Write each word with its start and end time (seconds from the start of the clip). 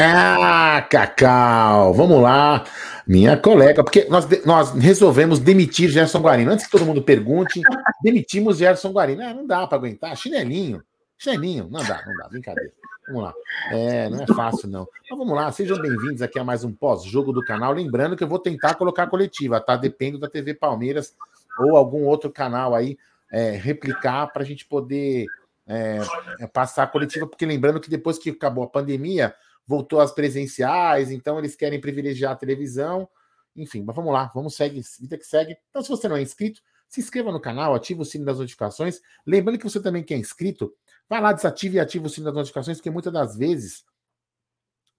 Ah, 0.00 0.86
Cacau, 0.88 1.92
vamos 1.92 2.22
lá. 2.22 2.64
Minha 3.04 3.36
colega, 3.36 3.82
porque 3.82 4.04
nós, 4.04 4.28
nós 4.46 4.70
resolvemos 4.72 5.40
demitir 5.40 5.90
Gerson 5.90 6.20
Guarino. 6.20 6.52
Antes 6.52 6.66
que 6.66 6.70
todo 6.70 6.86
mundo 6.86 7.02
pergunte, 7.02 7.60
demitimos 8.00 8.58
Gerson 8.58 8.92
Guarino. 8.92 9.22
Ah, 9.24 9.34
não 9.34 9.44
dá 9.44 9.66
para 9.66 9.76
aguentar. 9.76 10.16
Chinelinho, 10.16 10.84
chinelinho, 11.18 11.68
não 11.68 11.82
dá, 11.82 12.00
não 12.06 12.16
dá, 12.16 12.28
brincadeira. 12.28 12.72
Vamos 13.08 13.24
lá. 13.24 13.34
É, 13.72 14.08
não 14.08 14.22
é 14.22 14.26
fácil, 14.28 14.68
não. 14.68 14.86
Mas 15.10 15.18
vamos 15.18 15.34
lá, 15.34 15.50
sejam 15.50 15.76
bem-vindos 15.80 16.22
aqui 16.22 16.38
a 16.38 16.44
mais 16.44 16.62
um 16.62 16.72
pós-jogo 16.72 17.32
do 17.32 17.44
canal. 17.44 17.72
Lembrando 17.72 18.16
que 18.16 18.22
eu 18.22 18.28
vou 18.28 18.38
tentar 18.38 18.74
colocar 18.74 19.02
a 19.02 19.08
coletiva, 19.08 19.60
tá? 19.60 19.74
Depende 19.74 20.20
da 20.20 20.28
TV 20.28 20.54
Palmeiras 20.54 21.16
ou 21.58 21.76
algum 21.76 22.04
outro 22.04 22.30
canal 22.30 22.72
aí 22.72 22.96
é, 23.32 23.50
replicar 23.50 24.28
para 24.32 24.42
a 24.42 24.46
gente 24.46 24.64
poder 24.64 25.26
é, 25.66 25.98
é, 26.38 26.46
passar 26.46 26.84
a 26.84 26.86
coletiva, 26.86 27.26
porque 27.26 27.44
lembrando 27.44 27.80
que 27.80 27.90
depois 27.90 28.16
que 28.16 28.30
acabou 28.30 28.62
a 28.62 28.68
pandemia 28.68 29.34
voltou 29.68 30.00
às 30.00 30.10
presenciais, 30.10 31.10
então 31.10 31.38
eles 31.38 31.54
querem 31.54 31.78
privilegiar 31.78 32.32
a 32.32 32.36
televisão. 32.36 33.06
Enfim, 33.54 33.82
mas 33.84 33.94
vamos 33.94 34.12
lá, 34.12 34.32
vamos 34.34 34.54
seguir, 34.54 34.82
vida 34.98 35.18
que 35.18 35.26
segue. 35.26 35.58
Então, 35.68 35.82
se 35.82 35.90
você 35.90 36.08
não 36.08 36.16
é 36.16 36.22
inscrito, 36.22 36.62
se 36.88 37.00
inscreva 37.00 37.30
no 37.30 37.38
canal, 37.38 37.74
ative 37.74 38.00
o 38.00 38.04
sino 38.04 38.24
das 38.24 38.38
notificações. 38.38 39.02
Lembrando 39.26 39.58
que 39.58 39.64
você 39.64 39.78
também 39.80 40.02
que 40.02 40.14
é 40.14 40.16
inscrito, 40.16 40.74
vai 41.06 41.20
lá, 41.20 41.34
desative 41.34 41.76
e 41.76 41.80
ative 41.80 42.06
o 42.06 42.08
sino 42.08 42.24
das 42.24 42.34
notificações, 42.34 42.78
porque 42.78 42.90
muitas 42.90 43.12
das 43.12 43.36
vezes, 43.36 43.84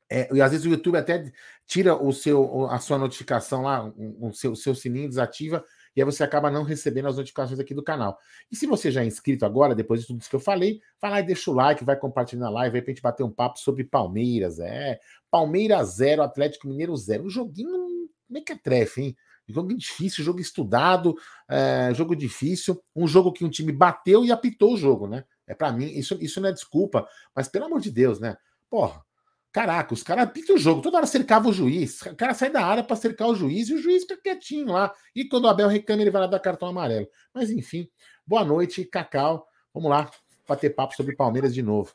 é, 0.08 0.32
e 0.32 0.40
às 0.40 0.52
vezes 0.52 0.68
o 0.68 0.70
YouTube 0.70 0.98
até 0.98 1.32
tira 1.66 1.96
o 1.96 2.14
seu, 2.14 2.68
a 2.70 2.78
sua 2.78 3.00
notificação 3.00 3.64
lá, 3.64 3.92
o 3.98 4.32
seu, 4.34 4.52
o 4.52 4.56
seu 4.56 4.76
sininho 4.76 5.10
desativa, 5.10 5.66
e 6.00 6.02
aí 6.02 6.06
você 6.06 6.24
acaba 6.24 6.50
não 6.50 6.64
recebendo 6.64 7.10
as 7.10 7.18
notificações 7.18 7.60
aqui 7.60 7.74
do 7.74 7.84
canal. 7.84 8.18
E 8.50 8.56
se 8.56 8.66
você 8.66 8.90
já 8.90 9.04
é 9.04 9.06
inscrito 9.06 9.46
agora, 9.46 9.76
depois 9.76 10.00
de 10.00 10.08
tudo 10.08 10.22
isso 10.22 10.30
que 10.30 10.36
eu 10.36 10.40
falei, 10.40 10.80
vai 11.02 11.12
lá 11.12 11.20
e 11.20 11.24
deixa 11.24 11.52
o 11.52 11.54
like, 11.54 11.84
vai 11.84 11.98
compartilhando 11.98 12.46
a 12.46 12.50
live, 12.50 12.78
aí 12.78 12.82
pra 12.82 12.94
gente 12.94 13.02
bater 13.02 13.24
um 13.24 13.30
papo 13.30 13.60
sobre 13.60 13.84
Palmeiras. 13.84 14.60
É, 14.60 14.98
Palmeiras 15.30 15.96
0, 15.96 16.24
Atlético 16.24 16.70
Mineiro 16.70 16.96
0. 16.96 17.26
Um 17.26 17.30
joguinho 17.30 18.10
que 18.46 18.54
é 18.54 18.58
trefe, 18.58 19.02
hein? 19.02 19.18
Jogo 19.46 19.76
difícil, 19.76 20.24
jogo 20.24 20.40
estudado, 20.40 21.18
é, 21.50 21.92
jogo 21.94 22.16
difícil, 22.16 22.82
um 22.96 23.06
jogo 23.06 23.34
que 23.34 23.44
um 23.44 23.50
time 23.50 23.74
bateu 23.74 24.24
e 24.24 24.32
apitou 24.32 24.76
o 24.76 24.78
jogo, 24.78 25.06
né? 25.06 25.26
É 25.46 25.54
para 25.54 25.74
mim, 25.74 25.88
isso, 25.88 26.18
isso 26.22 26.40
não 26.40 26.48
é 26.48 26.54
desculpa, 26.54 27.06
mas 27.36 27.50
pelo 27.50 27.66
amor 27.66 27.82
de 27.82 27.92
Deus, 27.92 28.22
né? 28.22 28.38
Porra, 28.70 29.04
Caraca, 29.52 29.94
os 29.96 30.04
caras 30.04 30.32
pitam 30.32 30.56
o 30.56 30.60
jogo, 30.60 30.82
toda 30.82 30.98
hora 30.98 31.08
cercava 31.08 31.50
o 31.50 31.54
juiz. 31.54 32.02
O 32.04 32.16
cara 32.16 32.36
sai 32.36 32.52
da 32.52 32.64
área 32.64 32.84
para 32.84 32.96
cercar 32.96 33.28
o 33.28 33.36
juiz 33.36 33.70
e 33.70 33.74
o 33.74 33.82
juiz 33.82 34.04
fica 34.04 34.18
quietinho 34.22 34.68
lá. 34.68 34.94
E 35.16 35.26
quando 35.26 35.46
o 35.46 35.48
Abel 35.48 35.68
reclama, 35.68 36.04
ele 36.04 36.12
vai 36.12 36.22
lá 36.22 36.28
dar 36.28 36.40
cartão 36.40 36.68
amarelo. 36.70 37.08
Mas 37.34 37.50
enfim, 37.50 37.90
boa 38.26 38.46
noite, 38.46 38.86
Cacau. 38.86 39.48
Vamos 39.74 39.90
lá 39.90 40.10
bater 40.48 40.76
papo 40.76 40.96
sobre 40.96 41.16
Palmeiras 41.16 41.54
de 41.54 41.64
novo. 41.64 41.94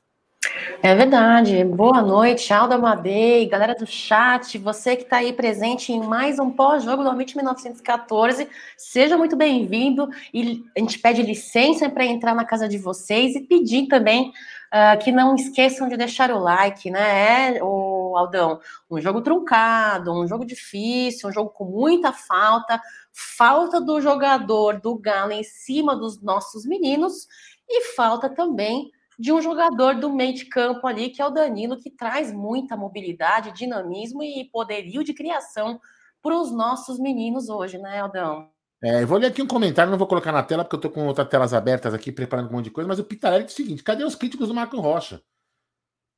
É 0.83 0.95
verdade. 0.95 1.65
Boa 1.65 2.03
noite, 2.03 2.53
Alda 2.53 2.77
Madei, 2.77 3.47
galera 3.47 3.75
do 3.75 3.87
chat, 3.87 4.59
você 4.59 4.97
que 4.97 5.05
está 5.05 5.19
aí 5.19 5.33
presente 5.33 5.93
em 5.93 6.01
mais 6.01 6.39
um 6.39 6.51
pós-jogo 6.51 7.03
do 7.03 7.09
Amit 7.09 7.35
1914, 7.35 8.47
seja 8.77 9.17
muito 9.17 9.35
bem-vindo. 9.35 10.09
E 10.33 10.63
a 10.77 10.81
gente 10.81 10.99
pede 10.99 11.23
licença 11.23 11.89
para 11.89 12.05
entrar 12.05 12.35
na 12.35 12.45
casa 12.45 12.69
de 12.69 12.79
vocês 12.79 13.35
e 13.35 13.41
pedir 13.41 13.87
também 13.87 14.33
uh, 14.75 14.99
que 14.99 15.13
não 15.13 15.37
esqueçam 15.37 15.89
de 15.89 15.97
deixar 15.97 16.33
o 16.33 16.39
like, 16.39 16.91
né? 16.91 17.57
É, 17.57 17.63
o 17.63 18.17
Aldão, 18.17 18.61
um 18.91 19.01
jogo 19.01 19.23
truncado, 19.23 20.13
um 20.13 20.27
jogo 20.27 20.45
difícil, 20.45 21.29
um 21.29 21.33
jogo 21.33 21.51
com 21.51 21.65
muita 21.65 22.13
falta, 22.13 22.81
falta 23.13 23.81
do 23.81 24.01
jogador 24.01 24.81
do 24.81 24.99
Galo 24.99 25.33
em 25.33 25.45
cima 25.45 25.95
dos 25.95 26.21
nossos 26.21 26.67
meninos 26.67 27.29
e 27.69 27.83
falta 27.95 28.29
também 28.29 28.91
de 29.17 29.33
um 29.33 29.41
jogador 29.41 29.95
do 29.95 30.13
meio 30.13 30.35
de 30.35 30.47
campo 30.47 30.87
ali, 30.89 31.09
que 31.09 31.23
é 31.23 31.27
o 31.27 31.31
Danilo, 31.31 31.79
que 31.79 31.91
traz 31.91 32.33
muita 32.33 32.77
mobilidade, 32.77 33.53
dinamismo 33.53 34.25
e 34.25 34.49
poderio 34.51 35.05
de 35.05 35.15
criação 35.15 35.81
para 36.21 36.37
os 36.37 36.51
nossos 36.51 36.99
meninos 36.99 37.49
hoje, 37.49 37.79
né, 37.79 38.01
Aldão? 38.01 38.54
É, 38.85 39.03
vou 39.07 39.17
ler 39.17 39.29
aqui 39.29 39.41
um 39.41 39.47
comentário, 39.47 39.91
não 39.91 39.97
vou 39.97 40.07
colocar 40.07 40.31
na 40.31 40.43
tela, 40.43 40.63
porque 40.63 40.77
eu 40.77 40.79
estou 40.79 40.91
com 40.91 41.07
outras 41.07 41.27
telas 41.27 41.55
abertas 41.55 41.95
aqui, 41.95 42.13
preparando 42.13 42.51
um 42.51 42.53
monte 42.53 42.65
de 42.65 42.71
coisa, 42.71 42.87
mas 42.87 42.99
o 42.99 43.05
Pitarelli 43.05 43.45
diz 43.45 43.55
o 43.55 43.57
seguinte: 43.57 43.83
cadê 43.83 44.05
os 44.05 44.15
críticos 44.15 44.49
do 44.49 44.53
Marco 44.53 44.79
Rocha? 44.79 45.23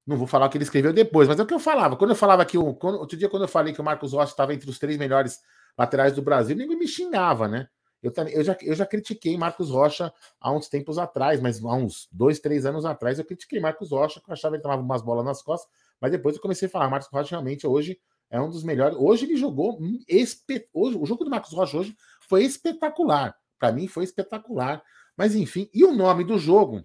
Não 0.05 0.17
vou 0.17 0.27
falar 0.27 0.47
o 0.47 0.51
que 0.51 0.57
ele 0.57 0.65
escreveu 0.65 0.93
depois, 0.93 1.29
mas 1.29 1.39
é 1.39 1.45
o 1.45 1.47
que 1.47 1.55
eu 1.55 1.61
falava. 1.61 1.97
Quando 1.97 2.11
eu 2.11 2.17
falava 2.17 2.45
que 2.45 2.59
o. 2.59 2.75
Quando, 2.75 2.99
outro 2.99 3.17
dia, 3.17 3.29
quando 3.29 3.43
eu 3.43 3.49
falei 3.49 3.73
que 3.73 3.81
o 3.81 3.85
Marcos 3.85 4.13
Rocha 4.13 4.33
estava 4.33 4.53
entre 4.53 4.69
os 4.69 4.81
três 4.81 4.97
melhores 4.97 5.41
laterais 5.79 6.13
do 6.13 6.23
Brasil, 6.23 6.57
ninguém 6.57 6.77
me 6.77 6.89
xingava, 6.89 7.47
né? 7.47 7.69
Eu, 8.03 8.13
eu, 8.33 8.43
já, 8.43 8.57
eu 8.61 8.75
já 8.75 8.85
critiquei 8.85 9.37
Marcos 9.39 9.71
Rocha 9.71 10.13
há 10.41 10.53
uns 10.53 10.69
tempos 10.69 10.99
atrás, 10.99 11.41
mas 11.41 11.65
há 11.65 11.73
uns 11.73 12.09
dois, 12.11 12.41
três 12.41 12.67
anos 12.67 12.85
atrás, 12.85 13.21
eu 13.21 13.25
critiquei 13.25 13.61
Marcos 13.61 13.93
Rocha, 13.93 14.21
que 14.21 14.29
eu 14.29 14.33
achava 14.33 14.53
que 14.53 14.57
ele 14.57 14.63
tomava 14.63 14.83
umas 14.83 15.03
bolas 15.03 15.25
nas 15.25 15.41
costas, 15.41 15.71
mas 16.01 16.11
depois 16.11 16.35
eu 16.35 16.43
comecei 16.43 16.67
a 16.67 16.71
falar, 16.71 16.91
Marcos 16.91 17.09
Rocha 17.13 17.31
realmente 17.31 17.65
hoje 17.65 17.97
é 18.31 18.41
um 18.41 18.51
dos 18.51 18.65
melhores. 18.65 18.97
Hoje 18.99 19.25
ele 19.25 19.37
jogou. 19.37 19.79
Espe... 20.09 20.69
Hoje, 20.73 20.99
o 20.99 21.07
jogo 21.07 21.25
do 21.25 21.31
Marcos 21.31 21.53
Rocha 21.53 21.79
hoje 21.79 21.97
foi 22.29 22.45
espetacular. 22.45 23.37
Para 23.59 23.73
mim 23.73 23.89
foi 23.89 24.05
espetacular. 24.05 24.83
Mas 25.17 25.35
enfim, 25.35 25.71
e 25.73 25.85
o 25.85 25.93
nome 25.93 26.25
do 26.25 26.39
jogo? 26.39 26.85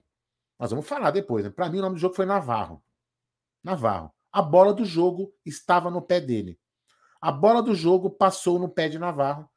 Nós 0.59 0.71
vamos 0.71 0.87
falar 0.87 1.11
depois. 1.11 1.43
Né? 1.43 1.51
Para 1.51 1.69
mim 1.69 1.79
o 1.79 1.81
nome 1.81 1.95
do 1.95 2.01
jogo 2.01 2.15
foi 2.15 2.25
Navarro. 2.25 2.83
Navarro. 3.63 4.11
A 4.31 4.41
bola 4.41 4.73
do 4.73 4.85
jogo 4.85 5.33
estava 5.45 5.91
no 5.91 6.01
pé 6.01 6.21
dele. 6.21 6.59
A 7.19 7.31
bola 7.31 7.61
do 7.61 7.75
jogo 7.75 8.09
passou 8.09 8.57
no 8.57 8.69
pé 8.69 8.87
de 8.87 8.97
Navarro 8.97 9.49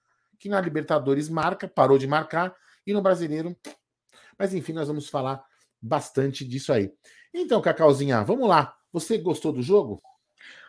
que 0.44 0.48
na 0.50 0.60
Libertadores 0.60 1.30
marca, 1.30 1.66
parou 1.66 1.96
de 1.96 2.06
marcar, 2.06 2.54
e 2.86 2.92
no 2.92 3.00
Brasileiro. 3.00 3.56
Mas 4.38 4.52
enfim, 4.52 4.74
nós 4.74 4.88
vamos 4.88 5.08
falar 5.08 5.42
bastante 5.80 6.46
disso 6.46 6.70
aí. 6.70 6.92
Então, 7.32 7.62
Cacauzinha, 7.62 8.22
vamos 8.22 8.46
lá. 8.46 8.76
Você 8.92 9.16
gostou 9.16 9.52
do 9.52 9.62
jogo? 9.62 10.02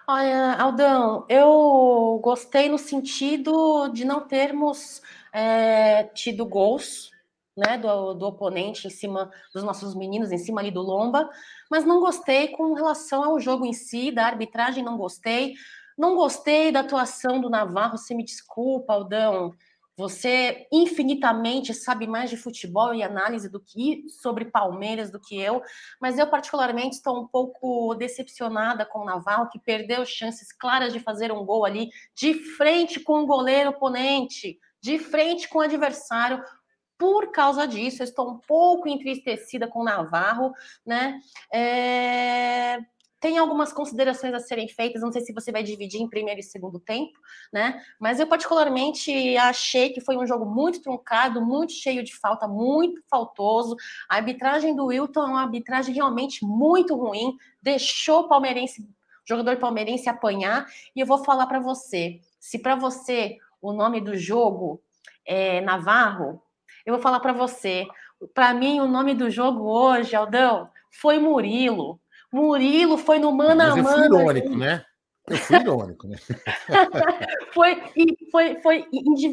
Olha, 0.08 0.54
Aldão, 0.62 1.26
eu 1.28 2.20
gostei 2.24 2.70
no 2.70 2.78
sentido 2.78 3.88
de 3.90 4.06
não 4.06 4.22
termos 4.28 5.02
é, 5.34 6.04
tido 6.04 6.46
gols 6.46 7.10
né, 7.58 7.76
do, 7.80 8.14
do 8.14 8.28
oponente 8.28 8.86
em 8.86 8.92
cima 8.92 9.32
dos 9.52 9.64
nossos 9.64 9.96
meninos, 9.96 10.32
em 10.32 10.38
cima 10.38 10.62
ali 10.62 10.70
do 10.70 10.82
Lomba, 10.82 11.28
mas 11.72 11.86
não 11.86 12.00
gostei 12.00 12.50
com 12.50 12.74
relação 12.74 13.24
ao 13.24 13.40
jogo 13.40 13.66
em 13.66 13.74
si, 13.74 14.12
da 14.12 14.28
arbitragem, 14.28 14.84
não 14.84 14.96
gostei. 14.96 15.56
Não 15.98 16.16
gostei 16.16 16.72
da 16.72 16.82
atuação 16.82 17.40
do 17.40 17.50
Navarro, 17.50 17.98
você 17.98 18.14
me 18.14 18.24
desculpa, 18.24 18.94
Aldão. 18.94 19.56
Você 19.98 20.68
infinitamente 20.72 21.74
sabe 21.74 22.06
mais 22.06 22.30
de 22.30 22.36
futebol 22.36 22.94
e 22.94 23.02
análise 23.02 23.50
do 23.50 23.62
que 23.62 24.04
sobre 24.10 24.46
Palmeiras 24.46 25.10
do 25.10 25.20
que 25.20 25.40
eu, 25.40 25.62
mas 26.02 26.20
eu 26.20 26.28
particularmente 26.28 26.98
estou 26.98 27.22
um 27.22 27.28
pouco 27.28 27.96
decepcionada 27.96 28.86
com 28.86 29.00
o 29.00 29.06
Navarro, 29.06 29.50
que 29.50 29.60
perdeu 29.60 30.06
chances 30.06 30.52
claras 30.52 30.92
de 30.92 31.00
fazer 31.00 31.32
um 31.32 31.46
gol 31.46 31.64
ali 31.64 31.90
de 32.14 32.34
frente 32.34 33.00
com 33.00 33.24
o 33.24 33.26
goleiro 33.26 33.70
oponente, 33.70 34.60
de 34.82 35.00
frente 35.00 35.48
com 35.48 35.60
o 35.60 35.62
adversário. 35.62 36.44
por 36.98 37.32
causa 37.32 37.68
disso. 37.68 38.02
Eu 38.02 38.06
estou 38.06 38.30
um 38.32 38.40
pouco 38.40 38.88
entristecida 38.88 39.68
com 39.68 39.82
o 39.82 39.84
Navarro, 39.84 40.54
né? 40.86 41.20
É... 41.54 42.80
Tem 43.26 43.40
algumas 43.40 43.74
considerações 43.74 44.36
a 44.36 44.40
serem 44.40 44.68
feitas, 44.68 45.02
não 45.02 45.12
sei 45.12 45.20
se 45.20 45.34
você 45.34 45.52
vai 45.52 45.64
dividir 45.64 46.00
em 46.00 46.08
primeiro 46.08 46.40
e 46.40 46.44
segundo 46.44 46.80
tempo, 46.80 47.18
né? 47.52 47.82
Mas 48.00 48.20
eu 48.20 48.28
particularmente 48.28 49.36
achei 49.38 49.90
que 49.90 50.00
foi 50.00 50.16
um 50.16 50.28
jogo 50.28 50.46
muito 50.46 50.80
truncado, 50.80 51.44
muito 51.44 51.72
cheio 51.72 52.04
de 52.04 52.16
falta, 52.16 52.48
muito 52.48 53.02
faltoso. 53.10 53.76
A 54.08 54.18
arbitragem 54.18 54.76
do 54.76 54.86
Wilton 54.86 55.22
é 55.22 55.26
uma 55.26 55.42
arbitragem 55.42 55.96
realmente 55.96 56.46
muito 56.46 56.96
ruim, 56.96 57.36
deixou 57.60 58.20
o 58.20 58.28
palmeirense, 58.28 58.84
o 58.84 58.88
jogador 59.28 59.58
palmeirense 59.58 60.08
apanhar, 60.08 60.68
e 60.96 61.00
eu 61.00 61.08
vou 61.08 61.18
falar 61.18 61.48
para 61.48 61.60
você, 61.60 62.22
se 62.40 62.60
para 62.60 62.76
você 62.76 63.40
o 63.60 63.74
nome 63.74 64.02
do 64.02 64.16
jogo 64.16 64.80
é 65.26 65.62
Navarro, 65.62 66.44
eu 66.86 66.94
vou 66.94 67.02
falar 67.02 67.20
para 67.22 67.34
você. 67.34 67.88
Para 68.36 68.54
mim, 68.54 68.80
o 68.82 68.88
nome 68.88 69.16
do 69.16 69.32
jogo 69.32 69.64
hoje, 69.64 70.16
Aldão, 70.16 70.70
foi 70.92 71.18
Murilo. 71.18 72.00
Murilo 72.36 72.98
foi 72.98 73.18
no 73.18 73.32
mano 73.32 73.62
a 73.62 73.76
mano. 73.78 73.84
Mas 73.84 73.94
eu 73.94 73.98
fui 73.98 74.06
irônico, 74.06 74.48
gente. 74.50 74.58
né? 74.58 74.86
Eu 75.28 75.38
fui 75.38 75.56
irônico, 75.56 76.08
né? 76.08 76.18
foi, 77.54 77.84
e 77.96 78.30
foi, 78.30 78.62
foi 78.62 78.86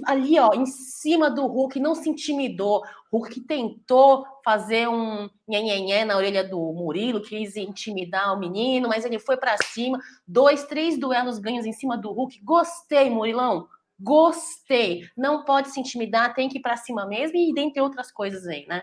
ali, 0.06 0.38
ó, 0.38 0.52
em 0.54 0.64
cima 0.66 1.28
do 1.28 1.44
Hulk, 1.46 1.81
não 1.81 1.96
se 1.96 2.08
intimidou. 2.08 2.82
Hulk 3.12 3.40
tentou 3.40 4.25
fazer 4.44 4.88
um 4.88 5.28
nhenhenhé 5.49 6.04
na 6.04 6.16
orelha 6.16 6.44
do 6.44 6.58
Murilo, 6.72 7.20
quis 7.20 7.56
intimidar 7.56 8.32
o 8.32 8.38
menino, 8.38 8.88
mas 8.88 9.05
ele 9.05 9.19
foi 9.19 9.37
para 9.37 9.56
cima. 9.58 9.98
Dois, 10.26 10.64
três 10.64 10.96
duelos 10.96 11.40
ganhos 11.40 11.66
em 11.66 11.72
cima 11.72 11.98
do 11.98 12.12
Hulk. 12.12 12.40
Gostei, 12.44 13.10
Murilão. 13.10 13.66
Gostei. 13.98 15.08
Não 15.16 15.44
pode 15.44 15.70
se 15.70 15.81
intimidar, 15.81 16.34
tem 16.34 16.48
que 16.48 16.58
ir 16.58 16.62
para 16.62 16.76
cima 16.76 17.05
mesmo, 17.05 17.37
e 17.37 17.52
dentre 17.52 17.82
outras 17.82 18.12
coisas 18.12 18.46
aí, 18.46 18.64
né? 18.66 18.82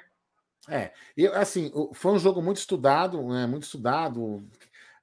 É, 0.68 0.92
eu, 1.16 1.34
assim, 1.36 1.72
foi 1.94 2.12
um 2.12 2.20
jogo 2.20 2.42
muito 2.42 2.58
estudado, 2.58 3.22
né? 3.28 3.46
Muito 3.48 3.64
estudado. 3.64 4.44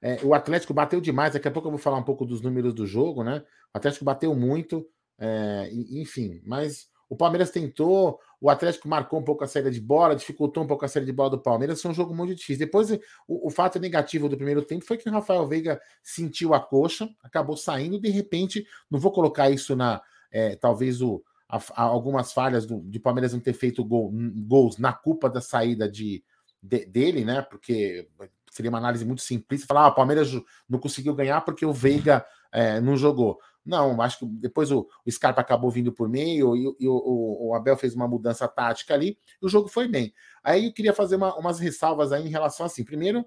É, 0.01 0.19
o 0.23 0.33
Atlético 0.33 0.73
bateu 0.73 1.01
demais. 1.01 1.33
Daqui 1.33 1.47
a 1.47 1.51
pouco 1.51 1.67
eu 1.67 1.71
vou 1.71 1.79
falar 1.79 1.97
um 1.97 2.03
pouco 2.03 2.25
dos 2.25 2.41
números 2.41 2.73
do 2.73 2.85
jogo, 2.85 3.23
né? 3.23 3.43
O 3.73 3.77
Atlético 3.77 4.05
bateu 4.05 4.35
muito, 4.35 4.87
é, 5.19 5.69
enfim, 5.71 6.41
mas 6.45 6.89
o 7.09 7.15
Palmeiras 7.15 7.49
tentou, 7.49 8.19
o 8.39 8.49
Atlético 8.49 8.87
marcou 8.87 9.19
um 9.19 9.23
pouco 9.23 9.43
a 9.43 9.47
saída 9.47 9.71
de 9.71 9.79
bola, 9.79 10.15
dificultou 10.15 10.63
um 10.63 10.67
pouco 10.67 10.85
a 10.85 10.87
saída 10.87 11.05
de 11.05 11.13
bola 11.13 11.31
do 11.31 11.39
Palmeiras. 11.39 11.81
Foi 11.81 11.91
um 11.91 11.93
jogo 11.93 12.13
muito 12.13 12.35
difícil. 12.35 12.65
Depois, 12.65 12.91
o, 12.91 13.47
o 13.47 13.49
fato 13.49 13.79
negativo 13.79 14.29
do 14.29 14.35
primeiro 14.35 14.61
tempo 14.61 14.85
foi 14.85 14.97
que 14.97 15.09
o 15.09 15.11
Rafael 15.11 15.47
Veiga 15.47 15.79
sentiu 16.03 16.53
a 16.53 16.59
coxa, 16.59 17.09
acabou 17.23 17.57
saindo. 17.57 17.99
De 17.99 18.09
repente, 18.09 18.65
não 18.91 18.99
vou 18.99 19.11
colocar 19.11 19.49
isso 19.49 19.75
na. 19.75 20.01
É, 20.29 20.57
talvez 20.57 21.01
o, 21.01 21.23
a, 21.49 21.81
algumas 21.81 22.33
falhas 22.33 22.65
do, 22.65 22.81
de 22.81 22.99
Palmeiras 22.99 23.33
não 23.33 23.39
ter 23.39 23.53
feito 23.53 23.83
gol, 23.83 24.11
gols 24.47 24.77
na 24.77 24.93
culpa 24.93 25.29
da 25.29 25.41
saída 25.41 25.89
de, 25.89 26.23
de, 26.61 26.85
dele, 26.85 27.23
né? 27.23 27.41
Porque 27.41 28.07
seria 28.51 28.69
uma 28.69 28.77
análise 28.77 29.05
muito 29.05 29.21
simples 29.21 29.65
falar: 29.65 29.83
ah, 29.83 29.87
o 29.87 29.95
Palmeiras 29.95 30.31
não 30.67 30.79
conseguiu 30.79 31.15
ganhar 31.15 31.41
porque 31.41 31.65
o 31.65 31.73
Veiga 31.73 32.25
é, 32.51 32.81
não 32.81 32.97
jogou. 32.97 33.39
Não, 33.65 34.01
acho 34.01 34.19
que 34.19 34.25
depois 34.25 34.71
o, 34.71 34.87
o 35.05 35.11
Scarpa 35.11 35.41
acabou 35.41 35.69
vindo 35.69 35.91
por 35.91 36.07
meio 36.07 36.55
e, 36.55 36.63
e 36.79 36.87
o, 36.87 37.47
o, 37.49 37.53
Abel 37.53 37.75
fez 37.75 37.93
uma 37.93 38.07
mudança 38.07 38.47
tática 38.47 38.93
ali 38.93 39.17
e 39.41 39.45
o 39.45 39.49
jogo 39.49 39.67
foi 39.67 39.89
bem. 39.89 40.13
Aí 40.41 40.67
eu 40.67 40.73
queria 40.73 40.93
fazer 40.93 41.17
uma, 41.17 41.35
umas 41.35 41.59
ressalvas 41.59 42.13
aí 42.13 42.25
em 42.25 42.29
relação 42.29 42.65
assim. 42.65 42.85
Primeiro, 42.85 43.25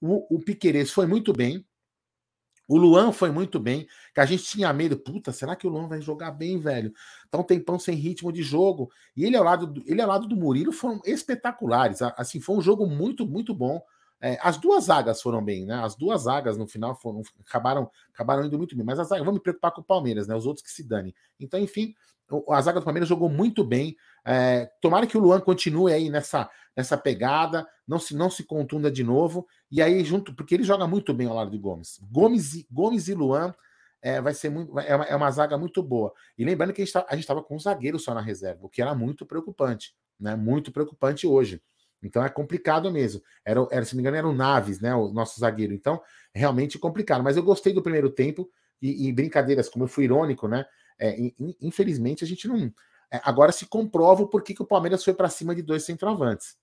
o, 0.00 0.36
o 0.36 0.40
Piqueires 0.40 0.90
foi 0.90 1.06
muito 1.06 1.32
bem, 1.32 1.64
o 2.70 2.76
Luan 2.76 3.10
foi 3.10 3.32
muito 3.32 3.58
bem, 3.58 3.88
que 4.14 4.20
a 4.20 4.24
gente 4.24 4.44
tinha 4.44 4.72
medo. 4.72 4.96
Puta, 4.96 5.32
será 5.32 5.56
que 5.56 5.66
o 5.66 5.70
Luan 5.70 5.88
vai 5.88 6.00
jogar 6.00 6.30
bem, 6.30 6.56
velho? 6.56 6.92
Tá 7.28 7.36
um 7.36 7.42
tempão 7.42 7.80
sem 7.80 7.96
ritmo 7.96 8.32
de 8.32 8.44
jogo. 8.44 8.92
E 9.16 9.24
ele 9.24 9.36
ao 9.36 9.42
lado 9.42 9.66
do, 9.66 9.82
ele 9.88 10.00
ao 10.00 10.06
lado 10.06 10.28
do 10.28 10.36
Murilo 10.36 10.70
foram 10.70 11.00
espetaculares. 11.04 12.00
Assim, 12.00 12.40
foi 12.40 12.56
um 12.56 12.60
jogo 12.60 12.86
muito, 12.86 13.26
muito 13.26 13.52
bom. 13.52 13.82
É, 14.20 14.38
as 14.40 14.56
duas 14.56 14.84
zagas 14.84 15.20
foram 15.20 15.44
bem, 15.44 15.66
né? 15.66 15.82
As 15.82 15.96
duas 15.96 16.22
zagas 16.22 16.56
no 16.56 16.68
final 16.68 16.94
foram, 16.94 17.22
acabaram, 17.40 17.90
acabaram 18.14 18.44
indo 18.44 18.56
muito 18.56 18.76
bem. 18.76 18.86
Mas 18.86 19.00
as 19.00 19.08
zagas, 19.08 19.24
vamos 19.24 19.40
me 19.40 19.42
preocupar 19.42 19.72
com 19.72 19.80
o 19.80 19.84
Palmeiras, 19.84 20.28
né? 20.28 20.36
Os 20.36 20.46
outros 20.46 20.64
que 20.64 20.70
se 20.70 20.86
danem. 20.86 21.12
Então, 21.40 21.58
enfim, 21.58 21.92
a 22.48 22.60
zaga 22.60 22.78
do 22.78 22.84
Palmeiras 22.84 23.08
jogou 23.08 23.28
muito 23.28 23.64
bem. 23.64 23.96
É, 24.24 24.70
tomara 24.80 25.08
que 25.08 25.18
o 25.18 25.20
Luan 25.20 25.40
continue 25.40 25.92
aí 25.92 26.08
nessa, 26.08 26.48
nessa 26.76 26.96
pegada, 26.96 27.66
não 27.90 27.98
se, 27.98 28.14
não 28.14 28.30
se 28.30 28.44
contunda 28.44 28.88
de 28.88 29.02
novo. 29.02 29.48
E 29.68 29.82
aí, 29.82 30.04
junto, 30.04 30.32
porque 30.32 30.54
ele 30.54 30.62
joga 30.62 30.86
muito 30.86 31.12
bem 31.12 31.26
ao 31.26 31.34
lado 31.34 31.50
de 31.50 31.58
Gomes. 31.58 31.98
Gomes 32.08 32.54
e, 32.54 32.66
Gomes 32.70 33.08
e 33.08 33.14
Luan 33.14 33.52
é, 34.00 34.20
vai 34.20 34.32
ser 34.32 34.48
muito. 34.48 34.78
É 34.78 34.94
uma, 34.94 35.04
é 35.06 35.16
uma 35.16 35.30
zaga 35.32 35.58
muito 35.58 35.82
boa. 35.82 36.14
E 36.38 36.44
lembrando 36.44 36.72
que 36.72 36.82
a 36.82 36.84
gente 36.84 37.18
estava 37.18 37.42
com 37.42 37.56
um 37.56 37.58
zagueiro 37.58 37.98
só 37.98 38.14
na 38.14 38.20
reserva, 38.20 38.64
o 38.64 38.68
que 38.68 38.80
era 38.80 38.94
muito 38.94 39.26
preocupante, 39.26 39.92
né? 40.20 40.36
Muito 40.36 40.70
preocupante 40.70 41.26
hoje. 41.26 41.60
Então 42.00 42.24
é 42.24 42.28
complicado 42.28 42.92
mesmo. 42.92 43.20
Era, 43.44 43.66
era, 43.72 43.84
se 43.84 43.92
não 43.92 43.96
me 43.96 44.02
engano, 44.02 44.16
era 44.18 44.28
o 44.28 44.32
Naves, 44.32 44.80
né? 44.80 44.94
O 44.94 45.12
nosso 45.12 45.40
zagueiro. 45.40 45.74
Então, 45.74 46.00
realmente 46.32 46.78
complicado. 46.78 47.24
Mas 47.24 47.36
eu 47.36 47.42
gostei 47.42 47.72
do 47.72 47.82
primeiro 47.82 48.08
tempo 48.08 48.48
e, 48.80 49.08
e 49.08 49.12
brincadeiras, 49.12 49.68
como 49.68 49.84
eu 49.84 49.88
fui 49.88 50.04
irônico, 50.04 50.46
né? 50.46 50.64
É, 50.96 51.16
infelizmente, 51.60 52.22
a 52.22 52.26
gente 52.26 52.46
não. 52.46 52.72
É, 53.12 53.20
agora 53.24 53.50
se 53.50 53.66
comprova 53.66 54.28
por 54.28 54.44
que, 54.44 54.54
que 54.54 54.62
o 54.62 54.66
Palmeiras 54.66 55.02
foi 55.02 55.12
para 55.12 55.28
cima 55.28 55.56
de 55.56 55.62
dois 55.62 55.84
centroavantes. 55.84 56.56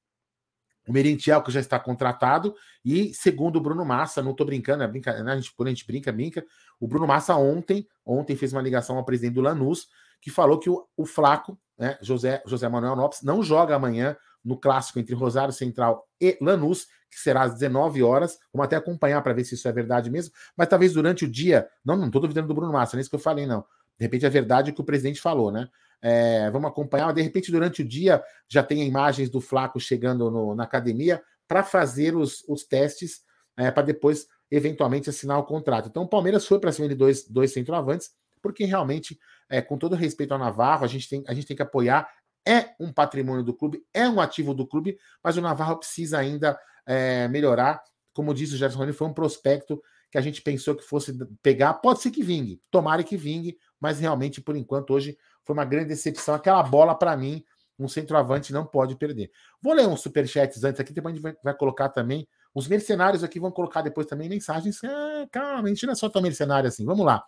O 0.88 0.94
Merentiel, 0.94 1.42
que 1.42 1.52
já 1.52 1.60
está 1.60 1.80
contratado, 1.80 2.56
e 2.84 3.14
segundo 3.14 3.58
o 3.58 3.62
Bruno 3.62 3.84
Massa, 3.84 4.24
não 4.24 4.32
estou 4.32 4.46
brincando, 4.46 4.84
é 4.84 4.88
brinca, 4.88 5.22
né? 5.22 5.34
a 5.34 5.36
gente, 5.36 5.54
a 5.60 5.68
gente 5.68 5.86
brinca, 5.86 6.12
brinca. 6.12 6.46
O 6.80 6.88
Bruno 6.88 7.06
Massa 7.06 7.36
ontem, 7.36 7.88
ontem 8.06 8.36
fez 8.36 8.54
uma 8.54 8.62
ligação 8.62 8.98
ao 8.98 9.04
presidente 9.04 9.34
do 9.34 9.42
Lanús, 9.42 9.88
que 10.22 10.32
falou 10.32 10.60
que 10.60 10.70
o, 10.70 10.88
o 10.96 11.06
Flaco, 11.06 11.60
né, 11.78 11.98
José, 12.02 12.42
José 12.46 12.68
Manuel 12.70 12.96
Lopes, 12.96 13.22
não 13.22 13.44
joga 13.44 13.76
amanhã 13.76 14.16
no 14.44 14.58
clássico 14.58 14.98
entre 14.98 15.14
Rosário 15.14 15.54
Central 15.54 16.08
e 16.22 16.38
Lanús, 16.42 16.88
que 17.10 17.20
será 17.20 17.44
às 17.44 17.54
19 17.54 18.02
horas. 18.02 18.38
Vamos 18.54 18.66
até 18.66 18.76
acompanhar 18.76 19.22
para 19.22 19.34
ver 19.34 19.44
se 19.44 19.56
isso 19.56 19.68
é 19.68 19.72
verdade 19.72 20.10
mesmo. 20.10 20.34
Mas 20.56 20.68
talvez 20.68 20.94
durante 20.94 21.26
o 21.26 21.30
dia. 21.30 21.68
Não, 21.84 21.98
não 21.98 22.08
estou 22.08 22.22
duvidando 22.22 22.48
do 22.48 22.54
Bruno 22.54 22.72
Massa, 22.72 22.96
não 22.96 23.00
é 23.00 23.02
isso 23.02 23.10
que 23.10 23.16
eu 23.16 23.20
falei, 23.20 23.46
não. 23.46 23.62
De 23.98 24.06
repente 24.06 24.26
é 24.26 24.30
verdade 24.30 24.72
o 24.72 24.74
que 24.74 24.82
o 24.82 24.86
presidente 24.86 25.20
falou, 25.20 25.52
né? 25.52 25.68
É, 26.02 26.50
vamos 26.52 26.70
acompanhar, 26.70 27.12
de 27.14 27.22
repente, 27.22 27.52
durante 27.52 27.82
o 27.82 27.88
dia 27.88 28.24
já 28.48 28.64
tem 28.64 28.88
imagens 28.88 29.30
do 29.30 29.42
Flaco 29.42 29.80
chegando 29.80 30.30
no, 30.30 30.56
na 30.56 30.64
academia 30.64 31.22
para 31.48 31.64
fazer 31.64 32.16
os, 32.16 32.44
os 32.48 32.64
testes, 32.64 33.22
é, 33.56 33.72
para 33.72 33.84
depois, 33.84 34.28
eventualmente, 34.52 35.10
assinar 35.10 35.40
o 35.40 35.44
contrato. 35.44 35.90
Então, 35.90 36.04
o 36.04 36.08
Palmeiras 36.08 36.46
foi 36.46 36.60
para 36.60 36.72
cima 36.72 36.88
de 36.88 36.96
dois, 36.96 37.28
dois 37.28 37.52
centroavantes, 37.52 38.12
porque 38.42 38.66
realmente, 38.66 39.18
é, 39.50 39.62
com 39.62 39.78
todo 39.78 39.96
respeito 39.96 40.34
ao 40.34 40.40
Navarro, 40.40 40.86
a 40.86 40.88
gente, 40.88 41.10
tem, 41.10 41.24
a 41.28 41.34
gente 41.34 41.48
tem 41.48 41.56
que 41.56 41.64
apoiar. 41.64 42.08
É 42.48 42.76
um 42.80 42.94
patrimônio 42.94 43.44
do 43.44 43.54
clube, 43.54 43.84
é 43.94 44.08
um 44.08 44.22
ativo 44.22 44.54
do 44.54 44.66
clube, 44.66 44.98
mas 45.24 45.36
o 45.36 45.42
Navarro 45.42 45.78
precisa 45.78 46.18
ainda 46.20 46.58
é, 46.86 47.28
melhorar. 47.28 47.82
Como 48.14 48.34
disse 48.34 48.54
o 48.54 48.58
Gerson 48.58 48.80
Rony, 48.80 48.94
foi 48.94 49.08
um 49.08 49.14
prospecto 49.14 49.82
que 50.10 50.18
a 50.18 50.22
gente 50.22 50.42
pensou 50.42 50.76
que 50.76 50.84
fosse 50.84 51.14
pegar. 51.42 51.74
Pode 51.76 52.02
ser 52.02 52.12
que 52.12 52.24
vingue, 52.24 52.62
tomara 52.72 53.04
que 53.04 53.18
vingue, 53.18 53.58
mas 53.80 54.00
realmente, 54.00 54.40
por 54.42 54.56
enquanto, 54.56 54.94
hoje 54.94 55.18
foi 55.48 55.54
uma 55.54 55.66
grande 55.66 55.88
decepção. 55.88 56.36
Aquela 56.36 56.62
bola, 56.62 56.94
para 56.94 57.16
mim, 57.16 57.44
um 57.80 57.88
centroavante 57.88 58.52
não 58.52 58.66
pode 58.66 58.96
perder. 58.96 59.32
Vou 59.62 59.74
ler 59.74 59.88
uns 59.88 60.02
superchats 60.02 60.64
antes 60.64 60.80
aqui, 60.80 60.94
depois 60.94 61.14
a 61.14 61.18
gente 61.18 61.38
vai, 61.42 61.54
colocar 61.56 61.90
também. 61.90 62.28
Os 62.54 62.68
mercenários 62.68 63.24
aqui 63.24 63.40
vão 63.40 63.52
colocar 63.52 63.82
depois 63.82 64.06
também 64.06 64.28
mensagens. 64.28 64.84
Ah, 64.84 65.28
calma, 65.32 65.66
a 65.66 65.68
gente 65.70 65.86
não 65.86 65.94
é 65.94 65.96
só 65.96 66.10
tão 66.10 66.22
mercenário 66.22 66.68
assim. 66.68 66.86
Vamos 66.86 67.06
lá. 67.06 67.24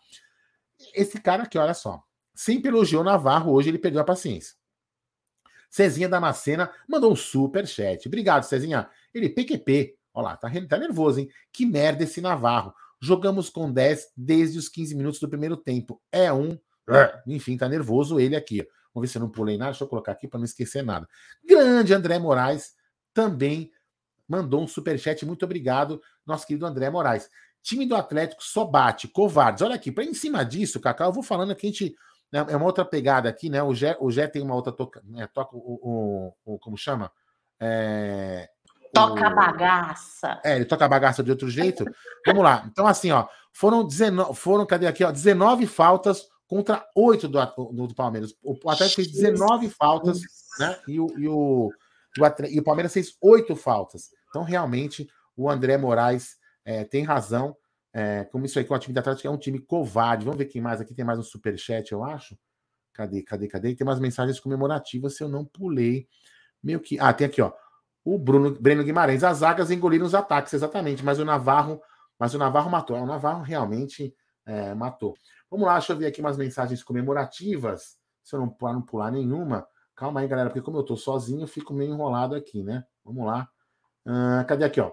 Esse 0.94 1.20
cara 1.22 1.44
aqui, 1.44 1.58
olha 1.58 1.74
só. 1.74 2.04
Sempre 2.36 2.70
elogiou 2.70 3.04
Navarro, 3.04 3.54
hoje 3.54 3.70
ele 3.70 3.80
perdeu 3.80 4.02
a 4.02 4.06
paciência. 4.06 4.56
Cezinha 5.70 6.10
Damascena 6.10 6.72
mandou 6.88 7.12
um 7.12 7.16
super 7.16 7.68
chat. 7.68 8.08
Obrigado, 8.08 8.44
Cezinha. 8.44 8.90
Ele, 9.14 9.30
PQP. 9.30 9.96
Olha 10.14 10.30
lá, 10.30 10.38
tá, 10.38 10.50
tá 10.68 10.78
nervoso, 10.78 11.20
hein? 11.20 11.30
Que 11.54 11.66
merda 11.66 12.04
esse 12.04 12.20
Navarro. 12.22 12.74
Jogamos 13.02 13.50
com 13.50 13.72
10 13.72 14.12
desde 14.18 14.58
os 14.58 14.68
15 14.68 14.96
minutos 14.96 15.20
do 15.20 15.30
primeiro 15.30 15.56
tempo. 15.56 16.02
É 16.12 16.34
um. 16.34 16.58
Enfim, 17.28 17.58
tá 17.58 17.68
nervoso 17.68 18.20
ele 18.20 18.36
aqui. 18.36 18.68
Vamos 18.94 19.08
ver 19.08 19.12
se 19.12 19.18
eu 19.18 19.22
não 19.22 19.30
pulei 19.30 19.58
nada. 19.58 19.72
Deixa 19.72 19.84
eu 19.84 19.88
colocar 19.88 20.12
aqui 20.12 20.28
para 20.28 20.40
não 20.40 20.46
esquecer 20.46 20.84
nada. 20.84 21.08
Grande 21.46 21.94
André 21.94 22.18
Moraes 22.20 22.74
também 23.14 23.72
mandou 24.28 24.62
um 24.62 24.68
superchat. 24.68 25.26
Muito 25.26 25.44
obrigado, 25.44 26.02
nosso 26.26 26.46
querido 26.46 26.66
André 26.66 26.90
Moraes. 26.90 27.30
Time 27.62 27.86
do 27.86 27.96
Atlético 27.96 28.44
só 28.44 28.64
bate, 28.64 29.08
covardes. 29.08 29.62
Olha 29.62 29.76
aqui, 29.76 29.92
para 29.92 30.04
em 30.04 30.14
cima 30.14 30.46
disso, 30.46 30.80
Cacau, 30.80 31.10
eu 31.10 31.14
vou 31.14 31.24
falando 31.24 31.56
que 31.56 31.68
a 31.68 31.70
gente. 31.70 31.96
Né, 32.32 32.46
é 32.48 32.56
uma 32.56 32.66
outra 32.66 32.86
pegada 32.86 33.28
aqui, 33.28 33.50
né? 33.50 33.62
O 33.64 33.74
Gé, 33.74 33.98
o 34.00 34.12
Gé 34.12 34.28
tem 34.28 34.42
uma 34.42 34.56
outra 34.56 34.72
toca. 34.72 35.02
Né, 35.04 35.28
toca 35.34 35.56
o, 35.56 35.80
o, 36.46 36.54
o, 36.54 36.60
Como 36.60 36.78
chama? 36.78 37.12
É, 37.60 38.48
toca 38.94 39.28
a 39.28 39.30
bagaça. 39.30 40.40
É, 40.44 40.56
ele 40.56 40.66
toca 40.66 40.86
a 40.86 40.90
bagaça 40.90 41.24
de 41.24 41.32
outro 41.32 41.50
jeito. 41.50 41.84
Vamos 42.26 42.44
lá. 42.44 42.64
Então, 42.72 42.88
assim, 42.88 43.12
ó, 43.12 43.28
foram 43.52 43.86
19. 43.86 44.36
Foram, 44.36 44.66
cadê 44.66 44.88
aqui, 44.88 45.04
ó? 45.04 45.12
19 45.12 45.66
faltas 45.66 46.28
contra 46.50 46.84
oito 46.96 47.28
do, 47.28 47.40
do, 47.88 47.94
Palmeiras. 47.94 48.34
O 48.44 48.54
Atlético 48.68 49.04
fez 49.04 49.12
19 49.12 49.70
faltas, 49.70 50.20
né? 50.58 50.80
E 50.88 51.00
o, 51.00 51.08
e 51.20 51.28
o, 51.28 51.72
e 52.50 52.60
o 52.60 52.64
Palmeiras 52.64 52.92
fez 52.92 53.16
oito 53.22 53.56
faltas. 53.56 54.10
Então, 54.30 54.42
realmente, 54.42 55.08
o 55.38 55.48
André 55.48 55.78
Moraes 55.78 56.38
é, 56.66 56.84
tem 56.84 57.04
razão. 57.04 57.56
É, 57.94 58.24
como 58.26 58.46
isso 58.46 58.58
aí, 58.58 58.66
que 58.66 58.74
o 58.74 58.80
time 58.80 58.96
da 58.96 59.02
Atlético 59.02 59.28
é 59.28 59.32
um 59.32 59.38
time 59.38 59.60
covarde. 59.60 60.26
Vamos 60.26 60.40
ver 60.40 60.46
quem 60.46 60.60
mais 60.60 60.82
aqui. 60.82 60.96
Tem 60.96 61.06
mais 61.06 61.20
um 61.20 61.24
superchat, 61.24 61.92
eu 61.92 62.04
acho. 62.04 62.36
Cadê, 62.94 63.22
cadê, 63.22 63.48
cadê? 63.48 63.76
Tem 63.76 63.86
umas 63.86 64.00
mensagens 64.00 64.40
comemorativas 64.40 65.16
se 65.16 65.24
eu 65.24 65.30
não 65.30 65.46
pulei. 65.46 66.08
Meio 66.64 66.80
que. 66.80 67.00
Ah, 67.00 67.14
tem 67.14 67.28
aqui, 67.28 67.44
ó. 67.44 67.54
O 68.04 68.18
Bruno 68.18 68.60
Breno 68.60 68.84
Guimarães. 68.84 69.24
As 69.24 69.38
zagas 69.38 69.70
engoliram 69.70 70.06
os 70.06 70.16
ataques, 70.16 70.52
exatamente. 70.52 71.06
Mas 71.06 71.20
o 71.20 71.26
Navarro, 71.26 71.80
mas 72.18 72.34
o 72.34 72.40
Navarro 72.40 72.72
matou. 72.72 72.98
O 72.98 73.06
Navarro 73.06 73.44
realmente 73.44 74.16
é, 74.50 74.74
matou. 74.74 75.16
Vamos 75.50 75.68
lá, 75.68 75.74
deixa 75.74 75.94
eu 75.94 75.98
ver 75.98 76.08
aqui 76.08 76.20
umas 76.22 76.38
mensagens 76.38 76.84
comemorativas. 76.84 77.98
Se 78.24 78.36
eu 78.36 78.40
não, 78.40 78.56
não 78.62 78.82
pular 78.82 79.12
nenhuma. 79.12 79.68
Calma 79.96 80.22
aí, 80.22 80.28
galera, 80.28 80.50
porque 80.50 80.62
como 80.62 80.78
eu 80.78 80.84
tô 80.84 80.96
sozinho, 80.96 81.42
eu 81.42 81.48
fico 81.48 81.74
meio 81.74 81.94
enrolado 81.94 82.36
aqui, 82.36 82.64
né? 82.64 82.84
Vamos 83.04 83.26
lá. 83.26 83.48
Uh, 84.06 84.46
cadê 84.48 84.66
aqui, 84.66 84.82
ó? 84.82 84.92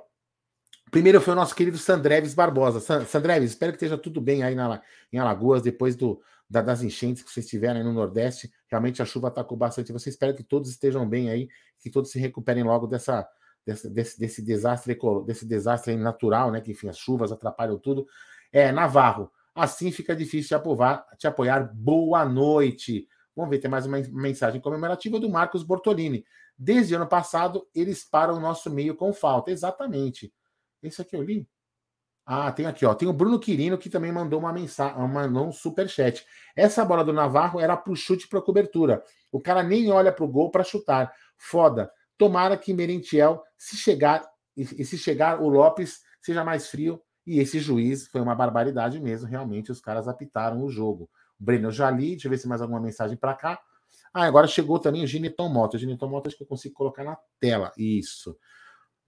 Primeiro 0.91 1.21
foi 1.21 1.33
o 1.33 1.37
nosso 1.37 1.55
querido 1.55 1.79
Sandreves 1.79 2.35
Barbosa. 2.35 2.81
Sandreves, 3.05 3.51
espero 3.51 3.73
que 3.73 3.77
esteja 3.77 3.99
tudo 3.99 4.21
bem 4.21 4.43
aí 4.43 4.55
na, 4.55 4.81
em 5.13 5.19
Alagoas, 5.19 5.63
depois 5.63 5.97
do, 5.97 6.21
da, 6.49 6.63
das 6.63 6.83
enchentes 6.83 7.23
que 7.23 7.31
vocês 7.31 7.47
tiveram 7.47 7.79
aí 7.79 7.85
no 7.85 7.93
Nordeste. 7.93 8.51
Realmente 8.69 9.03
a 9.03 9.05
chuva 9.05 9.29
atacou 9.29 9.57
bastante. 9.57 9.93
Você 9.93 10.11
espera 10.11 10.33
que 10.33 10.45
todos 10.45 10.71
estejam 10.71 11.09
bem 11.09 11.31
aí, 11.31 11.49
que 11.81 11.91
todos 11.91 12.11
se 12.11 12.19
recuperem 12.19 12.63
logo 12.63 12.87
dessa, 12.87 13.29
desse, 13.65 13.91
desse, 13.91 14.19
desse 14.19 14.43
desastre 14.43 14.97
desse 15.27 15.47
desastre 15.47 15.97
natural, 15.97 16.51
né? 16.51 16.61
Que 16.61 16.73
enfim, 16.73 16.89
as 16.89 16.99
chuvas 16.99 17.33
atrapalham 17.33 17.79
tudo. 17.79 18.07
É, 18.53 18.71
Navarro, 18.71 19.31
assim 19.57 19.91
fica 19.91 20.15
difícil 20.15 20.49
te 20.49 20.55
apoiar, 20.55 21.07
te 21.17 21.27
apoiar. 21.27 21.73
Boa 21.75 22.25
noite. 22.27 23.09
Vamos 23.35 23.51
ver, 23.51 23.59
tem 23.59 23.71
mais 23.71 23.87
uma 23.87 23.99
mensagem 24.13 24.61
comemorativa 24.61 25.19
do 25.19 25.29
Marcos 25.29 25.63
Bortolini. 25.63 26.25
Desde 26.59 26.95
ano 26.95 27.07
passado, 27.07 27.67
eles 27.75 28.05
param 28.05 28.37
o 28.37 28.41
nosso 28.41 28.71
meio 28.71 28.95
com 28.95 29.13
falta. 29.13 29.51
Exatamente. 29.51 30.33
Esse 30.83 31.01
aqui 31.03 31.17
eu 31.17 31.23
li? 31.23 31.49
Ah, 32.25 32.51
tem 32.53 32.67
aqui, 32.67 32.85
ó. 32.85 32.95
Tem 32.95 33.09
o 33.09 33.13
Bruno 33.13 33.39
Quirino 33.39 33.79
que 33.79 33.89
também 33.89 34.13
mandou 34.13 34.41
uma 34.41 34.53
mensagem, 34.53 34.97
mandou 35.09 35.47
um 35.47 35.53
superchat. 35.53 36.27
Essa 36.55 36.85
bola 36.85 37.05
do 37.05 37.13
Navarro 37.13 37.61
era 37.61 37.77
pro 37.77 37.97
chute 37.97 38.29
para 38.29 38.43
cobertura. 38.43 39.03
O 39.31 39.41
cara 39.41 39.63
nem 39.63 39.91
olha 39.91 40.13
pro 40.13 40.29
gol 40.29 40.51
para 40.51 40.65
chutar. 40.65 41.13
Foda. 41.37 41.91
Tomara 42.19 42.57
que 42.57 42.73
Merentiel, 42.75 43.43
se 43.57 43.77
chegar 43.77 44.27
e 44.57 44.85
se 44.85 44.97
chegar 44.97 45.41
o 45.41 45.49
Lopes 45.49 46.01
seja 46.23 46.43
mais 46.43 46.69
frio 46.69 47.01
e 47.27 47.41
esse 47.41 47.59
juiz 47.59 48.07
foi 48.07 48.21
uma 48.21 48.35
barbaridade 48.35 49.01
mesmo, 49.01 49.29
realmente 49.29 49.73
os 49.73 49.81
caras 49.81 50.07
apitaram 50.07 50.63
o 50.63 50.71
jogo. 50.71 51.11
Breno 51.39 51.71
já 51.71 51.91
li, 51.91 52.11
deixa 52.11 52.29
eu 52.29 52.31
ver 52.31 52.39
se 52.39 52.49
mais 52.49 52.63
alguma 52.63 52.81
mensagem 52.81 53.17
para 53.17 53.35
cá. 53.35 53.61
Ah, 54.13 54.25
agora 54.25 54.47
chegou 54.47 54.79
também 54.79 55.05
o 55.05 55.07
Gineton 55.07 55.49
Moto. 55.49 55.75
O 55.75 55.79
Gineton 55.79 56.09
Moto 56.09 56.29
acho 56.29 56.37
que 56.37 56.43
eu 56.43 56.47
consigo 56.47 56.75
colocar 56.75 57.05
na 57.05 57.19
tela. 57.39 57.73
Isso. 57.77 58.37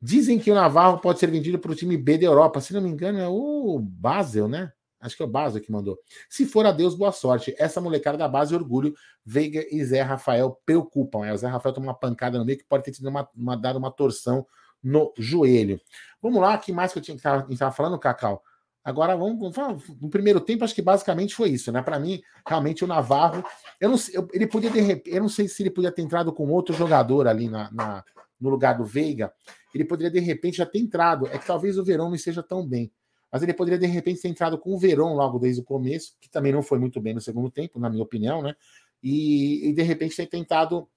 Dizem 0.00 0.38
que 0.38 0.50
o 0.50 0.54
Navarro 0.54 0.98
pode 0.98 1.18
ser 1.18 1.28
vendido 1.28 1.58
para 1.58 1.72
o 1.72 1.74
time 1.74 1.96
B 1.96 2.18
da 2.18 2.26
Europa. 2.26 2.60
Se 2.60 2.74
não 2.74 2.80
me 2.80 2.90
engano, 2.90 3.18
é 3.18 3.26
o 3.26 3.78
Basel, 3.80 4.46
né? 4.48 4.70
Acho 5.00 5.16
que 5.16 5.22
é 5.22 5.26
o 5.26 5.28
Basel 5.28 5.62
que 5.62 5.72
mandou. 5.72 5.98
Se 6.28 6.44
for 6.44 6.66
a 6.66 6.72
Deus, 6.72 6.94
boa 6.94 7.12
sorte. 7.12 7.54
Essa 7.58 7.80
molecada 7.80 8.18
da 8.18 8.28
base 8.28 8.54
orgulho, 8.54 8.94
Veiga 9.24 9.64
e 9.70 9.82
Zé 9.84 10.02
Rafael 10.02 10.60
preocupam. 10.66 11.24
É, 11.24 11.32
o 11.32 11.36
Zé 11.36 11.48
Rafael 11.48 11.74
tomou 11.74 11.88
uma 11.88 11.98
pancada 11.98 12.38
no 12.38 12.44
meio 12.44 12.58
que 12.58 12.64
pode 12.64 12.84
ter 12.84 12.90
tido 12.90 13.08
uma, 13.08 13.28
uma, 13.34 13.56
dado 13.56 13.78
uma 13.78 13.90
torção 13.90 14.46
no 14.82 15.12
joelho. 15.16 15.80
Vamos 16.22 16.40
lá, 16.40 16.56
que 16.58 16.72
mais 16.72 16.92
que 16.92 16.98
eu 16.98 17.02
tinha 17.02 17.16
que 17.16 17.52
estava 17.52 17.72
falando, 17.72 17.98
Cacau? 17.98 18.42
Agora 18.84 19.16
vamos, 19.16 19.38
vamos 19.38 19.54
falar. 19.54 19.76
No 20.00 20.08
primeiro 20.08 20.40
tempo, 20.40 20.64
acho 20.64 20.74
que 20.74 20.80
basicamente 20.80 21.34
foi 21.34 21.50
isso, 21.50 21.70
né? 21.70 21.82
Para 21.82 21.98
mim, 21.98 22.20
realmente 22.46 22.84
o 22.84 22.86
Navarro, 22.86 23.44
eu 23.80 23.90
não 23.90 23.96
eu, 24.12 24.26
ele 24.32 24.46
podia 24.46 24.70
eu 25.04 25.20
não 25.20 25.28
sei 25.28 25.46
se 25.46 25.62
ele 25.62 25.70
podia 25.70 25.92
ter 25.92 26.02
entrado 26.02 26.32
com 26.32 26.48
outro 26.48 26.74
jogador 26.74 27.28
ali 27.28 27.48
na, 27.48 27.70
na 27.70 28.04
no 28.40 28.48
lugar 28.48 28.78
do 28.78 28.84
Veiga, 28.84 29.32
ele 29.74 29.84
poderia 29.84 30.10
de 30.10 30.20
repente 30.20 30.58
já 30.58 30.66
ter 30.66 30.78
entrado. 30.78 31.26
É 31.26 31.38
que 31.38 31.46
talvez 31.46 31.76
o 31.76 31.84
Verão 31.84 32.06
não 32.06 32.14
esteja 32.14 32.42
tão 32.42 32.66
bem. 32.66 32.90
Mas 33.30 33.42
ele 33.42 33.52
poderia 33.52 33.78
de 33.78 33.86
repente 33.86 34.22
ter 34.22 34.28
entrado 34.28 34.58
com 34.58 34.74
o 34.74 34.78
Verão 34.78 35.12
logo 35.14 35.38
desde 35.38 35.60
o 35.60 35.64
começo, 35.64 36.16
que 36.20 36.30
também 36.30 36.52
não 36.52 36.62
foi 36.62 36.78
muito 36.78 37.00
bem 37.00 37.12
no 37.12 37.20
segundo 37.20 37.50
tempo, 37.50 37.78
na 37.78 37.90
minha 37.90 38.02
opinião, 38.02 38.40
né? 38.40 38.54
E, 39.02 39.68
e 39.68 39.72
de 39.74 39.82
repente 39.82 40.16
ter 40.16 40.26
tentado 40.26 40.88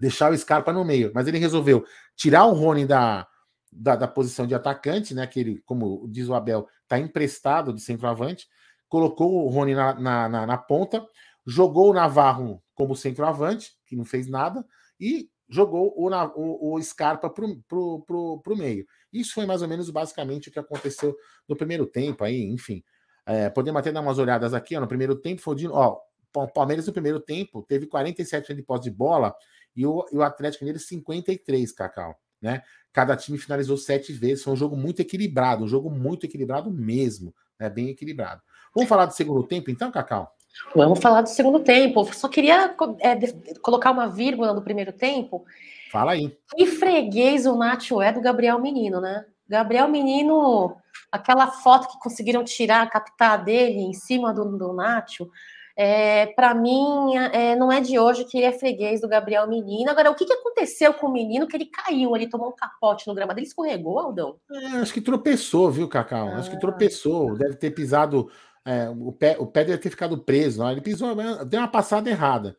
deixar 0.00 0.32
o 0.32 0.38
Scarpa 0.38 0.72
no 0.72 0.84
meio. 0.84 1.10
Mas 1.14 1.26
ele 1.26 1.38
resolveu 1.38 1.84
tirar 2.16 2.46
o 2.46 2.52
Rony 2.52 2.86
da, 2.86 3.26
da, 3.70 3.96
da 3.96 4.08
posição 4.08 4.46
de 4.46 4.54
atacante, 4.54 5.14
né? 5.14 5.26
Que 5.26 5.40
ele, 5.40 5.62
como 5.64 6.06
diz 6.08 6.28
o 6.28 6.34
Abel, 6.34 6.66
está 6.82 6.98
emprestado 6.98 7.72
de 7.72 7.80
centroavante. 7.80 8.46
Colocou 8.88 9.44
o 9.44 9.48
Rony 9.48 9.74
na, 9.74 9.94
na, 9.94 10.28
na, 10.28 10.46
na 10.46 10.58
ponta, 10.58 11.04
jogou 11.46 11.90
o 11.90 11.94
Navarro 11.94 12.62
como 12.74 12.96
centroavante, 12.96 13.72
que 13.86 13.96
não 13.96 14.04
fez 14.04 14.28
nada, 14.28 14.64
e 15.00 15.28
jogou 15.48 15.94
o, 15.96 16.08
o, 16.08 16.74
o 16.74 16.82
Scarpa 16.82 17.28
para 17.28 17.44
o 17.44 18.56
meio. 18.56 18.86
Isso 19.12 19.34
foi 19.34 19.46
mais 19.46 19.62
ou 19.62 19.68
menos 19.68 19.90
basicamente 19.90 20.48
o 20.48 20.52
que 20.52 20.58
aconteceu 20.58 21.14
no 21.48 21.56
primeiro 21.56 21.86
tempo 21.86 22.24
aí, 22.24 22.42
enfim. 22.42 22.82
É, 23.26 23.48
podemos 23.48 23.78
até 23.80 23.90
dar 23.90 24.00
umas 24.00 24.18
olhadas 24.18 24.52
aqui, 24.52 24.76
ó, 24.76 24.80
no 24.80 24.88
primeiro 24.88 25.16
tempo 25.16 25.40
foi 25.40 25.56
de, 25.56 25.68
ó, 25.68 25.98
o 26.34 26.48
Palmeiras 26.48 26.86
no 26.86 26.92
primeiro 26.92 27.20
tempo 27.20 27.62
teve 27.62 27.86
47 27.86 28.52
de 28.54 28.62
posse 28.62 28.84
de 28.84 28.90
bola 28.90 29.34
e 29.76 29.86
o, 29.86 30.06
e 30.12 30.16
o 30.16 30.22
Atlético 30.22 30.64
nele 30.64 30.78
53, 30.78 31.72
Cacau, 31.72 32.16
né? 32.40 32.62
Cada 32.92 33.16
time 33.16 33.38
finalizou 33.38 33.76
sete 33.76 34.12
vezes, 34.12 34.44
foi 34.44 34.52
um 34.52 34.56
jogo 34.56 34.76
muito 34.76 35.00
equilibrado, 35.00 35.64
um 35.64 35.68
jogo 35.68 35.90
muito 35.90 36.26
equilibrado 36.26 36.70
mesmo, 36.70 37.34
né? 37.58 37.68
Bem 37.68 37.88
equilibrado. 37.88 38.40
Vamos 38.74 38.88
falar 38.88 39.06
do 39.06 39.14
segundo 39.14 39.42
tempo 39.42 39.70
então, 39.70 39.90
Cacau? 39.90 40.32
Vamos 40.74 41.00
falar 41.00 41.22
do 41.22 41.28
segundo 41.28 41.60
tempo. 41.60 42.04
Só 42.12 42.28
queria 42.28 42.74
é, 43.00 43.16
colocar 43.60 43.90
uma 43.90 44.08
vírgula 44.08 44.52
no 44.52 44.62
primeiro 44.62 44.92
tempo. 44.92 45.44
Fala 45.90 46.12
aí. 46.12 46.36
Que 46.56 46.66
freguês 46.66 47.46
o 47.46 47.56
Nacho 47.56 48.00
é 48.00 48.12
do 48.12 48.20
Gabriel 48.20 48.60
Menino, 48.60 49.00
né? 49.00 49.24
Gabriel 49.48 49.88
Menino, 49.88 50.76
aquela 51.12 51.48
foto 51.48 51.88
que 51.88 51.98
conseguiram 51.98 52.42
tirar, 52.42 52.88
captar 52.90 53.44
dele 53.44 53.80
em 53.80 53.92
cima 53.92 54.32
do, 54.32 54.44
do 54.56 54.72
Nacho, 54.72 55.30
é, 55.76 56.26
para 56.26 56.54
mim, 56.54 57.16
é, 57.16 57.56
não 57.56 57.70
é 57.70 57.80
de 57.80 57.98
hoje 57.98 58.24
que 58.24 58.38
ele 58.38 58.46
é 58.46 58.52
freguês 58.52 59.00
do 59.00 59.08
Gabriel 59.08 59.48
Menino. 59.48 59.90
Agora, 59.90 60.10
o 60.10 60.14
que, 60.14 60.24
que 60.24 60.32
aconteceu 60.32 60.94
com 60.94 61.08
o 61.08 61.12
menino 61.12 61.46
que 61.46 61.56
ele 61.56 61.66
caiu, 61.66 62.14
ele 62.14 62.28
tomou 62.28 62.48
um 62.48 62.54
capote 62.54 63.06
no 63.08 63.14
gramado? 63.14 63.38
Ele 63.38 63.46
escorregou, 63.46 63.98
Aldão? 63.98 64.36
É, 64.50 64.66
acho 64.78 64.92
que 64.92 65.00
tropeçou, 65.00 65.70
viu, 65.70 65.88
Cacau? 65.88 66.28
Ah. 66.28 66.36
Acho 66.36 66.50
que 66.50 66.56
ah. 66.56 66.60
tropeçou. 66.60 67.36
Deve 67.36 67.56
ter 67.56 67.70
pisado 67.72 68.30
é, 68.64 68.88
o, 68.88 69.12
pé, 69.12 69.36
o 69.38 69.46
pé 69.46 69.64
deve 69.64 69.78
ter 69.78 69.90
ficado 69.90 70.16
preso. 70.18 70.60
Não? 70.60 70.70
Ele 70.70 70.80
pisou, 70.80 71.14
deu 71.44 71.60
uma 71.60 71.68
passada 71.68 72.08
errada. 72.08 72.56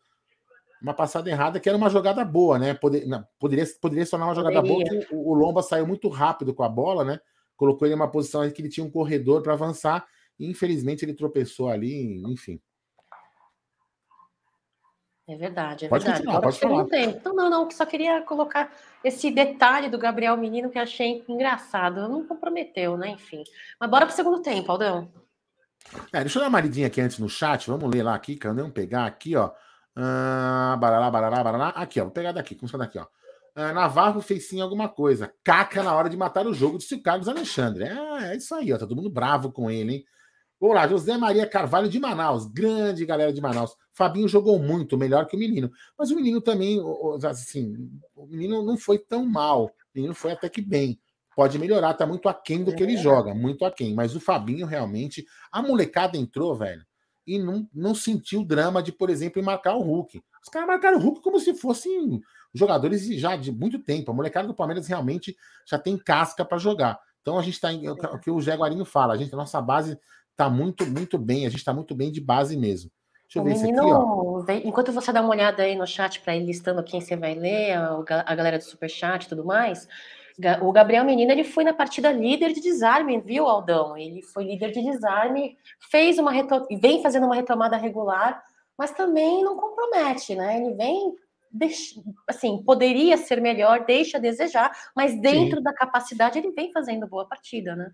Uma 0.82 0.94
passada 0.94 1.30
errada 1.30 1.60
que 1.60 1.68
era 1.68 1.78
uma 1.78 1.90
jogada 1.90 2.24
boa, 2.24 2.60
né? 2.60 2.74
Poder, 2.76 3.08
não, 3.08 3.26
poderia, 3.40 3.66
poderia 3.82 4.06
se 4.06 4.12
tornar 4.12 4.28
uma 4.28 4.36
jogada 4.36 4.62
boa. 4.62 4.84
O, 5.12 5.32
o, 5.32 5.34
Lomba 5.34 5.64
saiu 5.64 5.88
muito 5.88 6.08
rápido 6.10 6.54
com 6.54 6.62
a 6.62 6.70
bola, 6.70 7.04
né? 7.04 7.20
Colocou 7.56 7.88
ele 7.88 7.94
em 7.94 7.98
uma 7.98 8.12
posição 8.12 8.48
que 8.52 8.62
ele 8.62 8.70
tinha 8.70 8.86
um 8.86 8.92
corredor 8.92 9.42
para 9.42 9.54
avançar. 9.54 10.06
E 10.38 10.48
infelizmente 10.48 11.04
ele 11.04 11.14
tropeçou 11.14 11.70
ali, 11.70 12.22
enfim. 12.32 12.62
É 15.28 15.36
verdade, 15.36 15.86
é 15.86 15.90
pode 15.90 16.04
verdade. 16.04 16.24
Continuar, 16.24 16.42
pode 16.42 16.60
falar. 16.60 16.86
Tempo. 16.86 17.20
Não, 17.26 17.36
não, 17.36 17.50
não, 17.50 17.72
só 17.72 17.84
queria 17.86 18.22
colocar 18.22 18.72
esse 19.04 19.32
detalhe 19.32 19.90
do 19.90 19.98
Gabriel 19.98 20.38
Menino 20.38 20.70
que 20.70 20.78
achei 20.78 21.24
engraçado. 21.28 22.08
Não 22.08 22.26
comprometeu, 22.26 22.96
né? 22.96 23.10
Enfim. 23.10 23.44
Mas 23.80 23.90
bora 23.90 24.06
pro 24.06 24.16
segundo 24.16 24.42
tempo, 24.42 24.72
Aldão. 24.72 25.12
É, 26.14 26.22
deixa 26.22 26.38
eu 26.38 26.44
dar 26.44 26.50
uma 26.50 26.62
lidinha 26.62 26.88
aqui 26.88 27.02
antes 27.02 27.18
no 27.18 27.28
chat. 27.28 27.68
Vamos 27.68 27.90
ler 27.90 28.04
lá 28.04 28.14
aqui, 28.14 28.38
Vamos 28.44 28.72
pegar 28.72 29.06
aqui, 29.06 29.36
ó. 29.36 29.52
Ah, 29.96 30.78
barará, 30.80 31.10
barará, 31.10 31.44
barará. 31.44 31.68
Aqui, 31.70 32.00
ó. 32.00 32.04
Vou 32.04 32.14
pegar 32.14 32.32
daqui, 32.32 32.54
começando 32.54 32.82
daqui, 32.82 33.00
ó. 33.00 33.08
Ah, 33.56 33.74
Navarro 33.74 34.22
fez 34.22 34.48
sim 34.48 34.62
alguma 34.62 34.90
coisa. 34.90 35.34
Caca 35.44 35.82
na 35.82 35.96
hora 35.96 36.10
de 36.10 36.18
matar 36.18 36.46
o 36.46 36.54
jogo, 36.54 36.78
disse 36.78 36.94
o 36.94 37.02
Carlos 37.02 37.28
Alexandre. 37.28 37.86
É, 37.86 38.32
é 38.32 38.36
isso 38.36 38.54
aí, 38.54 38.72
ó. 38.72 38.78
Tá 38.78 38.86
todo 38.86 38.96
mundo 38.96 39.10
bravo 39.10 39.52
com 39.52 39.72
ele, 39.72 39.94
hein? 39.94 40.06
Vamos 40.60 40.76
lá, 40.76 40.88
José 40.88 41.18
Maria 41.18 41.48
Carvalho 41.48 41.90
de 41.90 42.00
Manaus. 42.00 42.46
Grande 42.48 43.06
galera 43.06 43.34
de 43.34 43.42
Manaus. 43.42 43.76
Fabinho 43.94 44.28
jogou 44.28 44.58
muito, 44.58 44.98
melhor 44.98 45.28
que 45.28 45.36
o 45.36 45.40
menino. 45.40 45.72
Mas 45.98 46.12
o 46.12 46.16
menino 46.16 46.42
também, 46.42 46.80
assim, 47.28 47.90
o 48.16 48.26
menino 48.26 48.64
não 48.64 48.78
foi 48.78 48.98
tão 48.98 49.26
mal. 49.26 49.66
O 49.66 49.72
menino 49.94 50.14
foi 50.14 50.32
até 50.32 50.50
que 50.50 50.62
bem 50.62 51.00
pode 51.36 51.60
melhorar, 51.60 51.94
tá 51.94 52.08
muito 52.08 52.30
aquém 52.30 52.64
do 52.64 52.74
que 52.74 52.82
ele 52.82 52.94
é. 52.94 52.98
joga, 52.98 53.36
muito 53.36 53.66
aquém. 53.66 53.94
Mas 53.94 54.16
o 54.16 54.20
Fabinho 54.20 54.66
realmente, 54.66 55.26
a 55.52 55.62
molecada 55.62 56.18
entrou, 56.18 56.56
velho, 56.56 56.84
e 57.28 57.38
não, 57.38 57.68
não 57.74 57.94
sentiu 57.94 58.42
o 58.42 58.46
drama 58.46 58.82
de, 58.82 58.92
por 58.92 59.10
exemplo, 59.10 59.44
marcar 59.44 59.76
o 59.76 59.82
Hulk. 59.82 60.22
Os 60.42 60.50
caras 60.50 60.68
marcaram 60.68 60.98
o 60.98 61.02
Hulk 61.02 61.22
como 61.22 61.40
se 61.40 61.54
fossem 61.54 62.22
jogadores 62.54 63.06
já 63.20 63.36
de 63.36 63.52
muito 63.52 63.80
tempo. 63.80 64.12
A 64.12 64.14
molecada 64.14 64.48
do 64.48 64.54
Palmeiras 64.54 64.88
realmente 64.88 65.36
já 65.66 65.78
tem 65.78 65.98
casca 65.98 66.46
para 66.46 66.58
jogar. 66.58 67.00
Então 67.22 67.38
a 67.38 67.42
gente 67.42 67.56
está 67.56 67.74
em. 67.74 67.90
O 67.90 68.20
que 68.20 68.30
o 68.30 68.40
Zé 68.40 68.56
Guarinho 68.56 68.86
fala, 68.86 69.16
a 69.16 69.18
gente, 69.18 69.34
a 69.34 69.38
nossa 69.38 69.60
base 69.60 70.00
tá 70.36 70.50
muito, 70.50 70.86
muito 70.86 71.18
bem, 71.18 71.46
a 71.46 71.50
gente 71.50 71.60
está 71.60 71.74
muito 71.74 71.96
bem 71.96 72.12
de 72.12 72.22
base 72.22 72.58
mesmo. 72.58 72.92
Deixa 73.24 73.40
eu 73.40 73.44
ver 73.44 73.56
menino, 73.56 74.44
isso 74.44 74.52
aqui, 74.52 74.52
ó. 74.52 74.68
Enquanto 74.68 74.92
você 74.92 75.12
dá 75.12 75.22
uma 75.22 75.32
olhada 75.32 75.64
aí 75.64 75.76
no 75.76 75.88
chat 75.88 76.22
para 76.22 76.36
ir 76.36 76.46
listando 76.46 76.84
quem 76.84 77.02
você 77.02 77.16
vai 77.16 77.34
ler, 77.34 77.74
a, 77.74 78.04
a 78.26 78.36
galera 78.36 78.58
do 78.58 78.64
Superchat 78.64 79.26
e 79.26 79.30
tudo 79.30 79.44
mais, 79.44 79.88
o 80.62 80.72
Gabriel 80.72 81.06
Menino 81.06 81.32
ele 81.32 81.44
foi 81.44 81.64
na 81.64 81.74
partida 81.74 82.12
líder 82.12 82.54
de 82.54 82.62
desarme, 82.62 83.20
viu, 83.22 83.48
Aldão? 83.48 83.98
Ele 83.98 84.22
foi 84.22 84.44
líder 84.44 84.72
de 84.72 84.84
desarme, 84.84 85.58
fez 85.90 86.20
uma 86.20 86.32
retom... 86.32 86.66
vem 86.80 87.02
fazendo 87.02 87.26
uma 87.26 87.36
retomada 87.36 87.78
regular, 87.78 88.44
mas 88.78 88.92
também 88.92 89.44
não 89.44 89.56
compromete, 89.56 90.36
né? 90.36 90.58
Ele 90.62 90.74
vem 90.76 91.16
assim, 92.28 92.62
poderia 92.64 93.16
ser 93.16 93.42
melhor, 93.42 93.86
deixa 93.86 94.18
a 94.18 94.22
desejar, 94.22 94.72
mas 94.94 95.18
dentro 95.20 95.60
Sim. 95.60 95.64
da 95.64 95.74
capacidade 95.74 96.38
ele 96.38 96.52
vem 96.52 96.70
fazendo 96.72 97.08
boa 97.08 97.26
partida, 97.26 97.76
né? 97.76 97.92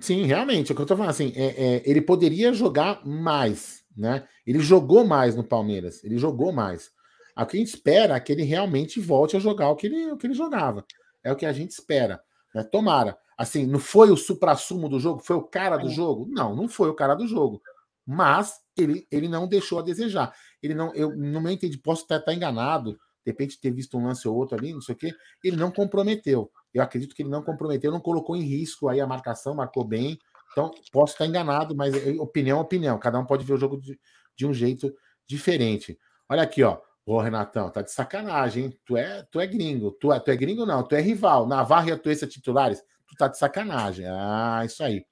Sim, 0.00 0.24
realmente, 0.24 0.70
é 0.70 0.72
o 0.72 0.76
que 0.76 0.82
eu 0.82 0.86
tô 0.86 0.96
falando 0.96 1.10
assim, 1.10 1.32
é, 1.34 1.46
é, 1.46 1.82
ele 1.84 2.00
poderia 2.00 2.52
jogar 2.52 3.04
mais, 3.04 3.82
né? 3.96 4.26
Ele 4.46 4.60
jogou 4.60 5.04
mais 5.04 5.34
no 5.34 5.42
Palmeiras, 5.42 6.02
ele 6.04 6.18
jogou 6.18 6.52
mais. 6.52 6.90
O 7.36 7.46
que 7.46 7.56
a 7.56 7.60
gente 7.60 7.68
espera 7.68 8.16
é 8.16 8.20
que 8.20 8.32
ele 8.32 8.42
realmente 8.42 9.00
volte 9.00 9.36
a 9.36 9.40
jogar 9.40 9.70
o 9.70 9.76
que 9.76 9.86
ele, 9.86 10.12
o 10.12 10.16
que 10.16 10.26
ele 10.26 10.34
jogava. 10.34 10.84
É 11.22 11.32
o 11.32 11.36
que 11.36 11.46
a 11.46 11.52
gente 11.52 11.70
espera. 11.70 12.20
Né? 12.54 12.64
Tomara. 12.64 13.16
Assim, 13.36 13.66
não 13.66 13.78
foi 13.78 14.10
o 14.10 14.16
supra-sumo 14.16 14.88
do 14.88 14.98
jogo? 14.98 15.20
Foi 15.20 15.36
o 15.36 15.42
cara 15.42 15.76
do 15.76 15.88
jogo? 15.88 16.26
Não, 16.28 16.56
não 16.56 16.68
foi 16.68 16.88
o 16.88 16.94
cara 16.94 17.14
do 17.14 17.26
jogo. 17.26 17.62
Mas 18.04 18.54
ele, 18.76 19.06
ele 19.10 19.28
não 19.28 19.46
deixou 19.46 19.78
a 19.78 19.82
desejar. 19.82 20.34
Ele 20.60 20.74
não, 20.74 20.92
eu 20.94 21.14
não 21.16 21.40
me 21.40 21.52
entendi, 21.52 21.78
posso 21.78 22.02
estar, 22.02 22.16
estar 22.16 22.34
enganado, 22.34 22.98
de 23.28 23.30
repente 23.30 23.60
ter 23.60 23.70
visto 23.70 23.98
um 23.98 24.06
lance 24.06 24.26
ou 24.26 24.34
outro 24.34 24.56
ali, 24.56 24.72
não 24.72 24.80
sei 24.80 24.94
o 24.94 24.98
quê. 24.98 25.12
Ele 25.44 25.56
não 25.56 25.70
comprometeu. 25.70 26.50
Eu 26.72 26.82
acredito 26.82 27.14
que 27.14 27.22
ele 27.22 27.28
não 27.28 27.42
comprometeu, 27.42 27.92
não 27.92 28.00
colocou 28.00 28.36
em 28.36 28.42
risco 28.42 28.88
aí 28.88 29.00
a 29.00 29.06
marcação, 29.06 29.54
marcou 29.54 29.84
bem. 29.84 30.18
Então, 30.52 30.70
posso 30.90 31.12
estar 31.12 31.26
enganado, 31.26 31.76
mas 31.76 31.94
opinião 32.18 32.58
é 32.58 32.62
opinião. 32.62 32.98
Cada 32.98 33.18
um 33.18 33.26
pode 33.26 33.44
ver 33.44 33.52
o 33.52 33.58
jogo 33.58 33.78
de, 33.78 33.98
de 34.34 34.46
um 34.46 34.54
jeito 34.54 34.92
diferente. 35.26 35.98
Olha 36.28 36.42
aqui, 36.42 36.62
ó. 36.62 36.80
Ô, 37.04 37.20
Renatão, 37.20 37.70
tá 37.70 37.82
de 37.82 37.90
sacanagem, 37.90 38.64
hein? 38.66 38.78
Tu 38.84 38.96
é, 38.96 39.22
tu 39.30 39.40
é 39.40 39.46
gringo. 39.46 39.92
Tu 39.92 40.12
é, 40.12 40.20
tu 40.20 40.30
é 40.30 40.36
gringo, 40.36 40.66
não, 40.66 40.82
tu 40.86 40.94
é 40.94 41.00
rival. 41.00 41.46
Navarro 41.46 41.88
e 41.88 41.92
Atuesta 41.92 42.26
titulares, 42.26 42.82
tu 43.06 43.14
tá 43.16 43.28
de 43.28 43.38
sacanagem. 43.38 44.06
Ah, 44.06 44.62
isso 44.64 44.82
aí. 44.82 45.04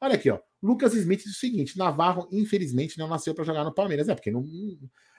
Olha 0.00 0.14
aqui, 0.14 0.30
ó. 0.30 0.38
Lucas 0.62 0.94
Smith 0.94 1.22
diz 1.22 1.36
o 1.36 1.38
seguinte: 1.38 1.78
Navarro, 1.78 2.28
infelizmente, 2.32 2.98
não 2.98 3.08
nasceu 3.08 3.34
para 3.34 3.44
jogar 3.44 3.64
no 3.64 3.74
Palmeiras. 3.74 4.08
É 4.08 4.14
porque 4.14 4.30
não. 4.30 4.44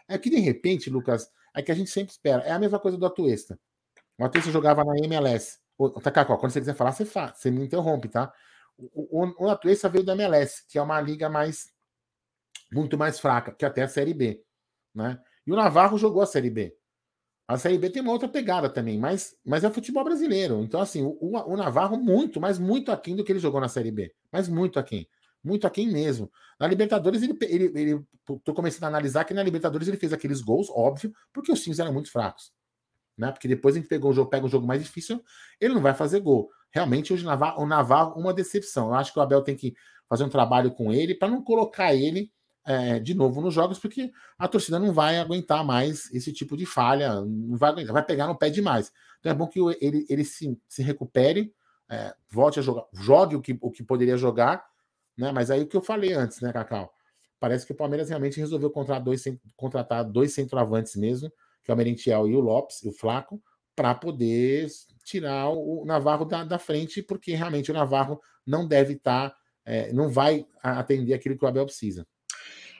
É 0.07 0.17
que 0.17 0.29
de 0.29 0.39
repente, 0.39 0.89
Lucas, 0.89 1.29
é 1.55 1.61
que 1.61 1.71
a 1.71 1.75
gente 1.75 1.89
sempre 1.89 2.11
espera. 2.11 2.43
É 2.43 2.51
a 2.51 2.59
mesma 2.59 2.79
coisa 2.79 2.97
do 2.97 3.05
Atuesta. 3.05 3.59
O 4.17 4.25
Atuesta 4.25 4.51
jogava 4.51 4.83
na 4.83 4.97
MLS. 4.97 5.59
Ô, 5.77 5.89
Takako, 5.89 6.37
quando 6.37 6.51
você 6.51 6.59
quiser 6.59 6.75
falar, 6.75 6.91
você, 6.91 7.05
fala, 7.05 7.33
você 7.33 7.49
me 7.49 7.63
interrompe, 7.63 8.09
tá? 8.09 8.33
O, 8.77 9.23
o, 9.23 9.45
o 9.45 9.49
Atuesta 9.49 9.89
veio 9.89 10.03
da 10.03 10.13
MLS, 10.13 10.65
que 10.67 10.77
é 10.77 10.81
uma 10.81 10.99
liga 10.99 11.29
mais 11.29 11.71
muito 12.71 12.97
mais 12.97 13.19
fraca, 13.19 13.51
que 13.51 13.65
até 13.65 13.83
a 13.83 13.87
Série 13.87 14.13
B, 14.13 14.43
né? 14.93 15.19
E 15.45 15.51
o 15.51 15.55
Navarro 15.55 15.97
jogou 15.97 16.21
a 16.21 16.27
Série 16.27 16.49
B. 16.49 16.75
A 17.47 17.57
Série 17.57 17.79
B 17.79 17.89
tem 17.89 18.01
uma 18.01 18.11
outra 18.11 18.29
pegada 18.29 18.69
também, 18.69 18.99
mas, 18.99 19.35
mas 19.43 19.63
é 19.63 19.71
futebol 19.71 20.03
brasileiro. 20.03 20.61
Então, 20.61 20.79
assim, 20.79 21.01
o, 21.01 21.17
o 21.19 21.57
Navarro 21.57 21.97
muito, 21.97 22.39
mas 22.39 22.59
muito 22.59 22.91
aquém 22.91 23.15
do 23.15 23.23
que 23.23 23.31
ele 23.31 23.39
jogou 23.39 23.59
na 23.59 23.67
Série 23.67 23.91
B. 23.91 24.13
Mas 24.31 24.47
muito 24.47 24.77
aquém. 24.77 25.09
Muito 25.43 25.65
aquém 25.65 25.87
mesmo. 25.89 26.31
Na 26.59 26.67
Libertadores, 26.67 27.21
ele, 27.21 27.37
ele, 27.41 27.71
ele 27.79 28.05
tô 28.43 28.53
começando 28.53 28.83
a 28.83 28.87
analisar 28.87 29.23
que 29.23 29.33
na 29.33 29.43
Libertadores 29.43 29.87
ele 29.87 29.97
fez 29.97 30.11
aqueles 30.11 30.41
gols, 30.41 30.69
óbvio, 30.69 31.13
porque 31.33 31.51
os 31.51 31.61
times 31.61 31.79
eram 31.79 31.93
muito 31.93 32.11
fracos. 32.11 32.51
Né? 33.17 33.31
Porque 33.31 33.47
depois 33.47 33.75
a 33.75 33.79
gente 33.79 33.87
pegou 33.87 34.11
o 34.11 34.13
jogo, 34.13 34.29
pega 34.29 34.45
um 34.45 34.49
jogo 34.49 34.67
mais 34.67 34.83
difícil, 34.83 35.23
ele 35.59 35.73
não 35.73 35.81
vai 35.81 35.93
fazer 35.93 36.19
gol. 36.19 36.49
Realmente, 36.71 37.13
hoje 37.13 37.25
o 37.25 37.29
o 37.61 37.65
Navarro 37.65 38.19
uma 38.19 38.33
decepção. 38.33 38.87
Eu 38.87 38.95
acho 38.95 39.11
que 39.11 39.19
o 39.19 39.21
Abel 39.21 39.41
tem 39.41 39.55
que 39.55 39.73
fazer 40.07 40.23
um 40.23 40.29
trabalho 40.29 40.71
com 40.71 40.91
ele 40.91 41.15
para 41.15 41.27
não 41.27 41.43
colocar 41.43 41.93
ele 41.93 42.31
é, 42.65 42.99
de 42.99 43.13
novo 43.13 43.41
nos 43.41 43.53
jogos, 43.53 43.79
porque 43.79 44.11
a 44.37 44.47
torcida 44.47 44.77
não 44.79 44.93
vai 44.93 45.17
aguentar 45.17 45.63
mais 45.63 46.11
esse 46.13 46.31
tipo 46.31 46.55
de 46.55 46.65
falha, 46.65 47.21
não 47.21 47.57
vai 47.57 47.71
aguentar, 47.71 47.93
vai 47.93 48.05
pegar 48.05 48.27
no 48.27 48.37
pé 48.37 48.49
demais. 48.49 48.91
Então 49.19 49.31
é 49.31 49.35
bom 49.35 49.47
que 49.47 49.59
ele, 49.81 50.05
ele 50.09 50.23
se, 50.23 50.57
se 50.67 50.83
recupere, 50.83 51.53
é, 51.89 52.13
volte 52.29 52.59
a 52.59 52.61
jogar, 52.61 52.85
jogue 52.93 53.35
o 53.35 53.41
que, 53.41 53.57
o 53.59 53.71
que 53.71 53.83
poderia 53.83 54.17
jogar, 54.17 54.63
né? 55.19 55.31
Mas 55.31 55.51
aí 55.51 55.61
o 55.61 55.67
que 55.67 55.75
eu 55.75 55.81
falei 55.81 56.13
antes, 56.13 56.39
né, 56.41 56.53
Cacau? 56.53 56.91
Parece 57.39 57.65
que 57.65 57.73
o 57.73 57.75
Palmeiras 57.75 58.09
realmente 58.09 58.39
resolveu 58.39 58.69
contratar 58.71 59.03
dois, 59.03 59.23
contratar 59.55 60.03
dois 60.03 60.33
centroavantes 60.33 60.95
mesmo, 60.95 61.31
que 61.63 61.71
é 61.71 61.73
o 61.73 61.77
Merentiel 61.77 62.27
e 62.27 62.35
o 62.35 62.39
Lopes, 62.39 62.83
e 62.83 62.89
o 62.89 62.91
Flaco, 62.91 63.41
para 63.75 63.93
poder 63.93 64.67
tirar 65.03 65.49
o 65.49 65.85
Navarro 65.85 66.25
da, 66.25 66.43
da, 66.43 66.59
frente, 66.59 67.01
porque 67.01 67.33
realmente 67.33 67.71
o 67.71 67.73
Navarro 67.73 68.19
não 68.45 68.67
deve 68.67 68.93
estar, 68.93 69.29
tá, 69.29 69.37
é, 69.65 69.91
não 69.93 70.09
vai 70.09 70.45
atender 70.61 71.13
aquilo 71.13 71.37
que 71.37 71.45
o 71.45 71.47
Abel 71.47 71.65
precisa. 71.65 72.05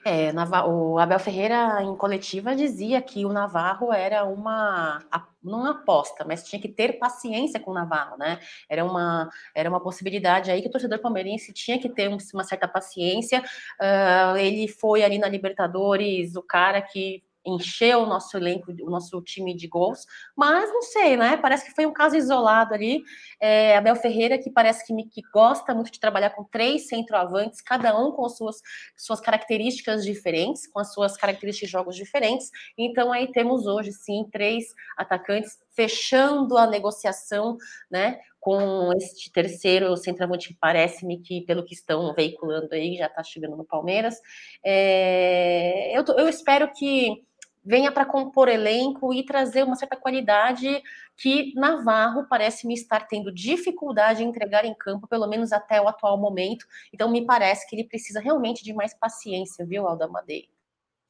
É, 0.04 0.32
o 0.66 0.98
Abel 0.98 1.18
Ferreira, 1.18 1.82
em 1.82 1.94
coletiva, 1.94 2.56
dizia 2.56 3.02
que 3.02 3.24
o 3.24 3.32
Navarro 3.32 3.92
era 3.92 4.24
uma, 4.24 4.98
não 5.42 5.66
aposta, 5.66 6.24
mas 6.24 6.42
tinha 6.42 6.60
que 6.60 6.68
ter 6.68 6.98
paciência 6.98 7.60
com 7.60 7.70
o 7.70 7.74
Navarro, 7.74 8.16
né? 8.16 8.38
Era 8.68 8.84
uma, 8.84 9.28
era 9.54 9.68
uma 9.68 9.80
possibilidade 9.80 10.50
aí 10.50 10.62
que 10.62 10.68
o 10.68 10.70
torcedor 10.70 10.98
palmeirense 11.00 11.52
tinha 11.52 11.78
que 11.78 11.88
ter 11.88 12.08
uma 12.08 12.44
certa 12.44 12.66
paciência. 12.68 13.42
Uh, 13.80 14.36
ele 14.36 14.68
foi 14.68 15.02
ali 15.02 15.18
na 15.18 15.28
Libertadores 15.28 16.34
o 16.36 16.42
cara 16.42 16.80
que 16.80 17.22
encheu 17.44 18.00
o 18.00 18.06
nosso 18.06 18.36
elenco, 18.36 18.70
o 18.70 18.90
nosso 18.90 19.20
time 19.22 19.54
de 19.54 19.66
gols, 19.66 20.04
mas 20.36 20.68
não 20.70 20.82
sei, 20.82 21.16
né? 21.16 21.36
Parece 21.36 21.64
que 21.64 21.74
foi 21.74 21.86
um 21.86 21.92
caso 21.92 22.16
isolado 22.16 22.74
ali. 22.74 23.02
É, 23.40 23.76
Abel 23.76 23.96
Ferreira, 23.96 24.38
que 24.38 24.50
parece 24.50 24.86
que, 24.86 24.94
que 25.04 25.22
gosta 25.32 25.74
muito 25.74 25.90
de 25.90 26.00
trabalhar 26.00 26.30
com 26.30 26.44
três 26.44 26.88
centroavantes, 26.88 27.60
cada 27.60 27.98
um 27.98 28.12
com 28.12 28.28
suas, 28.28 28.56
suas 28.96 29.20
características 29.20 30.04
diferentes, 30.04 30.66
com 30.66 30.80
as 30.80 30.92
suas 30.92 31.16
características 31.16 31.68
de 31.68 31.72
jogos 31.72 31.96
diferentes. 31.96 32.50
Então, 32.76 33.12
aí 33.12 33.30
temos 33.32 33.66
hoje, 33.66 33.92
sim, 33.92 34.26
três 34.30 34.74
atacantes 34.96 35.58
fechando 35.74 36.58
a 36.58 36.66
negociação, 36.66 37.56
né? 37.90 38.20
Com 38.40 38.92
este 38.94 39.30
terceiro 39.30 39.94
centroavante, 39.96 40.56
parece-me 40.58 41.20
que, 41.20 41.42
pelo 41.42 41.62
que 41.62 41.74
estão 41.74 42.14
veiculando 42.14 42.74
aí, 42.74 42.96
já 42.96 43.06
está 43.06 43.22
chegando 43.22 43.56
no 43.56 43.64
Palmeiras. 43.64 44.16
É, 44.64 45.96
eu, 45.96 46.02
eu 46.16 46.26
espero 46.28 46.72
que 46.72 47.22
venha 47.64 47.92
para 47.92 48.06
compor 48.06 48.48
elenco 48.48 49.12
e 49.12 49.24
trazer 49.24 49.62
uma 49.62 49.76
certa 49.76 49.96
qualidade 49.96 50.82
que 51.16 51.52
Navarro 51.54 52.26
parece 52.28 52.66
me 52.66 52.74
estar 52.74 53.06
tendo 53.06 53.32
dificuldade 53.32 54.22
em 54.22 54.28
entregar 54.28 54.64
em 54.64 54.74
campo, 54.74 55.06
pelo 55.06 55.26
menos 55.26 55.52
até 55.52 55.80
o 55.80 55.86
atual 55.86 56.18
momento. 56.18 56.64
Então 56.92 57.10
me 57.10 57.24
parece 57.26 57.68
que 57.68 57.76
ele 57.76 57.84
precisa 57.84 58.20
realmente 58.20 58.64
de 58.64 58.72
mais 58.72 58.94
paciência, 58.94 59.66
viu, 59.66 59.86
Alda 59.86 60.08
Madeira? 60.08 60.48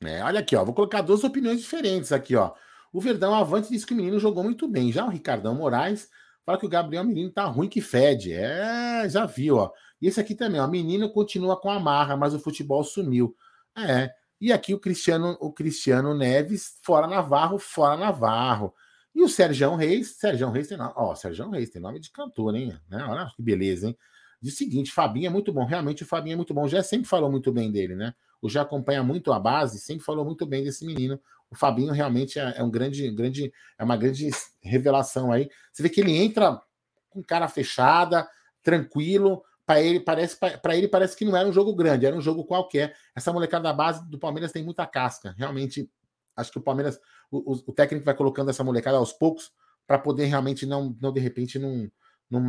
É, 0.02 0.22
olha 0.24 0.40
aqui, 0.40 0.56
ó, 0.56 0.64
vou 0.64 0.74
colocar 0.74 1.02
duas 1.02 1.22
opiniões 1.22 1.60
diferentes 1.60 2.10
aqui, 2.10 2.34
ó. 2.34 2.52
O 2.92 3.00
Verdão 3.00 3.34
Avante 3.34 3.70
disse 3.70 3.86
que 3.86 3.92
o 3.92 3.96
menino 3.96 4.18
jogou 4.18 4.42
muito 4.42 4.66
bem. 4.66 4.90
Já 4.90 5.04
o 5.04 5.10
Ricardão 5.10 5.54
Moraes 5.54 6.08
fala 6.44 6.58
que 6.58 6.66
o 6.66 6.68
Gabriel 6.68 7.04
Menino 7.04 7.30
tá 7.30 7.44
ruim 7.44 7.68
que 7.68 7.80
fede. 7.80 8.32
É, 8.32 9.08
já 9.08 9.26
viu, 9.26 9.56
ó. 9.56 9.70
E 10.00 10.06
esse 10.06 10.20
aqui 10.20 10.34
também, 10.34 10.60
ó. 10.60 10.66
Menino 10.66 11.10
continua 11.10 11.60
com 11.60 11.70
a 11.70 11.78
marra, 11.78 12.16
mas 12.16 12.34
o 12.34 12.38
futebol 12.38 12.82
sumiu. 12.82 13.34
É, 13.76 14.10
e 14.40 14.52
aqui 14.52 14.72
o 14.72 14.80
Cristiano, 14.80 15.36
o 15.40 15.52
Cristiano 15.52 16.14
Neves, 16.14 16.78
fora 16.82 17.06
Navarro, 17.06 17.58
fora 17.58 17.96
Navarro. 17.96 18.74
E 19.14 19.22
o 19.22 19.28
Sérgio 19.28 19.74
Reis, 19.74 20.16
Sérgio 20.16 20.50
Reis 20.50 20.68
tem 20.68 20.78
nome, 20.78 20.92
ó, 20.96 21.14
Sérgio 21.14 21.50
Reis 21.50 21.68
tem 21.68 21.82
nome 21.82 22.00
de 22.00 22.10
cantor, 22.10 22.54
hein? 22.54 22.78
Né? 22.88 23.04
Olha 23.04 23.30
que 23.34 23.42
beleza, 23.42 23.88
hein? 23.88 23.98
O 24.42 24.48
seguinte, 24.48 24.90
Fabinho 24.90 25.26
é 25.26 25.30
muito 25.30 25.52
bom, 25.52 25.66
realmente 25.66 26.02
o 26.02 26.06
Fabinho 26.06 26.34
é 26.34 26.36
muito 26.36 26.54
bom. 26.54 26.66
Já 26.66 26.82
sempre 26.82 27.06
falou 27.06 27.30
muito 27.30 27.52
bem 27.52 27.70
dele, 27.70 27.94
né? 27.94 28.14
O 28.40 28.48
já 28.48 28.62
acompanha 28.62 29.02
muito 29.02 29.32
a 29.32 29.38
base, 29.38 29.78
sempre 29.78 30.04
falou 30.04 30.24
muito 30.24 30.46
bem 30.46 30.64
desse 30.64 30.86
menino. 30.86 31.20
O 31.50 31.56
Fabinho 31.56 31.92
realmente 31.92 32.38
é, 32.38 32.54
é 32.56 32.62
um 32.62 32.70
grande, 32.70 33.10
grande, 33.10 33.52
é 33.78 33.84
uma 33.84 33.96
grande 33.96 34.30
revelação 34.62 35.32
aí. 35.32 35.48
Você 35.72 35.82
vê 35.82 35.88
que 35.88 36.00
ele 36.00 36.16
entra 36.16 36.60
com 37.08 37.22
cara 37.22 37.48
fechada, 37.48 38.28
tranquilo, 38.62 39.42
para 39.66 39.80
ele 39.80 40.00
parece 40.00 40.36
para 40.36 40.76
ele 40.76 40.88
parece 40.88 41.16
que 41.16 41.24
não 41.24 41.36
era 41.36 41.48
um 41.48 41.52
jogo 41.52 41.74
grande, 41.74 42.06
era 42.06 42.16
um 42.16 42.20
jogo 42.20 42.44
qualquer. 42.44 42.94
Essa 43.14 43.32
molecada 43.32 43.64
da 43.64 43.72
base 43.72 44.08
do 44.08 44.18
Palmeiras 44.18 44.52
tem 44.52 44.64
muita 44.64 44.86
casca. 44.86 45.34
Realmente, 45.36 45.90
acho 46.36 46.52
que 46.52 46.58
o 46.58 46.62
Palmeiras, 46.62 46.98
o, 47.30 47.52
o 47.52 47.72
técnico 47.72 48.04
vai 48.04 48.14
colocando 48.14 48.50
essa 48.50 48.64
molecada 48.64 48.96
aos 48.96 49.12
poucos 49.12 49.52
para 49.86 49.98
poder 49.98 50.26
realmente 50.26 50.66
não, 50.66 50.96
não 51.00 51.12
de 51.12 51.20
repente 51.20 51.58
não, 51.58 51.90
não 52.30 52.42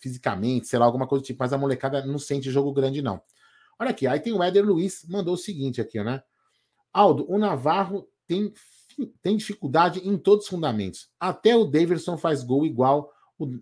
fisicamente, 0.00 0.66
sei 0.66 0.78
lá, 0.78 0.84
alguma 0.84 1.06
coisa 1.06 1.22
do 1.22 1.26
tipo, 1.26 1.38
mas 1.38 1.52
a 1.52 1.58
molecada 1.58 2.04
não 2.04 2.18
sente 2.18 2.50
jogo 2.50 2.72
grande 2.72 3.00
não. 3.02 3.22
Olha 3.78 3.90
aqui, 3.90 4.06
aí 4.06 4.20
tem 4.20 4.32
o 4.32 4.42
Éder 4.42 4.64
Luiz, 4.64 5.04
mandou 5.08 5.34
o 5.34 5.38
seguinte 5.38 5.80
aqui, 5.80 6.02
né? 6.02 6.22
Aldo, 6.92 7.24
o 7.28 7.38
Navarro 7.38 8.08
tem 8.26 8.52
tem 9.22 9.36
dificuldade 9.36 10.06
em 10.06 10.18
todos 10.18 10.44
os 10.44 10.50
fundamentos. 10.50 11.08
Até 11.18 11.56
o 11.56 11.64
Davidson 11.64 12.16
faz 12.16 12.42
gol 12.42 12.66
igual 12.66 13.10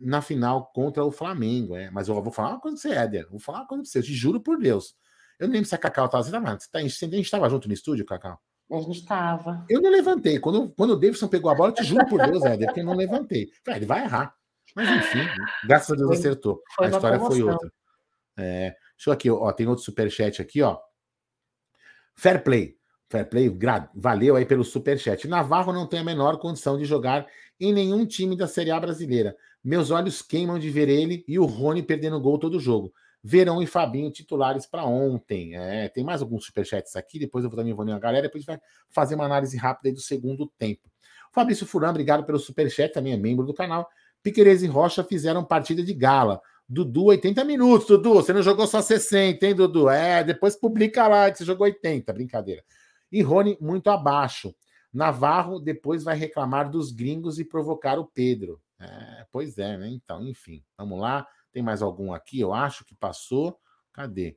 na 0.01 0.21
final 0.21 0.71
contra 0.75 1.05
o 1.05 1.13
Flamengo. 1.13 1.77
É. 1.77 1.91
Mas 1.91 2.09
eu 2.09 2.23
vou 2.23 2.33
falar 2.33 2.51
uma 2.51 2.61
coisa 2.61 2.77
pra 2.81 2.91
você, 2.91 2.99
Éder. 2.99 3.29
Vou 3.31 3.39
falar 3.39 3.61
uma 3.61 3.67
coisa 3.67 3.83
pra 3.83 3.91
você, 3.91 3.99
eu 3.99 4.03
te 4.03 4.15
juro 4.15 4.41
por 4.41 4.59
Deus. 4.59 4.95
Eu 5.39 5.47
nem 5.47 5.55
lembro 5.55 5.69
se 5.69 5.75
a 5.75 5.79
Cacau 5.79 6.07
estava 6.07 6.23
assim, 6.23 6.39
mas 6.39 6.69
a 6.75 6.81
gente 6.81 7.21
estava 7.21 7.49
junto 7.49 7.67
no 7.67 7.75
estúdio, 7.75 8.05
Cacau? 8.05 8.39
A 8.71 8.81
gente 8.81 9.01
estava. 9.01 9.65
Eu 9.69 9.81
não 9.81 9.91
levantei. 9.91 10.39
Quando, 10.39 10.71
quando 10.75 10.91
o 10.91 10.97
Davidson 10.97 11.29
pegou 11.29 11.51
a 11.51 11.55
bola, 11.55 11.71
eu 11.71 11.75
te 11.75 11.83
juro 11.83 12.07
por 12.07 12.21
Deus, 12.25 12.45
Éder, 12.45 12.73
que 12.73 12.81
eu 12.81 12.85
não 12.85 12.95
levantei. 12.95 13.51
Falei, 13.65 13.81
ele 13.81 13.87
vai 13.87 14.05
errar. 14.05 14.35
Mas 14.77 14.89
enfim, 14.89 15.27
graças 15.67 15.91
a 15.91 15.97
Deus 15.97 16.11
acertou. 16.13 16.63
Foi 16.77 16.87
a 16.87 16.91
história 16.91 17.19
foi 17.19 17.43
outra. 17.43 17.73
É, 18.37 18.77
deixa 18.97 19.09
eu 19.09 19.13
aqui, 19.13 19.31
ó, 19.31 19.51
tem 19.53 19.67
outro 19.67 19.85
superchat 19.85 20.41
aqui, 20.41 20.63
ó. 20.63 20.79
Fair 22.15 22.45
play. 22.45 22.80
Fair 23.11 23.29
play, 23.29 23.53
valeu 23.93 24.37
aí 24.37 24.47
pelo 24.47 24.63
superchat. 24.63 25.27
Navarro 25.27 25.73
não 25.73 25.85
tem 25.85 25.99
a 25.99 26.05
menor 26.05 26.39
condição 26.39 26.79
de 26.79 26.85
jogar 26.85 27.27
em 27.59 27.73
nenhum 27.73 28.07
time 28.07 28.37
da 28.37 28.47
Série 28.47 28.71
A 28.71 28.79
brasileira. 28.79 29.37
Meus 29.65 29.91
olhos 29.91 30.23
queimam 30.23 30.61
de 30.61 30.71
ver 30.71 30.89
ele 30.89 31.25
e 31.27 31.37
o 31.37 31.45
Rony 31.45 31.83
perdendo 31.83 32.21
gol 32.21 32.39
todo 32.39 32.61
jogo. 32.61 32.93
Verão 33.21 33.61
e 33.61 33.67
Fabinho 33.67 34.13
titulares 34.13 34.65
para 34.65 34.85
ontem. 34.85 35.57
É, 35.57 35.89
tem 35.89 36.05
mais 36.05 36.23
alguns 36.23 36.47
superchats 36.47 36.95
aqui, 36.95 37.19
depois 37.19 37.43
eu 37.43 37.51
vou 37.51 37.57
também 37.57 37.73
envolvendo 37.73 37.97
a 37.97 37.99
galera, 37.99 38.23
depois 38.23 38.49
a 38.49 38.53
gente 38.53 38.61
vai 38.61 38.69
fazer 38.91 39.17
uma 39.17 39.25
análise 39.25 39.57
rápida 39.57 39.93
do 39.93 40.01
segundo 40.01 40.47
tempo. 40.57 40.89
Fabrício 41.33 41.67
Furlan, 41.67 41.91
obrigado 41.91 42.25
pelo 42.25 42.39
superchat, 42.39 42.95
também 42.95 43.13
é 43.13 43.17
membro 43.17 43.45
do 43.45 43.53
canal. 43.53 43.89
Piqueires 44.23 44.63
e 44.63 44.69
Rocha 44.69 45.03
fizeram 45.03 45.45
partida 45.45 45.83
de 45.83 45.95
gala. 45.95 46.41
Dudu, 46.69 47.07
80 47.07 47.45
minutos, 47.45 47.89
Dudu. 47.89 48.15
Você 48.15 48.33
não 48.33 48.43
jogou 48.43 48.69
só 48.69 48.81
60, 48.81 49.45
hein, 49.45 49.55
Dudu? 49.57 49.91
É, 49.91 50.23
depois 50.23 50.55
publica 50.55 51.09
lá 51.09 51.29
que 51.29 51.39
você 51.39 51.45
jogou 51.45 51.67
80, 51.67 52.13
brincadeira. 52.13 52.63
E 53.11 53.23
Rony, 53.23 53.57
muito 53.61 53.89
abaixo. 53.91 54.55
Navarro 54.93 55.59
depois 55.59 56.03
vai 56.03 56.17
reclamar 56.17 56.71
dos 56.71 56.91
gringos 56.91 57.39
e 57.39 57.45
provocar 57.45 57.99
o 57.99 58.07
Pedro. 58.07 58.61
É, 58.79 59.27
pois 59.31 59.59
é, 59.59 59.77
né? 59.77 59.89
Então, 59.89 60.27
enfim, 60.27 60.65
vamos 60.77 60.99
lá. 61.01 61.27
Tem 61.53 61.63
mais 61.63 61.83
algum 61.83 62.13
aqui? 62.13 62.41
Eu 62.41 62.53
acho 62.53 62.85
que 62.85 62.95
passou. 62.95 63.59
Cadê? 63.93 64.37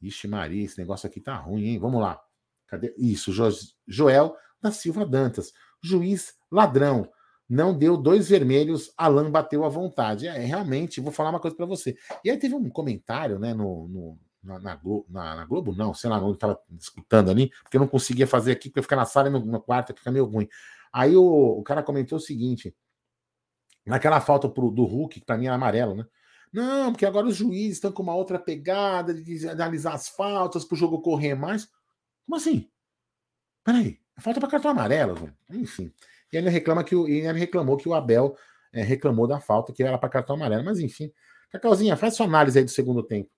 Ixi, 0.00 0.28
Maria, 0.28 0.64
esse 0.64 0.78
negócio 0.78 1.06
aqui 1.06 1.20
tá 1.20 1.34
ruim, 1.36 1.64
hein? 1.64 1.78
Vamos 1.78 2.00
lá. 2.00 2.20
Cadê? 2.66 2.94
Isso, 2.96 3.32
jo 3.32 3.48
Joel 3.86 4.36
da 4.60 4.70
Silva 4.70 5.04
Dantas. 5.04 5.52
Juiz 5.82 6.34
ladrão. 6.50 7.10
Não 7.48 7.76
deu 7.76 7.96
dois 7.96 8.30
vermelhos, 8.30 8.94
Alan 8.96 9.30
bateu 9.30 9.64
à 9.64 9.68
vontade. 9.68 10.26
É, 10.26 10.38
realmente, 10.38 11.00
vou 11.00 11.12
falar 11.12 11.30
uma 11.30 11.40
coisa 11.40 11.56
para 11.56 11.66
você. 11.66 11.94
E 12.24 12.30
aí 12.30 12.38
teve 12.38 12.54
um 12.54 12.70
comentário, 12.70 13.38
né, 13.38 13.52
no, 13.52 13.88
no 13.88 14.18
na, 14.42 14.58
na, 14.58 14.76
Globo, 14.76 15.06
na, 15.08 15.36
na, 15.36 15.44
Globo, 15.44 15.74
não, 15.74 15.94
sei 15.94 16.10
lá, 16.10 16.20
não 16.20 16.32
estava 16.32 16.60
escutando 16.78 17.30
ali, 17.30 17.50
porque 17.62 17.76
eu 17.76 17.80
não 17.80 17.88
conseguia 17.88 18.26
fazer 18.26 18.52
aqui, 18.52 18.68
porque 18.68 18.82
ficar 18.82 18.96
na 18.96 19.04
sala 19.04 19.28
e 19.28 19.30
no, 19.30 19.40
no 19.40 19.60
quarto 19.60 19.94
fica 19.94 20.10
meio 20.10 20.24
ruim. 20.24 20.48
Aí 20.92 21.16
o, 21.16 21.22
o 21.22 21.62
cara 21.62 21.82
comentou 21.82 22.18
o 22.18 22.20
seguinte: 22.20 22.74
naquela 23.86 24.20
falta 24.20 24.48
pro, 24.48 24.70
do 24.70 24.84
Hulk, 24.84 25.20
que 25.20 25.26
para 25.26 25.38
mim 25.38 25.46
é 25.46 25.50
amarelo, 25.50 25.94
né? 25.94 26.06
Não, 26.52 26.92
porque 26.92 27.06
agora 27.06 27.26
os 27.26 27.36
juízes 27.36 27.78
estão 27.78 27.90
com 27.90 28.02
uma 28.02 28.14
outra 28.14 28.38
pegada 28.38 29.14
de 29.14 29.48
analisar 29.48 29.94
as 29.94 30.08
faltas 30.08 30.64
para 30.64 30.74
o 30.74 30.78
jogo 30.78 31.00
correr 31.00 31.34
mais. 31.34 31.66
Como 32.26 32.36
assim? 32.36 32.68
Peraí, 33.64 33.98
falta 34.18 34.38
para 34.38 34.50
cartão 34.50 34.70
amarelo, 34.70 35.14
velho. 35.14 35.36
enfim. 35.50 35.92
E 36.30 36.36
ele 36.36 36.50
reclama 36.50 36.84
que 36.84 36.94
o, 36.94 37.08
ele 37.08 37.38
reclamou 37.38 37.76
que 37.76 37.88
o 37.88 37.94
Abel 37.94 38.36
é, 38.72 38.82
reclamou 38.82 39.26
da 39.26 39.40
falta 39.40 39.72
que 39.72 39.82
era 39.82 39.96
para 39.96 40.08
cartão 40.10 40.36
amarelo, 40.36 40.64
mas 40.64 40.78
enfim. 40.78 41.10
Cacauzinha, 41.50 41.96
faz 41.96 42.16
sua 42.16 42.26
análise 42.26 42.58
aí 42.58 42.64
do 42.64 42.70
segundo 42.70 43.02
tempo. 43.02 43.30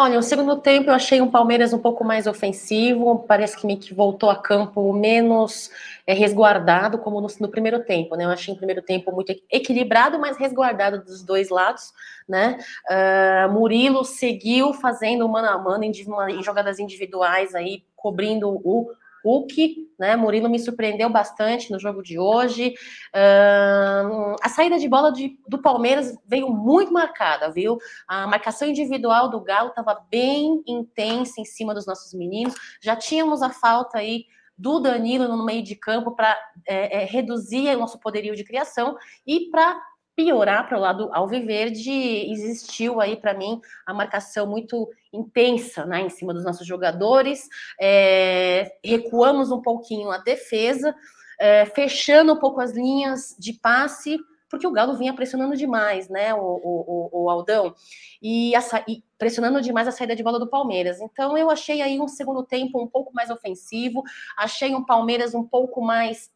Olha, 0.00 0.16
o 0.16 0.22
segundo 0.22 0.54
tempo 0.60 0.90
eu 0.90 0.94
achei 0.94 1.20
um 1.20 1.28
Palmeiras 1.28 1.72
um 1.72 1.78
pouco 1.80 2.04
mais 2.04 2.28
ofensivo, 2.28 3.24
parece 3.26 3.56
que 3.56 3.66
me 3.66 3.76
voltou 3.92 4.30
a 4.30 4.36
campo 4.36 4.92
menos 4.92 5.72
é, 6.06 6.14
resguardado 6.14 6.98
como 6.98 7.20
no, 7.20 7.26
no, 7.40 7.48
primeiro 7.48 7.82
tempo, 7.82 8.14
né? 8.14 8.24
Eu 8.24 8.30
achei 8.30 8.54
o 8.54 8.56
primeiro 8.56 8.80
tempo 8.80 9.10
muito 9.10 9.34
equilibrado, 9.50 10.16
mas 10.16 10.36
resguardado 10.36 11.02
dos 11.02 11.24
dois 11.24 11.48
lados, 11.48 11.92
né? 12.28 12.60
Uh, 12.88 13.52
Murilo 13.52 14.04
seguiu 14.04 14.72
fazendo 14.72 15.28
mano 15.28 15.48
a 15.48 15.58
mano 15.58 15.82
em, 15.82 15.90
em 15.90 16.42
jogadas 16.44 16.78
individuais 16.78 17.52
aí, 17.52 17.82
cobrindo 17.96 18.48
o 18.48 18.92
Hulk, 19.28 19.90
né? 19.98 20.16
Murilo 20.16 20.48
me 20.48 20.58
surpreendeu 20.58 21.10
bastante 21.10 21.70
no 21.70 21.78
jogo 21.78 22.02
de 22.02 22.18
hoje. 22.18 22.72
A 23.12 24.48
saída 24.48 24.78
de 24.78 24.88
bola 24.88 25.12
de, 25.12 25.38
do 25.46 25.60
Palmeiras 25.60 26.16
veio 26.26 26.48
muito 26.48 26.92
marcada, 26.92 27.50
viu? 27.50 27.76
A 28.06 28.26
marcação 28.26 28.66
individual 28.66 29.28
do 29.28 29.40
Galo 29.42 29.68
estava 29.68 30.02
bem 30.10 30.62
intensa 30.66 31.40
em 31.40 31.44
cima 31.44 31.74
dos 31.74 31.86
nossos 31.86 32.14
meninos. 32.14 32.54
Já 32.80 32.96
tínhamos 32.96 33.42
a 33.42 33.50
falta 33.50 33.98
aí 33.98 34.24
do 34.56 34.80
Danilo 34.80 35.28
no 35.28 35.44
meio 35.44 35.62
de 35.62 35.76
campo 35.76 36.16
para 36.16 36.36
é, 36.66 37.02
é, 37.02 37.04
reduzir 37.04 37.76
o 37.76 37.78
nosso 37.78 38.00
poderio 38.00 38.34
de 38.34 38.44
criação 38.44 38.96
e 39.26 39.48
para 39.50 39.80
piorar 40.18 40.66
para 40.66 40.76
o 40.76 40.80
lado 40.80 41.10
alviverde, 41.12 41.92
existiu 41.92 43.00
aí 43.00 43.14
para 43.14 43.34
mim 43.34 43.60
a 43.86 43.94
marcação 43.94 44.48
muito 44.48 44.90
intensa 45.12 45.86
né, 45.86 46.00
em 46.00 46.08
cima 46.08 46.34
dos 46.34 46.42
nossos 46.42 46.66
jogadores, 46.66 47.48
é, 47.80 48.72
recuamos 48.84 49.52
um 49.52 49.62
pouquinho 49.62 50.10
a 50.10 50.18
defesa, 50.18 50.92
é, 51.38 51.64
fechando 51.66 52.32
um 52.32 52.36
pouco 52.36 52.60
as 52.60 52.72
linhas 52.72 53.36
de 53.38 53.52
passe, 53.52 54.18
porque 54.50 54.66
o 54.66 54.72
Galo 54.72 54.96
vinha 54.96 55.14
pressionando 55.14 55.54
demais, 55.54 56.08
né, 56.08 56.34
o, 56.34 56.40
o, 56.40 57.10
o 57.12 57.30
Aldão, 57.30 57.72
e, 58.20 58.56
a, 58.56 58.60
e, 58.88 59.04
pressionando 59.16 59.62
demais 59.62 59.86
a 59.86 59.92
saída 59.92 60.16
de 60.16 60.24
bola 60.24 60.40
do 60.40 60.50
Palmeiras. 60.50 61.00
Então 61.00 61.38
eu 61.38 61.48
achei 61.48 61.80
aí 61.80 62.00
um 62.00 62.08
segundo 62.08 62.42
tempo 62.42 62.82
um 62.82 62.88
pouco 62.88 63.14
mais 63.14 63.30
ofensivo, 63.30 64.02
achei 64.36 64.74
um 64.74 64.84
Palmeiras 64.84 65.32
um 65.32 65.44
pouco 65.44 65.80
mais 65.80 66.28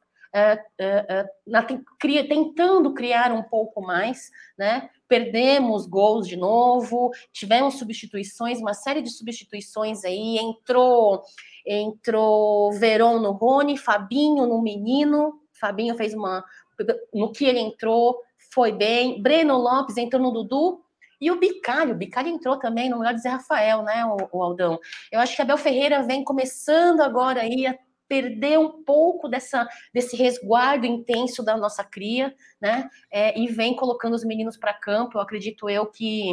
na, 1.46 1.66
cria, 2.00 2.26
tentando 2.26 2.94
criar 2.94 3.32
um 3.32 3.42
pouco 3.42 3.82
mais, 3.82 4.30
né? 4.56 4.88
Perdemos 5.06 5.86
gols 5.86 6.26
de 6.26 6.36
novo, 6.36 7.10
tivemos 7.32 7.78
substituições, 7.78 8.58
uma 8.58 8.74
série 8.74 9.02
de 9.02 9.10
substituições 9.10 10.04
aí, 10.04 10.38
entrou 10.38 11.22
entrou 11.64 12.72
Verón 12.72 13.20
no 13.20 13.32
Rony, 13.32 13.76
Fabinho 13.76 14.46
no 14.46 14.60
Menino, 14.60 15.40
Fabinho 15.60 15.94
fez 15.94 16.14
uma 16.14 16.44
no 17.12 17.30
que 17.30 17.44
ele 17.44 17.60
entrou, 17.60 18.18
foi 18.52 18.72
bem, 18.72 19.22
Breno 19.22 19.56
Lopes 19.56 19.96
entrou 19.96 20.20
no 20.20 20.32
Dudu, 20.32 20.82
e 21.20 21.30
o 21.30 21.38
Bicalho, 21.38 21.94
o 21.94 21.96
Bicalho 21.96 22.28
entrou 22.28 22.58
também 22.58 22.90
no 22.90 22.96
lugar 22.96 23.14
de 23.14 23.22
Zé 23.22 23.28
Rafael, 23.28 23.82
né, 23.82 24.04
o, 24.04 24.16
o 24.32 24.42
Aldão. 24.42 24.80
Eu 25.10 25.20
acho 25.20 25.36
que 25.36 25.42
Abel 25.42 25.56
Ferreira 25.56 26.02
vem 26.02 26.24
começando 26.24 27.00
agora 27.00 27.42
aí 27.42 27.64
a 27.64 27.78
perder 28.12 28.58
um 28.58 28.82
pouco 28.84 29.26
dessa, 29.26 29.66
desse 29.90 30.14
resguardo 30.18 30.84
intenso 30.84 31.42
da 31.42 31.56
nossa 31.56 31.82
cria, 31.82 32.34
né? 32.60 32.90
É, 33.10 33.40
e 33.40 33.46
vem 33.46 33.74
colocando 33.74 34.12
os 34.12 34.22
meninos 34.22 34.58
para 34.58 34.74
campo. 34.74 35.16
Eu 35.16 35.22
acredito 35.22 35.70
eu 35.70 35.86
que 35.86 36.30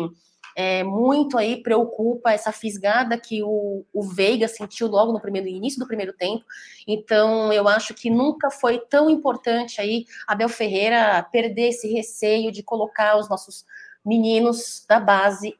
é, 0.58 0.84
muito 0.84 1.38
aí 1.38 1.64
preocupa 1.64 2.34
essa 2.34 2.52
fisgada 2.52 3.18
que 3.18 3.42
o, 3.42 3.86
o 3.94 4.04
Veiga 4.04 4.50
sentiu 4.50 4.88
logo 4.88 5.14
no 5.14 5.22
primeiro 5.22 5.48
início 5.48 5.80
do 5.80 5.88
primeiro 5.88 6.12
tempo. 6.12 6.44
Então, 6.86 7.54
eu 7.54 7.66
acho 7.66 7.94
que 7.94 8.10
nunca 8.10 8.52
foi 8.52 8.78
tão 8.78 9.10
importante 9.10 9.80
aí 9.80 10.06
Abel 10.28 10.50
Ferreira 10.50 11.26
perder 11.32 11.70
esse 11.70 11.88
receio 11.88 12.52
de 12.52 12.62
colocar 12.62 13.18
os 13.18 13.30
nossos 13.30 13.66
meninos 14.06 14.86
da 14.86 15.00
base 15.00 15.58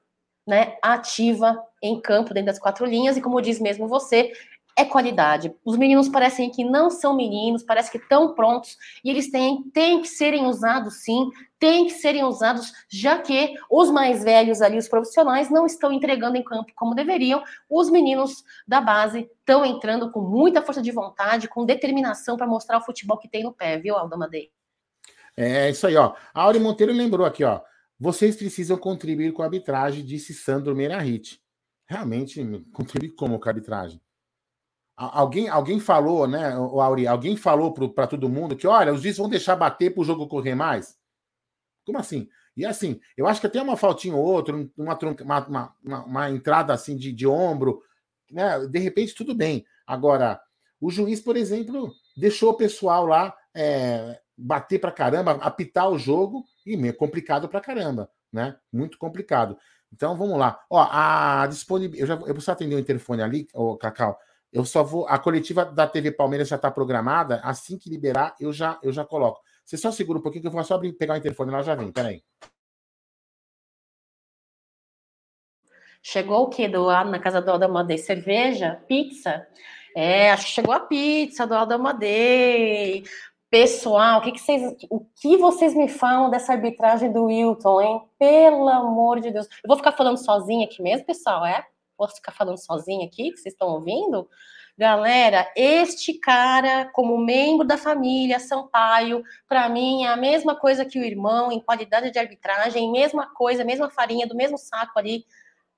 né, 0.50 0.78
ativa 0.82 1.64
em 1.82 2.02
campo 2.02 2.34
dentro 2.34 2.48
das 2.48 2.58
quatro 2.58 2.84
linhas, 2.84 3.16
e 3.16 3.22
como 3.22 3.40
diz 3.40 3.60
mesmo 3.60 3.88
você, 3.88 4.34
é 4.80 4.86
qualidade. 4.86 5.54
Os 5.66 5.76
meninos 5.76 6.08
parecem 6.08 6.50
que 6.50 6.64
não 6.64 6.90
são 6.90 7.14
meninos, 7.14 7.64
parece 7.64 7.92
que 7.92 7.98
estão 7.98 8.34
prontos 8.34 8.78
e 9.04 9.10
eles 9.10 9.30
têm, 9.30 9.64
têm 9.74 10.02
que 10.02 10.08
serem 10.08 10.46
usados 10.46 11.04
sim, 11.04 11.30
têm 11.60 11.86
que 11.86 11.92
serem 11.92 12.24
usados, 12.24 12.72
já 12.90 13.22
que 13.22 13.56
os 13.70 13.92
mais 13.92 14.24
velhos 14.24 14.62
ali, 14.62 14.78
os 14.78 14.88
profissionais, 14.88 15.50
não 15.50 15.66
estão 15.66 15.92
entregando 15.92 16.38
em 16.38 16.44
campo 16.44 16.72
como 16.76 16.96
deveriam. 16.96 17.44
Os 17.70 17.90
meninos 17.90 18.42
da 18.66 18.80
base 18.80 19.30
estão 19.40 19.66
entrando 19.66 20.10
com 20.12 20.22
muita 20.22 20.62
força 20.62 20.82
de 20.82 20.92
vontade, 20.92 21.50
com 21.50 21.66
determinação 21.66 22.38
para 22.38 22.48
mostrar 22.48 22.78
o 22.78 22.86
futebol 22.86 23.18
que 23.18 23.28
tem 23.28 23.44
no 23.44 23.52
pé, 23.52 23.78
viu, 23.78 23.98
Aldo 23.98 24.18
Madei? 24.18 24.50
É 25.36 25.70
isso 25.70 25.86
aí, 25.88 25.98
ó. 25.98 26.14
A 26.34 26.44
Auri 26.44 26.60
Monteiro 26.60 26.94
lembrou 26.94 27.26
aqui, 27.26 27.44
ó. 27.44 27.60
Vocês 28.00 28.38
precisam 28.38 28.78
contribuir 28.78 29.34
com 29.34 29.42
a 29.42 29.46
arbitragem, 29.46 30.06
disse 30.06 30.34
Sandro 30.34 30.74
Merahit. 30.74 31.42
Realmente, 31.86 32.42
contribuir 32.72 33.10
como 33.16 33.38
com 33.38 33.50
a 33.50 33.52
arbitragem? 33.52 34.02
Alguém, 35.02 35.48
alguém 35.48 35.80
falou, 35.80 36.28
né, 36.28 36.58
o 36.58 36.82
Auri, 36.82 37.08
alguém 37.08 37.38
falou 37.38 37.74
para 37.74 38.06
todo 38.06 38.28
mundo 38.28 38.54
que, 38.54 38.68
olha, 38.68 38.92
os 38.92 39.02
juízes 39.02 39.18
vão 39.18 39.30
deixar 39.30 39.56
bater 39.56 39.94
para 39.94 40.02
o 40.02 40.04
jogo 40.04 40.28
correr 40.28 40.56
mais? 40.56 40.98
Como 41.86 41.98
assim? 41.98 42.28
E 42.58 42.66
assim, 42.66 43.00
eu 43.16 43.26
acho 43.26 43.40
que 43.40 43.48
até 43.48 43.62
uma 43.62 43.78
faltinha 43.78 44.14
ou 44.14 44.22
outra, 44.22 44.54
uma, 44.78 45.00
uma, 45.24 45.76
uma, 45.82 46.04
uma 46.04 46.30
entrada 46.30 46.74
assim 46.74 46.98
de, 46.98 47.14
de 47.14 47.26
ombro, 47.26 47.82
né? 48.30 48.68
De 48.68 48.78
repente, 48.80 49.16
tudo 49.16 49.34
bem. 49.34 49.66
Agora, 49.88 50.38
o 50.82 50.92
juiz, 50.92 51.22
por 51.22 51.38
exemplo, 51.38 51.94
deixou 52.18 52.50
o 52.52 52.58
pessoal 52.58 53.06
lá 53.06 53.34
é, 53.56 54.20
bater 54.38 54.80
para 54.80 54.92
caramba, 54.92 55.32
apitar 55.36 55.90
o 55.90 55.98
jogo, 55.98 56.44
e 56.66 56.76
é 56.88 56.92
complicado 56.92 57.48
para 57.48 57.62
caramba, 57.62 58.10
né? 58.34 58.58
Muito 58.70 58.98
complicado. 58.98 59.58
Então 59.94 60.18
vamos 60.18 60.38
lá. 60.38 60.60
Ó, 60.70 60.78
a 60.78 61.48
disponibilidade. 61.48 62.12
Eu, 62.12 62.28
eu 62.28 62.34
preciso 62.34 62.52
atender 62.52 62.76
o 62.76 62.80
interfone 62.80 63.22
ali, 63.22 63.48
o 63.54 63.78
Cacau. 63.78 64.20
Eu 64.52 64.66
só 64.66 64.84
vou. 64.84 65.08
A 65.08 65.20
coletiva 65.20 65.64
da 65.66 65.88
TV 65.88 66.12
Palmeiras 66.12 66.48
já 66.48 66.56
está 66.56 66.72
programada. 66.72 67.40
Assim 67.44 67.78
que 67.78 67.90
liberar, 67.90 68.36
eu 68.40 68.52
já, 68.52 68.80
eu 68.82 68.92
já 68.92 69.06
coloco. 69.06 69.42
Você 69.64 69.78
só 69.78 69.92
segura 69.92 70.20
um 70.20 70.22
pouquinho 70.22 70.42
que 70.42 70.48
eu 70.48 70.52
vou 70.52 70.64
só 70.64 70.76
abrir, 70.76 70.94
pegar 70.94 71.14
o 71.14 71.18
interfone 71.18 71.52
lá 71.52 71.62
já 71.62 71.76
vem. 71.76 71.92
Peraí. 71.92 72.24
Chegou 76.02 76.44
o 76.44 76.50
que 76.50 76.68
do 76.68 76.84
lado 76.84 77.12
na 77.12 77.20
casa 77.20 77.42
do 77.42 77.52
Aldamadei? 77.52 77.98
Cerveja? 77.98 78.82
Pizza? 78.88 79.46
É, 79.96 80.32
acho 80.32 80.46
que 80.46 80.52
chegou 80.52 80.74
a 80.74 80.80
pizza 80.80 81.46
do 81.46 81.54
Aldamadei. 81.54 83.04
Pessoal, 83.50 84.20
o 84.20 84.24
que, 84.24 84.32
que, 84.32 84.40
vocês, 84.40 84.76
o 84.90 85.00
que 85.20 85.38
vocês 85.38 85.76
me 85.76 85.88
falam 85.88 86.30
dessa 86.30 86.54
arbitragem 86.54 87.12
do 87.12 87.26
Wilton, 87.26 87.82
hein? 87.82 88.02
Pelo 88.18 88.70
amor 88.70 89.20
de 89.20 89.32
Deus. 89.32 89.48
Eu 89.48 89.68
vou 89.68 89.78
ficar 89.78 89.92
falando 89.92 90.18
sozinha 90.18 90.66
aqui 90.66 90.82
mesmo, 90.82 91.06
pessoal, 91.06 91.46
é? 91.46 91.66
Posso 92.00 92.16
ficar 92.16 92.32
falando 92.32 92.58
sozinha 92.58 93.06
aqui, 93.06 93.32
que 93.32 93.38
vocês 93.38 93.54
estão 93.54 93.68
ouvindo? 93.68 94.30
Galera, 94.78 95.52
este 95.58 96.14
cara, 96.14 96.90
como 96.94 97.18
membro 97.18 97.68
da 97.68 97.78
família 97.78 98.40
Sampaio, 98.40 99.22
para 99.46 99.68
mim 99.68 100.06
é 100.06 100.08
a 100.08 100.16
mesma 100.16 100.56
coisa 100.56 100.86
que 100.86 100.98
o 100.98 101.04
irmão 101.04 101.52
em 101.52 101.60
qualidade 101.60 102.10
de 102.10 102.18
arbitragem, 102.18 102.90
mesma 102.90 103.28
coisa, 103.34 103.66
mesma 103.66 103.90
farinha, 103.90 104.26
do 104.26 104.38
mesmo 104.38 104.58
saco 104.58 104.98
ali 104.98 105.26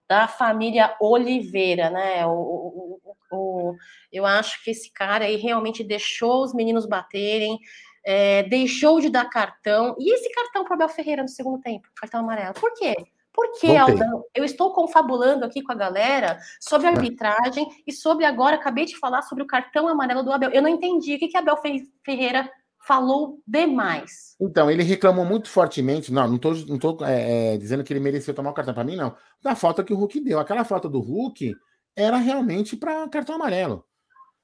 da 0.08 0.28
família 0.28 0.96
Oliveira, 1.02 1.90
né? 1.90 2.24
O, 2.28 3.00
o, 3.02 3.16
o, 3.32 3.76
eu 4.12 4.24
acho 4.24 4.64
que 4.64 4.70
esse 4.70 4.92
cara 4.94 5.26
aí 5.26 5.38
realmente 5.38 5.84
deixou 5.84 6.44
os 6.44 6.54
meninos 6.54 6.86
baterem, 6.86 7.58
é, 8.06 8.44
deixou 8.44 9.00
de 9.02 9.10
dar 9.10 9.26
cartão. 9.30 9.96
E 9.98 10.14
esse 10.14 10.32
cartão 10.32 10.64
para 10.64 10.74
o 10.74 10.76
Abel 10.76 10.90
Ferreira 10.90 11.24
no 11.24 11.30
segundo 11.30 11.60
tempo, 11.60 11.88
cartão 11.96 12.20
amarelo? 12.20 12.54
Por 12.54 12.72
quê? 12.76 12.94
Porque, 13.34 13.67
Aldão, 13.76 14.24
eu 14.36 14.44
estou 14.44 14.74
confabulando 14.74 15.46
aqui 15.46 15.62
com 15.62 15.72
a 15.72 15.76
galera 15.76 16.38
sobre 16.60 16.88
a 16.88 16.91
arbitragem 16.91 17.65
e 17.88 17.94
sobre 17.94 18.26
agora, 18.26 18.58
acabei 18.58 18.86
de 18.86 18.98
falar 18.98 19.22
sobre 19.22 19.44
o 19.44 19.48
cartão 19.48 19.88
amarelo 19.88 20.24
do 20.24 20.32
Abel. 20.32 20.52
Eu 20.52 20.62
não 20.62 20.70
entendi 20.70 21.15
o 21.15 21.20
que, 21.20 21.30
que 21.30 21.38
Abel 21.38 21.58
Ferreira 22.04 22.50
falou 22.86 23.39
demais. 23.48 24.36
Então, 24.39 24.70
ele 24.70 24.84
reclamou 24.84 25.24
muito 25.24 25.50
fortemente. 25.50 26.12
Não, 26.12 26.28
não 26.28 26.36
estou 26.36 26.56
não 26.67 26.78
tô, 26.78 27.06
é, 27.06 27.54
é, 27.54 27.58
dizendo 27.58 27.84
que 27.84 27.94
ele 27.94 28.00
mereceu 28.00 28.34
tomar 28.34 28.52
o 28.52 28.54
cartão 28.54 28.74
para 28.74 28.84
mim, 28.84 28.96
não. 28.96 29.15
Da 29.41 29.56
falta 29.56 29.84
que 29.84 29.94
o 29.94 29.98
Hulk 29.98 30.20
deu. 30.20 30.39
Aquela 30.39 30.63
falta 30.63 30.89
do 30.89 31.00
Hulk 31.00 31.56
era 31.96 32.17
realmente 32.17 32.76
para 32.76 33.08
cartão 33.08 33.36
amarelo. 33.36 33.86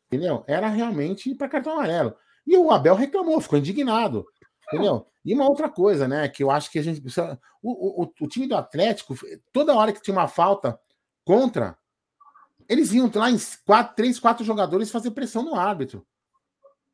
Entendeu? 0.08 0.44
Era 0.48 0.68
realmente 0.68 1.34
para 1.36 1.50
cartão 1.50 1.74
amarelo. 1.74 2.16
E 2.46 2.56
o 2.56 2.72
Abel 2.72 2.96
reclamou, 2.96 3.42
ficou 3.42 3.60
indignado. 3.60 4.26
Entendeu? 4.68 5.08
E 5.24 5.34
uma 5.34 5.48
outra 5.48 5.70
coisa, 5.70 6.08
né? 6.08 6.28
Que 6.28 6.44
eu 6.44 6.52
acho 6.52 6.70
que 6.70 6.80
a 6.80 6.84
gente 6.84 7.02
precisa. 7.02 7.40
O, 7.62 8.04
o, 8.04 8.14
o 8.20 8.28
time 8.28 8.48
do 8.48 8.56
Atlético, 8.56 9.16
toda 9.54 9.76
hora 9.76 9.94
que 9.94 10.02
tinha 10.02 10.16
uma 10.16 10.28
falta 10.28 10.80
contra, 11.24 11.78
eles 12.68 12.92
iam 12.92 13.10
lá 13.16 13.32
em 13.32 13.38
quatro, 13.66 13.96
três, 13.96 14.20
quatro 14.20 14.44
jogadores 14.44 14.92
fazer 14.92 15.12
pressão 15.12 15.44
no 15.44 15.56
árbitro. 15.56 16.06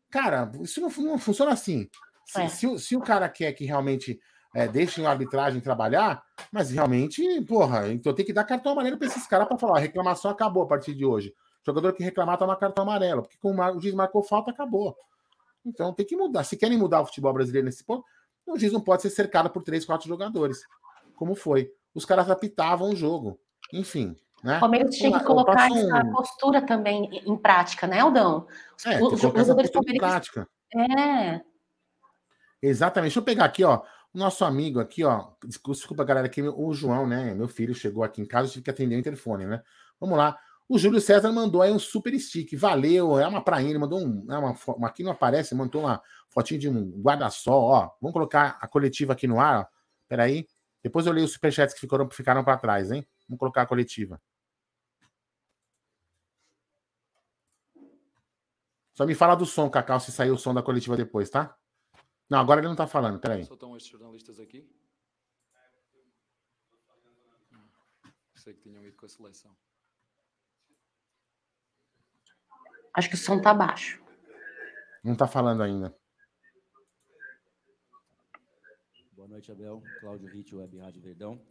Cara, 0.10 0.52
isso 0.62 0.80
não, 0.80 0.90
não 0.90 1.18
funciona 1.18 1.52
assim. 1.52 1.90
Se, 2.26 2.42
é. 2.42 2.48
se, 2.48 2.80
se, 2.80 2.96
o 2.96 3.02
cara 3.02 3.28
quer 3.28 3.52
que 3.54 3.66
realmente 3.66 4.20
é, 4.56 4.68
deixe 4.68 5.04
a 5.04 5.10
arbitragem 5.10 5.60
trabalhar, 5.60 6.24
mas 6.52 6.70
realmente, 6.70 7.42
porra, 7.42 7.90
então 7.90 8.14
tem 8.14 8.26
que 8.26 8.32
dar 8.32 8.44
cartão 8.44 8.74
amarelo 8.74 8.98
para 8.98 9.08
esses 9.08 9.26
caras 9.26 9.48
para 9.48 9.58
falar: 9.58 9.78
a 9.78 9.82
reclamação 9.82 10.30
acabou 10.30 10.64
a 10.64 10.68
partir 10.68 10.94
de 10.94 11.04
hoje. 11.04 11.34
O 11.64 11.66
jogador 11.66 11.94
que 11.94 12.04
reclamar 12.04 12.38
toma 12.38 12.56
cartão 12.56 12.84
amarelo, 12.84 13.24
porque 13.24 13.38
como 13.40 13.64
o 13.64 13.80
juiz 13.80 13.96
marcou 13.96 14.22
falta, 14.22 14.52
acabou. 14.52 14.96
Então 15.66 15.94
tem 15.94 16.06
que 16.06 16.16
mudar. 16.16 16.44
Se 16.44 16.58
querem 16.58 16.78
mudar 16.78 17.02
o 17.02 17.06
futebol 17.06 17.34
brasileiro 17.34 17.66
nesse 17.66 17.84
ponto, 17.84 18.06
o 18.46 18.58
juiz 18.58 18.74
não 18.74 18.82
pode 18.82 19.02
ser 19.02 19.10
cercado 19.10 19.50
por 19.50 19.64
três, 19.64 19.86
quatro 19.86 20.08
jogadores, 20.08 20.64
como 21.16 21.36
foi. 21.36 21.72
Os 21.94 22.06
caras 22.06 22.30
apitavam 22.30 22.90
o 22.90 22.96
jogo. 22.96 23.40
Enfim. 23.72 24.16
Né? 24.44 24.58
O 24.58 24.60
Palmeiras 24.60 24.96
tinha 24.96 25.18
que 25.18 25.26
colocar 25.26 25.72
essa 25.72 26.06
postura 26.12 26.62
também 26.62 27.22
em 27.26 27.38
prática, 27.38 27.88
né, 27.88 28.02
Aldão? 28.02 28.46
É, 28.86 29.02
os 29.02 29.20
jogadores 29.20 29.72
em 29.88 29.98
prática. 29.98 30.48
É. 30.76 31.42
Exatamente. 32.62 33.10
Deixa 33.10 33.20
eu 33.20 33.24
pegar 33.24 33.46
aqui, 33.46 33.64
ó. 33.64 33.82
O 34.14 34.18
nosso 34.18 34.44
amigo 34.44 34.80
aqui, 34.80 35.04
ó. 35.04 35.30
Desculpa, 35.46 36.04
galera, 36.04 36.28
aqui, 36.28 36.42
o 36.42 36.74
João, 36.74 37.08
né? 37.08 37.34
Meu 37.34 37.48
filho 37.48 37.74
chegou 37.74 38.04
aqui 38.04 38.22
em 38.22 38.26
casa, 38.26 38.50
tive 38.50 38.66
que 38.66 38.70
atender 38.70 38.96
o 38.96 39.00
interfone, 39.00 39.46
né? 39.46 39.64
Vamos 40.00 40.18
lá. 40.18 40.38
O 40.68 40.80
Júlio 40.80 41.02
César 41.02 41.32
mandou 41.32 41.62
aí 41.62 41.72
um 41.72 41.80
super 41.80 42.18
stick. 42.20 42.56
Valeu, 42.56 43.20
é 43.20 43.28
uma 43.28 43.44
prainha, 43.44 43.70
ele 43.70 43.80
mandou 43.80 44.00
um. 44.00 44.26
É 44.32 44.38
uma, 44.38 44.56
uma, 44.68 44.88
aqui 44.88 45.04
não 45.04 45.12
aparece, 45.12 45.54
mandou 45.54 45.82
uma 45.82 46.02
fotinho 46.30 46.60
de 46.60 46.70
um 46.70 47.02
guarda-sol, 47.02 47.64
ó. 47.64 47.92
Vamos 48.02 48.14
colocar 48.14 48.58
a 48.62 48.68
coletiva 48.68 49.14
aqui 49.14 49.28
no 49.28 49.40
ar, 49.40 49.62
ó. 49.62 49.66
Peraí. 50.08 50.48
Depois 50.82 51.06
eu 51.06 51.14
leio 51.14 51.26
os 51.26 51.34
superchats 51.34 51.74
que 51.74 51.80
ficaram, 51.80 52.10
ficaram 52.10 52.44
para 52.44 52.58
trás, 52.58 52.92
hein? 52.92 53.06
Vamos 53.28 53.40
colocar 53.40 53.62
a 53.62 53.66
coletiva. 53.66 54.22
Só 58.94 59.06
me 59.06 59.16
fala 59.16 59.36
do 59.36 59.46
som, 59.46 59.70
Cacau, 59.70 60.00
se 60.00 60.12
sair 60.12 60.30
o 60.30 60.38
som 60.38 60.54
da 60.54 60.62
coletiva 60.62 60.96
depois, 60.96 61.30
tá? 61.30 61.58
Não, 62.30 62.40
agora 62.40 62.62
ele 62.62 62.68
não 62.68 62.76
tá 62.76 62.86
falando, 62.86 63.20
peraí. 63.20 63.44
Só 63.44 63.56
estão 63.56 63.76
estes 63.76 63.92
jornalistas 63.92 64.40
aqui? 64.40 64.70
Sei 68.36 68.54
que 68.54 68.62
tinham 68.62 68.84
ido 68.84 68.98
com 68.98 69.06
a 69.06 69.10
seleção. 69.10 69.56
Acho 72.96 73.10
que 73.10 73.16
o 73.16 73.18
som 73.18 73.42
tá 73.42 73.52
baixo. 73.56 74.00
Não 75.04 75.16
tá 75.16 75.28
falando 75.28 75.64
ainda. 75.64 75.98
Boa 79.14 79.28
noite, 79.28 79.52
Abel. 79.52 79.82
Cláudio 80.00 80.30
Ritt, 80.30 80.56
Web 80.56 80.78
Rádio 80.78 81.02
Verdão. 81.02 81.42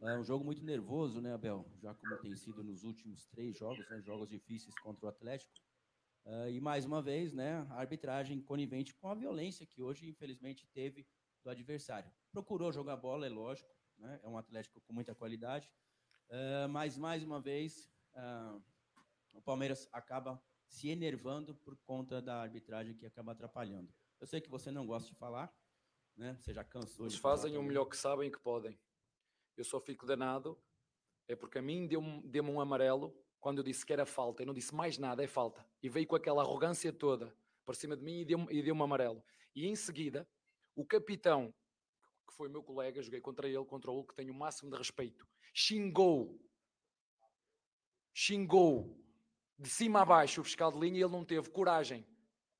É 0.00 0.16
um 0.16 0.24
jogo 0.24 0.44
muito 0.44 0.64
nervoso, 0.64 1.20
né, 1.20 1.34
Abel? 1.34 1.66
Já 1.82 1.92
como 1.92 2.16
tem 2.16 2.34
sido 2.34 2.64
nos 2.64 2.84
últimos 2.84 3.26
três 3.26 3.54
jogos, 3.58 3.86
né, 3.90 4.00
jogos 4.00 4.30
difíceis 4.30 4.74
contra 4.78 5.04
o 5.04 5.08
Atlético. 5.10 5.52
Uh, 6.24 6.48
e 6.48 6.60
mais 6.60 6.86
uma 6.86 7.02
vez, 7.02 7.34
né, 7.34 7.66
a 7.70 7.80
arbitragem 7.80 8.40
conivente 8.40 8.94
com 8.94 9.08
a 9.10 9.14
violência 9.14 9.66
que 9.66 9.82
hoje, 9.82 10.08
infelizmente, 10.08 10.66
teve 10.68 11.06
do 11.44 11.50
adversário. 11.50 12.10
Procurou 12.32 12.72
jogar 12.72 12.96
bola, 12.96 13.26
é 13.26 13.28
lógico, 13.28 13.68
né, 13.98 14.20
é 14.22 14.28
um 14.28 14.38
Atlético 14.38 14.80
com 14.80 14.92
muita 14.92 15.14
qualidade, 15.14 15.70
uh, 16.30 16.68
mas 16.70 16.96
mais 16.96 17.22
uma 17.22 17.40
vez 17.40 17.90
uh, 18.14 18.62
o 19.34 19.42
Palmeiras 19.42 19.86
acaba 19.92 20.40
se 20.68 20.88
enervando 20.90 21.54
por 21.54 21.76
conta 21.78 22.20
da 22.20 22.40
arbitragem 22.40 22.94
que 22.94 23.06
acaba 23.06 23.32
atrapalhando. 23.32 23.92
Eu 24.20 24.26
sei 24.26 24.40
que 24.40 24.50
você 24.50 24.70
não 24.70 24.86
gosta 24.86 25.08
de 25.08 25.16
falar, 25.16 25.52
né? 26.16 26.36
Você 26.40 26.52
já 26.52 26.62
cansou 26.62 27.06
Eles 27.06 27.16
fazem 27.16 27.56
o 27.56 27.62
melhor 27.62 27.86
que 27.86 27.96
sabem 27.96 28.28
e 28.28 28.32
que 28.32 28.38
podem. 28.38 28.78
Eu 29.56 29.64
só 29.64 29.80
fico 29.80 30.06
danado 30.06 30.60
é 31.26 31.36
porque 31.36 31.58
a 31.58 31.62
mim 31.62 31.86
deu-me 31.86 32.22
deu 32.22 32.42
um 32.44 32.60
amarelo 32.60 33.14
quando 33.38 33.58
eu 33.58 33.64
disse 33.64 33.84
que 33.84 33.92
era 33.92 34.06
falta. 34.06 34.42
Eu 34.42 34.46
não 34.46 34.54
disse 34.54 34.74
mais 34.74 34.98
nada, 34.98 35.22
é 35.22 35.26
falta. 35.26 35.64
E 35.82 35.88
veio 35.88 36.06
com 36.06 36.16
aquela 36.16 36.42
arrogância 36.42 36.92
toda 36.92 37.34
para 37.64 37.74
cima 37.74 37.96
de 37.96 38.02
mim 38.02 38.20
e 38.20 38.24
deu-me 38.24 38.46
e 38.50 38.62
deu 38.62 38.82
amarelo. 38.82 39.22
E 39.54 39.66
em 39.66 39.76
seguida, 39.76 40.28
o 40.74 40.84
capitão, 40.84 41.54
que 42.26 42.34
foi 42.34 42.48
meu 42.48 42.62
colega, 42.62 43.02
joguei 43.02 43.20
contra 43.20 43.48
ele, 43.48 43.62
contra 43.64 43.90
o 43.90 44.04
que 44.04 44.14
tenho 44.14 44.32
o 44.32 44.36
máximo 44.36 44.70
de 44.70 44.76
respeito, 44.76 45.28
xingou, 45.52 46.40
xingou 48.14 48.98
de 49.58 49.68
cima 49.68 50.02
a 50.02 50.04
baixo 50.04 50.40
o 50.40 50.44
fiscal 50.44 50.70
de 50.70 50.78
linha 50.78 50.98
e 50.98 51.02
ele 51.02 51.12
não 51.12 51.24
teve 51.24 51.50
coragem, 51.50 52.06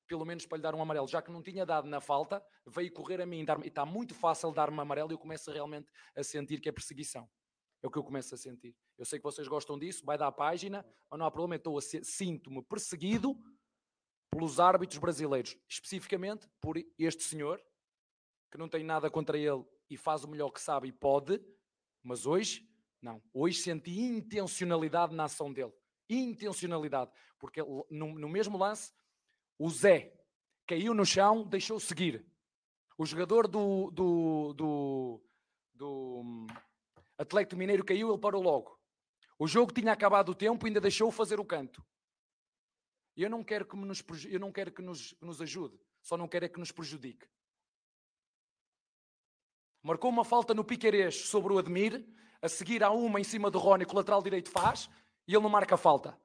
pelo 0.07 0.25
menos 0.25 0.45
para 0.47 0.57
lhe 0.57 0.63
dar 0.63 0.75
um 0.75 0.83
amarelo, 0.83 1.07
já 1.07 1.23
que 1.23 1.31
não 1.31 1.43
tinha 1.43 1.65
dado 1.65 1.87
na 1.87 2.01
falta, 2.01 2.45
veio 2.67 2.93
correr 2.93 3.21
a 3.21 3.27
mim 3.27 3.45
e 3.63 3.69
está 3.69 3.87
muito 3.87 4.15
fácil 4.15 4.51
dar-me 4.53 4.81
amarelo 4.81 5.13
e 5.13 5.15
eu 5.15 5.19
começo 5.19 5.53
realmente 5.53 5.91
a 6.17 6.25
sentir 6.25 6.61
que 6.61 6.69
é 6.69 6.73
perseguição. 6.73 7.29
É 7.81 7.87
o 7.87 7.91
que 7.91 7.99
eu 7.99 8.03
começo 8.03 8.35
a 8.35 8.39
sentir. 8.39 8.75
Eu 8.97 9.05
sei 9.05 9.21
que 9.21 9.23
vocês 9.23 9.47
gostam 9.47 9.79
disso, 9.79 10.05
vai 10.05 10.19
dar 10.19 10.27
a 10.27 10.33
página, 10.33 10.85
mas 11.09 11.19
não 11.19 11.27
há 11.27 11.31
problema, 11.31 11.63
eu 11.65 11.81
sinto-me 12.03 12.63
perseguido 12.63 13.39
pelos 14.33 14.59
árbitros 14.59 14.99
brasileiros, 14.99 15.57
especificamente 15.69 16.49
por 16.61 16.77
este 16.99 17.23
senhor, 17.23 17.63
que 18.51 18.59
não 18.59 18.69
tem 18.69 18.83
nada 18.83 19.09
contra 19.09 19.39
ele 19.39 19.65
e 19.89 19.97
faz 19.97 20.25
o 20.25 20.29
melhor 20.29 20.51
que 20.51 20.61
sabe 20.61 20.89
e 20.89 20.93
pode, 20.93 21.41
mas 22.03 22.27
hoje, 22.27 22.69
não. 23.01 23.23
Hoje 23.33 23.61
senti 23.61 24.01
intencionalidade 24.01 25.15
na 25.15 25.25
ação 25.25 25.53
dele 25.53 25.73
intencionalidade, 26.09 27.11
porque 27.39 27.61
no, 27.91 28.19
no 28.19 28.29
mesmo 28.29 28.57
lance, 28.59 28.93
o 29.59 29.69
Zé 29.69 30.15
caiu 30.67 30.95
no 30.95 31.05
chão, 31.05 31.45
deixou 31.45 31.79
seguir. 31.81 32.25
O 32.97 33.07
jogador 33.07 33.47
do, 33.47 33.91
do, 33.91 34.53
do, 34.55 35.23
do 35.75 36.21
hum, 36.21 36.47
Atlético 37.17 37.57
Mineiro 37.57 37.85
caiu, 37.85 38.11
ele 38.11 38.19
parou 38.19 38.43
logo. 38.43 38.79
O 39.39 39.47
jogo 39.47 39.73
tinha 39.73 39.93
acabado 39.93 40.31
o 40.31 40.35
tempo, 40.35 40.67
ainda 40.67 40.81
deixou 40.81 41.11
fazer 41.11 41.39
o 41.39 41.45
canto. 41.45 41.85
Eu 43.17 43.31
não 43.31 43.43
quero 43.43 43.67
que 43.67 43.77
nos, 43.77 44.05
eu 44.27 44.39
não 44.39 44.53
quero 44.53 44.73
que 44.73 44.83
nos, 44.83 45.15
nos 45.21 45.41
ajude, 45.43 45.79
só 46.03 46.17
não 46.17 46.29
quero 46.29 46.45
é 46.45 46.49
que 46.49 46.59
nos 46.59 46.71
prejudique. 46.71 47.29
Marcou 49.83 50.11
uma 50.11 50.25
falta 50.25 50.55
no 50.55 50.65
Piquerez 50.65 51.29
sobre 51.29 51.53
o 51.53 51.59
Admir, 51.59 52.05
a 52.43 52.49
seguir 52.49 52.83
há 52.85 52.91
uma 52.91 53.21
em 53.21 53.25
cima 53.25 53.51
do 53.51 53.59
Rony 53.59 53.85
que 53.85 53.93
o 53.93 53.97
lateral 53.97 54.23
direito 54.23 54.51
faz, 54.51 54.89
e 55.29 55.35
ele 55.35 55.43
não 55.43 55.51
marca 55.51 55.77
falta. 55.77 56.19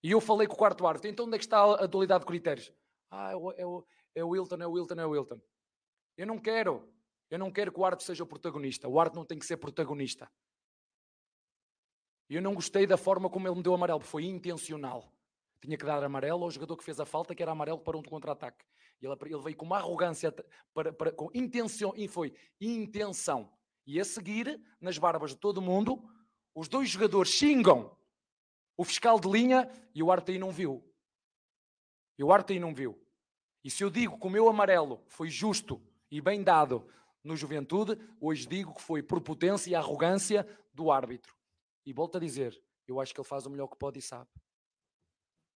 E 0.00 0.12
eu 0.12 0.20
falei 0.20 0.46
com 0.46 0.54
o 0.54 0.56
quarto 0.56 0.86
árbitro, 0.86 1.10
então 1.10 1.26
onde 1.26 1.34
é 1.34 1.38
que 1.38 1.44
está 1.44 1.60
a 1.60 1.86
dualidade 1.86 2.20
de 2.20 2.26
critérios? 2.26 2.72
Ah, 3.10 3.32
é 3.32 3.36
o, 3.36 3.52
é 3.52 3.66
o, 3.66 3.86
é 4.14 4.24
o 4.24 4.28
Wilton, 4.28 4.56
é 4.62 4.66
o 4.66 4.70
Wilton, 4.70 4.94
é 4.94 5.06
o 5.06 5.10
Wilton. 5.10 5.40
Eu 6.16 6.26
não 6.26 6.38
quero, 6.38 6.88
eu 7.28 7.38
não 7.38 7.50
quero 7.50 7.72
que 7.72 7.80
o 7.80 7.84
árbitro 7.84 8.06
seja 8.06 8.22
o 8.22 8.26
protagonista. 8.26 8.88
O 8.88 9.00
árbitro 9.00 9.18
não 9.18 9.26
tem 9.26 9.38
que 9.38 9.44
ser 9.44 9.56
protagonista. 9.56 10.30
Eu 12.30 12.40
não 12.40 12.54
gostei 12.54 12.86
da 12.86 12.96
forma 12.96 13.28
como 13.28 13.48
ele 13.48 13.56
me 13.56 13.62
deu 13.62 13.74
amarelo, 13.74 14.00
foi 14.00 14.24
intencional. 14.24 15.12
Tinha 15.60 15.76
que 15.76 15.84
dar 15.84 16.04
amarelo 16.04 16.44
ao 16.44 16.50
jogador 16.50 16.76
que 16.76 16.84
fez 16.84 17.00
a 17.00 17.04
falta, 17.04 17.34
que 17.34 17.42
era 17.42 17.50
amarelo 17.50 17.80
para 17.80 17.96
um 17.96 18.02
contra-ataque. 18.02 18.64
Ele, 19.00 19.12
ele, 19.22 19.42
veio 19.42 19.56
com 19.56 19.66
uma 19.66 19.78
arrogância, 19.78 20.32
para, 20.72 20.92
para, 20.92 21.10
com 21.10 21.28
intenção, 21.34 21.92
e 21.96 22.06
foi 22.06 22.32
intenção. 22.60 23.52
E 23.84 23.98
a 23.98 24.04
seguir, 24.04 24.60
nas 24.80 24.96
barbas 24.98 25.30
de 25.30 25.38
todo 25.38 25.62
mundo, 25.62 26.08
os 26.54 26.68
dois 26.68 26.88
jogadores 26.90 27.32
xingam 27.32 27.98
o 28.78 28.84
fiscal 28.84 29.18
de 29.18 29.28
linha 29.28 29.68
e 29.92 30.02
o 30.04 30.12
Artei 30.12 30.38
não 30.38 30.52
viu. 30.52 30.82
E 32.16 32.22
o 32.22 32.32
Artei 32.32 32.60
não 32.60 32.72
viu. 32.72 32.96
E 33.64 33.70
se 33.70 33.82
eu 33.82 33.90
digo 33.90 34.16
que 34.16 34.26
o 34.26 34.30
meu 34.30 34.48
amarelo 34.48 35.02
foi 35.08 35.28
justo 35.28 35.82
e 36.08 36.20
bem 36.20 36.44
dado 36.44 36.88
no 37.24 37.36
Juventude, 37.36 37.98
hoje 38.20 38.46
digo 38.46 38.72
que 38.72 38.80
foi 38.80 39.02
por 39.02 39.20
potência 39.20 39.68
e 39.68 39.74
arrogância 39.74 40.46
do 40.72 40.92
árbitro. 40.92 41.36
E 41.84 41.92
volto 41.92 42.18
a 42.18 42.20
dizer, 42.20 42.56
eu 42.86 43.00
acho 43.00 43.12
que 43.12 43.20
ele 43.20 43.26
faz 43.26 43.46
o 43.46 43.50
melhor 43.50 43.66
que 43.66 43.76
pode 43.76 43.98
e 43.98 44.02
sabe. 44.02 44.30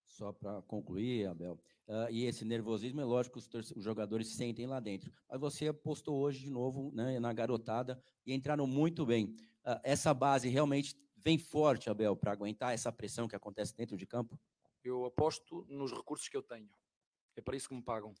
Só 0.05 0.33
para 0.33 0.61
concluir, 0.63 1.25
Abel, 1.25 1.57
uh, 1.87 2.11
e 2.11 2.25
esse 2.25 2.43
nervosismo 2.43 2.99
é 2.99 3.05
lógico 3.05 3.39
que 3.41 3.57
os, 3.57 3.71
os, 3.71 3.83
jogadores 3.83 4.27
sentem 4.35 4.67
lá 4.67 4.81
dentro. 4.81 5.11
Mas 5.29 5.39
você 5.39 5.69
apostou 5.69 6.19
hoje 6.19 6.43
de 6.43 6.51
novo 6.51 6.91
né, 6.93 7.19
na 7.19 7.31
garotada 7.31 8.03
e 8.25 8.33
entraram 8.33 8.67
muito 8.67 9.05
bem. 9.05 9.33
Uh, 9.65 9.79
essa 9.81 10.13
base 10.13 10.49
realmente 10.49 10.95
vem 11.23 11.37
forte, 11.37 11.89
Abel, 11.89 12.15
para 12.15 12.31
aguentar 12.31 12.73
essa 12.73 12.91
pressão 12.91 13.27
que 13.27 13.35
acontece 13.35 13.75
dentro 13.75 13.95
de 13.95 14.05
campo? 14.05 14.39
Eu 14.83 15.05
aposto 15.05 15.65
nos 15.69 15.91
recursos 15.91 16.27
que 16.27 16.35
eu 16.35 16.43
tenho. 16.43 16.69
É 17.35 17.41
para 17.41 17.55
isso 17.55 17.69
que 17.69 17.75
me 17.75 17.81
pagam. 17.81 18.13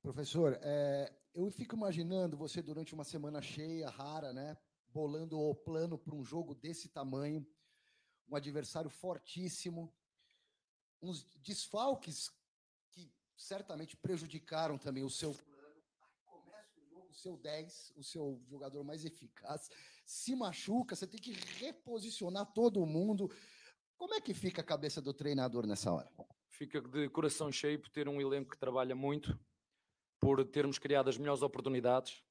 Professor, 0.00 0.58
é, 0.62 1.12
eu 1.34 1.50
fico 1.50 1.76
imaginando 1.76 2.36
você 2.36 2.62
durante 2.62 2.94
uma 2.94 3.04
semana 3.04 3.42
cheia, 3.42 3.90
rara, 3.90 4.32
né? 4.32 4.56
Bolando 4.88 5.40
o 5.40 5.54
plano 5.54 5.98
para 5.98 6.14
um 6.14 6.24
jogo 6.24 6.54
desse 6.54 6.88
tamanho, 6.88 7.46
um 8.28 8.36
adversário 8.36 8.90
fortíssimo, 8.90 9.92
uns 11.00 11.24
desfalques 11.36 12.30
que 12.90 13.10
certamente 13.36 13.96
prejudicaram 13.96 14.78
também 14.78 15.02
o 15.02 15.10
seu 15.10 15.34
o 17.12 17.14
seu 17.14 17.36
10, 17.36 17.92
o 17.96 18.02
seu 18.02 18.42
jogador 18.48 18.82
mais 18.82 19.04
eficaz, 19.04 19.70
se 20.04 20.34
machuca, 20.34 20.96
você 20.96 21.06
tem 21.06 21.20
que 21.20 21.32
reposicionar 21.58 22.50
todo 22.52 22.84
mundo. 22.86 23.30
Como 23.96 24.14
é 24.14 24.20
que 24.20 24.32
fica 24.34 24.62
a 24.62 24.64
cabeça 24.64 25.00
do 25.00 25.12
treinador 25.12 25.66
nessa 25.66 25.92
hora? 25.92 26.10
Fica 26.48 26.80
de 26.80 27.08
coração 27.10 27.52
cheio 27.52 27.78
por 27.78 27.90
ter 27.90 28.08
um 28.08 28.20
elenco 28.20 28.50
que 28.50 28.58
trabalha 28.58 28.94
muito, 28.94 29.38
por 30.18 30.44
termos 30.44 30.78
criado 30.78 31.08
as 31.08 31.18
melhores 31.18 31.42
oportunidades. 31.42 32.24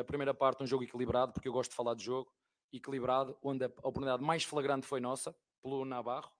A 0.00 0.04
primeira 0.04 0.34
parte, 0.34 0.62
um 0.62 0.66
jogo 0.66 0.82
equilibrado, 0.82 1.32
porque 1.32 1.48
eu 1.48 1.52
gosto 1.52 1.70
de 1.70 1.76
falar 1.76 1.94
de 1.94 2.04
jogo 2.04 2.32
equilibrado, 2.72 3.38
onde 3.42 3.64
a 3.64 3.68
oportunidade 3.68 4.22
mais 4.22 4.42
flagrante 4.42 4.86
foi 4.86 5.00
nossa, 5.00 5.34
pelo 5.62 5.84
Navarro. 5.84 6.32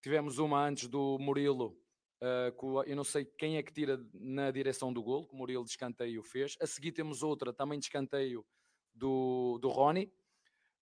Tivemos 0.00 0.38
uma 0.38 0.66
antes 0.66 0.88
do 0.88 1.18
Murilo, 1.18 1.78
uh, 2.24 2.82
eu 2.86 2.96
não 2.96 3.04
sei 3.04 3.24
quem 3.24 3.56
é 3.56 3.62
que 3.62 3.72
tira 3.72 4.00
na 4.12 4.50
direção 4.50 4.92
do 4.92 5.02
gol, 5.02 5.26
que 5.26 5.34
o 5.34 5.36
Murilo 5.36 5.64
de 5.64 5.70
escanteio 5.70 6.22
fez. 6.22 6.56
A 6.60 6.66
seguir 6.66 6.92
temos 6.92 7.22
outra, 7.22 7.52
também 7.52 7.78
de 7.78 7.84
escanteio, 7.86 8.44
do, 8.94 9.58
do 9.60 9.68
Rony. 9.68 10.12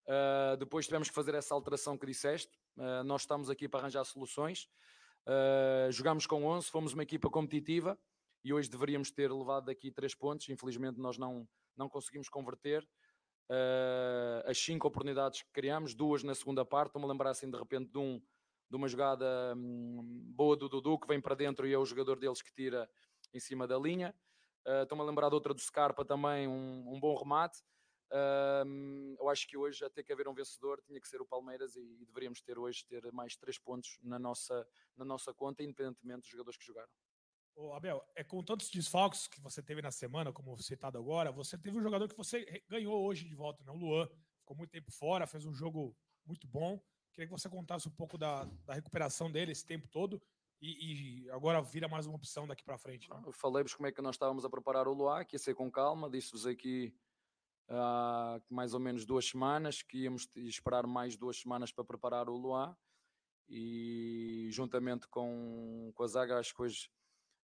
Uh, 0.05 0.57
depois 0.57 0.85
tivemos 0.85 1.09
que 1.09 1.15
fazer 1.15 1.33
essa 1.33 1.53
alteração 1.53 1.97
que 1.97 2.05
disseste. 2.05 2.57
Uh, 2.77 3.03
nós 3.03 3.21
estamos 3.21 3.49
aqui 3.49 3.67
para 3.67 3.81
arranjar 3.81 4.03
soluções. 4.05 4.69
Uh, 5.25 5.91
jogámos 5.91 6.27
com 6.27 6.45
11, 6.45 6.69
fomos 6.69 6.93
uma 6.93 7.03
equipa 7.03 7.29
competitiva 7.29 7.97
e 8.43 8.53
hoje 8.53 8.69
deveríamos 8.69 9.09
ter 9.09 9.31
levado 9.31 9.65
daqui 9.65 9.91
três 9.91 10.13
pontos. 10.13 10.47
Infelizmente, 10.49 10.99
nós 10.99 11.17
não, 11.17 11.47
não 11.75 11.89
conseguimos 11.89 12.29
converter. 12.29 12.87
As 14.45 14.57
cinco 14.57 14.87
oportunidades 14.87 15.43
que 15.43 15.51
criámos, 15.51 15.93
duas 15.93 16.23
na 16.23 16.33
segunda 16.33 16.65
parte. 16.65 16.87
Estou-me 16.87 17.07
a 17.07 17.11
lembrar 17.11 17.29
assim 17.29 17.49
de 17.49 17.57
repente 17.57 17.91
de, 17.91 17.97
um, 17.99 18.19
de 18.73 18.77
uma 18.77 18.87
jogada 18.87 19.53
um, 19.55 20.01
boa 20.35 20.57
do 20.57 20.67
Dudu 20.67 20.97
que 20.97 21.07
vem 21.07 21.21
para 21.21 21.35
dentro 21.35 21.67
e 21.67 21.73
é 21.73 21.77
o 21.77 21.85
jogador 21.85 22.17
deles 22.17 22.41
que 22.41 22.51
tira 22.51 22.89
em 23.31 23.39
cima 23.39 23.67
da 23.67 23.77
linha. 23.77 24.15
Uh, 24.65 24.81
Estou-me 24.81 25.03
a 25.03 25.05
lembrar 25.05 25.29
de 25.29 25.35
outra 25.35 25.53
do 25.53 25.61
Scarpa 25.61 26.03
também, 26.03 26.47
um, 26.47 26.91
um 26.91 26.99
bom 26.99 27.15
remate. 27.15 27.61
Uh, 28.11 29.15
eu 29.19 29.29
acho 29.29 29.47
que 29.47 29.55
hoje, 29.55 29.87
ter 29.91 30.03
que 30.03 30.11
haver 30.11 30.27
um 30.27 30.33
vencedor, 30.33 30.81
tinha 30.87 30.99
que 30.99 31.07
ser 31.07 31.21
o 31.21 31.25
Palmeiras 31.25 31.75
e, 31.75 31.81
e 32.01 32.05
deveríamos 32.07 32.41
ter 32.41 32.57
hoje 32.57 32.83
ter 32.87 33.11
mais 33.11 33.35
três 33.35 33.59
pontos 33.59 33.99
na 34.01 34.17
nossa, 34.17 34.67
na 34.97 35.05
nossa 35.05 35.31
conta, 35.35 35.61
independentemente 35.61 36.21
dos 36.21 36.29
jogadores 36.29 36.57
que 36.57 36.65
jogaram. 36.65 36.89
Ô, 37.55 37.73
Abel, 37.73 38.03
é 38.15 38.23
com 38.23 38.43
tantos 38.43 38.71
desfalques 38.71 39.27
que 39.27 39.39
você 39.39 39.61
teve 39.61 39.83
na 39.83 39.91
semana, 39.91 40.33
como 40.33 40.57
citado 40.57 40.97
agora, 40.97 41.31
você 41.31 41.59
teve 41.59 41.77
um 41.77 41.83
jogador 41.83 42.07
que 42.07 42.17
você 42.17 42.43
ganhou 42.67 43.05
hoje 43.05 43.23
de 43.23 43.35
volta, 43.35 43.63
né? 43.63 43.71
O 43.71 43.75
Luan. 43.75 44.09
Ficou 44.39 44.57
muito 44.57 44.71
tempo 44.71 44.91
fora, 44.91 45.27
fez 45.27 45.45
um 45.45 45.53
jogo 45.53 45.95
muito 46.25 46.47
bom. 46.47 46.83
Queria 47.13 47.27
que 47.27 47.31
você 47.31 47.47
contasse 47.47 47.87
um 47.87 47.91
pouco 47.91 48.17
da, 48.17 48.43
da 48.65 48.73
recuperação 48.73 49.31
dele 49.31 49.51
esse 49.51 49.65
tempo 49.65 49.87
todo 49.87 50.21
e, 50.59 51.25
e 51.25 51.29
agora 51.29 51.61
vira 51.61 51.87
mais 51.87 52.07
uma 52.07 52.15
opção 52.15 52.47
daqui 52.47 52.63
para 52.63 52.77
frente. 52.77 53.09
Né? 53.09 53.21
Falei-vos 53.31 53.75
como 53.75 53.87
é 53.87 53.91
que 53.91 54.01
nós 54.01 54.15
estávamos 54.15 54.43
a 54.43 54.49
preparar 54.49 54.87
o 54.87 54.93
Luan, 54.93 55.23
que 55.23 55.35
ia 55.35 55.39
ser 55.39 55.53
com 55.53 55.69
calma, 55.71 56.09
disse-vos 56.09 56.47
aqui 56.47 56.91
há 57.69 58.41
mais 58.49 58.73
ou 58.73 58.79
menos 58.79 59.05
duas 59.05 59.25
semanas 59.25 59.83
que 59.83 59.99
íamos 59.99 60.27
esperar 60.35 60.87
mais 60.87 61.15
duas 61.15 61.37
semanas 61.37 61.71
para 61.71 61.83
preparar 61.83 62.27
o 62.27 62.35
Luan 62.35 62.75
e 63.47 64.49
juntamente 64.51 65.07
com, 65.07 65.91
com 65.93 66.03
a 66.03 66.07
zaga 66.07 66.39
acho 66.39 66.55
que 66.55 66.61
hoje 66.63 66.89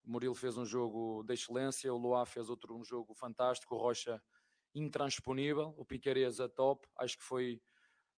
o 0.03 0.11
Murilo 0.11 0.33
fez 0.33 0.57
um 0.57 0.65
jogo 0.65 1.23
de 1.23 1.33
excelência, 1.33 1.93
o 1.93 1.97
Luá 1.97 2.25
fez 2.25 2.49
outro 2.49 2.75
um 2.75 2.83
jogo 2.83 3.13
fantástico, 3.13 3.75
o 3.75 3.77
Rocha 3.77 4.21
intransponível, 4.73 5.75
o 5.77 5.85
Piqueires 5.85 6.39
a 6.39 6.49
top. 6.49 6.87
Acho 6.97 7.17
que 7.17 7.23
foi 7.23 7.61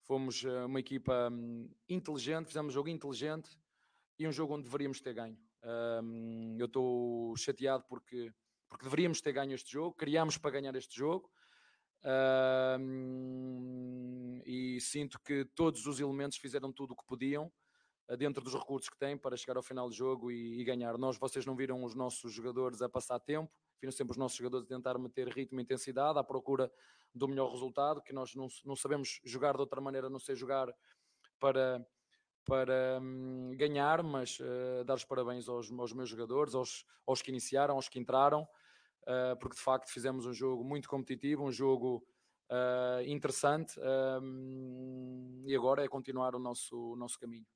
fomos 0.02 0.44
eh, 0.44 0.64
uma 0.64 0.80
equipa 0.80 1.28
hum, 1.30 1.70
inteligente, 1.88 2.46
fizemos 2.46 2.72
um 2.72 2.74
jogo 2.74 2.88
inteligente 2.88 3.50
e 4.18 4.26
um 4.26 4.32
jogo 4.32 4.54
onde 4.54 4.64
deveríamos 4.64 5.00
ter 5.00 5.14
ganho. 5.14 5.38
Um, 5.64 6.56
eu 6.58 6.66
estou 6.66 7.36
chateado 7.36 7.84
porque, 7.88 8.32
porque 8.68 8.84
deveríamos 8.84 9.20
ter 9.20 9.32
ganho 9.32 9.54
este 9.54 9.70
jogo, 9.70 9.94
criámos 9.94 10.36
para 10.36 10.50
ganhar 10.50 10.74
este 10.74 10.96
jogo. 10.96 11.30
Um, 12.80 14.42
e 14.44 14.80
sinto 14.80 15.20
que 15.20 15.44
todos 15.54 15.86
os 15.86 16.00
elementos 16.00 16.36
fizeram 16.38 16.72
tudo 16.72 16.94
o 16.94 16.96
que 16.96 17.06
podiam 17.06 17.52
dentro 18.18 18.42
dos 18.42 18.54
recursos 18.54 18.88
que 18.88 18.98
têm 18.98 19.16
para 19.16 19.36
chegar 19.36 19.56
ao 19.56 19.62
final 19.62 19.88
do 19.88 19.94
jogo 19.94 20.30
e, 20.30 20.60
e, 20.60 20.64
ganhar. 20.64 20.98
Nós, 20.98 21.16
vocês 21.16 21.46
não 21.46 21.56
viram 21.56 21.84
os 21.84 21.94
nossos 21.94 22.32
jogadores 22.32 22.82
a 22.82 22.88
passar 22.88 23.18
tempo, 23.20 23.50
viram 23.82 23.92
sempre 23.92 24.12
os 24.12 24.16
nossos 24.16 24.38
jogadores 24.38 24.64
a 24.64 24.68
tentar 24.68 24.96
meter 24.96 25.28
ritmo 25.28 25.58
e 25.58 25.62
intensidade 25.64 26.16
à 26.16 26.22
procura 26.22 26.70
do 27.12 27.26
melhor 27.26 27.50
resultado, 27.50 28.00
que 28.00 28.12
nós 28.12 28.34
não, 28.34 28.46
não 28.64 28.76
sabemos 28.76 29.20
jogar 29.24 29.54
de 29.54 29.60
outra 29.60 29.80
maneira, 29.80 30.08
não 30.08 30.20
sei 30.20 30.36
jogar 30.36 30.72
para, 31.40 31.84
para 32.44 33.00
hum, 33.02 33.50
ganhar, 33.56 34.02
mas 34.04 34.38
uh, 34.38 34.84
dar 34.84 34.94
os 34.94 35.04
parabéns 35.04 35.48
aos, 35.48 35.70
aos 35.72 35.92
meus 35.92 36.08
jogadores, 36.08 36.54
aos, 36.54 36.86
aos 37.04 37.20
que 37.20 37.30
iniciaram, 37.30 37.74
aos 37.74 37.88
que 37.88 37.98
entraram, 37.98 38.42
uh, 39.02 39.36
porque 39.40 39.56
de 39.56 39.62
facto 39.62 39.90
fizemos 39.90 40.26
um 40.26 40.32
jogo 40.32 40.62
muito 40.62 40.88
competitivo, 40.88 41.44
um 41.44 41.52
jogo 41.52 42.06
uh, 42.50 43.02
interessante, 43.04 43.78
hum, 44.22 45.42
e 45.44 45.56
agora 45.56 45.84
é 45.84 45.88
continuar 45.88 46.36
o 46.36 46.38
nosso, 46.38 46.92
o 46.92 46.96
nosso 46.96 47.18
caminho. 47.18 47.46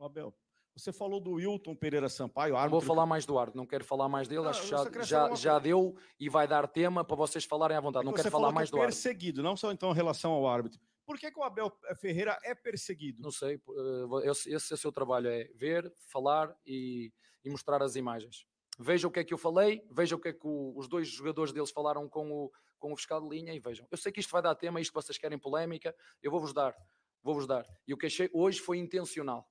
Abel, 0.00 0.34
você 0.76 0.92
falou 0.92 1.20
do 1.20 1.32
Wilton 1.32 1.74
Pereira 1.74 2.08
Sampaio, 2.08 2.56
árbitro. 2.56 2.80
Vou 2.80 2.80
falar 2.80 3.06
mais 3.06 3.26
do 3.26 3.38
árbitro, 3.38 3.58
não 3.58 3.66
quero 3.66 3.84
falar 3.84 4.08
mais 4.08 4.28
dele, 4.28 4.46
acho 4.46 4.62
que 4.62 4.68
já, 4.68 5.02
já, 5.02 5.34
já 5.34 5.58
deu 5.58 5.94
e 6.18 6.28
vai 6.28 6.46
dar 6.46 6.66
tema 6.68 7.04
para 7.04 7.16
vocês 7.16 7.44
falarem 7.44 7.76
à 7.76 7.80
vontade. 7.80 8.04
É 8.04 8.06
não 8.06 8.14
quero 8.14 8.30
falar 8.30 8.52
mais 8.52 8.70
que 8.70 8.76
é 8.76 8.78
do 8.78 8.82
árbitro. 8.82 9.02
perseguido, 9.02 9.42
não 9.42 9.56
só 9.56 9.72
então 9.72 9.90
em 9.90 9.94
relação 9.94 10.32
ao 10.32 10.46
árbitro. 10.46 10.80
Por 11.10 11.18
que, 11.18 11.28
que 11.28 11.40
o 11.40 11.42
Abel 11.42 11.76
Ferreira 11.96 12.38
é 12.44 12.54
perseguido? 12.54 13.20
Não 13.20 13.32
sei, 13.32 13.56
eh, 13.56 14.30
esse, 14.30 14.54
esse 14.54 14.72
é 14.72 14.74
o 14.74 14.78
seu 14.78 14.92
trabalho, 14.92 15.28
é 15.28 15.50
ver, 15.56 15.92
falar 16.06 16.56
e, 16.64 17.12
e, 17.44 17.50
mostrar 17.50 17.82
as 17.82 17.96
imagens. 17.96 18.46
Vejam 18.78 19.10
o 19.10 19.12
que 19.12 19.18
é 19.18 19.24
que 19.24 19.34
eu 19.34 19.38
falei, 19.38 19.84
vejam 19.90 20.16
o 20.16 20.20
que 20.20 20.28
é 20.28 20.32
que 20.32 20.46
o, 20.46 20.72
os 20.76 20.88
dois 20.88 21.08
jogadores 21.08 21.52
deles 21.52 21.72
falaram 21.72 22.08
com 22.08 22.30
o, 22.30 22.52
com 22.78 22.92
o 22.92 22.96
fiscal 22.96 23.20
de 23.20 23.28
linha 23.28 23.52
e 23.52 23.58
vejam. 23.58 23.88
Eu 23.90 23.98
sei 23.98 24.12
que 24.12 24.20
isto 24.20 24.30
vai 24.30 24.40
dar 24.40 24.54
tema, 24.54 24.80
isto 24.80 24.92
que 24.92 25.02
vocês 25.02 25.18
querem 25.18 25.36
polémica, 25.36 25.92
eu 26.22 26.30
vou-vos 26.30 26.52
dar, 26.52 26.76
vou-vos 27.24 27.44
dar. 27.44 27.66
E 27.88 27.92
o 27.92 27.96
que 27.96 28.06
achei 28.06 28.30
hoje 28.32 28.60
foi 28.60 28.78
intencional. 28.78 29.50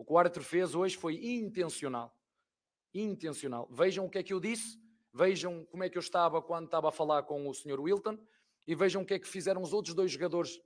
O 0.00 0.04
que 0.04 0.14
o 0.14 0.16
árbitro 0.16 0.42
fez 0.42 0.74
hoje 0.74 0.96
foi 0.96 1.22
intencional. 1.22 2.18
Intencional. 2.94 3.68
Vejam 3.70 4.06
o 4.06 4.10
que 4.10 4.16
é 4.16 4.22
que 4.22 4.32
eu 4.32 4.40
disse, 4.40 4.80
vejam 5.12 5.66
como 5.66 5.84
é 5.84 5.90
que 5.90 5.98
eu 5.98 6.00
estava 6.00 6.40
quando 6.40 6.64
estava 6.64 6.88
a 6.88 6.90
falar 6.90 7.24
com 7.24 7.46
o 7.46 7.52
Sr. 7.52 7.78
Wilton 7.78 8.18
e 8.66 8.74
vejam 8.74 9.02
o 9.02 9.04
que 9.04 9.12
é 9.12 9.18
que 9.18 9.28
fizeram 9.28 9.60
os 9.60 9.74
outros 9.74 9.94
dois 9.94 10.10
jogadores 10.10 10.58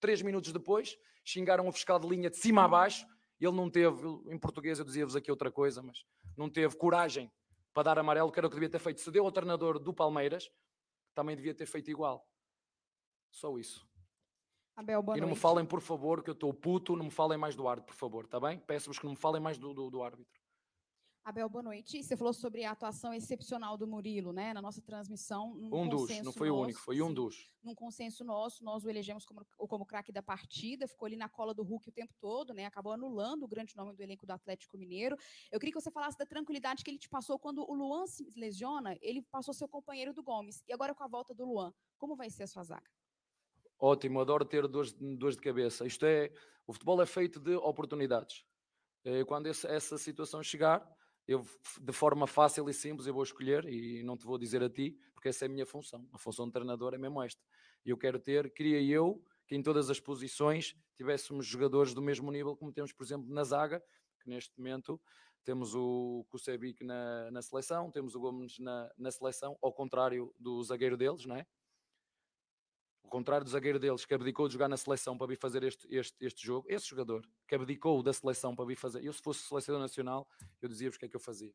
três 0.00 0.22
minutos 0.22 0.54
depois. 0.54 0.96
Xingaram 1.22 1.68
o 1.68 1.72
fiscal 1.72 1.98
de 1.98 2.08
linha 2.08 2.30
de 2.30 2.38
cima 2.38 2.64
a 2.64 2.68
baixo. 2.68 3.06
Ele 3.38 3.52
não 3.52 3.68
teve, 3.68 4.08
em 4.30 4.38
português 4.38 4.78
eu 4.78 4.86
dizia-vos 4.86 5.14
aqui 5.14 5.30
outra 5.30 5.52
coisa, 5.52 5.82
mas 5.82 6.06
não 6.34 6.48
teve 6.48 6.74
coragem 6.74 7.30
para 7.74 7.82
dar 7.82 7.98
amarelo, 7.98 8.32
que 8.32 8.40
era 8.40 8.46
o 8.46 8.50
que 8.50 8.56
devia 8.56 8.70
ter 8.70 8.78
feito. 8.78 9.02
Se 9.02 9.10
deu 9.10 9.26
ao 9.26 9.30
treinador 9.30 9.78
do 9.78 9.92
Palmeiras, 9.92 10.50
também 11.14 11.36
devia 11.36 11.54
ter 11.54 11.66
feito 11.66 11.90
igual. 11.90 12.26
Só 13.30 13.58
isso. 13.58 13.87
Abel, 14.78 15.02
boa 15.02 15.18
e 15.18 15.20
não 15.20 15.26
noite. 15.26 15.36
me 15.36 15.42
falem, 15.42 15.66
por 15.66 15.80
favor, 15.80 16.22
que 16.22 16.30
eu 16.30 16.34
estou 16.34 16.54
puto, 16.54 16.94
não 16.94 17.06
me 17.06 17.10
falem 17.10 17.36
mais 17.36 17.56
do 17.56 17.66
árbitro, 17.66 17.92
por 17.92 17.98
favor, 17.98 18.24
está 18.24 18.38
bem? 18.38 18.60
Peço-vos 18.60 18.96
que 18.96 19.06
não 19.06 19.10
me 19.10 19.18
falem 19.18 19.42
mais 19.42 19.58
do, 19.58 19.74
do, 19.74 19.90
do, 19.90 20.00
árbitro. 20.04 20.40
Abel, 21.24 21.48
boa 21.48 21.64
noite. 21.64 22.00
Você 22.00 22.16
falou 22.16 22.32
sobre 22.32 22.64
a 22.64 22.70
atuação 22.70 23.12
excepcional 23.12 23.76
do 23.76 23.88
Murilo, 23.88 24.32
né? 24.32 24.54
Na 24.54 24.62
nossa 24.62 24.80
transmissão. 24.80 25.52
Um 25.52 25.88
dos, 25.88 26.08
não 26.22 26.32
foi 26.32 26.48
nosso, 26.48 26.60
o 26.60 26.62
único, 26.62 26.78
foi 26.78 27.02
um 27.02 27.12
dos. 27.12 27.50
Num 27.60 27.74
consenso 27.74 28.22
nosso, 28.22 28.62
nós 28.62 28.84
o 28.84 28.88
elegemos 28.88 29.24
como, 29.24 29.44
como 29.56 29.84
craque 29.84 30.12
da 30.12 30.22
partida, 30.22 30.86
ficou 30.86 31.06
ali 31.06 31.16
na 31.16 31.28
cola 31.28 31.52
do 31.52 31.64
Hulk 31.64 31.88
o 31.88 31.92
tempo 31.92 32.14
todo, 32.20 32.54
né? 32.54 32.64
Acabou 32.64 32.92
anulando 32.92 33.42
o 33.42 33.48
grande 33.48 33.74
nome 33.74 33.96
do 33.96 34.00
elenco 34.00 34.24
do 34.24 34.30
Atlético 34.30 34.78
Mineiro. 34.78 35.16
Eu 35.50 35.58
queria 35.58 35.72
que 35.72 35.80
você 35.80 35.90
falasse 35.90 36.16
da 36.16 36.24
tranquilidade 36.24 36.84
que 36.84 36.90
ele 36.90 36.98
te 36.98 37.08
passou 37.08 37.36
quando 37.36 37.68
o 37.68 37.74
Luan 37.74 38.06
se 38.06 38.32
lesiona, 38.36 38.96
ele 39.02 39.22
passou 39.22 39.52
seu 39.52 39.66
companheiro 39.66 40.14
do 40.14 40.22
Gomes. 40.22 40.62
E 40.68 40.72
agora 40.72 40.94
com 40.94 41.02
a 41.02 41.08
volta 41.08 41.34
do 41.34 41.44
Luan, 41.44 41.74
como 41.98 42.14
vai 42.14 42.30
ser 42.30 42.44
a 42.44 42.46
sua 42.46 42.62
zaga? 42.62 42.88
Ótimo, 43.78 44.20
adoro 44.20 44.44
ter 44.44 44.66
duas, 44.66 44.92
duas 44.92 45.36
de 45.36 45.42
cabeça. 45.42 45.86
Isto 45.86 46.04
é, 46.04 46.32
o 46.66 46.72
futebol 46.72 47.00
é 47.00 47.06
feito 47.06 47.38
de 47.38 47.54
oportunidades. 47.54 48.44
Eh, 49.04 49.24
quando 49.24 49.46
essa 49.46 49.96
situação 49.96 50.42
chegar, 50.42 50.86
eu 51.26 51.44
de 51.80 51.92
forma 51.92 52.26
fácil 52.26 52.68
e 52.68 52.74
simples 52.74 53.06
eu 53.06 53.14
vou 53.14 53.22
escolher 53.22 53.64
e 53.66 54.02
não 54.02 54.16
te 54.16 54.24
vou 54.24 54.38
dizer 54.38 54.62
a 54.62 54.68
ti, 54.68 54.98
porque 55.14 55.28
essa 55.28 55.44
é 55.44 55.46
a 55.46 55.50
minha 55.50 55.66
função. 55.66 56.08
A 56.12 56.18
função 56.18 56.46
de 56.46 56.52
treinador 56.52 56.94
é 56.94 56.98
mesmo 56.98 57.22
esta. 57.22 57.40
Eu 57.84 57.96
quero 57.96 58.18
ter, 58.18 58.52
queria 58.52 58.82
eu 58.82 59.22
que 59.46 59.54
em 59.54 59.62
todas 59.62 59.90
as 59.90 60.00
posições 60.00 60.76
tivéssemos 60.96 61.46
jogadores 61.46 61.94
do 61.94 62.02
mesmo 62.02 62.30
nível 62.32 62.56
como 62.56 62.72
temos, 62.72 62.92
por 62.92 63.04
exemplo, 63.04 63.32
na 63.32 63.44
zaga, 63.44 63.82
que 64.20 64.28
neste 64.28 64.58
momento 64.58 65.00
temos 65.44 65.74
o 65.74 66.26
Kusevic 66.28 66.84
na, 66.84 67.30
na 67.30 67.40
seleção, 67.40 67.90
temos 67.90 68.14
o 68.14 68.20
Gomes 68.20 68.58
na, 68.58 68.90
na 68.98 69.10
seleção, 69.10 69.56
ao 69.62 69.72
contrário 69.72 70.34
do 70.38 70.62
zagueiro 70.62 70.96
deles, 70.96 71.24
não 71.24 71.36
é? 71.36 71.46
Ao 73.08 73.10
contrário 73.10 73.42
do 73.42 73.50
zagueiro 73.50 73.78
deles, 73.78 74.04
que 74.04 74.12
abdicou 74.12 74.46
de 74.48 74.52
jogar 74.52 74.68
na 74.68 74.76
seleção 74.76 75.16
para 75.16 75.28
vir 75.28 75.38
fazer 75.38 75.62
este, 75.62 75.88
este, 75.90 76.14
este 76.20 76.46
jogo, 76.46 76.66
esse 76.68 76.86
jogador 76.86 77.26
que 77.48 77.54
abdicou 77.54 78.02
da 78.02 78.12
seleção 78.12 78.54
para 78.54 78.66
vir 78.66 78.76
fazer, 78.76 79.02
eu 79.02 79.14
se 79.14 79.22
fosse 79.22 79.48
selecionador 79.48 79.82
nacional, 79.82 80.28
eu 80.60 80.68
dizia-vos 80.68 80.96
o 80.96 80.98
que 81.00 81.06
é 81.06 81.08
que 81.08 81.16
eu 81.16 81.20
fazia. 81.20 81.50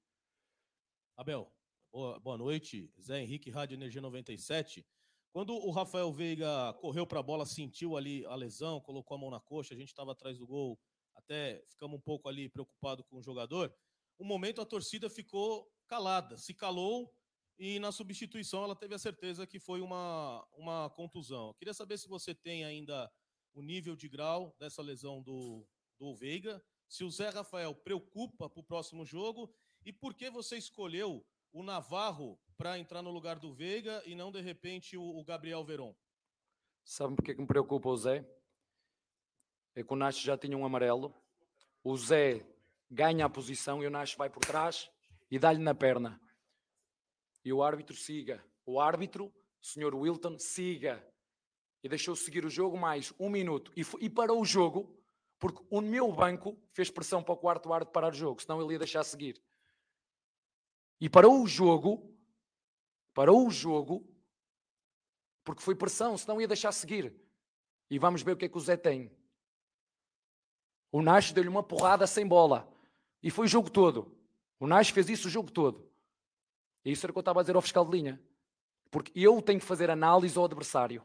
Abel, 1.15 1.53
Boa, 1.91 2.39
noite, 2.39 2.91
Zé 2.99 3.21
Henrique, 3.21 3.51
Rádio 3.51 3.75
Energia 3.75 4.01
97. 4.01 4.83
Quando 5.31 5.53
o 5.53 5.69
Rafael 5.69 6.11
Veiga 6.11 6.73
correu 6.81 7.05
para 7.05 7.19
a 7.19 7.23
bola, 7.23 7.45
sentiu 7.45 7.95
ali 7.95 8.25
a 8.25 8.33
lesão, 8.33 8.81
colocou 8.81 9.13
a 9.15 9.19
mão 9.19 9.29
na 9.29 9.39
coxa, 9.39 9.75
a 9.75 9.77
gente 9.77 9.89
estava 9.89 10.13
atrás 10.13 10.39
do 10.39 10.47
gol, 10.47 10.79
até 11.13 11.63
ficamos 11.69 11.99
um 11.99 12.01
pouco 12.01 12.27
ali 12.27 12.49
preocupado 12.49 13.03
com 13.03 13.17
o 13.17 13.21
jogador. 13.21 13.71
Um 14.19 14.25
momento 14.25 14.59
a 14.59 14.65
torcida 14.65 15.07
ficou 15.07 15.71
calada, 15.87 16.35
se 16.35 16.51
calou 16.51 17.13
e 17.57 17.79
na 17.79 17.91
substituição 17.91 18.63
ela 18.63 18.75
teve 18.75 18.95
a 18.95 18.99
certeza 18.99 19.45
que 19.45 19.59
foi 19.59 19.81
uma, 19.81 20.45
uma 20.53 20.89
contusão. 20.91 21.47
Eu 21.47 21.53
queria 21.53 21.73
saber 21.73 21.97
se 21.97 22.07
você 22.07 22.33
tem 22.33 22.63
ainda 22.63 23.11
o 23.53 23.61
nível 23.61 23.95
de 23.95 24.09
grau 24.09 24.55
dessa 24.59 24.81
lesão 24.81 25.21
do, 25.21 25.67
do 25.99 26.15
Veiga, 26.15 26.63
se 26.87 27.03
o 27.03 27.09
Zé 27.09 27.29
Rafael 27.29 27.73
preocupa 27.73 28.49
para 28.49 28.59
o 28.59 28.63
próximo 28.63 29.05
jogo 29.05 29.53
e 29.85 29.91
por 29.91 30.13
que 30.13 30.29
você 30.29 30.57
escolheu 30.57 31.25
o 31.51 31.63
Navarro 31.63 32.39
para 32.57 32.79
entrar 32.79 33.01
no 33.01 33.11
lugar 33.11 33.39
do 33.39 33.53
Veiga 33.53 34.01
e 34.05 34.15
não 34.15 34.31
de 34.31 34.41
repente 34.41 34.97
o, 34.97 35.03
o 35.03 35.23
Gabriel 35.23 35.63
Veron? 35.63 35.95
Sabe 36.83 37.15
porque 37.15 37.33
que 37.33 37.41
me 37.41 37.47
preocupa 37.47 37.89
o 37.89 37.97
Zé? 37.97 38.27
É 39.75 39.83
que 39.83 39.93
o 39.93 39.95
Nacho 39.95 40.21
já 40.21 40.37
tinha 40.37 40.57
um 40.57 40.65
amarelo, 40.65 41.13
o 41.83 41.95
Zé 41.97 42.45
ganha 42.89 43.25
a 43.25 43.29
posição 43.29 43.83
e 43.83 43.87
o 43.87 43.89
Nacho 43.89 44.17
vai 44.17 44.29
por 44.29 44.41
trás 44.41 44.89
e 45.31 45.39
dá-lhe 45.39 45.59
na 45.59 45.73
perna. 45.73 46.19
E 47.43 47.51
o 47.51 47.63
árbitro 47.63 47.95
siga. 47.95 48.43
O 48.65 48.79
árbitro, 48.79 49.25
o 49.25 49.65
senhor 49.65 49.93
Wilton, 49.93 50.37
siga. 50.39 51.05
E 51.83 51.89
deixou 51.89 52.15
seguir 52.15 52.45
o 52.45 52.49
jogo 52.49 52.77
mais 52.77 53.13
um 53.19 53.29
minuto. 53.29 53.71
E, 53.75 53.81
e 53.99 54.09
parou 54.09 54.41
o 54.41 54.45
jogo 54.45 55.03
porque 55.43 55.61
o 55.69 55.81
meu 55.81 56.09
banco 56.09 56.57
fez 56.71 56.89
pressão 56.89 57.21
para 57.21 57.33
o 57.33 57.37
quarto 57.37 57.73
árbitro 57.73 57.91
parar 57.91 58.13
o 58.13 58.15
jogo, 58.15 58.41
senão 58.41 58.61
ele 58.61 58.71
ia 58.71 58.79
deixar 58.79 59.03
seguir. 59.03 59.43
E 61.01 61.09
parou 61.09 61.43
o 61.43 61.45
jogo, 61.45 62.17
parou 63.13 63.45
o 63.45 63.51
jogo, 63.51 64.07
porque 65.43 65.61
foi 65.61 65.75
pressão, 65.75 66.17
senão 66.17 66.39
ia 66.39 66.47
deixar 66.47 66.71
seguir. 66.71 67.13
E 67.89 67.99
vamos 67.99 68.21
ver 68.21 68.31
o 68.31 68.37
que 68.37 68.45
é 68.45 68.47
que 68.47 68.55
o 68.55 68.61
Zé 68.61 68.77
tem. 68.77 69.11
O 70.89 71.01
Nash 71.01 71.33
deu-lhe 71.33 71.49
uma 71.49 71.61
porrada 71.61 72.07
sem 72.07 72.25
bola. 72.25 72.71
E 73.21 73.29
foi 73.29 73.45
o 73.45 73.49
jogo 73.49 73.69
todo. 73.69 74.17
O 74.61 74.65
Nash 74.65 74.91
fez 74.91 75.09
isso 75.09 75.27
o 75.27 75.31
jogo 75.31 75.51
todo. 75.51 75.91
E 76.85 76.91
isso 76.91 77.05
era 77.05 77.11
o 77.11 77.13
que 77.13 77.19
eu 77.19 77.21
estava 77.21 77.39
a 77.39 77.43
dizer 77.43 77.55
ao 77.55 77.61
fiscal 77.61 77.85
de 77.85 77.91
linha. 77.91 78.21
Porque 78.91 79.11
eu 79.15 79.41
tenho 79.41 79.59
que 79.59 79.65
fazer 79.65 79.89
análise 79.89 80.37
ao 80.37 80.45
adversário. 80.45 81.03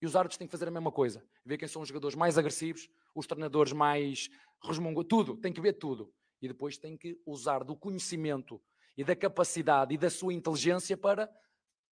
E 0.00 0.06
os 0.06 0.16
árbitros 0.16 0.38
têm 0.38 0.46
que 0.46 0.52
fazer 0.52 0.68
a 0.68 0.70
mesma 0.70 0.90
coisa. 0.90 1.24
Ver 1.44 1.58
quem 1.58 1.68
são 1.68 1.82
os 1.82 1.88
jogadores 1.88 2.16
mais 2.16 2.38
agressivos, 2.38 2.88
os 3.14 3.26
treinadores 3.26 3.72
mais 3.72 4.30
resmungos, 4.62 5.04
tudo. 5.08 5.36
Tem 5.36 5.52
que 5.52 5.60
ver 5.60 5.74
tudo. 5.74 6.12
E 6.40 6.48
depois 6.48 6.78
tem 6.78 6.96
que 6.96 7.20
usar 7.26 7.62
do 7.62 7.76
conhecimento 7.76 8.60
e 8.96 9.04
da 9.04 9.14
capacidade 9.14 9.94
e 9.94 9.98
da 9.98 10.10
sua 10.10 10.32
inteligência 10.32 10.96
para 10.96 11.30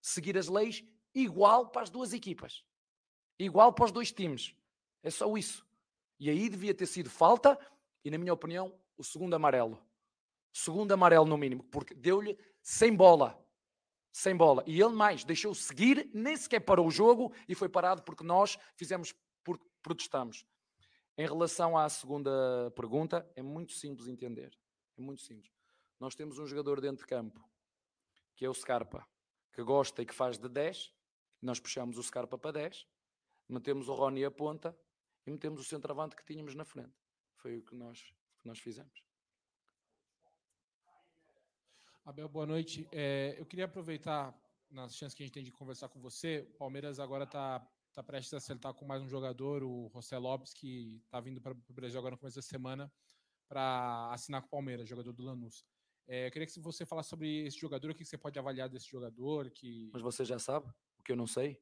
seguir 0.01 0.37
as 0.39 0.49
leis 0.49 0.83
igual 1.15 1.69
para 1.69 1.83
as 1.83 1.91
duas 1.91 2.13
equipas. 2.13 2.65
Igual 3.39 3.73
para 3.73 3.85
os 3.85 3.93
dois 3.93 4.11
times. 4.11 4.55
É 5.03 5.11
só 5.11 5.37
isso. 5.37 5.67
E 6.19 6.29
aí 6.29 6.49
devia 6.49 6.75
ter 6.75 6.87
sido 6.87 7.09
falta 7.09 7.59
e, 8.05 8.11
na 8.11 8.19
minha 8.19 8.33
opinião, 8.33 8.75
o 8.97 9.05
segundo 9.05 9.35
amarelo. 9.35 9.81
Segundo 10.53 10.91
amarelo 10.93 11.27
no 11.27 11.37
mínimo, 11.37 11.63
porque 11.65 11.95
deu-lhe 11.95 12.37
sem 12.69 12.95
bola. 12.95 13.43
Sem 14.13 14.37
bola. 14.37 14.63
E 14.67 14.79
ele 14.79 14.93
mais, 14.93 15.25
deixou 15.25 15.55
seguir, 15.55 16.11
nem 16.13 16.37
sequer 16.37 16.61
parou 16.61 16.87
o 16.87 16.91
jogo 16.91 17.33
e 17.49 17.55
foi 17.55 17.67
parado 17.67 18.03
porque 18.03 18.23
nós 18.23 18.59
fizemos, 18.77 19.15
porque 19.43 19.65
protestamos. 19.83 20.47
Em 21.17 21.27
relação 21.27 21.79
à 21.79 21.89
segunda 21.89 22.71
pergunta, 22.77 23.27
é 23.35 23.41
muito 23.41 23.73
simples 23.73 24.07
entender. 24.07 24.55
É 24.99 25.01
muito 25.01 25.23
simples. 25.23 25.51
Nós 25.99 26.15
temos 26.15 26.39
um 26.39 26.47
jogador 26.47 26.79
dentro 26.79 27.05
de 27.05 27.09
campo, 27.09 27.43
que 28.37 28.45
é 28.45 28.51
o 28.51 28.55
Scarpa, 28.55 29.09
que 29.55 29.63
gosta 29.63 30.03
e 30.03 30.07
que 30.07 30.15
faz 30.15 30.37
de 30.37 30.49
10. 30.49 30.93
Nós 31.41 31.59
puxamos 31.59 31.97
o 31.97 32.03
Scarpa 32.03 32.37
para 32.37 32.53
10, 32.53 32.87
metemos 33.49 33.89
o 33.89 33.95
Rony 33.95 34.27
a 34.27 34.31
ponta 34.31 34.79
e 35.27 35.31
metemos 35.31 35.63
o 35.63 35.65
centroavante 35.65 36.15
que 36.15 36.23
tínhamos 36.23 36.55
na 36.55 36.67
frente. 36.67 37.01
Foi 37.37 37.57
o 37.57 37.63
que 37.63 37.75
nós, 37.75 37.99
que 38.39 38.47
nós 38.47 38.59
fizemos. 38.59 39.08
Abel, 42.09 42.27
boa 42.27 42.47
noite. 42.47 42.89
É, 42.91 43.37
eu 43.39 43.45
queria 43.45 43.67
aproveitar 43.67 44.35
nas 44.71 44.97
chances 44.97 45.15
que 45.15 45.23
a 45.23 45.27
gente 45.27 45.35
tem 45.35 45.45
de 45.45 45.53
conversar 45.53 45.91
com 45.91 46.01
você. 46.01 46.49
O 46.55 46.57
Palmeiras 46.57 46.99
agora 46.99 47.25
está 47.25 47.61
tá 47.93 48.03
prestes 48.03 48.33
a 48.33 48.39
acertar 48.39 48.73
com 48.73 48.87
mais 48.87 49.03
um 49.03 49.09
jogador, 49.11 49.63
o 49.63 49.91
José 49.93 50.17
Lopes, 50.17 50.55
que 50.55 51.03
está 51.05 51.21
vindo 51.21 51.39
para 51.39 51.53
o 51.53 51.73
Brasil 51.75 51.99
agora 51.99 52.15
no 52.15 52.19
começo 52.19 52.37
da 52.37 52.43
semana 52.43 52.91
para 53.47 54.11
assinar 54.11 54.41
com 54.41 54.47
o 54.47 54.51
Palmeiras, 54.53 54.89
jogador 54.89 55.13
do 55.13 55.23
Lanús. 55.23 55.67
É, 56.07 56.29
eu 56.29 56.31
queria 56.31 56.47
que 56.47 56.59
você 56.61 56.87
falasse 56.87 57.11
sobre 57.11 57.47
esse 57.47 57.59
jogador, 57.59 57.91
o 57.91 57.95
que 57.95 58.07
você 58.07 58.17
pode 58.17 58.39
avaliar 58.39 58.71
desse 58.71 58.89
jogador. 58.89 59.51
Que... 59.51 59.91
Mas 59.93 60.01
você 60.01 60.25
já 60.25 60.39
sabe 60.39 60.67
o 60.99 61.03
que 61.03 61.13
eu 61.13 61.17
não 61.17 61.27
sei? 61.27 61.61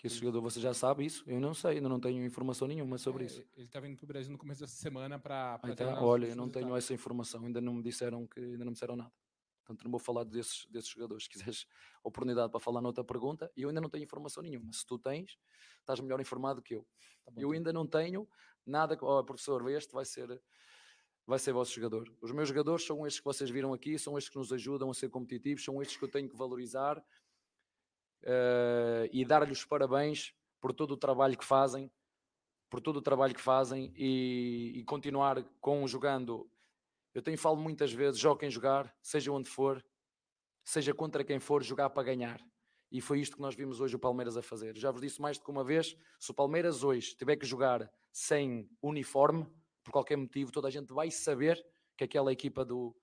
Que 0.00 0.06
esse 0.06 0.16
jogador 0.16 0.40
você 0.40 0.58
já 0.58 0.72
sabe 0.72 1.04
isso? 1.04 1.22
Eu 1.26 1.38
não 1.38 1.52
sei, 1.52 1.72
ainda 1.72 1.86
não 1.86 2.00
tenho 2.00 2.24
informação 2.24 2.66
nenhuma 2.66 2.96
sobre 2.96 3.24
É, 3.24 3.26
isso. 3.26 3.44
Ele 3.54 3.66
está 3.66 3.78
vindo 3.80 3.98
para 3.98 4.04
o 4.04 4.08
Brasil 4.08 4.32
no 4.32 4.38
começo 4.38 4.62
dessa 4.62 4.76
semana 4.76 5.18
para. 5.18 5.60
Ah, 5.62 5.70
então, 5.70 6.02
olha, 6.02 6.26
eu 6.26 6.34
não 6.34 6.48
tenho 6.48 6.74
essa 6.74 6.94
informação, 6.94 7.44
ainda 7.44 7.60
não 7.60 7.74
me 7.74 7.82
disseram 7.82 8.26
que 8.26 8.40
ainda 8.40 8.64
não 8.64 8.70
me 8.70 8.72
disseram 8.72 8.96
nada. 8.96 9.12
Portanto, 9.58 9.84
não 9.84 9.90
vou 9.90 10.00
falar 10.00 10.24
desses, 10.24 10.64
desses 10.70 10.88
jogadores. 10.88 11.24
Se 11.28 11.28
quiseres 11.28 11.66
oportunidade 12.02 12.50
para 12.50 12.58
falar 12.58 12.80
noutra 12.80 13.04
pergunta, 13.04 13.52
eu 13.54 13.68
ainda 13.68 13.78
não 13.82 13.90
tenho 13.90 14.04
informação 14.04 14.42
nenhuma. 14.42 14.72
Se 14.72 14.86
tu 14.86 14.98
tens, 14.98 15.36
estás 15.80 16.00
melhor 16.00 16.18
informado 16.18 16.62
que 16.62 16.76
eu. 16.76 16.86
Tá 17.22 17.30
bom, 17.30 17.38
eu 17.42 17.50
tá. 17.50 17.54
ainda 17.56 17.70
não 17.70 17.86
tenho 17.86 18.26
nada. 18.64 18.96
Oh, 19.02 19.22
professor, 19.22 19.70
este 19.70 19.92
vai 19.92 20.06
ser, 20.06 20.42
vai 21.26 21.38
ser 21.38 21.52
vosso 21.52 21.74
jogador. 21.74 22.10
Os 22.22 22.32
meus 22.32 22.48
jogadores 22.48 22.86
são 22.86 23.06
estes 23.06 23.20
que 23.20 23.26
vocês 23.26 23.50
viram 23.50 23.74
aqui, 23.74 23.98
são 23.98 24.16
estes 24.16 24.32
que 24.32 24.38
nos 24.38 24.50
ajudam 24.50 24.90
a 24.90 24.94
ser 24.94 25.10
competitivos, 25.10 25.62
são 25.62 25.82
estes 25.82 25.98
que 25.98 26.04
eu 26.06 26.10
tenho 26.10 26.26
que 26.26 26.36
valorizar 26.36 27.04
eh, 28.22 29.08
e 29.12 29.24
dar-lhes 29.24 29.58
os 29.58 29.64
parabéns 29.64 30.34
por 30.60 30.72
todo 30.72 30.92
o 30.92 30.96
trabalho 30.96 31.36
que 31.36 31.44
fazem, 31.44 31.90
por 32.68 32.80
todo 32.80 32.98
o 32.98 33.02
trabalho 33.02 33.34
que 33.34 33.40
fazem 33.40 33.92
e, 33.96 34.72
e 34.76 34.84
continuar 34.84 35.42
com 35.60 35.86
jogando. 35.86 36.48
Eu 37.14 37.22
tenho 37.22 37.38
falo 37.38 37.56
muitas 37.56 37.92
vezes, 37.92 38.20
joguem 38.20 38.50
jogar, 38.50 38.94
seja 39.02 39.32
onde 39.32 39.48
for, 39.48 39.84
seja 40.64 40.94
contra 40.94 41.24
quem 41.24 41.40
for, 41.40 41.62
jogar 41.62 41.90
para 41.90 42.04
ganhar. 42.04 42.40
E 42.92 43.00
foi 43.00 43.20
isto 43.20 43.36
que 43.36 43.42
nós 43.42 43.54
vimos 43.54 43.80
hoje 43.80 43.96
o 43.96 43.98
Palmeiras 43.98 44.36
a 44.36 44.42
fazer. 44.42 44.76
Já 44.76 44.90
vos 44.90 45.00
disse 45.00 45.20
mais 45.20 45.38
do 45.38 45.44
que 45.44 45.50
uma 45.50 45.64
vez, 45.64 45.96
se 46.18 46.30
o 46.30 46.34
Palmeiras 46.34 46.82
hoje 46.82 47.16
tiver 47.16 47.36
que 47.36 47.46
jogar 47.46 47.90
sem 48.12 48.68
uniforme, 48.82 49.46
por 49.82 49.92
qualquer 49.92 50.16
motivo, 50.16 50.52
toda 50.52 50.68
a 50.68 50.70
gente 50.70 50.92
vai 50.92 51.10
saber 51.10 51.64
que 51.96 52.04
aquela 52.04 52.32
equipa 52.32 52.64
do, 52.64 52.94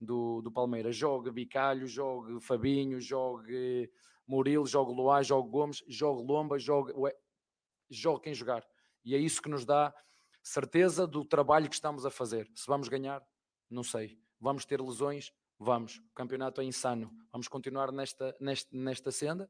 do, 0.00 0.42
do 0.42 0.50
Palmeiras 0.50 0.96
joga 0.96 1.32
Bicalho, 1.32 1.86
joga 1.86 2.40
Fabinho, 2.40 3.00
joga 3.00 3.44
Murilo, 4.26 4.66
joga 4.66 4.92
Luá, 4.92 5.22
joga 5.22 5.48
Gomes, 5.48 5.82
joga 5.88 6.20
Lomba, 6.22 6.58
joga, 6.58 6.98
ué, 6.98 7.14
joga 7.90 8.22
quem 8.22 8.34
jogar. 8.34 8.66
E 9.04 9.14
é 9.14 9.18
isso 9.18 9.40
que 9.40 9.48
nos 9.48 9.64
dá 9.64 9.94
certeza 10.42 11.06
do 11.06 11.24
trabalho 11.24 11.68
que 11.68 11.74
estamos 11.74 12.04
a 12.04 12.10
fazer. 12.10 12.50
Se 12.54 12.66
vamos 12.66 12.88
ganhar, 12.88 13.24
não 13.70 13.82
sei. 13.82 14.18
Vamos 14.40 14.64
ter 14.64 14.80
lesões? 14.80 15.32
Vamos. 15.58 15.98
O 15.98 16.14
campeonato 16.14 16.60
é 16.60 16.64
insano. 16.64 17.10
Vamos 17.32 17.48
continuar 17.48 17.92
nesta, 17.92 18.36
nesta, 18.40 18.76
nesta 18.76 19.10
senda 19.10 19.48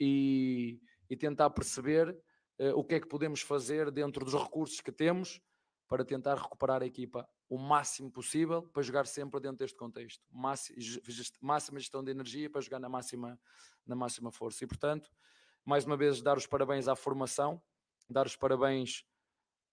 e, 0.00 0.80
e 1.10 1.16
tentar 1.16 1.50
perceber 1.50 2.16
eh, 2.58 2.72
o 2.72 2.84
que 2.84 2.94
é 2.94 3.00
que 3.00 3.08
podemos 3.08 3.40
fazer 3.40 3.90
dentro 3.90 4.24
dos 4.24 4.34
recursos 4.34 4.80
que 4.80 4.92
temos 4.92 5.40
para 5.88 6.04
tentar 6.04 6.36
recuperar 6.36 6.82
a 6.82 6.86
equipa 6.86 7.28
o 7.48 7.58
máximo 7.58 8.10
possível 8.10 8.62
para 8.62 8.82
jogar 8.82 9.06
sempre 9.06 9.40
dentro 9.40 9.58
deste 9.58 9.76
contexto. 9.76 10.24
Máxima 10.32 11.78
gestão 11.78 12.02
de 12.02 12.10
energia 12.10 12.50
para 12.50 12.60
jogar 12.60 12.78
na 12.78 12.88
máxima, 12.88 13.38
na 13.86 13.94
máxima 13.94 14.32
força. 14.32 14.64
E, 14.64 14.66
portanto, 14.66 15.08
mais 15.64 15.84
uma 15.84 15.96
vez, 15.96 16.20
dar 16.20 16.36
os 16.36 16.46
parabéns 16.46 16.88
à 16.88 16.96
formação, 16.96 17.62
dar 18.08 18.26
os 18.26 18.36
parabéns 18.36 19.04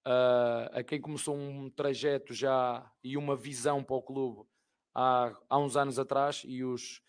ah, 0.06 0.70
a 0.74 0.84
quem 0.84 1.00
começou 1.00 1.36
um 1.36 1.70
trajeto 1.70 2.34
já 2.34 2.92
e 3.04 3.16
uma 3.16 3.36
visão 3.36 3.84
para 3.84 3.96
o 3.96 4.02
clube 4.02 4.48
há, 4.94 5.32
há 5.50 5.58
uns 5.58 5.78
anos 5.78 5.98
atrás 5.98 6.44
e, 6.46 6.64
os, 6.64 7.02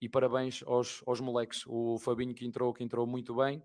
e 0.00 0.08
parabéns 0.08 0.62
aos, 0.66 1.02
aos 1.06 1.20
moleques. 1.20 1.64
O 1.66 1.98
Fabinho 1.98 2.34
que 2.34 2.46
entrou, 2.46 2.72
que 2.72 2.84
entrou 2.84 3.06
muito 3.06 3.34
bem, 3.34 3.62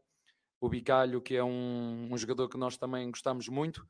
o 0.60 0.70
Bicalho, 0.70 1.22
que 1.22 1.36
é 1.36 1.44
um, 1.44 2.10
um 2.12 2.18
jogador 2.18 2.48
que 2.48 2.58
nós 2.58 2.78
também 2.78 3.10
gostamos 3.10 3.50
muito. 3.50 3.86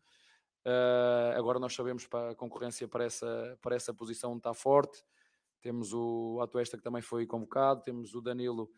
Ah, 0.66 1.34
agora 1.36 1.60
nós 1.60 1.74
sabemos 1.74 2.06
que 2.06 2.16
a 2.16 2.36
concorrência 2.36 2.88
para 2.88 3.06
essa, 3.06 3.58
para 3.62 3.76
essa 3.76 3.94
posição 3.94 4.38
está 4.38 4.54
forte. 4.54 5.04
Temos 5.62 5.94
o 5.94 6.40
Atuesta 6.42 6.78
que 6.78 6.84
também 6.84 7.02
foi 7.02 7.26
convocado, 7.26 7.84
temos 7.84 8.16
o 8.16 8.22
Danilo 8.22 8.72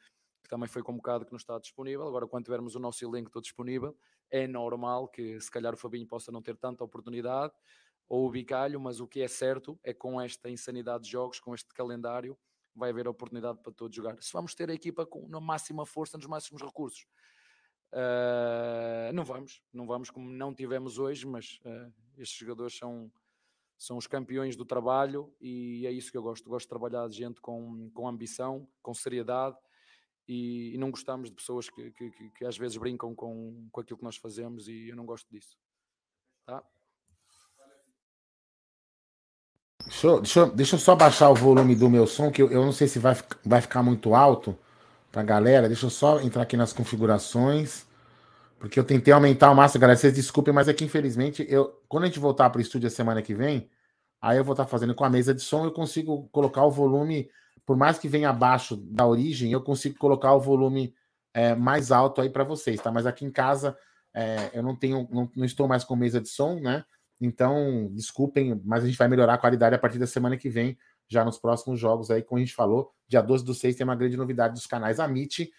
que 0.44 0.50
também 0.50 0.68
foi 0.68 0.84
convocado 0.84 1.26
que 1.26 1.32
não 1.32 1.38
está 1.38 1.58
disponível. 1.58 2.06
Agora, 2.06 2.28
quando 2.28 2.44
tivermos 2.44 2.76
o 2.76 2.80
nosso 2.80 3.04
elenco 3.06 3.32
todo 3.32 3.44
disponível, 3.44 3.98
é 4.30 4.46
normal 4.46 5.08
que 5.08 5.40
se 5.40 5.50
calhar 5.50 5.74
o 5.74 5.78
Fabinho 5.78 6.06
possa 6.06 6.32
não 6.32 6.42
ter 6.42 6.58
tanta 6.58 6.84
oportunidade, 6.84 7.54
ou 8.10 8.28
o 8.28 8.30
Bicalho, 8.30 8.80
mas 8.80 9.00
o 9.00 9.08
que 9.08 9.22
é 9.22 9.28
certo 9.28 9.80
é 9.84 9.94
que 9.94 10.00
com 10.00 10.20
esta 10.20 10.50
insanidade 10.50 11.06
de 11.06 11.12
jogos, 11.12 11.40
com 11.40 11.56
este 11.56 11.74
calendário, 11.74 12.38
vai 12.76 12.90
haver 12.90 13.08
oportunidade 13.08 13.60
para 13.64 13.72
todos 13.72 13.96
jogar. 13.96 14.22
Se 14.22 14.34
vamos 14.34 14.54
ter 14.54 14.70
a 14.70 14.74
equipa 14.74 15.06
com 15.06 15.28
na 15.30 15.40
máxima 15.40 15.86
força, 15.86 16.18
nos 16.18 16.28
máximos 16.28 16.62
recursos. 16.62 17.06
Ah, 17.94 19.12
não 19.14 19.24
vamos, 19.24 19.62
não 19.72 19.86
vamos 19.86 20.10
como 20.10 20.30
não 20.30 20.54
tivemos 20.54 20.98
hoje, 20.98 21.28
mas 21.28 21.60
ah, 21.64 21.90
estes 22.18 22.38
jogadores 22.38 22.76
são, 22.76 23.12
são 23.78 23.98
os 23.98 24.08
campeões 24.08 24.56
do 24.56 24.66
trabalho 24.66 25.32
e 25.40 25.86
é 25.86 25.92
isso 25.92 26.12
que 26.12 26.18
eu 26.18 26.24
gosto. 26.24 26.50
Gosto 26.50 26.66
de 26.66 26.70
trabalhar 26.70 27.08
de 27.08 27.16
gente 27.16 27.40
com, 27.40 27.92
com 27.94 28.08
ambição, 28.08 28.68
com 28.82 28.94
seriedade 28.94 29.56
e, 30.28 30.74
e 30.74 30.78
não 30.78 30.90
gostamos 30.90 31.30
de 31.30 31.36
pessoas 31.36 31.70
que, 31.70 31.92
que, 31.92 32.10
que, 32.10 32.30
que 32.32 32.46
às 32.46 32.58
vezes 32.58 32.78
brincam 32.78 33.14
com, 33.14 33.68
com 33.72 33.82
aquilo 33.82 33.98
que 33.98 34.06
nós 34.06 34.18
fazemos 34.18 34.68
e 34.68 34.90
eu 34.90 34.96
não 34.96 35.06
gosto 35.06 35.30
disso. 35.30 35.56
Tá? 36.48 36.64
Deixa 39.86 40.18
deixa, 40.20 40.46
deixa 40.48 40.76
eu 40.78 40.80
só 40.80 40.96
baixar 40.96 41.30
o 41.30 41.36
volume 41.36 41.76
do 41.76 41.90
meu 41.90 42.08
som, 42.08 42.32
que 42.32 42.42
eu, 42.42 42.50
eu 42.50 42.66
não 42.66 42.72
sei 42.72 42.88
se 42.88 42.98
vai, 42.98 43.14
vai 43.46 43.62
ficar 43.62 43.84
muito 43.84 44.16
alto 44.16 44.58
pra 45.14 45.22
galera. 45.22 45.68
Deixa 45.68 45.86
eu 45.86 45.92
só 45.92 46.20
entrar 46.20 46.42
aqui 46.42 46.58
nas 46.58 46.74
configurações. 46.74 47.86
Porque 48.60 48.80
eu 48.80 48.84
tentei 48.84 49.14
aumentar 49.14 49.52
o 49.52 49.56
máximo, 49.56 49.80
galera. 49.80 49.98
Vocês 49.98 50.16
desculpem, 50.16 50.54
mas 50.54 50.68
é 50.68 50.74
que 50.74 50.84
infelizmente, 50.84 51.46
eu, 51.48 51.80
quando 51.88 52.06
a 52.06 52.08
gente 52.08 52.20
voltar 52.20 52.50
para 52.50 52.58
o 52.58 52.62
estúdio 52.62 52.88
a 52.88 52.90
semana 52.90 53.22
que 53.22 53.36
vem, 53.36 53.70
aí 54.20 54.38
eu 54.38 54.44
vou 54.44 54.54
estar 54.54 54.66
tá 54.66 54.70
fazendo 54.70 54.96
com 54.96 55.06
a 55.06 55.10
mesa 55.10 55.34
de 55.34 55.42
som, 55.42 55.66
eu 55.66 55.72
consigo 55.72 56.28
colocar 56.32 56.66
o 56.66 56.72
volume, 56.72 57.30
por 57.66 57.78
mais 57.78 58.00
que 58.00 58.08
venha 58.08 58.30
abaixo 58.30 58.76
da 58.76 59.06
origem, 59.06 59.52
eu 59.52 59.62
consigo 59.62 59.98
colocar 59.98 60.34
o 60.34 60.40
volume 60.40 60.96
é, 61.34 61.54
mais 61.54 61.92
alto 61.92 62.20
aí 62.20 62.30
para 62.30 62.44
vocês, 62.44 62.82
tá? 62.82 62.92
Mas 62.92 63.06
aqui 63.06 63.24
em 63.24 63.32
casa 63.32 63.78
é, 64.14 64.50
eu 64.54 64.64
não 64.64 64.76
tenho, 64.76 65.08
não, 65.12 65.30
não, 65.36 65.46
estou 65.46 65.68
mais 65.68 65.84
com 65.84 65.96
mesa 65.96 66.20
de 66.20 66.30
som, 66.30 66.56
né? 66.56 66.84
Então, 67.22 67.90
desculpem, 67.92 68.60
mas 68.66 68.84
a 68.84 68.88
gente 68.88 68.98
vai 68.98 69.08
melhorar 69.08 69.36
a 69.36 69.38
qualidade 69.38 69.76
a 69.76 69.80
partir 69.80 70.00
da 70.00 70.08
semana 70.08 70.38
que 70.38 70.50
vem, 70.50 70.78
já 71.14 71.24
nos 71.24 71.38
próximos 71.38 71.80
jogos 71.80 72.10
aí, 72.12 72.22
como 72.22 72.40
a 72.40 72.42
gente 72.42 72.56
falou, 72.56 72.92
dia 73.08 73.22
12 73.22 73.46
do 73.46 73.54
6 73.54 73.76
tem 73.76 73.84
uma 73.84 73.96
grande 73.96 74.18
novidade 74.18 74.56
dos 74.56 74.66
canais 74.66 75.00
Amit, 75.00 75.52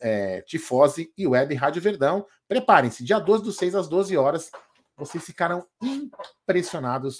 é, 0.00 0.42
Tifose 0.42 1.12
e 1.16 1.26
Web 1.26 1.54
Rádio 1.54 1.82
Verdão. 1.82 2.26
Preparem-se, 2.46 3.04
dia 3.04 3.18
12 3.18 3.44
do 3.44 3.52
6 3.52 3.74
às 3.74 3.88
12 3.88 4.16
horas, 4.16 4.50
vocês 4.96 5.24
ficarão 5.24 5.66
impressionados. 5.82 7.18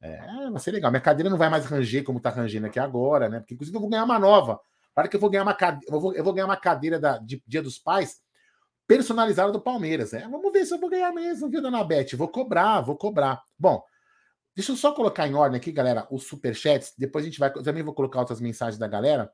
É, 0.00 0.50
vai 0.50 0.60
ser 0.60 0.70
legal. 0.70 0.90
Minha 0.90 1.00
cadeira 1.00 1.28
não 1.28 1.38
vai 1.38 1.48
mais 1.48 1.66
ranger 1.66 2.04
como 2.04 2.18
está 2.18 2.30
rangendo 2.30 2.66
aqui 2.66 2.78
agora, 2.78 3.28
né? 3.28 3.40
Porque, 3.40 3.54
inclusive, 3.54 3.76
eu 3.76 3.80
vou 3.80 3.90
ganhar 3.90 4.04
uma 4.04 4.18
nova. 4.18 4.60
Para 4.94 5.08
que 5.08 5.16
eu 5.16 5.20
vou 5.20 5.28
ganhar 5.28 5.42
uma 5.42 5.54
cadeira, 5.54 5.94
eu 5.94 6.00
vou, 6.00 6.14
eu 6.14 6.22
vou 6.24 6.32
ganhar 6.32 6.46
uma 6.46 6.56
cadeira 6.56 6.98
da, 6.98 7.18
de 7.18 7.42
Dia 7.46 7.62
dos 7.62 7.78
Pais 7.78 8.20
personalizada 8.86 9.50
do 9.50 9.60
Palmeiras. 9.60 10.12
É, 10.12 10.20
vamos 10.28 10.52
ver 10.52 10.64
se 10.64 10.72
eu 10.72 10.78
vou 10.78 10.88
ganhar 10.88 11.12
mesmo, 11.12 11.48
viu, 11.48 11.60
dona 11.60 11.82
Beth? 11.82 12.16
Vou 12.16 12.28
cobrar, 12.28 12.80
vou 12.80 12.96
cobrar. 12.96 13.42
Bom, 13.58 13.82
deixa 14.56 14.72
eu 14.72 14.76
só 14.76 14.92
colocar 14.92 15.28
em 15.28 15.34
ordem 15.34 15.58
aqui, 15.58 15.70
galera, 15.70 16.06
os 16.10 16.24
superchats. 16.24 16.94
Depois 16.96 17.24
a 17.24 17.28
gente 17.28 17.38
vai. 17.38 17.52
Também 17.52 17.82
vou 17.82 17.94
colocar 17.94 18.18
outras 18.20 18.40
mensagens 18.40 18.78
da 18.78 18.88
galera 18.88 19.30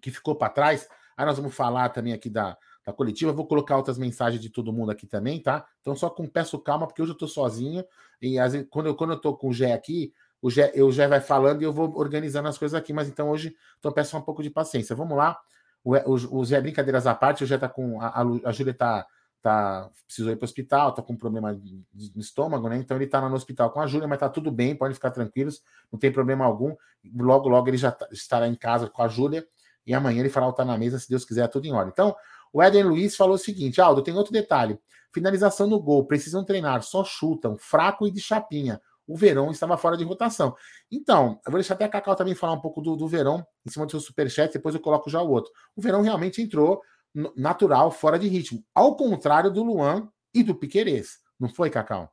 que 0.00 0.10
ficou 0.10 0.36
para 0.36 0.52
trás. 0.52 0.88
Aí 1.16 1.26
nós 1.26 1.36
vamos 1.36 1.54
falar 1.54 1.88
também 1.90 2.12
aqui 2.12 2.30
da, 2.30 2.56
da 2.86 2.92
coletiva. 2.92 3.32
Vou 3.32 3.46
colocar 3.46 3.76
outras 3.76 3.98
mensagens 3.98 4.40
de 4.40 4.48
todo 4.48 4.72
mundo 4.72 4.90
aqui 4.90 5.06
também, 5.06 5.42
tá? 5.42 5.66
Então 5.80 5.94
só 5.96 6.08
com 6.08 6.26
peço 6.26 6.58
calma, 6.60 6.86
porque 6.86 7.02
hoje 7.02 7.12
eu 7.12 7.18
tô 7.18 7.26
sozinho. 7.26 7.84
E 8.22 8.38
às 8.38 8.52
vezes, 8.52 8.68
quando, 8.70 8.86
eu, 8.86 8.94
quando 8.94 9.14
eu 9.14 9.20
tô 9.20 9.36
com 9.36 9.48
o 9.48 9.52
Gé 9.52 9.72
aqui, 9.72 10.14
o 10.40 10.48
Gé, 10.48 10.70
eu 10.74 10.90
já 10.90 11.06
vai 11.08 11.20
falando 11.20 11.60
e 11.60 11.64
eu 11.64 11.72
vou 11.72 11.94
organizando 11.98 12.48
as 12.48 12.56
coisas 12.56 12.78
aqui. 12.78 12.92
Mas 12.92 13.08
então 13.08 13.28
hoje, 13.30 13.54
então 13.78 13.92
peço 13.92 14.16
um 14.16 14.22
pouco 14.22 14.42
de 14.42 14.50
paciência. 14.50 14.94
Vamos 14.96 15.16
lá. 15.16 15.38
O, 15.82 15.94
o, 15.94 16.42
o 16.42 16.60
brincadeiras 16.62 17.06
à 17.06 17.14
parte, 17.14 17.42
o 17.42 17.46
Zé 17.46 17.58
tá 17.58 17.68
com. 17.68 18.00
A, 18.00 18.08
a, 18.08 18.22
a 18.44 18.52
Júlia 18.52 18.74
tá, 18.74 19.06
tá, 19.42 19.90
precisou 20.06 20.32
ir 20.32 20.36
para 20.36 20.44
o 20.44 20.48
hospital, 20.48 20.92
tá 20.92 21.02
com 21.02 21.16
problema 21.16 21.54
de, 21.54 21.82
de, 21.92 22.20
estômago, 22.20 22.68
né? 22.68 22.76
Então 22.76 22.96
ele 22.96 23.06
tá 23.06 23.26
no 23.26 23.34
hospital 23.34 23.70
com 23.70 23.80
a 23.80 23.86
Júlia, 23.86 24.06
mas 24.06 24.18
tá 24.18 24.28
tudo 24.28 24.50
bem, 24.50 24.76
podem 24.76 24.94
ficar 24.94 25.10
tranquilos, 25.10 25.62
não 25.90 25.98
tem 25.98 26.12
problema 26.12 26.44
algum. 26.44 26.74
Logo, 27.14 27.48
logo 27.48 27.68
ele 27.68 27.76
já 27.76 27.90
tá, 27.90 28.06
estará 28.12 28.46
em 28.46 28.54
casa 28.54 28.88
com 28.88 29.02
a 29.02 29.08
Júlia 29.08 29.46
e 29.86 29.94
amanhã 29.94 30.20
ele 30.20 30.28
fará 30.28 30.46
o 30.46 30.52
Tá 30.52 30.64
na 30.64 30.76
Mesa, 30.76 30.98
se 30.98 31.08
Deus 31.08 31.24
quiser, 31.24 31.48
tudo 31.48 31.66
em 31.66 31.72
ordem. 31.72 31.90
Então, 31.92 32.14
o 32.52 32.62
Eden 32.62 32.84
Luiz 32.84 33.16
falou 33.16 33.34
o 33.34 33.38
seguinte: 33.38 33.80
Aldo, 33.80 34.02
tem 34.02 34.14
outro 34.14 34.32
detalhe. 34.32 34.78
Finalização 35.12 35.66
no 35.66 35.80
gol, 35.80 36.06
precisam 36.06 36.44
treinar, 36.44 36.82
só 36.82 37.02
chutam, 37.02 37.56
fraco 37.58 38.06
e 38.06 38.10
de 38.10 38.20
chapinha. 38.20 38.80
O 39.06 39.16
Verão 39.16 39.50
estava 39.50 39.76
fora 39.76 39.96
de 39.96 40.04
rotação. 40.04 40.54
Então, 40.88 41.40
eu 41.44 41.50
vou 41.50 41.54
deixar 41.54 41.74
até 41.74 41.84
a 41.84 41.88
Cacau 41.88 42.14
também 42.14 42.34
falar 42.34 42.52
um 42.52 42.60
pouco 42.60 42.80
do, 42.80 42.94
do 42.94 43.08
Verão, 43.08 43.44
em 43.66 43.70
cima 43.70 43.84
do 43.84 43.90
seu 43.90 43.98
superchat, 43.98 44.52
depois 44.52 44.72
eu 44.72 44.80
coloco 44.80 45.10
já 45.10 45.20
o 45.20 45.28
outro. 45.28 45.50
O 45.74 45.82
Verão 45.82 46.00
realmente 46.00 46.40
entrou 46.40 46.80
natural, 47.36 47.90
fora 47.90 48.18
de 48.18 48.28
ritmo. 48.28 48.64
Ao 48.74 48.96
contrário 48.96 49.50
do 49.50 49.62
Luan 49.62 50.08
e 50.34 50.42
do 50.42 50.54
Piquerez. 50.54 51.18
Não 51.38 51.48
foi, 51.48 51.70
Cacau? 51.70 52.12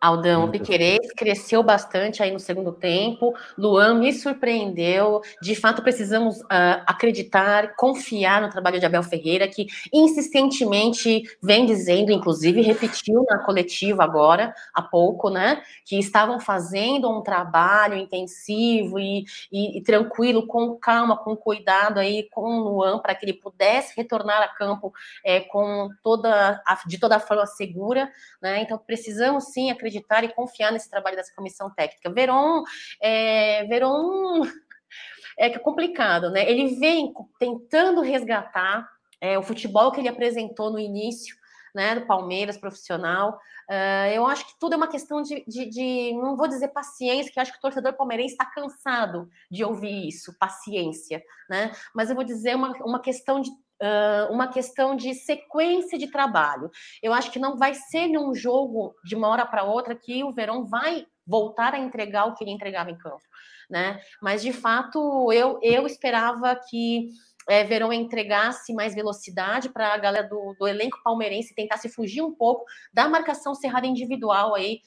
Aldão, 0.00 0.44
o 0.44 0.50
Piquerez 0.50 1.12
cresceu 1.16 1.62
bastante 1.62 2.22
aí 2.22 2.30
no 2.30 2.38
segundo 2.38 2.72
tempo. 2.72 3.34
Luan 3.56 3.94
me 3.94 4.12
surpreendeu. 4.12 5.20
De 5.42 5.54
fato, 5.54 5.82
precisamos 5.82 6.40
uh, 6.42 6.82
acreditar, 6.86 7.74
confiar 7.76 8.40
no 8.40 8.50
trabalho 8.50 8.78
de 8.78 8.86
Abel 8.86 9.02
Ferreira, 9.02 9.48
que 9.48 9.66
insistentemente 9.92 11.22
vem 11.42 11.66
dizendo, 11.66 12.12
inclusive 12.12 12.60
repetiu 12.60 13.24
na 13.28 13.38
coletiva 13.38 14.04
agora, 14.04 14.54
há 14.72 14.82
pouco, 14.82 15.30
né? 15.30 15.62
Que 15.84 15.98
estavam 15.98 16.38
fazendo 16.38 17.10
um 17.10 17.22
trabalho 17.22 17.96
intensivo 17.96 18.98
e, 18.98 19.24
e, 19.50 19.78
e 19.78 19.82
tranquilo, 19.82 20.46
com 20.46 20.76
calma, 20.76 21.16
com 21.16 21.36
cuidado 21.36 21.98
aí 21.98 22.28
com 22.30 22.42
o 22.42 22.60
Luan, 22.60 22.98
para 22.98 23.14
que 23.14 23.24
ele 23.24 23.34
pudesse 23.34 23.96
retornar 23.96 24.42
a 24.42 24.48
campo 24.48 24.92
é, 25.24 25.40
com 25.40 25.88
toda 26.02 26.62
a, 26.66 26.78
de 26.86 26.98
toda 26.98 27.18
forma 27.18 27.46
segura, 27.46 28.10
né? 28.40 28.62
Então, 28.62 28.78
precisamos 28.78 29.44
sim 29.52 29.70
acreditar 29.70 29.95
acreditar 29.96 30.24
e 30.24 30.32
confiar 30.32 30.72
nesse 30.72 30.90
trabalho 30.90 31.16
dessa 31.16 31.34
comissão 31.34 31.70
técnica. 31.70 32.10
Veron, 32.10 32.62
é, 33.00 33.64
Veron 33.64 34.44
é, 35.38 35.46
é 35.46 35.58
complicado, 35.58 36.30
né? 36.30 36.48
Ele 36.48 36.78
vem 36.78 37.12
tentando 37.38 38.00
resgatar 38.00 38.88
é, 39.20 39.38
o 39.38 39.42
futebol 39.42 39.92
que 39.92 40.00
ele 40.00 40.08
apresentou 40.08 40.70
no 40.70 40.78
início, 40.78 41.34
né, 41.74 41.94
do 41.94 42.06
Palmeiras 42.06 42.56
profissional. 42.56 43.38
Uh, 43.68 44.08
eu 44.14 44.26
acho 44.26 44.46
que 44.46 44.58
tudo 44.58 44.72
é 44.72 44.76
uma 44.76 44.88
questão 44.88 45.20
de, 45.20 45.44
de, 45.46 45.68
de, 45.68 46.12
não 46.14 46.34
vou 46.34 46.48
dizer 46.48 46.68
paciência, 46.68 47.30
que 47.30 47.38
eu 47.38 47.42
acho 47.42 47.52
que 47.52 47.58
o 47.58 47.60
torcedor 47.60 47.92
palmeirense 47.92 48.32
está 48.32 48.46
cansado 48.46 49.28
de 49.50 49.62
ouvir 49.62 50.08
isso, 50.08 50.34
paciência, 50.38 51.22
né? 51.50 51.72
Mas 51.94 52.08
eu 52.08 52.14
vou 52.14 52.24
dizer 52.24 52.56
uma, 52.56 52.72
uma 52.82 53.00
questão 53.00 53.40
de 53.40 53.50
uh, 53.82 54.32
uma 54.32 54.48
questão 54.48 54.96
de 54.96 55.14
sequência 55.14 55.98
de 55.98 56.10
trabalho. 56.10 56.70
Eu 57.02 57.12
acho 57.12 57.30
que 57.30 57.38
não 57.38 57.56
vai 57.56 57.74
ser 57.74 58.08
num 58.08 58.34
jogo 58.34 58.94
de 59.04 59.14
uma 59.14 59.28
hora 59.28 59.46
para 59.46 59.64
outra 59.64 59.94
que 59.94 60.22
o 60.24 60.32
Verão 60.32 60.66
vai 60.66 61.06
voltar 61.26 61.74
a 61.74 61.78
entregar 61.78 62.26
o 62.26 62.34
que 62.34 62.44
ele 62.44 62.52
entregava 62.52 62.90
em 62.90 62.98
campo, 62.98 63.22
né? 63.68 64.00
Mas 64.22 64.42
de 64.42 64.52
fato 64.52 65.32
eu, 65.32 65.58
eu 65.62 65.86
esperava 65.86 66.54
que 66.68 67.08
é, 67.48 67.64
Verão 67.64 67.92
entregasse 67.92 68.72
mais 68.74 68.94
velocidade 68.94 69.68
para 69.68 69.92
a 69.92 69.98
galera 69.98 70.28
do, 70.28 70.54
do 70.58 70.66
elenco 70.66 71.00
palmeirense 71.02 71.54
tentasse 71.54 71.88
fugir 71.88 72.22
um 72.22 72.34
pouco 72.34 72.64
da 72.92 73.08
marcação 73.08 73.54
cerrada 73.54 73.86
individual 73.86 74.54
aí 74.54 74.80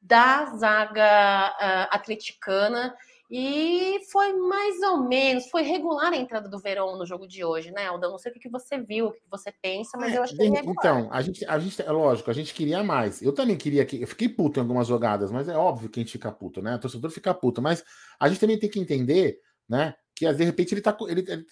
da 0.00 0.46
zaga 0.56 1.54
uh, 1.54 1.94
atleticana 1.94 2.96
e 3.30 4.00
foi 4.10 4.32
mais 4.32 4.80
ou 4.80 5.06
menos, 5.06 5.50
foi 5.50 5.60
regular 5.60 6.14
a 6.14 6.16
entrada 6.16 6.48
do 6.48 6.58
Verão 6.58 6.96
no 6.96 7.04
jogo 7.04 7.28
de 7.28 7.44
hoje, 7.44 7.70
né, 7.70 7.86
Aldão? 7.86 8.12
Não 8.12 8.18
sei 8.18 8.32
o 8.32 8.34
que 8.34 8.48
você 8.48 8.78
viu, 8.78 9.08
o 9.08 9.12
que 9.12 9.20
você 9.30 9.52
pensa, 9.60 9.98
mas 9.98 10.14
é, 10.14 10.16
eu 10.16 10.22
achei 10.22 10.48
regular. 10.48 10.74
Então, 10.78 11.08
a 11.12 11.20
gente, 11.20 11.44
a 11.44 11.58
gente, 11.58 11.82
é 11.82 11.92
lógico, 11.92 12.30
a 12.30 12.34
gente 12.34 12.54
queria 12.54 12.82
mais. 12.82 13.20
Eu 13.20 13.34
também 13.34 13.56
queria 13.56 13.84
que. 13.84 14.00
Eu 14.00 14.08
fiquei 14.08 14.30
puto 14.30 14.58
em 14.58 14.62
algumas 14.62 14.86
jogadas, 14.86 15.30
mas 15.30 15.46
é 15.46 15.54
óbvio 15.54 15.90
que 15.90 16.00
a 16.00 16.02
gente 16.02 16.12
fica 16.12 16.32
puto, 16.32 16.62
né? 16.62 16.76
O 16.76 16.78
torcedor 16.78 17.10
fica 17.10 17.34
puto, 17.34 17.60
mas 17.60 17.84
a 18.18 18.28
gente 18.30 18.40
também 18.40 18.58
tem 18.58 18.70
que 18.70 18.80
entender, 18.80 19.38
né? 19.68 19.94
Que 20.16 20.32
de 20.32 20.44
repente 20.44 20.72
ele 20.72 20.80
tá, 20.80 20.96
ele, 21.06 21.20
ele, 21.28 21.46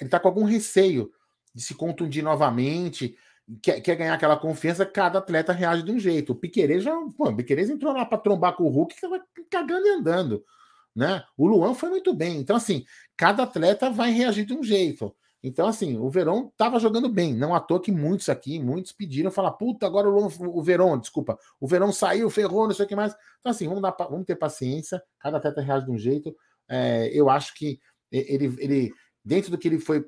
ele 0.00 0.10
tá 0.10 0.20
com 0.20 0.28
algum 0.28 0.44
receio 0.44 1.10
de 1.52 1.60
se 1.60 1.74
contundir 1.74 2.22
novamente. 2.22 3.16
Quer, 3.60 3.80
quer 3.80 3.96
ganhar 3.96 4.14
aquela 4.14 4.36
confiança, 4.36 4.86
cada 4.86 5.18
atleta 5.18 5.52
reage 5.52 5.82
de 5.82 5.90
um 5.90 5.98
jeito. 5.98 6.30
O 6.30 6.36
Piquerez 6.36 6.84
já. 6.84 6.94
Pô, 7.18 7.30
o 7.30 7.40
entrou 7.40 7.92
lá 7.92 8.06
para 8.06 8.18
trombar 8.18 8.54
com 8.54 8.62
o 8.62 8.68
Hulk, 8.68 8.94
cagando 9.50 9.88
e 9.88 9.90
andando 9.90 10.44
né? 10.94 11.22
O 11.36 11.46
Luan 11.46 11.74
foi 11.74 11.88
muito 11.88 12.14
bem. 12.14 12.38
Então, 12.38 12.56
assim, 12.56 12.84
cada 13.16 13.42
atleta 13.44 13.90
vai 13.90 14.10
reagir 14.10 14.44
de 14.44 14.54
um 14.54 14.62
jeito. 14.62 15.14
Então, 15.42 15.66
assim, 15.66 15.96
o 15.96 16.10
Verão 16.10 16.48
estava 16.48 16.78
jogando 16.78 17.08
bem. 17.08 17.34
Não 17.34 17.54
à 17.54 17.60
toa 17.60 17.80
que 17.80 17.90
muitos 17.90 18.28
aqui, 18.28 18.58
muitos 18.58 18.92
pediram 18.92 19.30
falar, 19.30 19.52
puta, 19.52 19.86
agora 19.86 20.08
o, 20.08 20.12
Luan, 20.12 20.28
o 20.48 20.62
Verão, 20.62 20.98
desculpa, 20.98 21.38
o 21.58 21.66
Verão 21.66 21.92
saiu, 21.92 22.28
ferrou, 22.28 22.66
não 22.66 22.74
sei 22.74 22.84
o 22.84 22.88
que 22.88 22.96
mais. 22.96 23.14
Então, 23.40 23.50
assim, 23.50 23.66
vamos, 23.66 23.82
dar, 23.82 23.96
vamos 23.98 24.26
ter 24.26 24.36
paciência, 24.36 25.02
cada 25.18 25.38
atleta 25.38 25.62
reage 25.62 25.86
de 25.86 25.90
um 25.90 25.98
jeito. 25.98 26.36
É, 26.68 27.10
eu 27.12 27.30
acho 27.30 27.54
que 27.54 27.80
ele, 28.12 28.54
ele, 28.58 28.92
dentro 29.24 29.50
do 29.50 29.56
que 29.56 29.68
ele 29.68 29.78
foi 29.78 30.04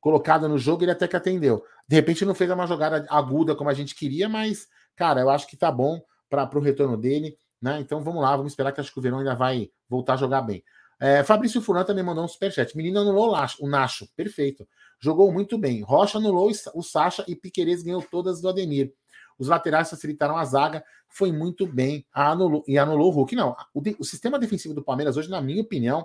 colocado 0.00 0.48
no 0.48 0.58
jogo, 0.58 0.82
ele 0.82 0.92
até 0.92 1.06
que 1.06 1.16
atendeu. 1.16 1.62
De 1.86 1.96
repente, 1.96 2.24
não 2.24 2.34
fez 2.34 2.50
uma 2.50 2.66
jogada 2.66 3.06
aguda 3.10 3.54
como 3.54 3.68
a 3.68 3.74
gente 3.74 3.94
queria, 3.94 4.28
mas, 4.28 4.66
cara, 4.96 5.20
eu 5.20 5.28
acho 5.28 5.46
que 5.46 5.56
tá 5.56 5.70
bom 5.70 6.00
para 6.30 6.58
o 6.58 6.60
retorno 6.60 6.96
dele. 6.96 7.36
Né? 7.60 7.80
Então 7.80 8.02
vamos 8.02 8.22
lá, 8.22 8.36
vamos 8.36 8.52
esperar 8.52 8.72
que 8.72 8.80
acho 8.80 8.92
que 8.92 8.98
o 8.98 9.02
Verão 9.02 9.18
ainda 9.18 9.34
vai 9.34 9.70
voltar 9.88 10.14
a 10.14 10.16
jogar 10.16 10.42
bem. 10.42 10.62
É, 11.00 11.22
Fabrício 11.22 11.60
Furan 11.60 11.84
também 11.84 12.02
mandou 12.02 12.24
um 12.24 12.28
superchat. 12.28 12.76
Menino 12.76 13.00
anulou 13.00 13.32
o 13.60 13.68
Nacho, 13.68 14.08
perfeito. 14.16 14.66
Jogou 15.00 15.32
muito 15.32 15.56
bem. 15.56 15.82
Rocha 15.82 16.18
anulou 16.18 16.50
o 16.74 16.82
Sacha 16.82 17.24
e 17.28 17.36
Piquerez 17.36 17.82
ganhou 17.82 18.02
todas 18.02 18.40
do 18.40 18.48
Ademir. 18.48 18.92
Os 19.38 19.46
laterais 19.46 19.88
facilitaram 19.88 20.36
a 20.36 20.44
zaga, 20.44 20.84
foi 21.08 21.30
muito 21.30 21.64
bem 21.64 22.04
anulou, 22.12 22.64
e 22.66 22.76
anulou 22.76 23.12
o 23.12 23.14
Hulk. 23.14 23.36
Não, 23.36 23.56
o, 23.72 23.80
o, 24.00 24.04
sistema 24.04 24.38
defensivo 24.38 24.74
do 24.74 24.82
Palmeiras 24.82 25.16
hoje, 25.16 25.30
na 25.30 25.40
minha 25.40 25.62
opinião, 25.62 26.04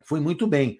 foi 0.00 0.18
muito 0.18 0.46
bem. 0.46 0.78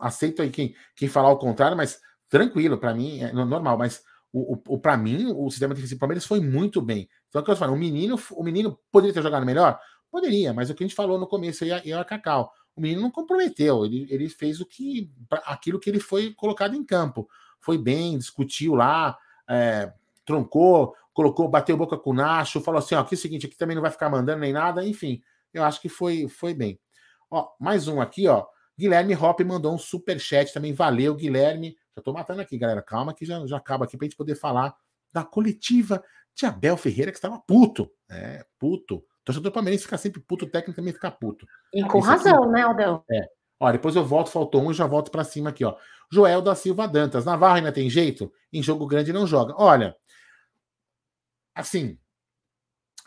Aceito 0.00 0.42
aí 0.42 0.50
quem, 0.50 0.74
quem 0.94 1.08
falar 1.08 1.30
o 1.30 1.38
contrário, 1.38 1.76
mas 1.76 1.98
tranquilo, 2.28 2.76
para 2.76 2.94
mim 2.94 3.20
é 3.20 3.32
normal. 3.32 3.78
Mas 3.78 4.02
o, 4.34 4.54
o, 4.54 4.74
o 4.74 4.78
para 4.80 4.96
mim, 4.96 5.32
o 5.32 5.48
sistema 5.48 5.72
defensivo 5.72 5.96
do 5.96 6.00
Palmeiras 6.00 6.26
foi 6.26 6.40
muito 6.40 6.82
bem. 6.82 7.08
Então, 7.28 7.40
o 7.40 7.44
que 7.44 7.52
eu 7.52 7.56
falo, 7.56 7.72
o 7.72 7.78
menino, 7.78 8.20
o 8.32 8.42
menino 8.42 8.76
poderia 8.90 9.14
ter 9.14 9.22
jogado 9.22 9.46
melhor? 9.46 9.78
Poderia, 10.10 10.52
mas 10.52 10.68
o 10.68 10.74
que 10.74 10.82
a 10.82 10.86
gente 10.86 10.96
falou 10.96 11.20
no 11.20 11.26
começo 11.28 11.62
aí 11.62 11.70
é 11.70 11.92
a 11.92 12.04
Cacau. 12.04 12.52
O 12.74 12.80
menino 12.80 13.00
não 13.00 13.12
comprometeu, 13.12 13.86
ele, 13.86 14.08
ele 14.10 14.28
fez 14.28 14.60
o 14.60 14.66
que 14.66 15.08
aquilo 15.44 15.78
que 15.78 15.88
ele 15.88 16.00
foi 16.00 16.34
colocado 16.34 16.74
em 16.74 16.84
campo. 16.84 17.28
Foi 17.60 17.78
bem, 17.78 18.18
discutiu 18.18 18.74
lá, 18.74 19.16
é, 19.48 19.92
troncou, 20.24 20.96
colocou, 21.12 21.48
bateu 21.48 21.76
boca 21.76 21.96
com 21.96 22.10
o 22.10 22.14
Nacho, 22.14 22.60
falou 22.60 22.80
assim: 22.80 22.96
ó, 22.96 23.00
aqui 23.02 23.14
é 23.14 23.16
o 23.16 23.20
seguinte, 23.20 23.46
aqui 23.46 23.56
também 23.56 23.76
não 23.76 23.82
vai 23.82 23.92
ficar 23.92 24.10
mandando 24.10 24.40
nem 24.40 24.52
nada, 24.52 24.84
enfim, 24.84 25.22
eu 25.52 25.62
acho 25.62 25.80
que 25.80 25.88
foi, 25.88 26.26
foi 26.26 26.52
bem. 26.52 26.80
Ó, 27.30 27.50
mais 27.60 27.86
um 27.86 28.00
aqui, 28.00 28.26
ó. 28.26 28.44
Guilherme 28.76 29.14
Hop 29.14 29.40
mandou 29.42 29.72
um 29.72 29.78
super 29.78 30.18
chat 30.18 30.52
também. 30.52 30.72
Valeu, 30.72 31.14
Guilherme. 31.14 31.76
Já 31.96 32.02
tô 32.02 32.12
matando 32.12 32.40
aqui, 32.40 32.58
galera. 32.58 32.82
Calma 32.82 33.14
que 33.14 33.24
já, 33.24 33.46
já 33.46 33.56
acaba 33.56 33.84
aqui 33.84 33.96
pra 33.96 34.04
gente 34.04 34.16
poder 34.16 34.34
falar 34.34 34.74
da 35.12 35.24
coletiva 35.24 36.02
de 36.34 36.44
Abel 36.44 36.76
Ferreira, 36.76 37.12
que 37.12 37.18
estava 37.18 37.38
puto. 37.38 37.90
É, 38.10 38.44
puto. 38.58 39.04
Torcedor 39.24 39.52
palmeirense 39.52 39.84
fica 39.84 39.96
sempre 39.96 40.20
puto, 40.20 40.44
o 40.44 40.50
técnico 40.50 40.76
também 40.76 40.92
fica 40.92 41.10
puto. 41.10 41.46
E 41.72 41.82
com 41.84 42.00
Isso 42.00 42.08
razão, 42.08 42.44
aqui, 42.44 42.52
né, 42.52 42.62
Aldão? 42.62 43.04
É. 43.10 43.26
Ó, 43.58 43.72
depois 43.72 43.96
eu 43.96 44.04
volto, 44.04 44.30
faltou 44.30 44.62
um 44.62 44.70
e 44.70 44.74
já 44.74 44.86
volto 44.86 45.10
para 45.10 45.24
cima 45.24 45.50
aqui, 45.50 45.64
ó. 45.64 45.76
Joel 46.12 46.42
da 46.42 46.54
Silva 46.54 46.86
Dantas. 46.86 47.24
Navarro 47.24 47.56
ainda 47.56 47.72
tem 47.72 47.88
jeito? 47.88 48.30
Em 48.52 48.62
jogo 48.62 48.86
grande 48.86 49.12
não 49.12 49.26
joga. 49.26 49.54
Olha, 49.56 49.96
assim, 51.54 51.98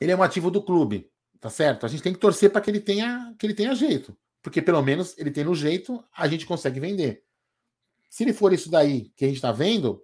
ele 0.02 0.12
é 0.12 0.16
um 0.16 0.24
ativo 0.24 0.50
do 0.50 0.64
clube, 0.64 1.12
tá 1.40 1.50
certo? 1.50 1.86
A 1.86 1.90
gente 1.90 2.02
tem 2.02 2.14
que 2.14 2.20
torcer 2.20 2.50
para 2.50 2.62
que 2.62 2.72
ele 2.72 2.80
tenha 2.80 3.36
que 3.38 3.46
ele 3.46 3.54
tenha 3.54 3.76
jeito, 3.76 4.18
porque 4.42 4.62
pelo 4.62 4.82
menos 4.82 5.16
ele 5.18 5.30
tem 5.30 5.44
no 5.44 5.54
jeito, 5.54 6.04
a 6.16 6.28
gente 6.28 6.46
consegue 6.46 6.80
vender. 6.80 7.27
Se 8.10 8.24
ele 8.24 8.34
for 8.34 8.54
isso 8.54 8.70
daí 8.70 9.12
que 9.16 9.26
a 9.26 9.28
gente 9.28 9.42
tá 9.42 9.52
vendo, 9.52 10.02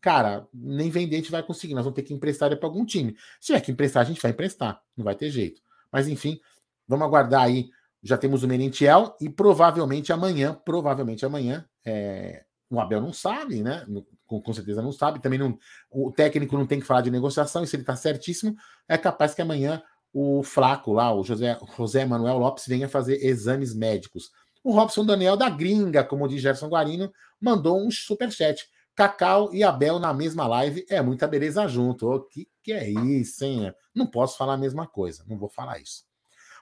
cara, 0.00 0.46
nem 0.52 0.90
vender 0.90 1.16
a 1.16 1.18
gente 1.18 1.30
vai 1.30 1.42
conseguir, 1.42 1.74
nós 1.74 1.84
vamos 1.84 1.96
ter 1.96 2.02
que 2.02 2.12
emprestar 2.14 2.50
ele 2.50 2.56
para 2.56 2.68
algum 2.68 2.84
time. 2.84 3.16
Se 3.40 3.46
tiver 3.46 3.60
que 3.60 3.72
emprestar, 3.72 4.02
a 4.02 4.06
gente 4.06 4.20
vai 4.20 4.32
emprestar, 4.32 4.82
não 4.96 5.04
vai 5.04 5.14
ter 5.14 5.30
jeito. 5.30 5.60
Mas 5.90 6.08
enfim, 6.08 6.40
vamos 6.86 7.06
aguardar 7.06 7.42
aí. 7.42 7.70
Já 8.02 8.18
temos 8.18 8.42
o 8.42 8.48
Merentiel 8.48 9.16
e 9.20 9.30
provavelmente 9.30 10.12
amanhã, 10.12 10.60
provavelmente 10.64 11.24
amanhã, 11.24 11.64
é, 11.84 12.44
o 12.68 12.80
Abel 12.80 13.00
não 13.00 13.12
sabe, 13.12 13.62
né? 13.62 13.86
Com, 14.26 14.40
com, 14.40 14.52
certeza 14.52 14.82
não 14.82 14.90
sabe. 14.90 15.20
Também 15.20 15.38
não, 15.38 15.56
o 15.90 16.10
técnico 16.10 16.56
não 16.56 16.66
tem 16.66 16.80
que 16.80 16.86
falar 16.86 17.02
de 17.02 17.10
negociação, 17.10 17.62
e 17.62 17.66
se 17.66 17.76
ele 17.76 17.82
está 17.82 17.94
certíssimo, 17.94 18.56
é 18.88 18.96
capaz 18.96 19.34
que 19.34 19.42
amanhã 19.42 19.82
o 20.12 20.42
Flaco 20.42 20.92
lá, 20.92 21.14
o 21.14 21.22
José, 21.22 21.58
José 21.76 22.04
Manuel 22.04 22.38
Lopes, 22.38 22.66
venha 22.66 22.88
fazer 22.88 23.24
exames 23.24 23.74
médicos. 23.74 24.30
O 24.62 24.72
Robson 24.72 25.04
Daniel 25.04 25.36
da 25.36 25.48
gringa, 25.48 26.04
como 26.04 26.28
diz 26.28 26.40
Gerson 26.40 26.68
Guarino, 26.68 27.12
mandou 27.40 27.84
um 27.84 27.90
superchat. 27.90 28.68
Cacau 28.94 29.52
e 29.54 29.64
Abel 29.64 29.98
na 29.98 30.12
mesma 30.12 30.46
live 30.46 30.84
é 30.88 31.00
muita 31.00 31.26
beleza 31.26 31.66
junto. 31.66 32.06
O 32.06 32.14
oh, 32.14 32.20
que, 32.20 32.48
que 32.62 32.72
é 32.72 32.88
isso, 32.88 33.44
hein? 33.44 33.74
Não 33.94 34.06
posso 34.06 34.36
falar 34.36 34.54
a 34.54 34.58
mesma 34.58 34.86
coisa, 34.86 35.24
não 35.26 35.38
vou 35.38 35.48
falar 35.48 35.80
isso. 35.80 36.04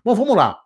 Bom, 0.05 0.14
vamos 0.14 0.36
lá. 0.36 0.62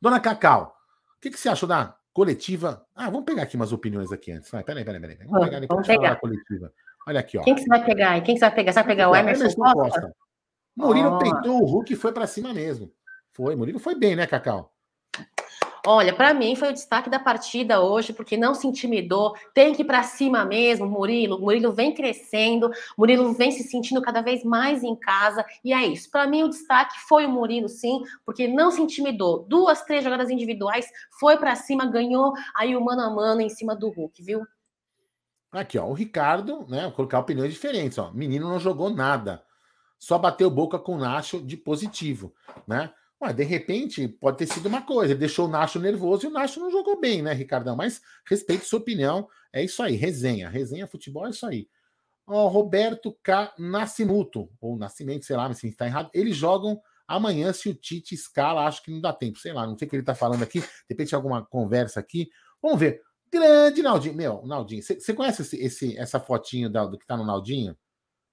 Dona 0.00 0.20
Cacau, 0.20 0.76
o 1.16 1.20
que, 1.20 1.30
que 1.30 1.38
você 1.38 1.48
achou 1.48 1.68
da 1.68 1.98
Coletiva. 2.18 2.84
Ah, 2.96 3.08
vamos 3.10 3.24
pegar 3.24 3.44
aqui 3.44 3.54
umas 3.54 3.72
opiniões 3.72 4.10
aqui 4.10 4.32
antes. 4.32 4.50
Vai, 4.50 4.64
peraí, 4.64 4.84
peraí, 4.84 5.00
peraí. 5.00 5.16
Vamos 5.18 5.44
pegar 5.44 5.60
depois 5.60 5.86
vamos 5.86 5.86
pegar. 5.86 6.16
coletiva. 6.16 6.72
Olha 7.06 7.20
aqui, 7.20 7.38
ó. 7.38 7.44
Quem 7.44 7.54
que 7.54 7.60
você 7.60 7.68
vai 7.68 7.84
pegar 7.84 8.10
aí? 8.10 8.22
Quem 8.22 8.34
que 8.34 8.40
você 8.40 8.46
vai 8.46 8.54
pegar? 8.56 8.72
Você 8.72 8.78
vai 8.80 8.86
pegar 8.88 9.08
o 9.08 9.14
Emerson, 9.14 9.44
Emerson 9.44 9.62
Costa? 9.62 10.00
Costa. 10.00 10.16
Murilo 10.74 11.14
oh. 11.14 11.18
peitou 11.18 11.62
o 11.62 11.64
Hulk 11.64 11.92
e 11.92 11.96
foi 11.96 12.12
para 12.12 12.26
cima 12.26 12.52
mesmo. 12.52 12.92
Foi, 13.30 13.54
Murilo 13.54 13.78
foi 13.78 13.94
bem, 13.94 14.16
né, 14.16 14.26
Cacau? 14.26 14.74
Olha, 15.86 16.14
para 16.14 16.34
mim 16.34 16.56
foi 16.56 16.70
o 16.70 16.72
destaque 16.72 17.08
da 17.08 17.18
partida 17.18 17.80
hoje, 17.80 18.12
porque 18.12 18.36
não 18.36 18.54
se 18.54 18.66
intimidou, 18.66 19.34
tem 19.54 19.74
que 19.74 19.82
ir 19.82 19.84
para 19.84 20.02
cima 20.02 20.44
mesmo, 20.44 20.86
Murilo. 20.86 21.40
Murilo 21.40 21.72
vem 21.72 21.94
crescendo, 21.94 22.70
Murilo 22.96 23.32
vem 23.32 23.50
se 23.50 23.62
sentindo 23.62 24.02
cada 24.02 24.20
vez 24.20 24.44
mais 24.44 24.82
em 24.82 24.96
casa, 24.96 25.44
e 25.64 25.72
é 25.72 25.86
isso. 25.86 26.10
Para 26.10 26.26
mim, 26.26 26.42
o 26.42 26.48
destaque 26.48 26.98
foi 27.08 27.26
o 27.26 27.30
Murilo, 27.30 27.68
sim, 27.68 28.02
porque 28.24 28.48
não 28.48 28.70
se 28.70 28.80
intimidou. 28.80 29.44
Duas, 29.48 29.82
três 29.82 30.02
jogadas 30.02 30.30
individuais, 30.30 30.86
foi 31.18 31.36
para 31.36 31.54
cima, 31.54 31.86
ganhou 31.86 32.32
aí 32.54 32.76
o 32.76 32.84
mano 32.84 33.02
a 33.02 33.10
mano 33.10 33.40
em 33.40 33.48
cima 33.48 33.74
do 33.74 33.88
Hulk, 33.88 34.22
viu? 34.22 34.42
Aqui, 35.50 35.78
ó, 35.78 35.86
o 35.86 35.94
Ricardo, 35.94 36.66
né? 36.68 36.82
Vou 36.82 36.92
colocar 36.92 37.20
opiniões 37.20 37.52
diferentes, 37.52 37.96
ó. 37.96 38.10
Menino 38.12 38.48
não 38.48 38.60
jogou 38.60 38.90
nada, 38.90 39.42
só 39.98 40.18
bateu 40.18 40.50
boca 40.50 40.78
com 40.78 40.96
o 40.96 40.98
Nacho 40.98 41.40
de 41.40 41.56
positivo, 41.56 42.34
né? 42.66 42.92
Ué, 43.20 43.32
de 43.32 43.42
repente, 43.42 44.06
pode 44.06 44.38
ter 44.38 44.46
sido 44.46 44.66
uma 44.66 44.82
coisa. 44.82 45.12
Ele 45.12 45.20
deixou 45.20 45.46
o 45.46 45.50
Nacho 45.50 45.80
nervoso 45.80 46.24
e 46.24 46.28
o 46.28 46.30
Nacho 46.30 46.60
não 46.60 46.70
jogou 46.70 47.00
bem, 47.00 47.20
né, 47.20 47.32
Ricardão? 47.32 47.74
Mas 47.74 48.00
respeito 48.24 48.64
sua 48.64 48.78
opinião. 48.78 49.28
É 49.52 49.62
isso 49.62 49.82
aí. 49.82 49.96
Resenha. 49.96 50.48
Resenha 50.48 50.86
futebol 50.86 51.26
é 51.26 51.30
isso 51.30 51.44
aí. 51.44 51.68
Ó, 52.26 52.46
Roberto 52.46 53.16
K. 53.22 53.54
Nascimento, 53.58 54.48
ou 54.60 54.76
Nascimento, 54.76 55.24
sei 55.24 55.36
lá, 55.36 55.52
se 55.52 55.66
está 55.66 55.86
errado. 55.86 56.10
Eles 56.14 56.36
jogam 56.36 56.80
amanhã 57.08 57.52
se 57.52 57.68
o 57.68 57.74
Tite 57.74 58.14
escala. 58.14 58.66
Acho 58.66 58.82
que 58.84 58.90
não 58.92 59.00
dá 59.00 59.12
tempo. 59.12 59.38
Sei 59.38 59.52
lá, 59.52 59.66
não 59.66 59.76
sei 59.76 59.86
o 59.86 59.90
que 59.90 59.96
ele 59.96 60.02
está 60.02 60.14
falando 60.14 60.42
aqui. 60.42 60.60
De 60.60 60.66
repente, 60.90 61.14
alguma 61.14 61.44
conversa 61.44 61.98
aqui. 61.98 62.28
Vamos 62.62 62.78
ver. 62.78 63.02
Grande 63.32 63.82
Naldinho. 63.82 64.14
Meu, 64.14 64.46
Naldinho, 64.46 64.82
você 64.82 65.12
conhece 65.12 65.42
esse, 65.42 65.56
esse, 65.56 65.98
essa 65.98 66.20
fotinho 66.20 66.70
do, 66.70 66.90
do 66.90 66.98
que 66.98 67.04
está 67.04 67.16
no 67.16 67.24
Naldinho? 67.24 67.76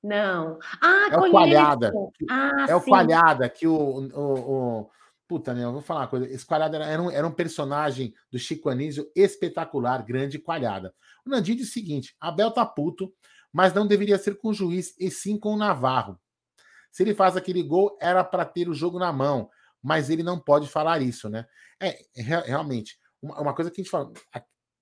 Não. 0.05 0.59
Ah, 0.79 1.07
é 1.11 1.17
o 1.17 1.31
Coalhada. 1.31 1.91
Ah, 2.29 2.65
é 2.69 2.75
o 2.75 2.81
Coalhada 2.81 3.49
que 3.49 3.65
o, 3.65 3.75
o, 3.75 4.81
o, 4.81 4.89
Puta, 5.27 5.51
né? 5.55 5.63
Eu 5.63 5.71
vou 5.71 5.81
falar 5.81 6.01
uma 6.01 6.07
coisa. 6.07 6.27
Esse 6.27 6.45
Coalhada 6.45 6.77
era, 6.77 7.01
um, 7.01 7.09
era 7.09 7.27
um 7.27 7.31
personagem 7.31 8.13
do 8.31 8.37
Chico 8.37 8.69
Anísio 8.69 9.09
espetacular, 9.15 10.05
grande 10.05 10.37
Coalhada. 10.37 10.93
O 11.25 11.29
Nandinho 11.31 11.57
diz 11.57 11.69
o 11.69 11.71
seguinte: 11.71 12.15
Abel 12.19 12.51
tá 12.51 12.63
puto, 12.63 13.11
mas 13.51 13.73
não 13.73 13.87
deveria 13.87 14.19
ser 14.19 14.37
com 14.37 14.49
o 14.49 14.53
juiz, 14.53 14.93
e 14.99 15.09
sim 15.09 15.39
com 15.39 15.53
o 15.53 15.57
Navarro. 15.57 16.19
Se 16.91 17.01
ele 17.01 17.15
faz 17.15 17.35
aquele 17.35 17.63
gol, 17.63 17.97
era 17.99 18.23
para 18.23 18.45
ter 18.45 18.69
o 18.69 18.73
jogo 18.75 18.99
na 18.99 19.11
mão, 19.11 19.49
mas 19.81 20.11
ele 20.11 20.21
não 20.21 20.39
pode 20.39 20.67
falar 20.67 21.01
isso, 21.01 21.27
né? 21.27 21.47
É, 21.81 21.97
realmente, 22.15 22.99
uma, 23.19 23.41
uma 23.41 23.53
coisa 23.55 23.71
que 23.71 23.81
a 23.81 23.83
gente 23.83 23.91
fala: 23.91 24.13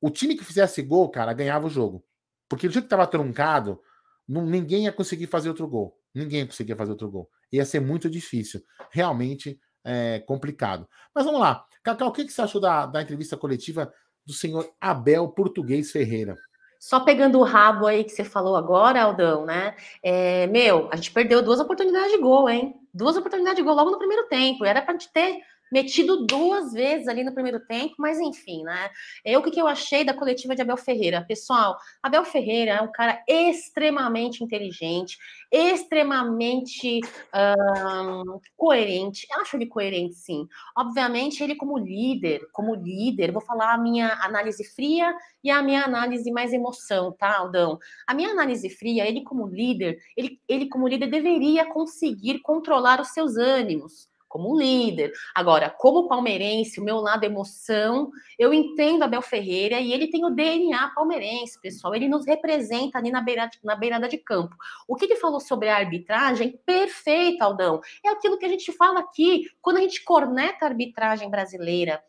o 0.02 0.10
time 0.10 0.36
que 0.36 0.44
fizesse 0.44 0.82
gol, 0.82 1.10
cara, 1.10 1.32
ganhava 1.32 1.68
o 1.68 1.70
jogo. 1.70 2.04
Porque 2.50 2.68
do 2.68 2.74
jeito 2.74 2.84
que 2.84 2.90
tava 2.90 3.08
truncado, 3.08 3.82
não, 4.28 4.46
ninguém 4.46 4.86
ia 4.86 4.92
conseguir 4.92 5.28
fazer 5.28 5.50
outro 5.50 5.68
gol. 5.68 5.98
Ninguém 6.14 6.42
ia 6.42 6.48
conseguir 6.48 6.76
fazer 6.76 6.92
outro 6.92 7.10
gol. 7.10 7.30
Ia 7.52 7.66
ser 7.66 7.80
muito 7.80 8.10
difícil. 8.10 8.62
Realmente 8.92 9.60
é, 9.84 10.20
complicado. 10.20 10.88
Mas 11.14 11.26
vamos 11.26 11.42
lá. 11.42 11.66
Cacau, 11.84 12.10
o 12.10 12.12
que, 12.12 12.26
que 12.26 12.32
você 12.32 12.42
achou 12.42 12.62
da, 12.62 12.86
da 12.86 13.02
entrevista 13.02 13.36
coletiva 13.36 13.92
do 14.26 14.34
senhor 14.34 14.70
Abel 14.80 15.28
Português 15.30 15.92
Ferreira? 15.92 16.38
Só 16.80 17.00
pegando 17.00 17.40
o 17.40 17.44
rabo 17.44 17.88
aí 17.88 18.04
que 18.04 18.12
você 18.12 18.26
falou 18.26 18.58
agora, 18.58 19.02
Aldão, 19.02 19.46
né? 19.46 19.74
É, 20.02 20.48
meu, 20.48 20.90
a 20.92 20.98
gente 20.98 21.12
perdeu 21.12 21.42
duas 21.42 21.60
oportunidades 21.62 22.12
de 22.12 22.18
gol, 22.18 22.50
hein? 22.50 22.76
Duas 22.94 23.16
oportunidades 23.16 23.58
de 23.58 23.64
gol 23.64 23.74
logo 23.74 23.92
no 23.92 23.98
primeiro 23.98 24.28
tempo. 24.28 24.66
Era 24.66 24.82
para 24.82 24.94
gente 24.94 25.12
ter 25.14 25.40
metido 25.74 26.28
duas 26.28 26.72
vezes 26.72 27.08
ali 27.08 27.24
no 27.24 27.34
primeiro 27.34 27.60
tempo, 27.60 27.96
mas 27.98 28.20
enfim, 28.20 28.62
né? 28.62 28.92
Eu 29.26 29.40
o 29.40 29.44
que, 29.44 29.60
eu 29.60 29.68
achei 29.68 30.04
da 30.04 30.14
coletiva 30.14 30.56
de 30.56 30.62
Abel 30.62 30.78
Ferreira? 30.78 31.26
Pessoal, 31.28 31.76
Abel 32.02 32.24
Ferreira 32.24 32.74
é 32.74 32.82
um 32.82 32.92
cara 32.92 33.24
extremamente 33.28 34.44
inteligente, 34.44 35.18
extremamente 35.52 37.02
um, 37.36 38.40
coerente. 38.56 39.26
Eu 39.32 39.42
acho 39.42 39.58
ele 39.58 39.66
coerente, 39.66 40.14
sim. 40.14 40.48
Obviamente, 40.78 41.44
ele 41.44 41.56
como 41.56 41.80
líder, 41.80 42.48
como 42.52 42.76
líder, 42.76 43.32
vou 43.32 43.42
falar 43.42 43.74
a 43.74 43.78
minha 43.78 44.14
análise 44.22 44.64
fria 44.76 45.12
e 45.44 45.50
a 45.50 45.64
minha 45.64 45.84
análise 45.84 46.32
mais 46.32 46.54
emoção, 46.54 47.12
tá, 47.14 47.36
Aldão? 47.36 47.80
A 48.06 48.14
minha 48.14 48.30
análise 48.30 48.70
fria, 48.70 49.08
ele 49.08 49.24
como 49.24 49.48
líder, 49.48 49.98
ele, 50.16 50.40
ele 50.48 50.70
como 50.70 50.88
líder 50.88 51.08
deveria 51.08 51.66
conseguir 51.74 52.40
controlar 52.42 53.02
os 53.02 53.08
seus 53.08 53.38
ânimos 53.38 54.13
como 54.34 54.58
líder. 54.58 55.14
Agora, 55.36 55.70
como 55.70 56.08
palmeirense, 56.08 56.80
o 56.80 56.84
meu 56.84 56.98
lado 56.98 57.24
emoção, 57.24 58.10
eu 58.40 58.52
entendo 58.52 59.04
Abel 59.04 59.22
Ferreira 59.22 59.80
e 59.80 59.94
ele 59.94 60.10
tem 60.10 60.26
o 60.26 60.32
DNA 60.32 60.92
palmeirense, 60.96 61.62
pessoal. 61.62 61.94
Ele 61.94 62.10
nos 62.10 62.26
representa 62.26 62.98
ali 62.98 63.12
na, 63.12 63.22
beira, 63.22 63.48
na 63.64 63.76
beirada 63.76 64.10
de 64.10 64.18
campo. 64.18 64.56
O 64.88 64.96
que 64.96 65.06
ele 65.06 65.18
falou 65.18 65.40
sobre 65.40 65.70
a 65.70 65.78
arbitragem, 65.78 66.60
perfeito, 66.66 67.44
Aldão. 67.44 67.80
É 68.04 68.10
aquilo 68.10 68.40
que 68.40 68.46
a 68.46 68.50
gente 68.50 68.72
fala 68.72 69.02
aqui, 69.02 69.46
quando 69.62 69.78
a 69.78 69.82
gente 69.82 70.04
corneta 70.04 70.66
a 70.66 70.70
arbitragem 70.70 71.30
brasileira, 71.30 72.04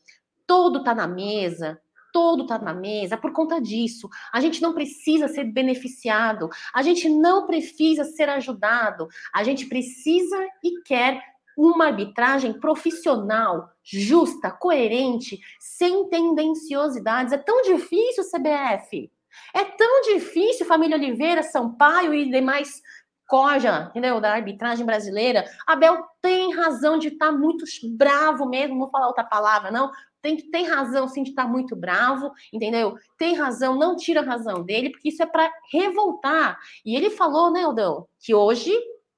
todo 0.46 0.82
tá 0.82 0.94
na 0.94 1.06
mesa, 1.06 1.78
todo 2.10 2.46
tá 2.46 2.58
na 2.58 2.72
mesa 2.72 3.18
por 3.18 3.34
conta 3.34 3.60
disso. 3.60 4.08
A 4.32 4.40
gente 4.40 4.62
não 4.62 4.72
precisa 4.72 5.28
ser 5.28 5.44
beneficiado, 5.44 6.48
a 6.72 6.80
gente 6.80 7.06
não 7.06 7.46
precisa 7.46 8.02
ser 8.02 8.30
ajudado, 8.30 9.08
a 9.30 9.44
gente 9.44 9.66
precisa 9.66 10.38
e 10.62 10.80
quer 10.84 11.33
uma 11.56 11.86
arbitragem 11.86 12.52
profissional, 12.52 13.70
justa, 13.82 14.50
coerente, 14.50 15.40
sem 15.58 16.08
tendenciosidades. 16.08 17.32
É 17.32 17.38
tão 17.38 17.62
difícil, 17.62 18.24
CBF. 18.24 19.10
É 19.52 19.64
tão 19.64 20.02
difícil, 20.02 20.66
família 20.66 20.96
Oliveira, 20.96 21.42
Sampaio 21.42 22.14
e 22.14 22.30
demais 22.30 22.82
discorda, 23.24 23.88
entendeu? 23.90 24.20
Da 24.20 24.32
arbitragem 24.32 24.84
brasileira, 24.84 25.44
Abel 25.66 26.04
tem 26.20 26.54
razão 26.54 26.98
de 26.98 27.08
estar 27.08 27.26
tá 27.26 27.32
muito 27.32 27.64
bravo 27.96 28.48
mesmo, 28.48 28.74
não 28.74 28.82
vou 28.82 28.90
falar 28.90 29.08
outra 29.08 29.24
palavra, 29.24 29.70
não. 29.70 29.90
Tem, 30.22 30.36
tem 30.36 30.66
razão, 30.66 31.06
sim, 31.06 31.22
de 31.22 31.30
estar 31.30 31.44
tá 31.44 31.48
muito 31.48 31.76
bravo, 31.76 32.32
entendeu? 32.52 32.96
Tem 33.18 33.34
razão, 33.34 33.76
não 33.76 33.94
tira 33.94 34.20
a 34.20 34.24
razão 34.24 34.62
dele, 34.62 34.90
porque 34.90 35.08
isso 35.08 35.22
é 35.22 35.26
para 35.26 35.52
revoltar. 35.70 36.58
E 36.84 36.96
ele 36.96 37.10
falou, 37.10 37.50
né, 37.50 37.64
Aldão, 37.64 38.06
que 38.20 38.34
hoje, 38.34 38.72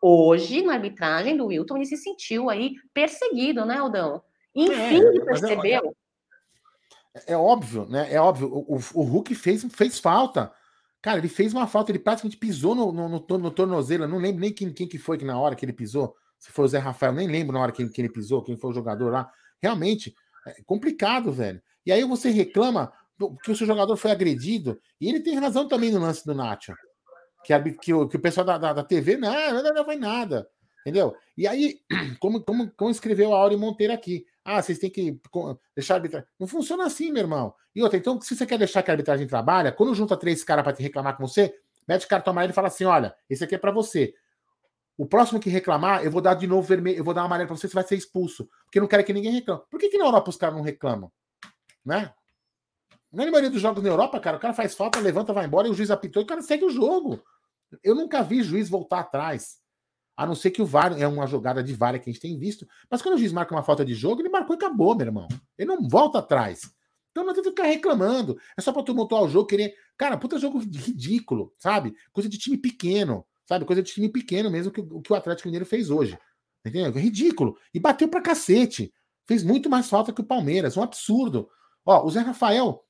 hoje, 0.07 0.63
na 0.63 0.75
arbitragem 0.75 1.37
do 1.37 1.47
Wilton, 1.47 1.77
ele 1.77 1.87
se 1.87 1.97
sentiu 1.97 2.51
aí 2.51 2.75
perseguido, 2.93 3.65
né, 3.65 3.77
Aldão? 3.77 4.23
Enfim, 4.55 4.73
é, 4.73 4.95
ele 4.95 5.25
percebeu. 5.25 5.97
É, 7.15 7.33
é, 7.33 7.37
óbvio, 7.37 7.87
né? 7.87 8.13
É 8.13 8.21
óbvio. 8.21 8.49
O, 8.49 8.77
o, 8.77 8.81
o 8.95 9.03
Hulk 9.03 9.35
fez, 9.35 9.67
fez 9.71 9.99
falta. 9.99 10.53
Cara, 11.03 11.19
ele 11.19 11.29
fez 11.29 11.53
uma 11.53 11.67
falta, 11.67 11.91
ele 11.91 11.99
praticamente 11.99 12.37
pisou 12.37 12.75
no, 12.75 12.93
no, 12.93 13.09
no, 13.09 13.39
no 13.39 13.51
tornozelo. 13.51 14.05
Eu 14.05 14.09
não 14.09 14.19
lembro 14.19 14.41
nem 14.41 14.53
quem, 14.53 14.73
quem 14.73 14.89
que 14.89 14.99
foi 14.99 15.19
que 15.19 15.25
na 15.25 15.39
hora 15.39 15.55
que 15.55 15.65
ele 15.65 15.73
pisou. 15.73 16.15
Se 16.39 16.51
foi 16.51 16.65
o 16.65 16.69
Zé 16.69 16.79
Rafael, 16.79 17.13
nem 17.13 17.29
lembro 17.29 17.55
na 17.55 17.61
hora 17.61 17.73
que, 17.73 17.87
que 17.89 18.01
ele 18.01 18.09
pisou, 18.11 18.43
quem 18.43 18.57
foi 18.57 18.71
o 18.71 18.75
jogador 18.75 19.11
lá. 19.11 19.31
Realmente, 19.63 20.15
é 20.47 20.63
complicado, 20.65 21.33
velho. 21.33 21.63
E 21.85 21.93
aí 21.93 22.05
você 22.05 22.31
reclama 22.31 22.93
que 23.43 23.51
o 23.51 23.57
seu 23.57 23.67
jogador 23.67 23.97
foi 23.97 24.11
agredido. 24.11 24.79
E 25.01 25.09
ele 25.09 25.21
tem 25.21 25.39
razão 25.39 25.67
também 25.69 25.91
no 25.91 26.01
lance 26.01 26.25
do 26.25 26.35
Nacho. 26.35 26.75
Que, 27.47 27.73
que, 27.73 27.95
o, 27.95 28.09
que 28.09 28.17
o 28.17 28.21
pessoal 28.21 28.45
da, 28.45 28.59
da, 28.59 28.73
da 28.73 28.83
TV, 28.83 29.17
não, 29.17 29.63
não, 29.63 29.73
não 29.73 29.85
foi 29.85 29.95
nada. 29.95 30.49
Entendeu? 30.81 31.17
E 31.39 31.47
aí, 31.47 31.81
como, 32.19 32.43
como, 32.43 32.71
como 32.73 32.91
escreveu 32.91 33.33
a 33.33 33.39
Auri 33.39 33.57
Monteiro 33.57 33.93
aqui, 33.93 34.27
ah, 34.45 34.61
vocês 34.61 34.79
têm 34.79 34.91
que 34.91 35.21
deixar 35.75 35.95
a 35.95 35.97
arbitragem. 35.99 36.29
Não 36.39 36.49
funciona 36.49 36.87
assim, 36.87 37.13
meu 37.13 37.23
irmão. 37.23 37.55
E 37.75 37.83
outra, 37.83 37.99
então, 37.99 38.21
se 38.21 38.35
você 38.35 38.45
quer 38.45 38.59
deixar 38.59 38.83
que 38.83 38.91
a 38.91 38.95
arbitragem 38.95 39.27
trabalhe, 39.29 39.71
quando 39.73 39.95
junta 39.95 40.17
três 40.17 40.43
caras 40.43 40.65
para 40.65 40.73
te 40.73 40.83
reclamar 40.83 41.17
com 41.17 41.27
você, 41.27 41.55
mete 41.87 42.07
cartão 42.09 42.33
amarelo 42.33 42.53
e 42.53 42.55
fala 42.55 42.69
assim: 42.69 42.85
olha, 42.85 43.15
esse 43.31 43.45
aqui 43.45 43.55
é 43.55 43.59
para 43.59 43.71
você. 43.71 44.13
O 44.99 45.07
próximo 45.07 45.39
que 45.39 45.51
reclamar, 45.51 46.05
eu 46.05 46.11
vou 46.11 46.23
dar 46.23 46.35
de 46.35 46.47
novo 46.47 46.63
vermelho, 46.63 46.99
eu 46.99 47.05
vou 47.05 47.13
dar 47.13 47.21
uma 47.21 47.27
amarelo 47.27 47.49
para 47.49 47.57
você, 47.57 47.69
você 47.69 47.75
vai 47.75 47.85
ser 47.85 47.97
expulso. 47.97 48.49
Porque 48.65 48.79
eu 48.79 48.83
não 48.83 48.89
quero 48.89 49.05
que 49.05 49.13
ninguém 49.13 49.33
reclame. 49.33 49.63
Por 49.71 49.79
que, 49.79 49.89
que 49.89 49.99
na 49.99 50.07
Europa 50.07 50.31
os 50.31 50.37
caras 50.37 50.57
não 50.57 50.63
reclamam? 50.63 51.13
Né? 51.85 52.13
Na 53.13 53.25
maioria 53.25 53.51
dos 53.51 53.61
jogos 53.61 53.83
na 53.83 53.89
Europa, 53.89 54.21
cara, 54.21 54.37
o 54.37 54.41
cara 54.41 54.53
faz 54.53 54.75
falta, 54.75 55.01
levanta, 55.01 55.33
vai 55.33 55.47
embora 55.47 55.69
e 55.69 55.71
o 55.71 55.75
juiz 55.75 55.91
apitou 55.91 56.23
e 56.23 56.25
o 56.25 56.27
cara 56.27 56.43
segue 56.43 56.65
o 56.65 56.71
jogo. 56.71 57.23
Eu 57.83 57.95
nunca 57.95 58.23
vi 58.23 58.43
juiz 58.43 58.69
voltar 58.69 59.01
atrás. 59.01 59.59
A 60.17 60.25
não 60.27 60.35
ser 60.35 60.51
que 60.51 60.63
o 60.63 60.67
VAR 60.67 60.99
é 60.99 61.07
uma 61.07 61.27
jogada 61.27 61.63
de 61.63 61.75
VAR 61.75 62.01
que 62.01 62.09
a 62.09 62.13
gente 62.13 62.23
tem 62.23 62.39
visto. 62.39 62.67
Mas 62.91 63.03
quando 63.03 63.17
o 63.17 63.19
juiz 63.19 63.33
marca 63.33 63.55
uma 63.55 63.63
falta 63.63 63.85
de 63.85 63.95
jogo, 63.95 64.23
ele 64.23 64.31
marcou 64.31 64.55
e 64.55 64.59
acabou, 64.59 64.97
meu 64.97 65.07
irmão. 65.07 65.29
Ele 65.59 65.69
não 65.69 65.87
volta 65.87 66.21
atrás. 66.21 66.71
Então 67.11 67.25
não 67.25 67.31
adianta 67.31 67.51
ficar 67.51 67.65
reclamando. 67.65 68.39
É 68.57 68.61
só 68.63 68.73
pra 68.73 68.83
tumultuar 68.83 69.23
o 69.23 69.29
jogo, 69.29 69.47
querer. 69.47 69.75
Cara, 69.97 70.17
puta 70.17 70.39
jogo 70.39 70.59
ridículo, 70.59 71.55
sabe? 71.59 71.95
Coisa 72.13 72.29
de 72.29 72.39
time 72.39 72.57
pequeno, 72.57 73.27
sabe? 73.47 73.65
Coisa 73.65 73.83
de 73.83 73.93
time 73.93 74.09
pequeno 74.09 74.51
mesmo 74.51 74.73
que, 74.73 74.83
que 74.83 75.13
o 75.13 75.17
Atlético 75.17 75.49
Mineiro 75.49 75.67
fez 75.67 75.91
hoje. 75.91 76.19
Entendeu? 76.65 76.87
É 76.87 77.01
ridículo. 77.01 77.59
E 77.73 77.79
bateu 77.79 78.09
pra 78.09 78.21
cacete. 78.21 78.93
Fez 79.27 79.43
muito 79.43 79.69
mais 79.69 79.89
falta 79.89 80.13
que 80.13 80.21
o 80.21 80.25
Palmeiras. 80.25 80.77
Um 80.77 80.83
absurdo. 80.83 81.49
Ó, 81.85 82.05
o 82.05 82.11
Zé 82.11 82.21
Rafael, 82.21 82.85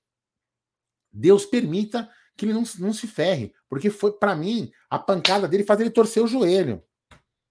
Deus 1.12 1.44
permita 1.44 2.10
que 2.36 2.44
ele 2.44 2.52
não, 2.52 2.64
não 2.78 2.92
se 2.92 3.06
ferre. 3.06 3.54
Porque 3.68 3.90
foi, 3.90 4.12
para 4.12 4.34
mim, 4.34 4.70
a 4.88 4.98
pancada 4.98 5.48
dele 5.48 5.64
faz 5.64 5.80
ele 5.80 5.90
torcer 5.90 6.22
o 6.22 6.26
joelho. 6.26 6.82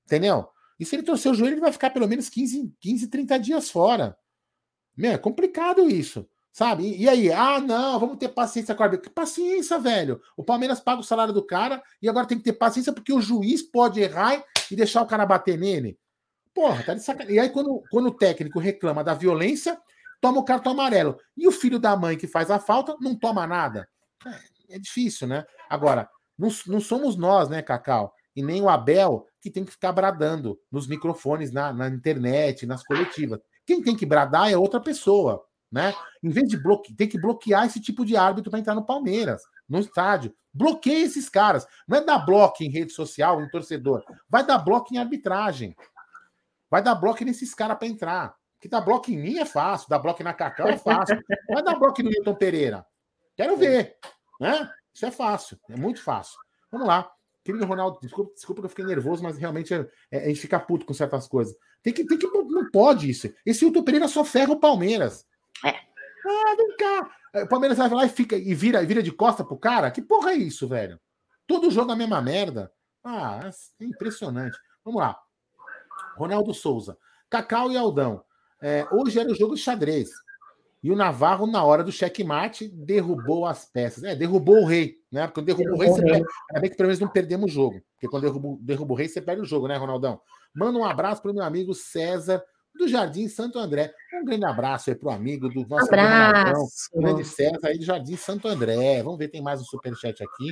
Entendeu? 0.06 0.48
E 0.80 0.86
se 0.86 0.96
ele 0.96 1.04
torcer 1.04 1.32
o 1.32 1.36
joelho, 1.36 1.56
ele 1.56 1.62
vai 1.62 1.72
ficar 1.72 1.90
pelo 1.90 2.08
menos 2.08 2.30
15, 2.30 2.74
15 2.80 3.08
30 3.08 3.40
dias 3.40 3.70
fora. 3.70 4.18
Meu, 4.96 5.12
é 5.12 5.18
complicado 5.18 5.90
isso. 5.90 6.28
Sabe? 6.52 6.84
E, 6.84 7.04
e 7.04 7.10
aí? 7.10 7.32
Ah, 7.32 7.60
não, 7.60 8.00
vamos 8.00 8.18
ter 8.18 8.30
paciência 8.30 8.74
com 8.74 8.82
a 8.82 8.86
árbitro. 8.86 9.10
Que 9.10 9.14
paciência, 9.14 9.78
velho. 9.78 10.22
O 10.38 10.44
Palmeiras 10.44 10.80
paga 10.80 11.02
o 11.02 11.04
salário 11.04 11.34
do 11.34 11.46
cara 11.46 11.84
e 12.02 12.08
agora 12.08 12.26
tem 12.26 12.38
que 12.38 12.46
ter 12.46 12.54
paciência 12.54 12.94
porque 12.94 13.12
o 13.12 13.20
juiz 13.20 13.62
pode 13.62 14.00
errar 14.00 14.42
e 14.72 14.76
deixar 14.76 15.02
o 15.02 15.06
cara 15.06 15.26
bater 15.26 15.58
nele. 15.58 16.00
Porra, 16.54 16.82
tá 16.82 16.94
de 16.94 17.04
sacanagem. 17.04 17.36
E 17.36 17.40
aí, 17.40 17.50
quando, 17.50 17.84
quando 17.92 18.08
o 18.08 18.14
técnico 18.14 18.58
reclama 18.58 19.04
da 19.04 19.14
violência, 19.14 19.78
toma 20.22 20.40
o 20.40 20.46
cartão 20.46 20.72
amarelo. 20.72 21.20
E 21.36 21.46
o 21.46 21.52
filho 21.52 21.78
da 21.78 21.94
mãe 21.98 22.18
que 22.18 22.26
faz 22.26 22.50
a 22.50 22.58
falta 22.58 22.96
não 23.02 23.16
toma 23.16 23.46
nada. 23.46 23.90
É, 24.26 24.76
é 24.76 24.80
difícil, 24.80 25.28
né? 25.28 25.46
Agora, 25.76 26.10
não, 26.38 26.50
não 26.68 26.80
somos 26.80 27.16
nós, 27.16 27.50
né, 27.50 27.62
Cacau? 27.62 28.14
E 28.36 28.42
nem 28.44 28.62
o 28.62 28.70
Abel 28.70 29.28
que 29.42 29.52
tem 29.52 29.64
que 29.64 29.72
ficar 29.72 29.92
bradando 29.92 30.60
nos 30.72 30.88
microfones, 30.88 31.52
na, 31.52 31.72
na 31.72 31.88
internet, 31.88 32.66
nas 32.66 32.84
coletivas. 32.84 33.40
Quem 33.66 33.82
tem 33.82 33.96
que 33.96 34.06
bradar 34.06 34.52
é 34.52 34.58
outra 34.58 34.80
pessoa, 34.80 35.46
né? 35.72 35.94
Em 36.24 36.30
vez 36.30 36.48
de 36.48 36.58
bloquear, 36.58 36.98
tem 36.98 37.08
que 37.08 37.20
bloquear 37.20 37.66
esse 37.66 37.80
tipo 37.80 38.04
de 38.04 38.18
árbitro 38.18 38.50
para 38.50 38.60
entrar 38.60 38.76
no 38.76 38.86
Palmeiras, 38.86 39.44
no 39.70 39.80
estádio. 39.80 40.34
Bloqueia 40.54 41.06
esses 41.06 41.30
caras. 41.30 41.68
Não 41.88 41.98
é 41.98 42.02
dar 42.04 42.20
bloco 42.20 42.64
em 42.64 42.70
rede 42.70 42.92
social, 42.92 43.42
em 43.42 43.50
torcedor. 43.50 44.04
Vai 44.30 44.46
dar 44.46 44.58
bloco 44.58 44.94
em 44.94 44.98
arbitragem. 44.98 45.76
Vai 46.70 46.82
dar 46.82 46.96
bloco 46.96 47.24
nesses 47.24 47.54
caras 47.54 47.78
para 47.78 47.88
entrar. 47.88 48.36
Que 48.60 48.68
dar 48.68 48.82
bloco 48.82 49.12
em 49.12 49.18
mim 49.18 49.38
é 49.38 49.46
fácil, 49.46 49.90
dar 49.90 50.00
bloco 50.00 50.24
na 50.24 50.34
Cacau 50.34 50.68
é 50.68 50.78
fácil. 50.78 51.22
Vai 51.50 51.62
dar 51.62 51.76
bloco 51.76 52.02
no 52.02 52.10
Newton 52.10 52.36
Pereira. 52.36 52.86
Quero 53.36 53.58
ver. 53.58 53.98
Né? 54.40 54.70
Isso 54.96 55.06
é 55.06 55.12
fácil, 55.12 55.60
é 55.70 55.76
muito 55.76 56.02
fácil. 56.02 56.40
Vamos 56.72 56.88
lá. 56.88 57.12
Querido 57.44 57.66
Ronaldo, 57.66 58.00
desculpa, 58.02 58.34
desculpa 58.34 58.62
que 58.62 58.66
eu 58.66 58.70
fiquei 58.70 58.86
nervoso, 58.86 59.22
mas 59.22 59.38
realmente 59.38 59.74
é, 59.74 59.88
é, 60.10 60.24
a 60.24 60.28
gente 60.30 60.40
fica 60.40 60.60
puto 60.60 60.86
com 60.86 60.94
certas 60.94 61.28
coisas. 61.28 61.54
Tem 61.84 61.94
que, 61.94 62.06
tem 62.06 62.18
que, 62.18 62.26
não 62.26 62.72
pode 62.72 63.10
isso. 63.10 63.32
Esse 63.46 63.66
Hilton 63.66 63.84
Pereira 63.84 64.08
só 64.08 64.24
ferra 64.24 64.54
o 64.54 64.60
Palmeiras. 64.60 65.28
É. 65.64 65.70
Ah, 65.70 66.56
vem 66.58 66.76
cá. 66.78 67.12
É, 67.34 67.44
o 67.44 67.48
Palmeiras 67.48 67.78
vai 67.78 67.90
lá 67.90 68.06
e 68.06 68.10
fica 68.10 68.36
e 68.38 68.56
vira, 68.56 68.82
e 68.82 68.86
vira 68.86 69.04
de 69.04 69.12
costa 69.12 69.44
pro 69.44 69.60
cara? 69.60 69.92
Que 69.92 70.02
porra 70.02 70.32
é 70.32 70.36
isso, 70.36 70.68
velho? 70.68 71.00
Todo 71.46 71.70
jogo 71.70 71.92
a 71.92 71.96
mesma 71.96 72.22
merda. 72.22 72.72
Ah, 73.04 73.52
é 73.80 73.86
impressionante. 73.86 74.58
Vamos 74.84 75.02
lá. 75.02 75.16
Ronaldo 76.18 76.54
Souza. 76.54 76.98
Cacau 77.30 77.72
e 77.72 77.78
Aldão. 77.78 78.24
É, 78.62 78.88
hoje 78.92 79.20
era 79.20 79.30
o 79.30 79.36
jogo 79.36 79.54
de 79.56 79.62
xadrez. 79.62 80.10
E 80.86 80.92
o 80.92 80.96
Navarro, 80.96 81.48
na 81.48 81.64
hora 81.64 81.84
do 81.84 81.92
checkmate, 81.92 82.68
derrubou 82.68 83.48
as 83.48 83.66
peças. 83.66 84.04
É, 84.04 84.16
derrubou 84.16 84.58
o 84.62 84.66
rei, 84.68 84.98
né? 85.12 85.26
Porque 85.26 85.42
quando 85.42 85.48
derrubou 85.48 85.80
o 85.80 85.80
rei, 85.80 85.90
você 85.90 86.04
perde. 86.04 86.26
Ainda 86.52 86.62
bem 86.62 86.70
que 86.70 86.78
pelo 86.78 86.88
menos 86.88 87.00
não 87.00 87.08
perdemos 87.08 87.50
o 87.50 87.52
jogo. 87.52 87.82
Porque 87.94 88.08
quando 88.08 88.22
derruba, 88.22 88.58
derruba 88.62 88.94
o 88.94 88.96
rei, 88.96 89.08
você 89.08 89.20
perde 89.20 89.42
o 89.42 89.46
jogo, 89.46 89.68
né, 89.68 89.78
Ronaldão? 89.78 90.22
Manda 90.54 90.78
um 90.78 90.86
abraço 90.86 91.24
para 91.24 91.32
o 91.32 91.34
meu 91.34 91.44
amigo 91.44 91.74
César 91.74 92.40
do 92.78 92.88
Jardim 92.88 93.28
Santo 93.28 93.58
André. 93.58 93.96
Um 94.14 94.26
grande 94.26 94.46
abraço 94.46 94.92
aí 94.92 94.96
para 94.96 95.10
o 95.10 95.12
amigo 95.12 95.50
do 95.50 95.68
nosso 95.68 95.88
abraço. 95.88 96.92
grande 96.94 97.26
César 97.26 97.58
aí 97.64 97.80
do 97.80 97.84
Jardim 97.84 98.16
Santo 98.16 98.48
André. 98.48 99.02
Vamos 99.02 99.18
ver, 99.18 99.30
tem 99.30 99.42
mais 99.42 99.60
um 99.60 99.66
superchat 99.66 100.24
aqui. 100.24 100.52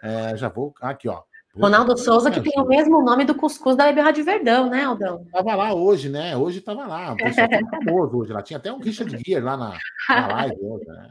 É, 0.00 0.36
já 0.36 0.48
vou. 0.48 0.74
Aqui, 0.80 1.08
ó. 1.08 1.24
Ronaldo 1.58 1.96
Souza, 1.96 2.30
que 2.30 2.40
tem 2.40 2.60
o 2.60 2.66
mesmo 2.66 3.02
nome 3.02 3.24
do 3.24 3.34
cuscuz 3.34 3.76
da 3.76 3.84
Web 3.84 4.00
Rádio 4.00 4.24
Verdão, 4.24 4.68
né, 4.68 4.84
Aldão? 4.84 5.24
Tava 5.32 5.54
lá 5.54 5.74
hoje, 5.74 6.08
né? 6.08 6.36
Hoje 6.36 6.60
tava 6.60 6.86
lá. 6.86 7.12
O 7.12 7.16
pessoal 7.16 7.48
famoso 7.70 8.18
hoje. 8.18 8.32
Lá 8.32 8.42
tinha 8.42 8.58
até 8.58 8.72
um 8.72 8.78
Richard 8.78 9.16
Gear 9.24 9.42
lá 9.42 9.56
na, 9.56 9.78
na 10.08 10.26
live 10.28 10.56
hoje, 10.60 10.86
né? 10.86 11.08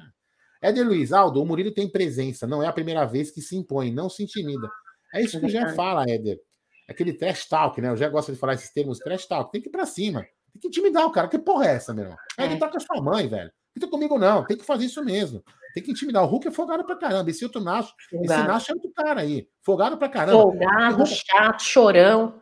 Éder 0.62 0.86
Luiz, 0.86 1.12
Aldo, 1.12 1.42
o 1.42 1.46
Murilo 1.46 1.72
tem 1.72 1.90
presença, 1.90 2.48
não 2.48 2.64
é 2.64 2.68
a 2.68 2.74
primeira 2.74 3.06
vez 3.06 3.30
que 3.30 3.42
se 3.42 3.56
impõe, 3.56 3.92
não 3.92 4.10
se 4.10 4.24
intimida. 4.24 4.68
É 5.14 5.22
isso 5.22 5.40
que 5.40 5.46
o 5.46 5.50
Jé 5.50 5.70
fala, 5.74 6.04
Éder. 6.08 6.40
Aquele 6.88 7.14
trash 7.14 7.48
talk, 7.48 7.80
né? 7.82 7.90
Eu 7.90 7.98
já 7.98 8.10
gosto 8.10 8.32
de 8.32 8.38
falar 8.38 8.54
esses 8.54 8.72
termos 8.72 9.00
trash 9.00 9.26
talk. 9.28 9.52
Tem 9.52 9.62
que 9.62 9.70
ir 9.70 9.72
pra 9.72 9.86
cima. 9.86 10.22
Tem 10.54 10.62
que 10.62 10.68
intimidar 10.68 11.06
o 11.06 11.12
cara. 11.12 11.28
Que 11.28 11.40
porra 11.40 11.68
é 11.68 11.76
essa, 11.76 11.94
meu 11.94 12.06
irmão? 12.06 12.18
É, 12.38 12.46
ele 12.46 12.58
tá 12.58 12.68
com 12.68 12.78
a 12.78 12.80
sua 12.80 13.02
mãe, 13.02 13.28
velho. 13.28 13.52
Não 13.76 13.82
tá 13.82 13.90
comigo, 13.90 14.20
não. 14.20 14.46
Tem 14.46 14.58
que 14.58 14.64
fazer 14.64 14.86
isso 14.86 15.04
mesmo. 15.04 15.44
Tem 15.76 15.84
que 15.84 15.92
intimidar. 15.92 16.24
O 16.24 16.28
Hulk 16.28 16.48
é 16.48 16.52
folgado 16.52 16.86
pra 16.86 16.96
caramba. 16.96 17.30
Esse 17.30 17.44
outro 17.44 17.60
Nacho, 17.60 17.94
esse 18.10 18.38
Nacho 18.44 18.72
é 18.72 18.76
outro 18.76 18.90
cara 18.94 19.20
aí. 19.20 19.46
Folgado 19.62 19.98
pra 19.98 20.08
caramba. 20.08 20.42
Folgado, 20.42 21.06
chato, 21.06 21.62
chorão. 21.62 22.42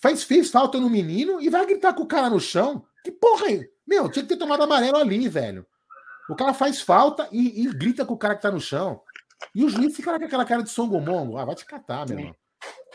Faz, 0.00 0.22
fez 0.22 0.52
falta 0.52 0.78
no 0.78 0.88
menino 0.88 1.40
e 1.40 1.50
vai 1.50 1.66
gritar 1.66 1.94
com 1.94 2.04
o 2.04 2.06
cara 2.06 2.30
no 2.30 2.38
chão. 2.38 2.84
Que 3.02 3.10
porra 3.10 3.46
aí? 3.46 3.68
Meu, 3.84 4.08
tinha 4.08 4.22
que 4.22 4.28
ter 4.28 4.36
tomado 4.36 4.62
amarelo 4.62 4.98
ali, 4.98 5.28
velho. 5.28 5.66
O 6.30 6.36
cara 6.36 6.54
faz 6.54 6.80
falta 6.80 7.28
e, 7.32 7.64
e 7.64 7.66
grita 7.72 8.06
com 8.06 8.14
o 8.14 8.18
cara 8.18 8.36
que 8.36 8.42
tá 8.42 8.52
no 8.52 8.60
chão. 8.60 9.00
E 9.52 9.64
o 9.64 9.68
juiz 9.68 9.96
fica 9.96 10.16
com 10.16 10.24
aquela 10.24 10.44
cara 10.44 10.62
de 10.62 10.70
songomongo. 10.70 11.36
Ah, 11.36 11.44
vai 11.44 11.56
te 11.56 11.66
catar, 11.66 12.06
meu 12.06 12.18
é. 12.18 12.20
irmão. 12.20 12.36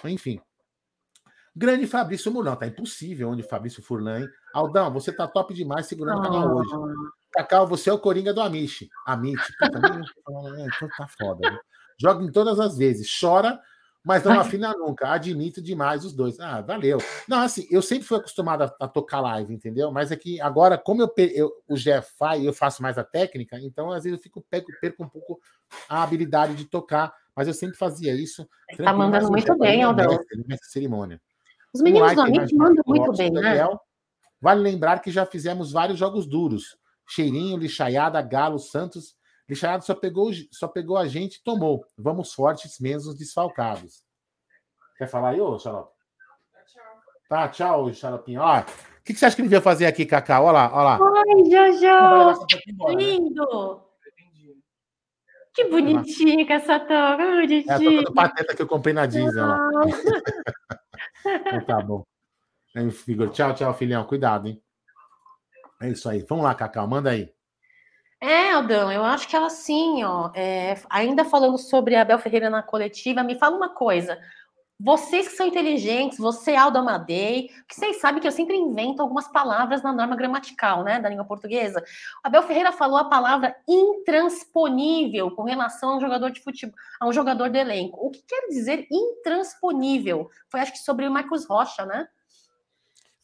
Enfim. 0.05 0.39
Grande 1.53 1.86
Fabrício 1.86 2.32
Murão. 2.32 2.55
Tá 2.55 2.66
impossível 2.66 3.30
onde 3.30 3.43
Fabrício 3.43 3.84
Furlan. 3.84 4.26
Aldão, 4.53 4.93
você 4.93 5.12
tá 5.12 5.28
top 5.28 5.53
demais 5.53 5.86
segurando 5.86 6.20
o 6.20 6.22
canal 6.22 6.55
hoje. 6.55 6.72
Cacau, 7.32 7.67
você 7.67 7.89
é 7.89 7.93
o 7.93 7.99
Coringa 7.99 8.34
do 8.34 8.41
Amish. 8.41 8.88
Amish. 9.05 9.53
É, 9.61 10.65
então 10.65 10.89
tá 10.97 11.07
foda. 11.07 11.49
Né? 11.49 11.59
Joga 11.99 12.23
em 12.23 12.32
todas 12.32 12.59
as 12.59 12.77
vezes. 12.77 13.09
Chora, 13.19 13.59
mas 14.03 14.23
não 14.23 14.39
afina 14.39 14.73
nunca. 14.73 15.09
Admito 15.09 15.61
demais 15.61 16.05
os 16.05 16.13
dois. 16.13 16.39
Ah, 16.39 16.61
valeu. 16.61 16.97
Não, 17.27 17.41
assim, 17.41 17.67
eu 17.69 17.82
sempre 17.82 18.07
fui 18.07 18.17
acostumado 18.17 18.63
a, 18.63 18.75
a 18.80 18.88
tocar 18.88 19.19
live, 19.19 19.53
entendeu? 19.53 19.91
Mas 19.91 20.11
é 20.11 20.15
que 20.15 20.39
agora, 20.41 20.77
como 20.77 21.01
eu, 21.01 21.13
eu 21.17 21.51
o 21.67 21.75
Jeff 21.75 22.11
faz, 22.17 22.43
eu 22.43 22.53
faço 22.53 22.82
mais 22.82 22.97
a 22.97 23.03
técnica, 23.03 23.59
então 23.59 23.91
às 23.91 24.03
vezes 24.03 24.17
eu 24.17 24.23
fico 24.23 24.43
perco, 24.49 24.71
perco 24.80 25.03
um 25.03 25.09
pouco 25.09 25.39
a 25.88 26.01
habilidade 26.03 26.55
de 26.55 26.65
tocar. 26.65 27.13
Mas 27.36 27.47
eu 27.47 27.53
sempre 27.53 27.77
fazia 27.77 28.13
isso. 28.13 28.47
Tá 28.77 28.93
mandando 28.93 29.30
muito 29.30 29.57
bem, 29.57 29.84
Aldão. 29.84 30.19
cerimônia. 30.63 31.21
Os 31.73 31.82
meninos 31.82 32.13
do 32.13 32.21
Amish 32.21 32.51
mandam 32.53 32.84
muito 32.88 33.11
bem, 33.13 33.32
né? 33.32 33.65
Vale 34.41 34.61
lembrar 34.61 34.99
que 34.99 35.11
já 35.11 35.25
fizemos 35.25 35.71
vários 35.71 35.99
jogos 35.99 36.25
duros. 36.25 36.77
Cheirinho, 37.10 37.57
Lixaiada, 37.57 38.22
Galo, 38.22 38.60
Santos. 38.60 39.16
Lixaiada 39.47 39.82
só 39.82 39.95
pegou, 39.95 40.32
só 40.51 40.68
pegou 40.68 40.95
a 40.95 41.07
gente 41.07 41.36
e 41.36 41.43
tomou. 41.43 41.84
Vamos 41.97 42.34
fortes, 42.34 42.80
mesmo 42.80 43.16
desfalcados. 43.16 44.03
Quer 44.97 45.07
falar 45.07 45.30
aí, 45.30 45.41
ô 45.41 45.57
Xarope? 45.57 45.91
Tá, 47.28 47.47
tchau, 47.47 47.91
Xaropinho. 47.93 48.41
Ó, 48.41 48.60
o 48.60 48.64
que, 49.03 49.14
que 49.14 49.20
você 49.20 49.26
acha 49.26 49.36
que 49.36 49.41
ele 49.41 49.49
veio 49.49 49.62
fazer 49.62 49.86
aqui, 49.86 50.05
Cacau? 50.05 50.45
Olha 50.45 50.53
lá, 50.53 50.72
olha 50.74 50.84
lá. 50.84 50.99
Ai, 51.18 51.45
Jojo! 51.45 52.45
embora, 52.68 52.95
né? 52.95 53.01
Lindo! 53.01 53.84
Que 55.53 55.66
bonitinho 55.66 56.45
com 56.45 56.53
essa 56.53 56.80
toca, 56.80 56.93
É 56.93 57.74
a 57.74 57.80
toca 57.80 58.01
do 58.03 58.14
Pateta 58.14 58.55
que 58.55 58.62
eu 58.62 58.68
comprei 58.68 58.93
na 58.93 59.05
Disney. 59.05 59.41
Ó. 59.41 59.57
Então 61.26 61.66
tá 61.66 61.82
bom. 61.82 62.05
Tchau, 63.34 63.53
tchau, 63.53 63.74
filhão. 63.74 64.05
Cuidado, 64.05 64.47
hein? 64.47 64.64
É 65.82 65.89
isso 65.89 66.09
aí. 66.09 66.25
Vamos 66.27 66.43
lá, 66.43 66.53
Cacau. 66.53 66.88
Manda 66.88 67.11
aí. 67.11 67.32
É, 68.21 68.51
Aldão, 68.51 68.91
eu 68.91 69.03
acho 69.03 69.30
que 69.30 69.36
ela 69.36 69.49
sim, 69.49 70.03
ó. 70.03 70.30
é, 70.36 70.75
ainda 70.89 71.23
falando 71.23 71.57
sobre 71.57 71.95
a 71.95 72.01
Abel 72.01 72.19
Ferreira 72.19 72.49
na 72.49 72.61
coletiva, 72.61 73.23
me 73.23 73.39
fala 73.39 73.55
uma 73.55 73.69
coisa. 73.69 74.19
Vocês 74.82 75.27
que 75.27 75.36
são 75.36 75.47
inteligentes, 75.47 76.17
você, 76.17 76.55
Aldo 76.55 76.77
Amadei, 76.77 77.49
que 77.67 77.75
vocês 77.75 77.99
sabem 77.99 78.21
que 78.21 78.27
eu 78.27 78.32
sempre 78.32 78.55
invento 78.55 79.01
algumas 79.01 79.27
palavras 79.27 79.82
na 79.82 79.91
norma 79.91 80.15
gramatical, 80.15 80.84
né, 80.86 80.99
da 80.99 81.09
língua 81.09 81.25
portuguesa. 81.25 81.84
Abel 82.23 82.43
Ferreira 82.43 82.71
falou 82.71 82.97
a 82.97 83.09
palavra 83.09 83.55
intransponível 83.67 85.32
com 85.32 85.43
relação 85.43 85.91
a 85.91 85.97
um 85.97 86.01
jogador 86.01 86.30
de 86.30 86.41
futebol, 86.41 86.75
a 86.99 87.07
um 87.07 87.13
jogador 87.13 87.49
do 87.49 87.57
elenco. 87.57 88.05
O 88.05 88.09
que 88.09 88.21
quer 88.25 88.47
dizer 88.47 88.86
intransponível? 88.89 90.30
Foi, 90.49 90.61
acho 90.61 90.71
que, 90.73 90.80
sobre 90.80 91.05
o 91.07 91.11
Marcos 91.11 91.45
Rocha, 91.45 91.86
né? 91.86 92.07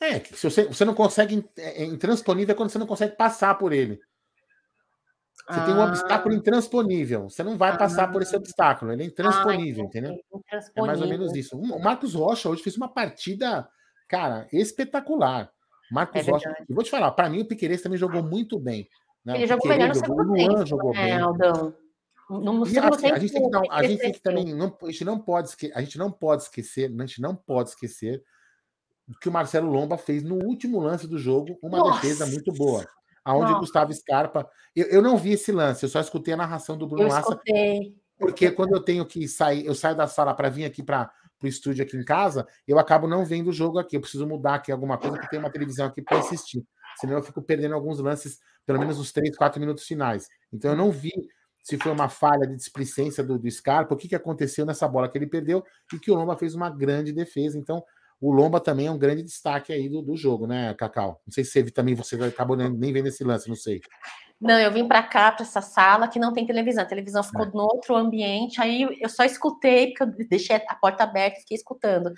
É, 0.05 0.19
se 0.23 0.49
você, 0.49 0.65
você 0.65 0.85
não 0.85 0.93
consegue. 0.93 1.47
É, 1.57 1.83
é 1.83 1.85
intransponível 1.85 2.53
é 2.53 2.55
quando 2.55 2.69
você 2.69 2.77
não 2.77 2.87
consegue 2.87 3.15
passar 3.15 3.55
por 3.55 3.71
ele. 3.73 3.99
Você 5.47 5.59
tem 5.65 5.73
um 5.75 5.81
Ah. 5.81 5.85
obstáculo 5.89 6.33
intransponível. 6.33 7.29
Você 7.29 7.43
não 7.43 7.57
vai 7.57 7.77
passar 7.77 8.11
por 8.11 8.21
esse 8.21 8.35
obstáculo. 8.35 8.91
Ele 8.91 9.03
é 9.03 9.05
intransponível, 9.05 9.83
Ah, 9.83 9.87
entendeu? 9.87 10.15
É 10.75 10.81
mais 10.81 11.01
ou 11.01 11.07
menos 11.07 11.35
isso. 11.35 11.55
O 11.57 11.79
Marcos 11.79 12.15
Rocha 12.15 12.49
hoje 12.49 12.63
fez 12.63 12.75
uma 12.77 12.87
partida, 12.91 13.67
cara, 14.07 14.47
espetacular. 14.51 15.51
Marcos 15.91 16.27
É 16.27 16.31
Rocha. 16.31 16.49
Eu 16.67 16.73
vou 16.73 16.83
te 16.83 16.89
falar, 16.89 17.11
para 17.11 17.29
mim 17.29 17.41
o 17.41 17.45
Piqueires 17.47 17.81
também 17.81 17.97
jogou 17.97 18.23
muito 18.23 18.59
bem. 18.59 18.87
né? 19.23 19.35
Ele 19.37 19.47
jogou 19.47 19.67
melhor 19.69 19.89
no 19.89 19.93
Piquerez 19.93 20.07
jogou, 20.09 20.23
segundo 20.25 20.29
o 20.31 20.45
Luan 20.47 20.55
tempo, 20.55 20.65
jogou 20.67 20.93
né, 20.93 21.03
bem. 21.03 21.19
Aldão? 21.19 21.75
No, 22.27 22.39
no 22.41 22.67
E 22.67 22.79
assim, 22.79 23.01
tempo, 23.01 23.15
a 23.15 23.19
gente 23.19 23.33
tem 23.33 23.43
que, 23.43 23.49
dar- 23.51 23.61
a 23.69 23.83
gente 23.83 23.99
tem 24.01 24.11
que 24.13 24.21
também 24.21 24.55
não, 24.55 24.75
a 24.81 24.85
gente 24.87 25.05
não 25.05 25.19
pode 25.19 25.49
a 25.75 25.81
gente 25.81 25.97
não 25.99 26.11
pode 26.11 26.41
esquecer, 26.43 26.85
a 26.91 27.01
gente 27.05 27.21
não 27.21 27.35
pode 27.35 27.69
esquecer 27.69 28.23
que 29.21 29.29
o 29.29 29.31
Marcelo 29.31 29.69
Lomba 29.69 29.97
fez 29.97 30.23
no 30.23 30.35
último 30.35 30.79
lance 30.79 31.07
do 31.07 31.17
jogo 31.17 31.57
uma 31.61 31.77
Nossa! 31.77 32.01
defesa 32.01 32.25
muito 32.25 32.51
boa, 32.53 32.85
aonde 33.23 33.45
o 33.45 33.47
Nossa. 33.49 33.59
Gustavo 33.59 33.93
Scarpa, 33.93 34.49
eu, 34.75 34.85
eu 34.87 35.01
não 35.01 35.17
vi 35.17 35.33
esse 35.33 35.51
lance, 35.51 35.83
eu 35.83 35.89
só 35.89 35.99
escutei 35.99 36.33
a 36.33 36.37
narração 36.37 36.77
do 36.77 36.87
Bruno 36.87 37.03
Eu 37.03 37.09
Lassa, 37.09 37.29
escutei. 37.29 37.95
porque 38.17 38.51
quando 38.51 38.73
eu 38.73 38.81
tenho 38.81 39.05
que 39.05 39.27
sair, 39.27 39.65
eu 39.65 39.75
saio 39.75 39.95
da 39.95 40.07
sala 40.07 40.33
para 40.33 40.49
vir 40.49 40.65
aqui 40.65 40.81
para 40.83 41.11
o 41.43 41.47
estúdio 41.47 41.83
aqui 41.83 41.95
em 41.95 42.03
casa, 42.03 42.47
eu 42.67 42.79
acabo 42.79 43.07
não 43.07 43.25
vendo 43.25 43.49
o 43.49 43.53
jogo 43.53 43.77
aqui. 43.77 43.95
Eu 43.95 44.01
preciso 44.01 44.25
mudar 44.25 44.55
aqui 44.55 44.71
alguma 44.71 44.97
coisa, 44.97 45.15
porque 45.15 45.29
tem 45.29 45.39
uma 45.39 45.51
televisão 45.51 45.85
aqui 45.87 46.01
para 46.01 46.19
assistir. 46.19 46.65
Senão 46.99 47.13
eu 47.13 47.23
fico 47.23 47.41
perdendo 47.41 47.75
alguns 47.75 47.99
lances, 47.99 48.39
pelo 48.65 48.79
menos 48.79 48.97
os 48.97 49.11
três, 49.11 49.35
quatro 49.35 49.59
minutos 49.59 49.85
finais. 49.85 50.27
Então 50.51 50.71
eu 50.71 50.77
não 50.77 50.91
vi 50.91 51.11
se 51.61 51.77
foi 51.77 51.91
uma 51.91 52.07
falha 52.07 52.47
de 52.47 52.55
displicência 52.55 53.23
do, 53.23 53.39
do 53.39 53.49
Scarpa, 53.49 53.93
o 53.93 53.97
que, 53.97 54.07
que 54.07 54.15
aconteceu 54.15 54.65
nessa 54.65 54.87
bola 54.87 55.09
que 55.09 55.17
ele 55.17 55.25
perdeu 55.25 55.63
e 55.91 55.97
que 55.97 56.11
o 56.11 56.15
Lomba 56.15 56.37
fez 56.37 56.53
uma 56.53 56.69
grande 56.69 57.11
defesa. 57.11 57.57
Então 57.57 57.83
o 58.25 58.31
Lomba 58.31 58.59
também 58.59 58.87
é 58.87 58.91
um 58.91 58.97
grande 58.97 59.21
destaque 59.21 59.71
aí 59.71 59.87
do, 59.87 60.01
do 60.01 60.17
jogo, 60.17 60.47
né, 60.47 60.73
Cacau? 60.73 61.21
Não 61.27 61.31
sei 61.31 61.43
se 61.43 61.51
você, 61.51 61.69
também 61.69 61.93
você 61.93 62.15
acabou 62.23 62.57
nem, 62.57 62.91
vendo 62.91 63.07
esse 63.07 63.23
lance, 63.23 63.47
não 63.47 63.55
sei. 63.55 63.81
Não, 64.41 64.59
eu 64.59 64.71
vim 64.71 64.85
para 64.87 65.01
cá, 65.01 65.31
para 65.31 65.43
essa 65.43 65.61
sala 65.61 66.07
que 66.07 66.19
não 66.19 66.33
tem 66.33 66.45
televisão. 66.45 66.83
A 66.83 66.87
televisão 66.87 67.23
ficou 67.23 67.45
É. 67.45 67.49
no 67.53 67.61
outro 67.61 67.95
ambiente, 67.95 68.59
aí 68.59 68.85
eu 68.99 69.07
só 69.09 69.23
escutei, 69.23 69.93
porque 69.93 70.03
eu 70.03 70.27
deixei 70.27 70.55
a 70.55 70.75
porta 70.75 71.03
aberta 71.03 71.37
e 71.37 71.41
fiquei 71.41 71.55
escutando. 71.55 72.11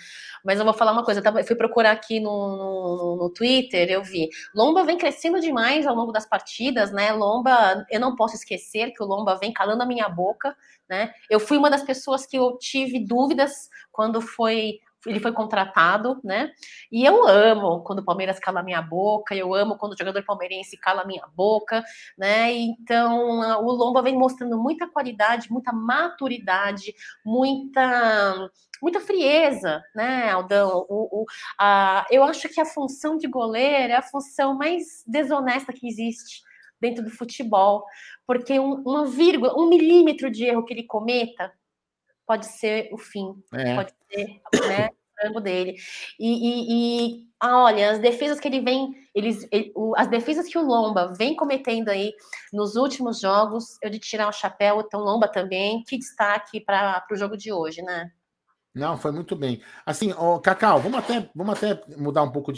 Mas 0.45 0.57
eu 0.57 0.65
vou 0.65 0.73
falar 0.73 0.93
uma 0.93 1.03
coisa, 1.03 1.21
eu 1.21 1.45
fui 1.45 1.55
procurar 1.55 1.91
aqui 1.91 2.19
no, 2.19 2.31
no, 2.31 3.17
no 3.17 3.29
Twitter, 3.29 3.89
eu 3.91 4.01
vi. 4.01 4.29
Lomba 4.55 4.83
vem 4.83 4.97
crescendo 4.97 5.39
demais 5.41 5.85
ao 5.85 5.93
longo 5.95 6.11
das 6.13 6.25
partidas, 6.25 6.91
né? 6.91 7.11
Lomba, 7.11 7.85
eu 7.91 7.99
não 7.99 8.15
posso 8.15 8.35
esquecer 8.35 8.91
que 8.93 9.03
o 9.03 9.05
Lomba 9.05 9.35
vem 9.35 9.51
calando 9.53 9.83
a 9.83 9.85
minha 9.85 10.07
boca, 10.09 10.55
né? 10.89 11.11
Eu 11.29 11.39
fui 11.39 11.57
uma 11.57 11.69
das 11.69 11.83
pessoas 11.83 12.25
que 12.25 12.37
eu 12.37 12.57
tive 12.57 13.05
dúvidas 13.05 13.69
quando 13.91 14.21
foi 14.21 14.79
ele 15.05 15.19
foi 15.19 15.31
contratado, 15.31 16.19
né? 16.23 16.51
E 16.91 17.05
eu 17.05 17.27
amo 17.27 17.81
quando 17.83 17.99
o 17.99 18.05
Palmeiras 18.05 18.39
cala 18.39 18.63
minha 18.63 18.81
boca, 18.81 19.35
eu 19.35 19.53
amo 19.53 19.77
quando 19.77 19.93
o 19.93 19.97
jogador 19.97 20.23
palmeirense 20.25 20.77
cala 20.77 21.05
minha 21.05 21.25
boca, 21.35 21.83
né? 22.17 22.51
Então 22.53 23.39
o 23.63 23.71
Lomba 23.71 24.01
vem 24.01 24.17
mostrando 24.17 24.57
muita 24.57 24.87
qualidade, 24.87 25.51
muita 25.51 25.71
maturidade, 25.71 26.93
muita 27.25 28.49
muita 28.81 28.99
frieza, 28.99 29.81
né, 29.95 30.29
Aldão? 30.29 30.85
O, 30.89 31.23
o- 31.23 31.25
a- 31.59 32.05
eu 32.11 32.23
acho 32.23 32.47
que 32.49 32.61
a 32.61 32.65
função 32.65 33.17
de 33.17 33.27
goleiro 33.27 33.91
é 33.93 33.95
a 33.95 34.01
função 34.03 34.55
mais 34.55 35.03
desonesta 35.07 35.73
que 35.73 35.87
existe 35.87 36.41
dentro 36.79 37.03
do 37.03 37.09
futebol, 37.09 37.83
porque 38.25 38.59
um- 38.59 38.81
uma 38.85 39.05
vírgula, 39.05 39.53
um 39.59 39.67
milímetro 39.67 40.29
de 40.29 40.45
erro 40.45 40.63
que 40.63 40.73
ele 40.73 40.83
cometa 40.83 41.51
pode 42.27 42.45
ser 42.45 42.89
o 42.91 42.97
fim, 42.97 43.33
É. 43.53 43.75
pode 43.75 43.91
ser, 44.11 44.41
né, 44.67 44.89
o 44.89 45.21
frango 45.21 45.39
dele. 45.39 45.75
E, 46.19 46.27
e- 46.27 46.67
e, 47.23 47.27
ah, 47.39 47.63
olha, 47.63 47.91
as 47.91 47.99
defesas 47.99 48.39
que 48.39 48.47
ele 48.47 48.59
vem, 48.59 48.93
eles, 49.15 49.47
ele- 49.51 49.71
o- 49.73 49.95
as 49.97 50.07
defesas 50.07 50.47
que 50.47 50.57
o 50.57 50.61
Lomba 50.61 51.13
vem 51.17 51.35
cometendo 51.35 51.89
aí 51.89 52.13
nos 52.51 52.75
últimos 52.75 53.19
jogos, 53.21 53.77
eu 53.81 53.89
de 53.89 53.97
tirar 53.97 54.27
o 54.27 54.33
chapéu, 54.33 54.81
então 54.81 54.99
Lomba 54.99 55.27
também, 55.27 55.83
que 55.87 55.97
destaque 55.97 56.59
para 56.59 57.03
o 57.09 57.15
jogo 57.15 57.37
de 57.37 57.51
hoje, 57.51 57.81
né? 57.81 58.11
Não, 58.75 58.95
foi 58.95 59.11
muito 59.11 59.35
bem. 59.35 59.59
Assim, 59.83 60.13
ó, 60.15 60.37
Cacau, 60.37 60.79
vamos 60.79 60.99
até, 60.99 61.31
vamos 61.33 61.55
até 61.57 61.81
mudar 61.97 62.21
um 62.21 62.31
pouco, 62.31 62.51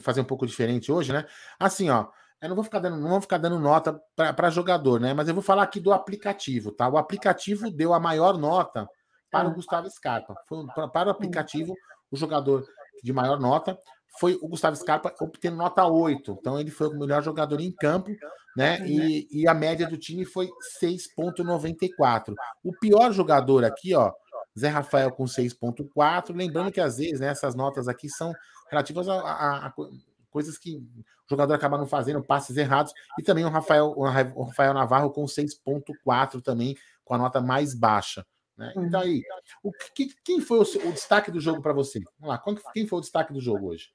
fazer 0.00 0.20
um 0.20 0.24
pouco 0.24 0.44
diferente 0.44 0.90
hoje, 0.90 1.12
né? 1.12 1.24
Assim, 1.60 1.88
ó, 1.88 2.08
eu 2.40 2.48
não 2.48 2.56
vou 2.56 2.64
ficar 2.64 2.80
dando, 2.80 2.96
não 2.96 3.10
vou 3.10 3.20
ficar 3.20 3.38
dando 3.38 3.60
nota 3.60 4.00
para 4.16 4.50
jogador, 4.50 4.98
né? 4.98 5.14
Mas 5.14 5.28
eu 5.28 5.34
vou 5.34 5.42
falar 5.42 5.62
aqui 5.62 5.78
do 5.78 5.92
aplicativo, 5.92 6.72
tá? 6.72 6.88
O 6.88 6.98
aplicativo 6.98 7.70
deu 7.70 7.94
a 7.94 8.00
maior 8.00 8.36
nota 8.36 8.88
para 9.32 9.48
o 9.48 9.54
Gustavo 9.54 9.90
Scarpa. 9.90 10.34
Foi 10.48 10.64
para 10.92 11.08
o 11.08 11.10
aplicativo, 11.10 11.74
o 12.10 12.16
jogador 12.16 12.64
de 13.02 13.12
maior 13.12 13.40
nota 13.40 13.76
foi 14.20 14.38
o 14.42 14.46
Gustavo 14.48 14.76
Scarpa 14.76 15.12
obtendo 15.20 15.56
nota 15.56 15.86
8. 15.86 16.36
Então 16.38 16.60
ele 16.60 16.70
foi 16.70 16.88
o 16.88 16.98
melhor 16.98 17.22
jogador 17.22 17.58
em 17.60 17.72
campo, 17.72 18.10
né? 18.54 18.78
E, 18.86 19.26
e 19.32 19.48
a 19.48 19.54
média 19.54 19.88
do 19.88 19.96
time 19.96 20.24
foi 20.26 20.50
6.94. 20.82 22.34
O 22.62 22.72
pior 22.78 23.12
jogador 23.12 23.64
aqui, 23.64 23.94
ó, 23.94 24.12
Zé 24.58 24.68
Rafael 24.68 25.10
com 25.10 25.24
6.4. 25.24 26.34
Lembrando 26.36 26.70
que 26.70 26.80
às 26.80 26.98
vezes 26.98 27.20
né, 27.20 27.28
essas 27.28 27.54
notas 27.54 27.88
aqui 27.88 28.08
são 28.08 28.32
relativas 28.70 29.08
a, 29.08 29.14
a- 29.14 29.66
a 29.66 29.70
co- 29.70 29.90
coisas 30.30 30.58
que 30.58 30.76
o 30.76 30.82
jogador 31.30 31.54
acaba 31.54 31.78
não 31.78 31.86
fazendo, 31.86 32.22
passes 32.22 32.56
errados. 32.56 32.92
E 33.18 33.22
também 33.22 33.44
o 33.44 33.48
Rafael, 33.50 33.92
o 33.96 34.04
Ra- 34.04 34.32
o 34.34 34.42
Rafael 34.44 34.74
Navarro 34.74 35.10
com 35.10 35.24
6.4 35.24 36.42
também, 36.42 36.76
com 37.04 37.14
a 37.14 37.18
nota 37.18 37.40
mais 37.40 37.74
baixa. 37.74 38.24
Né? 38.56 38.72
Então 38.76 39.00
aí, 39.00 39.22
o 39.62 39.72
que, 39.94 40.14
quem 40.24 40.40
foi 40.40 40.58
o, 40.58 40.62
o 40.62 40.92
destaque 40.92 41.30
do 41.30 41.40
jogo 41.40 41.62
para 41.62 41.72
você? 41.72 42.00
Vamos 42.18 42.34
lá, 42.34 42.38
qual 42.38 42.56
quem 42.72 42.86
foi 42.86 42.98
o 42.98 43.02
destaque 43.02 43.32
do 43.32 43.40
jogo 43.40 43.68
hoje? 43.68 43.90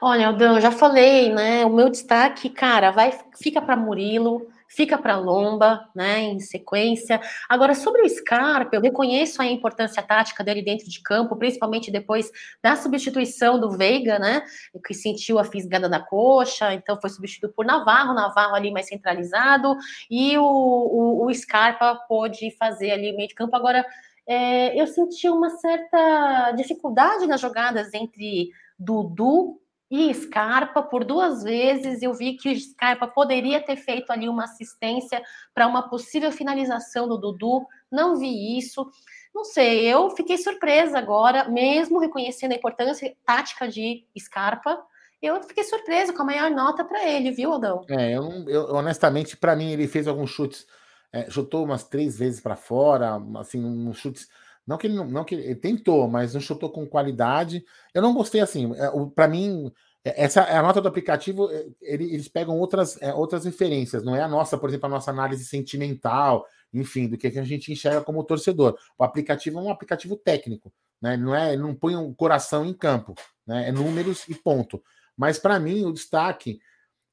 Olha, 0.00 0.28
Aldão, 0.28 0.56
eu 0.56 0.60
já 0.60 0.70
falei, 0.70 1.32
né? 1.32 1.64
O 1.64 1.70
meu 1.70 1.88
destaque, 1.88 2.50
cara, 2.50 2.90
vai 2.90 3.18
fica 3.38 3.60
para 3.60 3.76
Murilo, 3.76 4.48
fica 4.68 4.98
para 4.98 5.16
Lomba, 5.16 5.88
né? 5.94 6.20
Em 6.22 6.40
sequência. 6.40 7.20
Agora, 7.48 7.74
sobre 7.74 8.02
o 8.02 8.08
Scarpa, 8.08 8.76
eu 8.76 8.80
reconheço 8.80 9.40
a 9.40 9.46
importância 9.46 10.02
tática 10.02 10.42
dele 10.42 10.62
dentro 10.62 10.88
de 10.88 11.00
campo, 11.02 11.36
principalmente 11.36 11.90
depois 11.90 12.30
da 12.62 12.76
substituição 12.76 13.58
do 13.58 13.70
Veiga, 13.70 14.18
né? 14.18 14.42
Que 14.86 14.94
sentiu 14.94 15.38
a 15.38 15.44
fisgada 15.44 15.88
da 15.88 16.00
coxa, 16.00 16.74
então 16.74 17.00
foi 17.00 17.10
substituído 17.10 17.54
por 17.54 17.64
Navarro, 17.64 18.14
Navarro 18.14 18.54
ali 18.54 18.70
mais 18.70 18.86
centralizado, 18.88 19.76
e 20.10 20.36
o, 20.38 20.44
o, 20.44 21.26
o 21.26 21.34
Scarpa 21.34 21.94
pôde 22.08 22.50
fazer 22.58 22.90
ali 22.90 23.12
o 23.12 23.16
meio 23.16 23.28
de 23.28 23.34
campo. 23.34 23.54
Agora, 23.56 23.84
é, 24.26 24.80
eu 24.80 24.86
senti 24.86 25.28
uma 25.28 25.50
certa 25.50 26.52
dificuldade 26.52 27.26
nas 27.26 27.40
jogadas 27.40 27.94
entre 27.94 28.50
Dudu 28.78 29.60
e 29.90 30.12
Scarpa 30.14 30.82
por 30.82 31.04
duas 31.04 31.42
vezes. 31.42 32.02
Eu 32.02 32.12
vi 32.12 32.34
que 32.34 32.58
Scarpa 32.58 33.06
poderia 33.06 33.60
ter 33.60 33.76
feito 33.76 34.10
ali 34.10 34.28
uma 34.28 34.44
assistência 34.44 35.22
para 35.54 35.66
uma 35.66 35.88
possível 35.88 36.32
finalização 36.32 37.08
do 37.08 37.16
Dudu. 37.18 37.64
Não 37.90 38.16
vi 38.16 38.58
isso. 38.58 38.90
Não 39.34 39.44
sei, 39.44 39.84
eu 39.86 40.10
fiquei 40.10 40.38
surpresa 40.38 40.98
agora, 40.98 41.48
mesmo 41.48 41.98
reconhecendo 41.98 42.52
a 42.52 42.56
importância 42.56 43.14
tática 43.24 43.68
de 43.68 44.04
Scarpa. 44.18 44.82
Eu 45.20 45.42
fiquei 45.42 45.62
surpresa 45.64 46.12
com 46.12 46.22
a 46.22 46.26
maior 46.26 46.50
nota 46.50 46.84
para 46.84 47.06
ele, 47.06 47.30
viu, 47.30 47.52
Aldão? 47.52 47.84
É, 47.88 48.12
eu, 48.16 48.24
eu- 48.48 48.74
honestamente, 48.74 49.36
para 49.36 49.54
mim, 49.54 49.72
ele 49.72 49.86
fez 49.88 50.06
alguns 50.08 50.30
chutes, 50.30 50.66
é, 51.12 51.30
chutou 51.30 51.64
umas 51.64 51.84
três 51.84 52.18
vezes 52.18 52.40
para 52.40 52.56
fora, 52.56 53.20
assim, 53.38 53.64
uns 53.64 53.98
chutes. 53.98 54.28
Não 54.66 54.76
que 54.78 54.86
ele 54.86 54.94
não, 54.96 55.04
não 55.06 55.24
que 55.24 55.34
ele 55.34 55.54
tentou, 55.54 56.08
mas 56.08 56.34
não 56.34 56.40
chutou 56.40 56.70
com 56.70 56.86
qualidade. 56.86 57.64
Eu 57.94 58.02
não 58.02 58.12
gostei 58.14 58.40
assim. 58.40 58.70
Para 59.14 59.28
mim, 59.28 59.70
é, 60.04 60.24
essa 60.24 60.40
é 60.42 60.56
a 60.56 60.62
nota 60.62 60.80
do 60.80 60.88
aplicativo. 60.88 61.50
é, 61.52 61.66
ele- 61.80 62.12
eles 62.14 62.28
pegam 62.28 62.58
outras, 62.58 63.00
é, 63.00 63.14
outras 63.14 63.44
referências. 63.44 64.02
Não 64.04 64.14
é 64.16 64.22
a 64.22 64.28
nossa, 64.28 64.58
por 64.58 64.68
exemplo, 64.68 64.86
a 64.86 64.90
nossa 64.90 65.10
análise 65.10 65.44
sentimental, 65.44 66.44
enfim, 66.72 67.08
do 67.08 67.16
que 67.16 67.26
a 67.28 67.44
gente 67.44 67.72
enxerga 67.72 68.02
como 68.02 68.24
torcedor. 68.24 68.76
O 68.98 69.04
aplicativo 69.04 69.58
é 69.58 69.62
um 69.62 69.70
aplicativo 69.70 70.16
técnico. 70.16 70.72
Né? 71.00 71.16
Não 71.16 71.34
é, 71.34 71.56
não 71.56 71.74
põe 71.74 71.94
um 71.96 72.12
coração 72.14 72.64
em 72.64 72.72
campo, 72.74 73.14
né? 73.46 73.68
É 73.68 73.72
números 73.72 74.26
e 74.28 74.34
ponto. 74.34 74.82
Mas 75.16 75.38
para 75.38 75.58
mim 75.60 75.84
o 75.84 75.92
destaque 75.92 76.58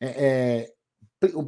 é, 0.01 0.69
é 0.69 0.73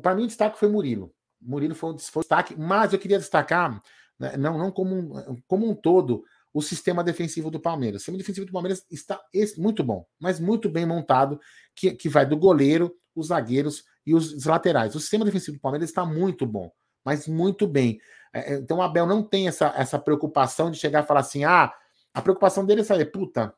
para 0.01 0.15
mim 0.15 0.23
o 0.23 0.27
destaque 0.27 0.59
foi 0.59 0.69
Murilo. 0.69 1.13
Murilo 1.41 1.75
foi 1.75 1.91
um 1.91 1.95
destaque, 1.95 2.55
mas 2.57 2.93
eu 2.93 2.99
queria 2.99 3.19
destacar 3.19 3.79
né, 4.19 4.37
não, 4.37 4.57
não 4.57 4.71
como 4.71 4.95
um, 4.95 5.41
como 5.47 5.69
um 5.69 5.75
todo 5.75 6.23
o 6.53 6.61
sistema 6.61 7.03
defensivo 7.03 7.51
do 7.51 7.59
Palmeiras. 7.59 7.97
O 7.97 7.99
sistema 7.99 8.17
defensivo 8.17 8.45
do 8.45 8.53
Palmeiras 8.53 8.85
está 8.89 9.21
muito 9.57 9.83
bom, 9.83 10.05
mas 10.17 10.39
muito 10.39 10.69
bem 10.69 10.85
montado, 10.85 11.39
que, 11.75 11.91
que 11.91 12.07
vai 12.07 12.25
do 12.25 12.37
goleiro, 12.37 12.95
os 13.13 13.27
zagueiros 13.27 13.83
e 14.05 14.15
os 14.15 14.45
laterais. 14.45 14.95
O 14.95 14.99
sistema 14.99 15.25
defensivo 15.25 15.57
do 15.57 15.61
Palmeiras 15.61 15.89
está 15.89 16.05
muito 16.05 16.45
bom, 16.45 16.71
mas 17.03 17.27
muito 17.27 17.67
bem. 17.67 17.99
É, 18.33 18.53
é, 18.53 18.57
então 18.57 18.77
o 18.77 18.81
Abel 18.81 19.05
não 19.05 19.21
tem 19.21 19.49
essa, 19.49 19.73
essa 19.75 19.99
preocupação 19.99 20.71
de 20.71 20.77
chegar 20.77 21.03
e 21.03 21.07
falar 21.07 21.19
assim: 21.19 21.43
ah, 21.43 21.73
a 22.13 22.21
preocupação 22.21 22.65
dele 22.65 22.81
é 22.81 22.83
saber, 22.85 23.05
puta, 23.07 23.53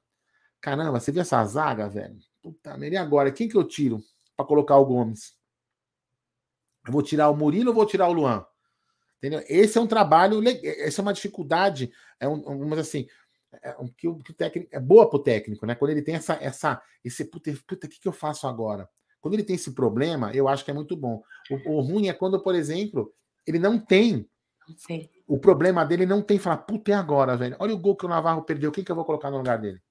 caramba, 0.60 1.00
você 1.00 1.12
viu 1.12 1.22
essa 1.22 1.44
zaga, 1.46 1.88
velho? 1.88 2.18
Puta, 2.42 2.76
e 2.80 2.98
agora? 2.98 3.32
Quem 3.32 3.48
que 3.48 3.56
eu 3.56 3.64
tiro 3.64 4.02
para 4.36 4.46
colocar 4.46 4.76
o 4.78 4.86
Gomes? 4.86 5.38
Eu 6.86 6.94
vou 6.94 7.04
tirar 7.04 7.30
o 7.30 7.36
Murilo 7.36 7.70
ou 7.70 7.76
vou 7.76 7.86
tirar 7.86 8.08
o 8.08 8.14
Luan? 8.14 8.44
Entendeu? 9.18 9.44
Esse 9.48 9.78
é 9.78 9.82
um 9.82 9.88
trabalho, 9.88 10.42
essa 10.64 11.02
é 11.02 11.04
uma 11.04 11.14
dificuldade, 11.14 11.92
é 12.20 12.28
um, 12.28 12.44
um 12.48 12.74
assim, 12.76 13.08
é 13.64 13.76
um, 13.80 13.88
que, 13.88 14.08
o, 14.08 14.18
que 14.18 14.32
o 14.32 14.34
técnico 14.34 14.70
é 14.72 14.80
boa 14.80 15.10
para 15.10 15.18
o 15.18 15.24
técnico, 15.24 15.66
né? 15.66 15.76
Quando 15.76 15.92
ele 15.92 16.02
tem 16.02 16.16
essa, 16.16 16.38
essa 16.42 16.82
esse 17.04 17.26
puta, 17.26 17.52
puta, 17.68 17.88
o 17.88 17.90
que, 17.90 18.00
que 18.00 18.08
eu 18.08 18.12
faço 18.12 18.48
agora? 18.48 18.88
Quando 19.20 19.34
ele 19.34 19.44
tem 19.44 19.56
esse 19.56 19.74
problema, 19.74 20.32
eu 20.34 20.48
acho 20.48 20.64
que 20.64 20.72
é 20.72 20.74
muito 20.74 20.96
bom. 20.96 21.22
O, 21.50 21.78
o 21.78 21.82
ruim 21.82 22.08
é 22.08 22.14
quando, 22.14 22.42
por 22.42 22.54
exemplo, 22.54 23.12
ele 23.46 23.58
não 23.58 23.80
tem. 23.80 24.30
Sim. 24.78 25.10
O 25.28 25.40
problema 25.40 25.86
dele 25.86 26.06
não 26.06 26.22
tem 26.22 26.38
falar, 26.38 26.58
puta, 26.58 26.92
é 26.92 26.94
agora, 26.94 27.36
velho. 27.36 27.56
Olha 27.60 27.74
o 27.74 27.80
gol 27.80 27.96
que 27.96 28.06
o 28.06 28.10
Navarro 28.10 28.44
perdeu, 28.44 28.72
quem 28.72 28.84
que 28.84 28.92
eu 28.92 28.96
vou 28.96 29.06
colocar 29.06 29.32
no 29.32 29.38
lugar 29.38 29.58
dele? 29.58 29.82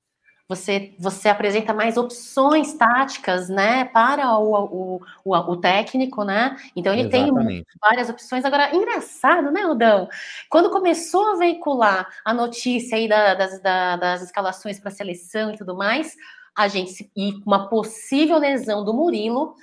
Você, 0.49 0.95
você 0.99 1.29
apresenta 1.29 1.75
mais 1.75 1.97
opções 1.97 2.73
táticas, 2.75 3.49
né, 3.49 3.85
para 3.87 4.39
o, 4.39 4.55
o, 4.55 5.03
o, 5.25 5.35
o 5.35 5.57
técnico, 5.57 6.25
né? 6.25 6.57
Então 6.75 6.93
ele 6.93 7.09
Exatamente. 7.09 7.65
tem 7.65 7.79
várias 7.81 8.09
opções. 8.09 8.45
Agora, 8.45 8.75
engraçado, 8.75 9.51
né, 9.51 9.67
Odão? 9.67 10.09
Quando 10.49 10.71
começou 10.71 11.33
a 11.33 11.37
veicular 11.37 12.09
a 12.25 12.33
notícia 12.33 12.97
aí 12.97 13.09
da, 13.09 13.35
das, 13.35 13.61
da, 13.61 13.97
das 13.97 14.23
escalações 14.23 14.79
para 14.79 14.89
a 14.89 14.95
seleção 14.95 15.53
e 15.53 15.57
tudo 15.57 15.77
mais, 15.77 16.15
a 16.57 16.69
gente 16.69 17.11
e 17.17 17.35
uma 17.45 17.69
possível 17.69 18.39
lesão 18.39 18.85
do 18.85 18.95
Murilo, 18.95 19.55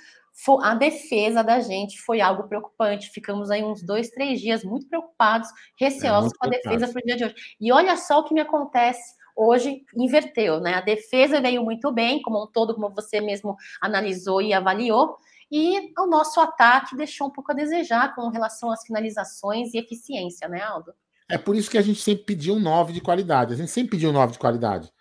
a 0.62 0.76
defesa 0.76 1.44
da 1.44 1.60
gente 1.60 2.02
foi 2.02 2.20
algo 2.20 2.44
preocupante. 2.44 3.10
Ficamos 3.10 3.50
aí 3.50 3.64
uns 3.64 3.82
dois, 3.84 4.10
três 4.10 4.42
dias 4.42 4.64
muito 4.64 4.88
preocupados, 4.88 5.48
receosos 5.80 6.34
é, 6.34 6.38
com 6.38 6.46
a 6.46 6.50
defesa 6.50 6.92
para 6.92 7.00
o 7.00 7.06
dia 7.06 7.16
de 7.16 7.26
hoje. 7.26 7.36
E 7.60 7.72
olha 7.72 7.96
só 7.96 8.20
o 8.20 8.24
que 8.26 8.34
me 8.34 8.42
acontece 8.42 9.23
hoje 9.36 9.84
inverteu, 9.96 10.60
né? 10.60 10.76
A 10.76 10.82
defesa 10.82 11.42
veio 11.42 11.64
muito 11.64 11.92
bem, 11.92 12.22
como 12.22 12.44
um 12.44 12.48
todo, 12.48 12.74
como 12.74 12.94
você 12.94 13.20
mesmo 13.22 13.56
analisou 13.82 14.42
e 14.42 14.54
avaliou, 14.54 15.16
e 15.52 15.94
o 16.00 16.08
nosso 16.08 16.40
ataque 16.40 16.96
deixou 16.96 17.28
um 17.28 17.32
pouco 17.32 17.52
a 17.52 17.56
desejar 17.56 18.16
com 18.16 18.28
relação 18.30 18.72
às 18.72 18.84
finalizações 18.84 19.74
e 19.74 19.78
eficiência, 19.78 20.48
né, 20.48 20.62
Aldo? 20.62 20.94
É 21.30 21.38
por 21.38 21.56
isso 21.56 21.70
que 21.70 21.78
a 21.78 21.82
gente 21.82 22.02
sempre 22.02 22.26
pediu 22.26 22.56
um 22.56 22.60
9 22.60 22.92
de 22.94 23.02
qualidade. 23.02 23.54
A 23.54 23.58
gente 23.58 23.72
sempre 23.72 23.92
pediu 23.92 24.10
um 24.10 24.14
9 24.14 24.34
de 24.34 24.40
qualidade. 24.40 24.92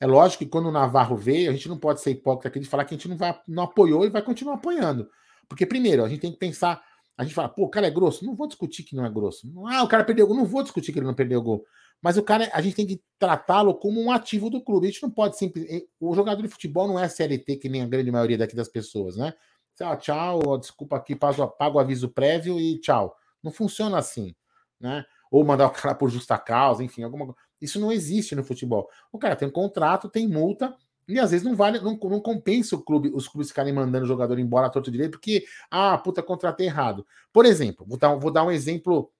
É 0.00 0.06
lógico 0.06 0.44
que 0.44 0.50
quando 0.50 0.68
o 0.68 0.72
Navarro 0.72 1.16
veio, 1.16 1.50
a 1.50 1.52
gente 1.52 1.68
não 1.68 1.76
pode 1.76 2.00
ser 2.00 2.12
hipócrita 2.12 2.48
aqui 2.48 2.58
de 2.58 2.66
falar 2.66 2.86
que 2.86 2.94
a 2.94 2.96
gente 2.96 3.08
não, 3.08 3.16
vai, 3.16 3.38
não 3.46 3.64
apoiou 3.64 4.06
e 4.06 4.10
vai 4.10 4.22
continuar 4.22 4.54
apoiando. 4.54 5.08
Porque, 5.46 5.66
primeiro, 5.66 6.02
a 6.02 6.08
gente 6.08 6.20
tem 6.20 6.32
que 6.32 6.38
pensar. 6.38 6.82
A 7.18 7.24
gente 7.24 7.34
fala, 7.34 7.50
pô, 7.50 7.64
o 7.64 7.68
cara 7.68 7.86
é 7.86 7.90
grosso. 7.90 8.24
Não 8.24 8.34
vou 8.34 8.46
discutir 8.46 8.82
que 8.82 8.96
não 8.96 9.04
é 9.04 9.10
grosso. 9.10 9.52
Ah, 9.66 9.82
o 9.82 9.88
cara 9.88 10.02
perdeu 10.02 10.26
gol. 10.26 10.36
Não 10.36 10.46
vou 10.46 10.62
discutir 10.62 10.92
que 10.92 10.98
ele 10.98 11.06
não 11.06 11.14
perdeu 11.14 11.42
gol. 11.42 11.64
Mas 12.02 12.16
o 12.16 12.22
cara, 12.22 12.48
a 12.52 12.60
gente 12.62 12.76
tem 12.76 12.86
que 12.86 13.02
tratá-lo 13.18 13.74
como 13.74 14.00
um 14.00 14.10
ativo 14.10 14.48
do 14.48 14.62
clube. 14.62 14.86
A 14.86 14.90
gente 14.90 15.02
não 15.02 15.10
pode 15.10 15.36
sempre. 15.36 15.88
O 15.98 16.14
jogador 16.14 16.42
de 16.42 16.48
futebol 16.48 16.88
não 16.88 16.98
é 16.98 17.08
CLT, 17.08 17.56
que 17.56 17.68
nem 17.68 17.82
a 17.82 17.86
grande 17.86 18.10
maioria 18.10 18.38
daqui 18.38 18.56
das 18.56 18.68
pessoas, 18.68 19.16
né? 19.16 19.34
Ah, 19.80 19.96
tchau, 19.96 20.58
desculpa 20.58 20.96
aqui, 20.96 21.16
pago, 21.16 21.46
pago 21.48 21.78
aviso 21.78 22.08
prévio 22.08 22.60
e 22.60 22.78
tchau. 22.80 23.16
Não 23.42 23.50
funciona 23.50 23.98
assim, 23.98 24.34
né? 24.78 25.04
Ou 25.30 25.44
mandar 25.44 25.66
o 25.66 25.70
cara 25.70 25.94
por 25.94 26.10
justa 26.10 26.36
causa, 26.38 26.84
enfim, 26.84 27.02
alguma 27.02 27.34
Isso 27.60 27.80
não 27.80 27.90
existe 27.90 28.34
no 28.34 28.44
futebol. 28.44 28.88
O 29.10 29.18
cara 29.18 29.36
tem 29.36 29.48
um 29.48 29.50
contrato, 29.50 30.08
tem 30.08 30.28
multa, 30.28 30.76
e 31.08 31.18
às 31.18 31.30
vezes 31.30 31.46
não 31.46 31.56
vale, 31.56 31.80
não, 31.80 31.96
não 31.96 32.20
compensa 32.20 32.76
o 32.76 32.82
clube, 32.82 33.10
os 33.12 33.26
clubes 33.26 33.48
ficarem 33.48 33.72
mandando 33.72 34.04
o 34.04 34.08
jogador 34.08 34.38
embora 34.38 34.70
torto 34.70 34.90
direito, 34.90 35.12
porque, 35.12 35.44
ah, 35.70 35.96
puta, 35.98 36.22
contratei 36.22 36.66
errado. 36.66 37.06
Por 37.32 37.44
exemplo, 37.44 37.86
vou 37.88 37.98
dar, 37.98 38.14
vou 38.16 38.30
dar 38.30 38.44
um 38.44 38.50
exemplo 38.50 39.10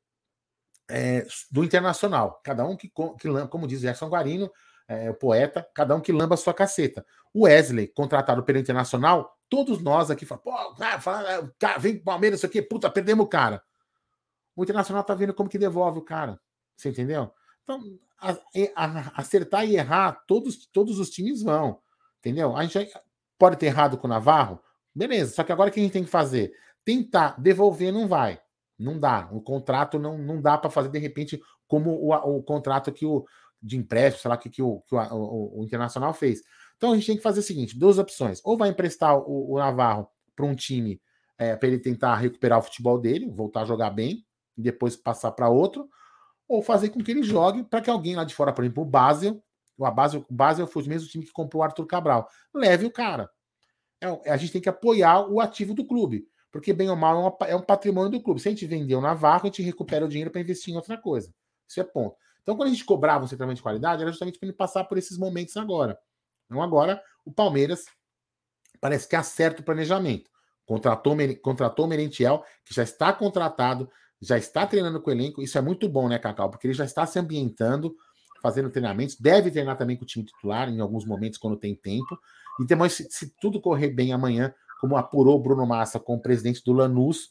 é, 0.91 1.26
do 1.51 1.64
Internacional. 1.64 2.41
Cada 2.45 2.64
um 2.66 2.76
que, 2.76 2.88
que 2.88 3.28
como 3.49 3.66
diz 3.66 3.80
Gerson 3.80 4.09
Guarino, 4.09 4.51
é, 4.88 5.09
o 5.09 5.14
poeta, 5.14 5.66
cada 5.72 5.95
um 5.95 6.01
que 6.01 6.12
lamba 6.12 6.34
a 6.34 6.38
sua 6.38 6.53
caceta. 6.53 7.07
O 7.32 7.45
Wesley, 7.45 7.86
contratado 7.86 8.43
pelo 8.43 8.59
Internacional, 8.59 9.38
todos 9.49 9.80
nós 9.80 10.11
aqui 10.11 10.26
falamos, 10.26 10.45
pô, 10.45 10.53
vem 11.78 11.99
Palmeiras, 11.99 12.41
isso 12.41 12.47
aqui, 12.47 12.61
puta, 12.61 12.91
perdemos 12.91 13.24
o 13.24 13.28
cara. 13.28 13.62
O 14.57 14.64
Internacional 14.64 15.05
tá 15.05 15.14
vendo 15.14 15.32
como 15.32 15.49
que 15.49 15.59
devolve 15.59 16.01
o 16.01 16.05
cara. 16.05 16.41
Você 16.76 16.88
entendeu? 16.88 17.32
Então, 17.62 17.80
a, 18.18 18.36
a, 18.74 19.20
acertar 19.20 19.64
e 19.64 19.76
errar, 19.76 20.24
todos, 20.26 20.66
todos 20.66 20.99
os 20.99 21.09
times 21.09 21.43
vão. 21.43 21.80
Entendeu? 22.18 22.57
A 22.57 22.64
gente 22.64 22.93
pode 23.38 23.57
ter 23.57 23.66
errado 23.66 23.97
com 23.97 24.07
o 24.07 24.11
Navarro, 24.11 24.61
beleza. 24.95 25.34
Só 25.34 25.45
que 25.45 25.53
agora 25.53 25.70
o 25.70 25.72
que 25.72 25.80
a 25.80 25.82
gente 25.82 25.93
tem 25.93 26.05
que 26.05 26.11
fazer? 26.11 26.53
Tentar 26.84 27.41
devolver 27.41 27.93
não 27.93 28.09
vai. 28.09 28.41
Não 28.80 28.98
dá. 28.98 29.28
O 29.30 29.40
contrato 29.40 29.98
não, 29.98 30.16
não 30.18 30.40
dá 30.40 30.56
para 30.56 30.70
fazer 30.70 30.88
de 30.88 30.98
repente 30.98 31.40
como 31.68 31.90
o, 31.90 32.12
o 32.12 32.42
contrato 32.42 32.90
que 32.92 33.06
o 33.06 33.24
de 33.62 33.76
empréstimo, 33.76 34.22
sei 34.22 34.28
lá, 34.30 34.36
que, 34.38 34.48
que, 34.48 34.62
o, 34.62 34.80
que 34.80 34.94
o, 34.94 34.98
o, 34.98 35.60
o, 35.60 35.64
Internacional 35.64 36.14
fez. 36.14 36.40
Então 36.76 36.92
a 36.92 36.94
gente 36.94 37.06
tem 37.06 37.16
que 37.16 37.22
fazer 37.22 37.40
o 37.40 37.42
seguinte: 37.42 37.78
duas 37.78 37.98
opções. 37.98 38.40
Ou 38.42 38.56
vai 38.56 38.70
emprestar 38.70 39.16
o, 39.16 39.52
o 39.52 39.58
Navarro 39.58 40.08
para 40.34 40.46
um 40.46 40.54
time 40.54 41.00
é, 41.40 41.56
para 41.56 41.68
ele 41.68 41.78
tentar 41.78 42.16
recuperar 42.16 42.58
o 42.58 42.62
futebol 42.62 42.98
dele, 42.98 43.30
voltar 43.30 43.62
a 43.62 43.64
jogar 43.64 43.90
bem, 43.90 44.24
e 44.56 44.62
depois 44.62 44.94
passar 44.94 45.32
para 45.32 45.48
outro, 45.48 45.88
ou 46.46 46.62
fazer 46.62 46.90
com 46.90 47.02
que 47.02 47.10
ele 47.10 47.22
jogue 47.22 47.64
para 47.64 47.80
que 47.80 47.88
alguém 47.88 48.14
lá 48.14 48.24
de 48.24 48.34
fora, 48.34 48.52
por 48.52 48.62
exemplo, 48.62 48.82
o 48.82 48.86
Basel, 48.86 49.42
o 49.78 49.90
Basel, 49.90 50.26
o 50.28 50.34
Basel 50.34 50.66
foi 50.66 50.82
o 50.82 50.88
mesmo 50.88 51.08
time 51.08 51.24
que 51.24 51.32
comprou 51.32 51.62
o 51.62 51.64
Arthur 51.64 51.86
Cabral, 51.86 52.28
leve 52.54 52.84
o 52.84 52.90
cara. 52.90 53.30
É, 54.00 54.30
a 54.30 54.36
gente 54.36 54.52
tem 54.52 54.60
que 54.60 54.68
apoiar 54.68 55.30
o 55.30 55.40
ativo 55.40 55.74
do 55.74 55.86
clube. 55.86 56.26
Porque, 56.51 56.72
bem 56.72 56.90
ou 56.90 56.96
mal, 56.96 57.16
é, 57.16 57.20
uma, 57.20 57.51
é 57.51 57.57
um 57.57 57.62
patrimônio 57.62 58.11
do 58.11 58.22
clube. 58.22 58.40
Se 58.40 58.48
a 58.48 58.51
gente 58.51 58.66
vender 58.66 58.94
o 58.94 59.01
Navarro, 59.01 59.42
a 59.44 59.46
gente 59.46 59.62
recupera 59.62 60.05
o 60.05 60.09
dinheiro 60.09 60.30
para 60.30 60.40
investir 60.40 60.74
em 60.74 60.76
outra 60.76 60.96
coisa. 60.96 61.32
Isso 61.68 61.80
é 61.80 61.84
ponto. 61.84 62.16
Então, 62.42 62.57
quando 62.57 62.68
a 62.68 62.72
gente 62.72 62.84
cobrava 62.84 63.24
um 63.24 63.28
centramento 63.28 63.57
de 63.57 63.62
qualidade, 63.62 64.03
era 64.03 64.11
justamente 64.11 64.38
para 64.38 64.48
ele 64.48 64.57
passar 64.57 64.84
por 64.84 64.98
esses 64.98 65.16
momentos 65.16 65.57
agora. 65.57 65.98
Então, 66.46 66.61
agora, 66.62 67.01
o 67.24 67.32
Palmeiras 67.32 67.84
parece 68.80 69.09
que 69.09 69.14
acerta 69.14 69.61
o 69.61 69.64
planejamento. 69.64 70.28
Contratou, 70.66 71.16
contratou 71.42 71.84
o 71.84 71.88
Merentiel, 71.88 72.44
que 72.64 72.74
já 72.74 72.82
está 72.82 73.12
contratado, 73.12 73.88
já 74.20 74.36
está 74.36 74.66
treinando 74.66 75.01
com 75.01 75.11
o 75.11 75.12
elenco. 75.12 75.42
Isso 75.42 75.59
é 75.59 75.61
muito 75.61 75.88
bom, 75.88 76.09
né, 76.09 76.18
Cacau? 76.18 76.51
Porque 76.51 76.66
ele 76.66 76.74
já 76.74 76.84
está 76.84 77.07
se 77.07 77.18
ambientando, 77.18 77.94
fazendo 78.42 78.70
treinamentos. 78.70 79.16
Deve 79.16 79.51
treinar 79.51 79.76
também 79.76 79.96
com 79.96 80.03
o 80.05 80.07
time 80.07 80.24
titular 80.24 80.68
em 80.68 80.80
alguns 80.80 81.05
momentos, 81.05 81.38
quando 81.38 81.57
tem 81.57 81.74
tempo. 81.74 82.18
E 82.59 82.66
depois, 82.66 82.94
se, 82.94 83.09
se 83.11 83.34
tudo 83.40 83.61
correr 83.61 83.90
bem 83.90 84.12
amanhã, 84.12 84.53
como 84.80 84.96
apurou 84.96 85.38
Bruno 85.38 85.66
Massa 85.66 86.00
com 86.00 86.14
o 86.14 86.20
presidente 86.20 86.64
do 86.64 86.72
Lanús, 86.72 87.30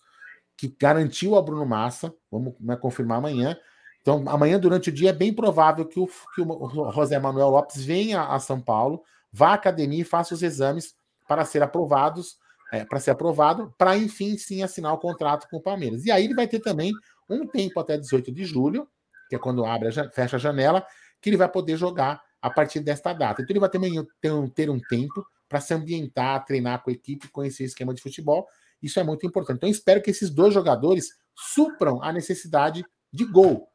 que 0.55 0.67
garantiu 0.79 1.35
a 1.35 1.41
Bruno 1.41 1.65
Massa, 1.65 2.13
vamos 2.31 2.53
né, 2.59 2.75
confirmar 2.75 3.17
amanhã. 3.17 3.57
Então, 4.01 4.23
amanhã, 4.27 4.59
durante 4.59 4.89
o 4.89 4.93
dia, 4.93 5.09
é 5.09 5.13
bem 5.13 5.33
provável 5.33 5.85
que 5.85 5.99
o, 5.99 6.07
que 6.35 6.41
o 6.41 6.91
José 6.91 7.17
Manuel 7.17 7.49
Lopes 7.49 7.83
venha 7.83 8.23
a 8.23 8.39
São 8.39 8.61
Paulo, 8.61 9.01
vá 9.31 9.49
à 9.49 9.53
academia 9.53 10.01
e 10.01 10.05
faça 10.05 10.33
os 10.33 10.43
exames 10.43 10.95
para 11.27 11.43
ser 11.43 11.63
aprovados, 11.63 12.37
é, 12.71 12.85
para 12.85 12.99
ser 12.99 13.11
aprovado, 13.11 13.73
para 13.77 13.97
enfim 13.97 14.37
sim 14.37 14.61
assinar 14.61 14.93
o 14.93 14.99
contrato 14.99 15.47
com 15.49 15.57
o 15.57 15.61
Palmeiras. 15.61 16.05
E 16.05 16.11
aí 16.11 16.25
ele 16.25 16.35
vai 16.35 16.47
ter 16.47 16.59
também 16.59 16.93
um 17.29 17.47
tempo 17.47 17.79
até 17.79 17.97
18 17.97 18.31
de 18.31 18.45
julho, 18.45 18.87
que 19.27 19.35
é 19.35 19.39
quando 19.39 19.65
abre 19.65 19.87
a, 19.89 20.09
fecha 20.11 20.35
a 20.35 20.39
janela, 20.39 20.85
que 21.21 21.29
ele 21.29 21.37
vai 21.37 21.49
poder 21.49 21.77
jogar 21.77 22.21
a 22.41 22.49
partir 22.49 22.79
desta 22.79 23.11
data. 23.11 23.41
Então 23.41 23.53
ele 23.53 23.59
vai 23.59 23.69
ter, 23.69 23.79
ter, 24.21 24.49
ter 24.51 24.69
um 24.69 24.79
tempo 24.79 25.25
para 25.49 25.59
se 25.59 25.73
ambientar, 25.73 26.45
treinar 26.45 26.83
com 26.83 26.91
a 26.91 26.93
equipe, 26.93 27.27
conhecer 27.29 27.63
o 27.63 27.65
esquema 27.65 27.93
de 27.93 28.01
futebol. 28.01 28.47
Isso 28.81 28.99
é 28.99 29.03
muito 29.03 29.25
importante. 29.25 29.57
Então, 29.57 29.69
espero 29.69 30.01
que 30.01 30.11
esses 30.11 30.29
dois 30.29 30.53
jogadores 30.53 31.09
supram 31.35 32.01
a 32.03 32.13
necessidade 32.13 32.85
de 33.11 33.25
gol. 33.25 33.67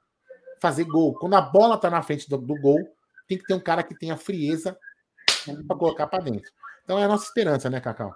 Fazer 0.62 0.84
gol. 0.84 1.14
Quando 1.14 1.34
a 1.34 1.40
bola 1.40 1.74
está 1.74 1.90
na 1.90 2.00
frente 2.00 2.28
do, 2.28 2.38
do, 2.38 2.54
gol, 2.60 2.78
tem 3.26 3.36
que 3.36 3.44
ter 3.44 3.54
um 3.54 3.60
cara 3.60 3.82
que 3.82 3.98
tenha 3.98 4.16
frieza 4.16 4.78
para 5.66 5.76
colocar 5.76 6.06
para 6.06 6.22
dentro. 6.22 6.50
Então 6.85 6.99
é 6.99 7.05
a 7.05 7.09
nossa 7.09 7.24
esperança, 7.24 7.70
né, 7.70 7.80
Cacau? 7.80 8.14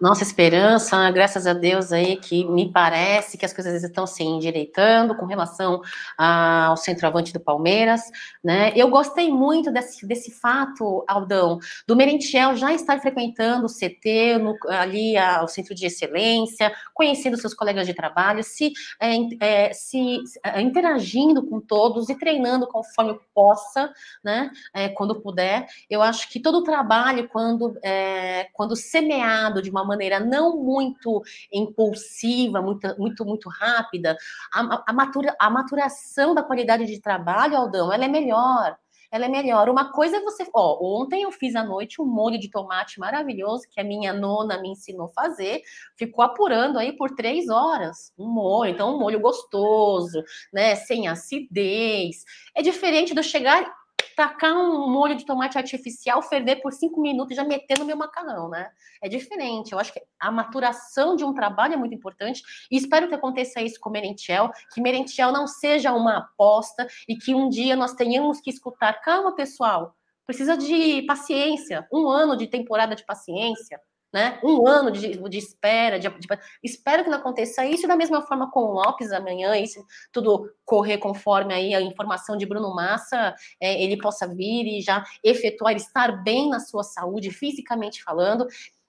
Nossa 0.00 0.22
esperança, 0.22 1.10
graças 1.10 1.44
a 1.46 1.52
Deus 1.52 1.92
aí, 1.92 2.16
que 2.16 2.44
me 2.44 2.70
parece 2.70 3.36
que 3.36 3.44
as 3.44 3.52
coisas 3.52 3.82
estão 3.82 4.06
se 4.06 4.22
endireitando 4.22 5.16
com 5.16 5.26
relação 5.26 5.80
ao 6.16 6.76
centroavante 6.76 7.32
do 7.32 7.40
Palmeiras, 7.40 8.02
né? 8.44 8.72
Eu 8.76 8.88
gostei 8.88 9.28
muito 9.30 9.72
desse, 9.72 10.06
desse 10.06 10.30
fato, 10.30 11.04
Aldão, 11.08 11.58
do 11.86 11.96
Merentiel 11.96 12.54
já 12.54 12.72
estar 12.72 13.00
frequentando 13.00 13.66
o 13.66 13.68
CT, 13.68 14.38
no, 14.38 14.56
ali 14.68 15.16
a, 15.16 15.42
o 15.42 15.48
Centro 15.48 15.74
de 15.74 15.86
Excelência, 15.86 16.72
conhecendo 16.94 17.36
seus 17.36 17.54
colegas 17.54 17.86
de 17.86 17.94
trabalho, 17.94 18.44
se, 18.44 18.72
é, 19.00 19.16
é, 19.40 19.72
se 19.72 20.22
é, 20.44 20.60
interagindo 20.60 21.44
com 21.44 21.60
todos 21.60 22.08
e 22.08 22.14
treinando 22.14 22.68
conforme 22.68 23.18
possa, 23.34 23.92
né? 24.22 24.50
É, 24.72 24.88
quando 24.90 25.20
puder. 25.20 25.66
Eu 25.90 26.02
acho 26.02 26.30
que 26.30 26.38
todo 26.38 26.58
o 26.58 26.62
trabalho, 26.62 27.28
quando 27.28 27.76
é, 27.96 28.48
quando 28.52 28.76
semeado 28.76 29.62
de 29.62 29.70
uma 29.70 29.84
maneira 29.84 30.20
não 30.20 30.56
muito 30.56 31.22
impulsiva, 31.52 32.60
muito, 32.60 32.94
muito, 32.98 33.24
muito 33.24 33.48
rápida, 33.48 34.16
a, 34.52 34.84
a, 34.86 34.92
matura, 34.92 35.34
a 35.40 35.50
maturação 35.50 36.34
da 36.34 36.42
qualidade 36.42 36.86
de 36.86 37.00
trabalho, 37.00 37.56
Aldão, 37.56 37.92
ela 37.92 38.04
é 38.04 38.08
melhor 38.08 38.76
ela 39.08 39.26
é 39.26 39.28
melhor. 39.28 39.68
Uma 39.68 39.92
coisa 39.92 40.16
é 40.16 40.20
você. 40.20 40.44
Ó, 40.52 41.00
ontem 41.00 41.22
eu 41.22 41.30
fiz 41.30 41.54
à 41.54 41.64
noite 41.64 42.02
um 42.02 42.04
molho 42.04 42.38
de 42.38 42.50
tomate 42.50 42.98
maravilhoso 42.98 43.62
que 43.70 43.80
a 43.80 43.84
minha 43.84 44.12
nona 44.12 44.60
me 44.60 44.70
ensinou 44.70 45.06
a 45.06 45.12
fazer. 45.12 45.62
Ficou 45.96 46.24
apurando 46.24 46.78
aí 46.78 46.92
por 46.92 47.14
três 47.14 47.48
horas 47.48 48.12
um 48.18 48.28
molho. 48.28 48.72
Então, 48.72 48.94
um 48.94 48.98
molho 48.98 49.20
gostoso, 49.20 50.22
né? 50.52 50.74
Sem 50.74 51.08
acidez. 51.08 52.24
É 52.54 52.62
diferente 52.62 53.16
eu 53.16 53.22
chegar 53.22 53.72
tacar 54.16 54.56
um 54.56 54.90
molho 54.90 55.14
de 55.14 55.26
tomate 55.26 55.58
artificial, 55.58 56.22
ferver 56.22 56.56
por 56.56 56.72
cinco 56.72 57.02
minutos 57.02 57.32
e 57.32 57.36
já 57.36 57.44
meter 57.44 57.78
no 57.78 57.84
meu 57.84 57.98
macarrão, 57.98 58.48
né? 58.48 58.70
É 59.02 59.08
diferente. 59.08 59.72
Eu 59.72 59.78
acho 59.78 59.92
que 59.92 60.02
a 60.18 60.32
maturação 60.32 61.14
de 61.14 61.22
um 61.22 61.34
trabalho 61.34 61.74
é 61.74 61.76
muito 61.76 61.94
importante 61.94 62.42
e 62.70 62.78
espero 62.78 63.08
que 63.08 63.14
aconteça 63.14 63.60
isso 63.60 63.78
com 63.78 63.90
Merentiel, 63.90 64.50
que 64.72 64.80
Merentiel 64.80 65.30
não 65.30 65.46
seja 65.46 65.92
uma 65.92 66.16
aposta 66.16 66.88
e 67.06 67.14
que 67.14 67.34
um 67.34 67.50
dia 67.50 67.76
nós 67.76 67.92
tenhamos 67.92 68.40
que 68.40 68.48
escutar, 68.48 68.94
calma, 69.02 69.34
pessoal, 69.34 69.94
precisa 70.24 70.56
de 70.56 71.02
paciência, 71.02 71.86
um 71.92 72.08
ano 72.08 72.36
de 72.36 72.46
temporada 72.46 72.96
de 72.96 73.04
paciência, 73.04 73.78
né? 74.16 74.40
Um 74.42 74.66
ano 74.66 74.90
de, 74.90 75.14
de 75.28 75.36
espera, 75.36 75.98
de, 75.98 76.08
de, 76.08 76.26
espero 76.64 77.04
que 77.04 77.10
não 77.10 77.18
aconteça 77.18 77.66
isso, 77.66 77.86
da 77.86 77.94
mesma 77.94 78.22
forma 78.22 78.50
com 78.50 78.60
o 78.60 78.72
Lopes 78.72 79.12
amanhã, 79.12 79.54
e 79.58 79.66
se 79.66 79.78
tudo 80.10 80.50
correr 80.64 80.96
conforme 80.96 81.52
aí 81.52 81.74
a 81.74 81.82
informação 81.82 82.34
de 82.34 82.46
Bruno 82.46 82.74
Massa, 82.74 83.34
é, 83.60 83.82
ele 83.82 83.98
possa 83.98 84.26
vir 84.26 84.78
e 84.78 84.80
já 84.80 85.04
efetuar, 85.22 85.76
estar 85.76 86.22
bem 86.24 86.48
na 86.48 86.60
sua 86.60 86.82
saúde, 86.82 87.30
fisicamente 87.30 88.02
falando, 88.02 88.46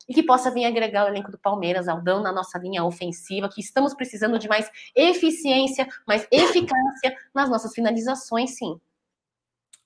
e 0.07 0.13
que 0.13 0.23
possa 0.23 0.49
vir 0.49 0.63
agregar 0.63 1.03
o 1.03 1.09
elenco 1.09 1.30
do 1.30 1.38
Palmeiras, 1.38 1.89
Aldão, 1.89 2.23
na 2.23 2.32
nossa 2.32 2.57
linha 2.57 2.86
ofensiva, 2.86 3.49
que 3.49 3.59
estamos 3.59 3.93
precisando 3.93 4.39
de 4.39 4.47
mais 4.47 4.71
eficiência, 4.95 5.86
mais 6.07 6.25
eficácia 6.32 7.17
nas 7.36 7.49
nossas 7.49 7.73
finalizações, 7.73 8.51
sim. 8.55 8.80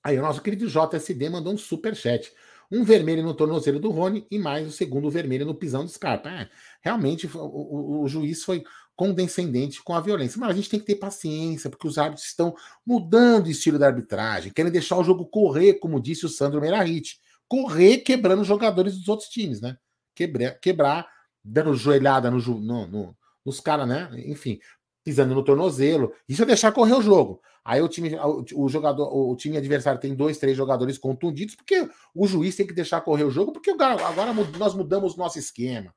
Aí, 0.04 0.16
o 0.16 0.22
nosso 0.22 0.40
querido 0.40 0.68
JSD 0.68 1.28
mandou 1.30 1.52
um 1.52 1.58
super 1.58 1.96
chat. 1.96 2.32
Um 2.72 2.84
vermelho 2.84 3.22
no 3.22 3.34
tornozelo 3.34 3.78
do 3.78 3.90
Rony 3.90 4.26
e 4.30 4.38
mais 4.38 4.66
o 4.66 4.72
segundo 4.72 5.10
vermelho 5.10 5.44
no 5.44 5.54
pisão 5.54 5.84
do 5.84 5.90
Scarpa. 5.90 6.30
É, 6.30 6.48
realmente 6.80 7.26
o, 7.26 7.38
o, 7.38 8.02
o, 8.02 8.08
juiz 8.08 8.42
foi 8.42 8.64
condescendente 8.96 9.82
com 9.82 9.94
a 9.94 10.00
violência. 10.00 10.40
Mas 10.40 10.50
a 10.50 10.54
gente 10.54 10.70
tem 10.70 10.80
que 10.80 10.86
ter 10.86 10.96
paciência, 10.96 11.68
porque 11.68 11.86
os 11.86 11.98
árbitros 11.98 12.26
estão 12.26 12.54
mudando 12.86 13.46
o 13.46 13.50
estilo 13.50 13.78
da 13.78 13.88
arbitragem, 13.88 14.50
querem 14.50 14.72
deixar 14.72 14.96
o 14.96 15.04
jogo 15.04 15.26
correr, 15.26 15.74
como 15.74 16.00
disse 16.00 16.24
o 16.24 16.30
Sandro 16.30 16.62
Meirahit. 16.62 17.20
Correr 17.46 17.98
quebrando 17.98 18.40
os 18.40 18.48
jogadores 18.48 18.96
dos 18.96 19.08
outros 19.08 19.28
times, 19.28 19.60
né? 19.60 19.76
Quebrar, 20.14 20.58
quebrar 20.58 21.06
dando 21.44 21.74
joelhada 21.74 22.30
no, 22.30 22.38
no, 22.38 22.86
no, 22.86 23.16
nos 23.44 23.60
caras, 23.60 23.86
né? 23.86 24.08
Enfim, 24.26 24.58
pisando 25.04 25.34
no 25.34 25.44
tornozelo. 25.44 26.12
Isso 26.28 26.42
é 26.42 26.46
deixar 26.46 26.72
correr 26.72 26.94
o 26.94 27.02
jogo. 27.02 27.40
Aí 27.64 27.80
o 27.80 27.88
time, 27.88 28.10
o, 28.54 28.68
jogador, 28.68 29.08
o 29.14 29.36
time 29.36 29.56
adversário 29.56 30.00
tem 30.00 30.14
dois, 30.14 30.38
três 30.38 30.56
jogadores 30.56 30.98
contundidos, 30.98 31.54
porque 31.54 31.88
o 32.14 32.26
juiz 32.26 32.56
tem 32.56 32.66
que 32.66 32.74
deixar 32.74 33.00
correr 33.00 33.24
o 33.24 33.30
jogo, 33.30 33.52
porque 33.52 33.70
agora, 33.70 34.34
nós 34.58 34.74
mudamos 34.74 35.16
nosso 35.16 35.38
esquema. 35.38 35.94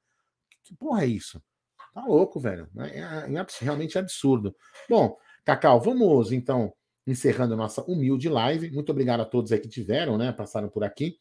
Que 0.64 0.76
porra 0.76 1.04
é 1.04 1.08
isso? 1.08 1.42
Tá 1.94 2.06
louco, 2.06 2.40
velho. 2.40 2.68
É, 2.78 3.00
é, 3.00 3.34
é 3.34 3.46
realmente 3.62 3.98
absurdo. 3.98 4.56
Bom, 4.90 5.18
Cacau, 5.44 5.80
vamos 5.80 6.32
então 6.32 6.74
encerrando 7.08 7.54
a 7.54 7.58
nossa 7.58 7.82
humilde 7.84 8.30
live. 8.30 8.70
Muito 8.72 8.92
obrigado 8.92 9.22
a 9.22 9.26
todos 9.26 9.52
aí 9.52 9.60
que 9.60 9.70
tiveram, 9.70 10.18
né? 10.18 10.32
Passaram 10.32 10.70
por 10.70 10.84
aqui. 10.84 11.18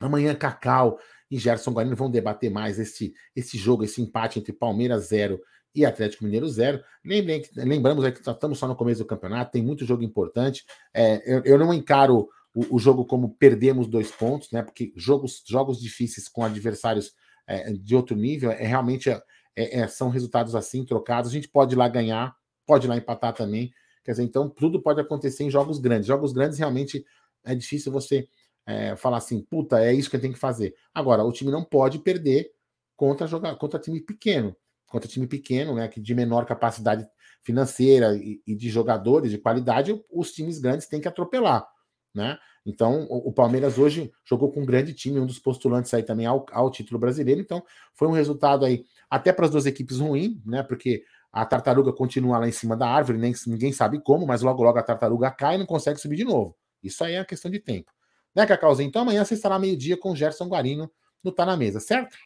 Amanhã, 0.00 0.34
Cacau 0.34 0.98
e 1.30 1.38
Gerson 1.38 1.72
Guarino 1.72 1.96
vão 1.96 2.10
debater 2.10 2.50
mais 2.50 2.78
esse, 2.78 3.14
esse 3.34 3.56
jogo, 3.56 3.84
esse 3.84 4.00
empate 4.00 4.38
entre 4.38 4.52
Palmeiras 4.52 5.08
0 5.08 5.40
e 5.76 5.84
Atlético 5.84 6.24
Mineiro 6.24 6.48
0. 6.48 6.82
Lembrem, 7.04 7.44
lembramos 7.54 8.02
aí 8.02 8.10
que 8.10 8.18
estamos 8.18 8.58
só 8.58 8.66
no 8.66 8.74
começo 8.74 9.02
do 9.02 9.06
campeonato, 9.06 9.52
tem 9.52 9.62
muito 9.62 9.84
jogo 9.84 10.02
importante. 10.02 10.64
É, 10.92 11.22
eu, 11.30 11.42
eu, 11.44 11.58
não 11.58 11.72
encaro 11.72 12.28
o, 12.54 12.76
o, 12.76 12.78
jogo 12.78 13.04
como 13.04 13.36
perdemos 13.36 13.86
dois 13.86 14.10
pontos, 14.10 14.50
né? 14.50 14.62
Porque 14.62 14.90
jogos, 14.96 15.42
jogos 15.46 15.78
difíceis 15.78 16.28
com 16.28 16.42
adversários 16.42 17.12
é, 17.46 17.70
de 17.74 17.94
outro 17.94 18.16
nível 18.16 18.50
é 18.50 18.66
realmente 18.66 19.10
é, 19.10 19.20
é, 19.54 19.86
são 19.86 20.08
resultados 20.08 20.54
assim, 20.54 20.82
trocados. 20.82 21.30
A 21.30 21.34
gente 21.34 21.48
pode 21.48 21.74
ir 21.74 21.78
lá 21.78 21.86
ganhar, 21.88 22.34
pode 22.64 22.86
ir 22.86 22.88
lá 22.88 22.96
empatar 22.96 23.34
também. 23.34 23.70
Quer 24.02 24.12
dizer, 24.12 24.22
então 24.22 24.48
tudo 24.48 24.80
pode 24.80 25.00
acontecer 25.00 25.44
em 25.44 25.50
jogos 25.50 25.78
grandes. 25.78 26.06
Jogos 26.06 26.32
grandes 26.32 26.58
realmente 26.58 27.04
é 27.44 27.54
difícil 27.54 27.92
você 27.92 28.26
é, 28.64 28.96
falar 28.96 29.18
assim, 29.18 29.42
puta, 29.42 29.84
é 29.84 29.92
isso 29.92 30.10
que 30.10 30.18
tem 30.18 30.32
que 30.32 30.38
fazer. 30.38 30.74
Agora, 30.94 31.22
o 31.22 31.32
time 31.32 31.50
não 31.50 31.62
pode 31.62 31.98
perder 31.98 32.50
contra 32.96 33.26
jogar 33.26 33.54
contra 33.56 33.78
time 33.78 34.00
pequeno 34.00 34.56
contra 34.86 35.08
time 35.08 35.26
pequeno, 35.26 35.74
né, 35.74 35.88
que 35.88 36.00
de 36.00 36.14
menor 36.14 36.46
capacidade 36.46 37.06
financeira 37.42 38.16
e, 38.16 38.40
e, 38.46 38.54
de 38.54 38.68
jogadores 38.68 39.30
de 39.30 39.38
qualidade, 39.38 40.00
os 40.10 40.32
times 40.32 40.58
grandes 40.58 40.88
têm 40.88 41.00
que 41.00 41.08
atropelar, 41.08 41.66
né? 42.14 42.38
Então, 42.64 43.06
o, 43.08 43.28
o, 43.28 43.32
Palmeiras 43.32 43.78
hoje 43.78 44.10
jogou 44.24 44.50
com 44.50 44.62
um 44.62 44.66
grande 44.66 44.92
time, 44.92 45.20
um 45.20 45.26
dos 45.26 45.38
postulantes 45.38 45.94
aí 45.94 46.02
também 46.02 46.26
ao, 46.26 46.44
ao 46.50 46.68
título 46.68 46.98
brasileiro, 46.98 47.40
então 47.40 47.62
foi 47.94 48.08
um 48.08 48.12
resultado 48.12 48.64
aí 48.64 48.84
até 49.08 49.32
para 49.32 49.44
as 49.44 49.52
duas 49.52 49.66
equipes 49.66 50.00
ruim, 50.00 50.42
né? 50.44 50.64
Porque 50.64 51.04
a 51.32 51.44
tartaruga 51.44 51.92
continua 51.92 52.38
lá 52.38 52.48
em 52.48 52.52
cima 52.52 52.76
da 52.76 52.88
árvore, 52.88 53.18
nem 53.18 53.32
ninguém 53.46 53.72
sabe 53.72 54.00
como, 54.02 54.26
mas 54.26 54.42
logo 54.42 54.62
logo 54.62 54.78
a 54.78 54.82
tartaruga 54.82 55.30
cai 55.30 55.54
e 55.54 55.58
não 55.58 55.66
consegue 55.66 56.00
subir 56.00 56.16
de 56.16 56.24
novo. 56.24 56.56
Isso 56.82 57.04
aí 57.04 57.14
é 57.14 57.24
questão 57.24 57.50
de 57.50 57.60
tempo. 57.60 57.92
Né, 58.34 58.44
Cacauzinho? 58.46 58.88
Então 58.88 59.02
amanhã 59.02 59.24
você 59.24 59.34
estará 59.34 59.58
meio-dia 59.58 59.96
com 59.96 60.10
o 60.10 60.16
Gerson 60.16 60.48
Guarino 60.48 60.90
no 61.22 61.30
Tá 61.30 61.46
na 61.46 61.56
Mesa, 61.56 61.78
certo? 61.78 62.16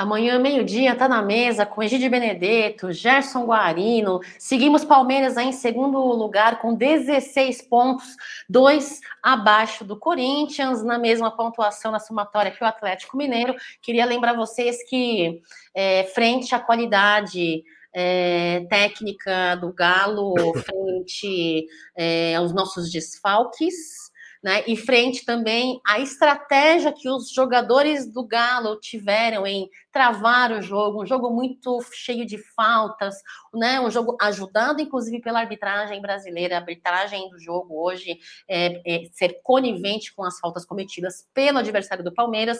Amanhã, 0.00 0.38
meio-dia, 0.38 0.94
tá 0.94 1.08
na 1.08 1.20
mesa 1.20 1.66
com 1.66 1.82
Egídio 1.82 2.08
Benedetto, 2.08 2.92
Gerson 2.92 3.44
Guarino. 3.44 4.20
Seguimos 4.38 4.84
Palmeiras 4.84 5.36
aí 5.36 5.48
em 5.48 5.52
segundo 5.52 5.98
lugar 5.98 6.60
com 6.60 6.72
16 6.72 7.62
pontos, 7.62 8.14
dois 8.48 9.00
abaixo 9.20 9.84
do 9.84 9.98
Corinthians, 9.98 10.84
na 10.84 11.00
mesma 11.00 11.32
pontuação 11.32 11.90
na 11.90 11.98
somatória 11.98 12.52
que 12.52 12.62
o 12.62 12.66
Atlético 12.66 13.16
Mineiro. 13.16 13.56
Queria 13.82 14.06
lembrar 14.06 14.34
vocês 14.34 14.88
que, 14.88 15.42
é, 15.74 16.04
frente 16.14 16.54
à 16.54 16.60
qualidade 16.60 17.64
é, 17.92 18.64
técnica 18.70 19.56
do 19.56 19.72
Galo, 19.72 20.32
frente 20.62 21.66
é, 21.96 22.36
aos 22.36 22.54
nossos 22.54 22.92
desfalques, 22.92 24.07
né? 24.42 24.62
E 24.66 24.76
frente 24.76 25.24
também 25.24 25.80
à 25.86 25.98
estratégia 25.98 26.92
que 26.92 27.08
os 27.08 27.30
jogadores 27.30 28.10
do 28.10 28.26
Galo 28.26 28.78
tiveram 28.80 29.46
em 29.46 29.68
travar 29.92 30.52
o 30.52 30.62
jogo, 30.62 31.02
um 31.02 31.06
jogo 31.06 31.30
muito 31.30 31.80
cheio 31.92 32.24
de 32.24 32.38
faltas, 32.54 33.16
né? 33.54 33.80
Um 33.80 33.90
jogo 33.90 34.16
ajudado, 34.20 34.80
inclusive, 34.80 35.20
pela 35.20 35.40
arbitragem 35.40 36.00
brasileira, 36.00 36.56
a 36.56 36.60
arbitragem 36.60 37.28
do 37.30 37.38
jogo 37.38 37.82
hoje 37.82 38.18
é, 38.48 38.80
é 38.86 39.08
ser 39.12 39.40
conivente 39.42 40.14
com 40.14 40.24
as 40.24 40.38
faltas 40.38 40.64
cometidas 40.64 41.26
pelo 41.34 41.58
adversário 41.58 42.04
do 42.04 42.14
Palmeiras. 42.14 42.58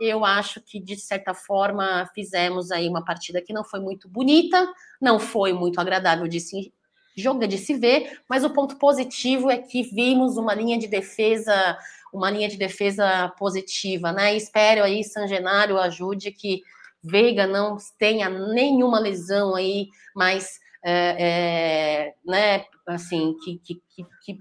Eu 0.00 0.24
acho 0.24 0.60
que, 0.60 0.80
de 0.80 0.96
certa 0.96 1.34
forma, 1.34 2.08
fizemos 2.14 2.70
aí 2.70 2.88
uma 2.88 3.04
partida 3.04 3.40
que 3.40 3.52
não 3.52 3.62
foi 3.62 3.80
muito 3.80 4.08
bonita, 4.08 4.66
não 5.00 5.18
foi 5.18 5.52
muito 5.52 5.80
agradável 5.80 6.26
de 6.26 6.40
se 6.40 6.72
jogo 7.20 7.46
de 7.46 7.58
se 7.58 7.74
ver, 7.74 8.18
mas 8.28 8.44
o 8.44 8.50
ponto 8.50 8.76
positivo 8.76 9.50
é 9.50 9.58
que 9.58 9.82
vimos 9.82 10.36
uma 10.36 10.54
linha 10.54 10.78
de 10.78 10.86
defesa, 10.86 11.78
uma 12.12 12.30
linha 12.30 12.48
de 12.48 12.56
defesa 12.56 13.28
positiva, 13.38 14.12
né? 14.12 14.34
espero 14.34 14.82
aí, 14.82 15.04
San 15.04 15.26
Genaro, 15.26 15.78
ajude 15.78 16.32
que 16.32 16.62
Veiga 17.02 17.46
não 17.46 17.76
tenha 17.98 18.28
nenhuma 18.28 18.98
lesão 18.98 19.54
aí, 19.54 19.88
mas 20.14 20.58
é, 20.84 21.16
é, 21.18 22.14
né, 22.24 22.64
assim, 22.86 23.34
que, 23.44 23.58
que, 23.58 23.82
que, 24.24 24.38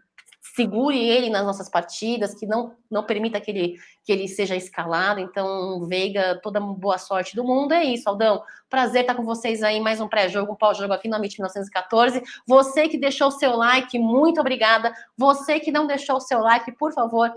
segure 0.55 0.97
ele 0.97 1.29
nas 1.29 1.45
nossas 1.45 1.69
partidas, 1.69 2.33
que 2.33 2.45
não, 2.45 2.73
não 2.89 3.03
permita 3.03 3.39
que 3.39 3.51
ele, 3.51 3.75
que 4.03 4.11
ele 4.11 4.27
seja 4.27 4.55
escalado. 4.55 5.19
Então, 5.19 5.85
Veiga, 5.87 6.39
toda 6.41 6.59
boa 6.59 6.97
sorte 6.97 7.35
do 7.35 7.43
mundo. 7.43 7.73
É 7.73 7.83
isso, 7.83 8.09
Aldão. 8.09 8.41
Prazer 8.69 9.01
estar 9.01 9.15
com 9.15 9.23
vocês 9.23 9.63
aí, 9.63 9.79
mais 9.79 9.99
um 9.99 10.07
pré-jogo, 10.07 10.53
um 10.53 10.55
pós-jogo 10.55 10.93
aqui 10.93 11.07
no 11.07 11.15
Amit 11.15 11.37
1914. 11.37 12.21
Você 12.47 12.87
que 12.87 12.97
deixou 12.97 13.27
o 13.27 13.31
seu 13.31 13.55
like, 13.55 13.97
muito 13.97 14.39
obrigada. 14.39 14.93
Você 15.17 15.59
que 15.59 15.71
não 15.71 15.87
deixou 15.87 16.17
o 16.17 16.21
seu 16.21 16.39
like, 16.39 16.71
por 16.73 16.93
favor, 16.93 17.33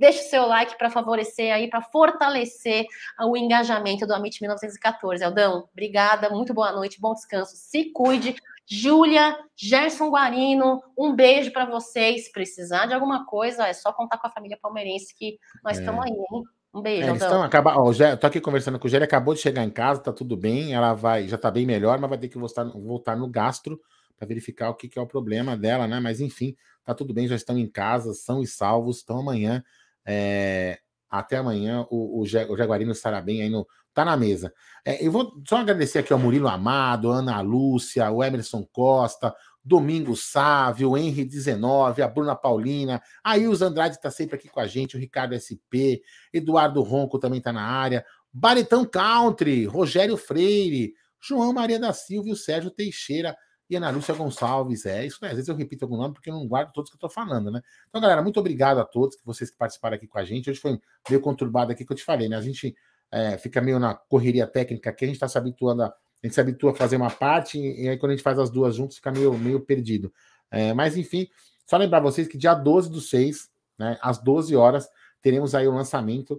Deixe 0.00 0.20
seu 0.30 0.46
like 0.46 0.78
para 0.78 0.88
favorecer 0.88 1.54
aí, 1.54 1.68
para 1.68 1.82
fortalecer 1.82 2.86
o 3.20 3.36
engajamento 3.36 4.06
do 4.06 4.14
Amit 4.14 4.40
1914. 4.40 5.22
Aldão, 5.22 5.68
obrigada, 5.70 6.30
muito 6.30 6.54
boa 6.54 6.72
noite, 6.72 6.98
bom 6.98 7.12
descanso, 7.12 7.54
se 7.54 7.92
cuide. 7.92 8.34
Júlia, 8.70 9.36
Gerson 9.56 10.10
Guarino, 10.10 10.80
um 10.96 11.12
beijo 11.14 11.52
para 11.52 11.64
vocês. 11.64 12.30
Precisar 12.30 12.86
de 12.86 12.94
alguma 12.94 13.26
coisa, 13.26 13.66
é 13.66 13.72
só 13.72 13.92
contar 13.92 14.16
com 14.18 14.28
a 14.28 14.30
família 14.30 14.56
palmeirense 14.62 15.12
que 15.16 15.38
nós 15.64 15.76
É. 15.76 15.80
estamos 15.80 16.04
aí, 16.04 16.12
hein? 16.12 16.44
Um 16.72 16.80
beijo, 16.80 17.02
É, 17.02 17.10
eles 17.10 17.20
Aldão. 17.22 17.28
estão 17.38 17.42
acabar. 17.42 17.76
Ó, 17.76 17.88
o 17.88 17.92
Gé- 17.92 18.14
tô 18.14 18.28
aqui 18.28 18.40
conversando 18.40 18.78
com 18.78 18.86
o 18.86 18.90
Gélia, 18.90 19.04
acabou 19.04 19.34
de 19.34 19.40
chegar 19.40 19.64
em 19.64 19.70
casa, 19.70 20.00
tá 20.00 20.12
tudo 20.12 20.36
bem. 20.36 20.72
Ela 20.72 20.94
vai, 20.94 21.26
já 21.26 21.36
tá 21.36 21.50
bem 21.50 21.66
melhor, 21.66 21.98
mas 21.98 22.08
vai 22.08 22.18
ter 22.18 22.28
que 22.28 22.38
voltar, 22.38 22.62
voltar 22.64 23.16
no 23.16 23.28
gastro 23.28 23.80
para 24.16 24.28
verificar 24.28 24.70
o 24.70 24.74
que, 24.76 24.88
que 24.88 24.96
é 24.98 25.02
o 25.02 25.06
problema 25.06 25.56
dela, 25.56 25.88
né? 25.88 25.98
Mas 25.98 26.20
enfim, 26.20 26.54
tá 26.84 26.94
tudo 26.94 27.12
bem, 27.12 27.26
já 27.26 27.34
estão 27.34 27.58
em 27.58 27.68
casa, 27.68 28.14
são 28.14 28.40
e 28.40 28.46
salvos. 28.46 29.00
Então 29.02 29.18
amanhã, 29.18 29.64
é, 30.06 30.78
até 31.10 31.38
amanhã, 31.38 31.84
o, 31.90 32.20
o 32.20 32.24
Jaguarino 32.26 32.92
estará 32.92 33.20
bem 33.20 33.42
aí 33.42 33.48
no. 33.50 33.66
Tá 33.92 34.04
na 34.04 34.16
mesa. 34.16 34.52
É, 34.84 35.04
eu 35.04 35.10
vou 35.10 35.32
só 35.46 35.58
agradecer 35.58 35.98
aqui 35.98 36.12
ao 36.12 36.18
Murilo 36.18 36.48
Amado, 36.48 37.10
Ana 37.10 37.40
Lúcia, 37.40 38.10
o 38.10 38.22
Emerson 38.22 38.64
Costa, 38.72 39.34
Domingo 39.62 40.16
Sávio, 40.16 40.96
Henry 40.96 41.24
19, 41.24 42.02
a 42.02 42.08
Bruna 42.08 42.34
Paulina, 42.34 43.02
a 43.22 43.36
Ilza 43.36 43.66
Andrade 43.66 43.96
está 43.96 44.10
sempre 44.10 44.36
aqui 44.36 44.48
com 44.48 44.60
a 44.60 44.66
gente, 44.66 44.96
o 44.96 45.00
Ricardo 45.00 45.34
SP, 45.36 46.00
Eduardo 46.32 46.82
Ronco 46.82 47.18
também 47.18 47.38
está 47.38 47.52
na 47.52 47.62
área, 47.62 48.04
Baretão 48.32 48.84
Country, 48.84 49.66
Rogério 49.66 50.16
Freire, 50.16 50.94
João 51.20 51.52
Maria 51.52 51.78
da 51.78 51.92
Silva 51.92 52.30
o 52.30 52.36
Sérgio 52.36 52.70
Teixeira 52.70 53.36
e 53.68 53.76
Ana 53.76 53.90
Lúcia 53.90 54.14
Gonçalves. 54.14 54.86
É 54.86 55.04
isso, 55.04 55.18
né? 55.20 55.28
Às 55.28 55.34
vezes 55.34 55.48
eu 55.48 55.54
repito 55.54 55.84
algum 55.84 55.96
nome 55.96 56.14
porque 56.14 56.30
eu 56.30 56.34
não 56.34 56.46
guardo 56.46 56.72
todos 56.72 56.90
que 56.90 56.94
eu 56.94 56.98
estou 56.98 57.10
falando, 57.10 57.50
né? 57.50 57.60
Então, 57.88 58.00
galera, 58.00 58.22
muito 58.22 58.40
obrigado 58.40 58.78
a 58.78 58.84
todos 58.84 59.16
que 59.16 59.24
vocês 59.24 59.50
que 59.50 59.56
participaram 59.56 59.96
aqui 59.96 60.06
com 60.06 60.18
a 60.18 60.24
gente. 60.24 60.50
Hoje 60.50 60.58
foi 60.58 60.80
meio 61.08 61.20
conturbado 61.20 61.70
aqui 61.70 61.84
que 61.84 61.92
eu 61.92 61.96
te 61.96 62.02
falei, 62.02 62.28
né? 62.28 62.36
A 62.36 62.40
gente 62.40 62.74
é, 63.12 63.38
fica 63.38 63.60
meio 63.60 63.78
na 63.78 63.94
correria 63.94 64.46
técnica 64.46 64.90
aqui, 64.90 65.04
a 65.04 65.08
gente 65.08 65.16
está 65.16 65.28
se 65.28 65.38
habituando 65.38 65.82
a. 65.82 65.94
A 66.22 66.26
gente 66.26 66.34
se 66.34 66.40
habitua 66.42 66.72
a 66.72 66.74
fazer 66.74 66.96
uma 66.96 67.10
parte 67.10 67.58
e 67.58 67.88
aí 67.88 67.96
quando 67.96 68.12
a 68.12 68.14
gente 68.14 68.22
faz 68.22 68.38
as 68.38 68.50
duas 68.50 68.74
juntas 68.74 68.96
fica 68.96 69.10
meio, 69.10 69.32
meio 69.38 69.58
perdido. 69.58 70.12
É, 70.50 70.74
mas 70.74 70.94
enfim, 70.94 71.26
só 71.64 71.78
lembrar 71.78 72.00
vocês 72.00 72.28
que 72.28 72.36
dia 72.36 72.52
12 72.52 72.90
do 72.90 73.00
6, 73.00 73.48
né, 73.78 73.96
às 74.02 74.18
12 74.18 74.54
horas, 74.54 74.86
teremos 75.22 75.54
aí 75.54 75.66
o 75.66 75.72
lançamento 75.72 76.38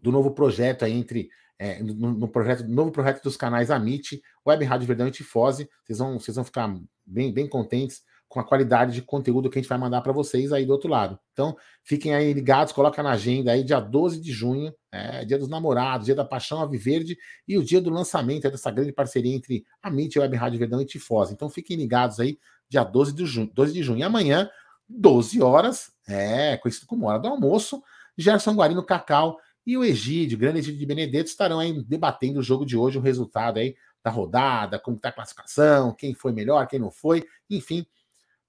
do 0.00 0.10
novo 0.10 0.32
projeto 0.32 0.84
aí 0.84 0.92
entre 0.92 1.28
é, 1.58 1.82
no, 1.82 2.12
no 2.12 2.28
projeto, 2.28 2.64
no 2.64 2.74
novo 2.74 2.90
projeto 2.90 3.22
dos 3.22 3.36
canais 3.36 3.70
Amit, 3.70 4.20
Web 4.46 4.64
Rádio 4.64 4.86
Verdão 4.86 5.08
e 5.08 5.10
Tifose. 5.10 5.68
Vocês 5.84 5.98
vão, 5.98 6.18
vocês 6.18 6.34
vão 6.34 6.44
ficar 6.44 6.68
bem, 7.04 7.32
bem 7.32 7.48
contentes 7.48 8.02
com 8.28 8.40
a 8.40 8.44
qualidade 8.44 8.92
de 8.92 9.02
conteúdo 9.02 9.48
que 9.48 9.58
a 9.58 9.62
gente 9.62 9.68
vai 9.68 9.78
mandar 9.78 10.00
para 10.00 10.12
vocês 10.12 10.52
aí 10.52 10.66
do 10.66 10.72
outro 10.72 10.90
lado. 10.90 11.18
Então, 11.32 11.56
fiquem 11.84 12.14
aí 12.14 12.32
ligados, 12.32 12.72
coloca 12.72 13.02
na 13.02 13.12
agenda 13.12 13.52
aí, 13.52 13.62
dia 13.62 13.80
12 13.80 14.20
de 14.20 14.32
junho, 14.32 14.74
é, 14.96 15.24
dia 15.24 15.38
dos 15.38 15.48
namorados, 15.48 16.06
dia 16.06 16.14
da 16.14 16.24
paixão 16.24 16.60
Aviverde 16.60 17.18
e 17.46 17.58
o 17.58 17.62
dia 17.62 17.80
do 17.80 17.90
lançamento 17.90 18.46
é 18.46 18.50
dessa 18.50 18.70
grande 18.70 18.92
parceria 18.92 19.34
entre 19.34 19.64
a 19.82 19.88
MIT, 19.88 20.18
Web 20.18 20.36
Rádio 20.36 20.58
Verdão 20.58 20.80
e 20.80 20.86
Tifose. 20.86 21.32
Então, 21.32 21.48
fiquem 21.50 21.76
ligados 21.76 22.18
aí, 22.18 22.38
dia 22.68 22.82
12 22.82 23.14
de 23.14 23.26
junho. 23.26 23.50
12 23.52 23.72
de 23.72 23.82
junho. 23.82 23.98
E 23.98 24.02
amanhã, 24.02 24.48
12 24.88 25.42
horas, 25.42 25.92
é, 26.08 26.56
conhecido 26.56 26.86
como 26.86 27.06
hora 27.06 27.18
do 27.18 27.28
almoço, 27.28 27.82
Gerson 28.16 28.54
Guarino 28.54 28.82
Cacau 28.82 29.38
e 29.66 29.76
o 29.76 29.84
Egídio, 29.84 30.38
grande 30.38 30.60
Egídio 30.60 30.78
de 30.78 30.86
Benedetto, 30.86 31.28
estarão 31.28 31.58
aí 31.58 31.82
debatendo 31.82 32.40
o 32.40 32.42
jogo 32.42 32.64
de 32.64 32.76
hoje, 32.76 32.96
o 32.96 33.02
resultado 33.02 33.58
aí 33.58 33.76
da 34.02 34.10
rodada, 34.10 34.78
como 34.78 34.96
está 34.96 35.08
a 35.08 35.12
classificação, 35.12 35.92
quem 35.92 36.14
foi 36.14 36.32
melhor, 36.32 36.66
quem 36.68 36.78
não 36.78 36.90
foi, 36.90 37.26
enfim, 37.50 37.84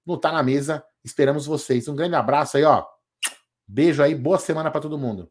não 0.06 0.16
tá 0.16 0.32
na 0.32 0.42
mesa. 0.42 0.84
Esperamos 1.04 1.46
vocês. 1.46 1.88
Um 1.88 1.96
grande 1.96 2.14
abraço 2.14 2.56
aí, 2.56 2.64
ó. 2.64 2.84
Beijo 3.66 4.02
aí, 4.02 4.14
boa 4.14 4.38
semana 4.38 4.70
para 4.70 4.80
todo 4.80 4.96
mundo. 4.96 5.30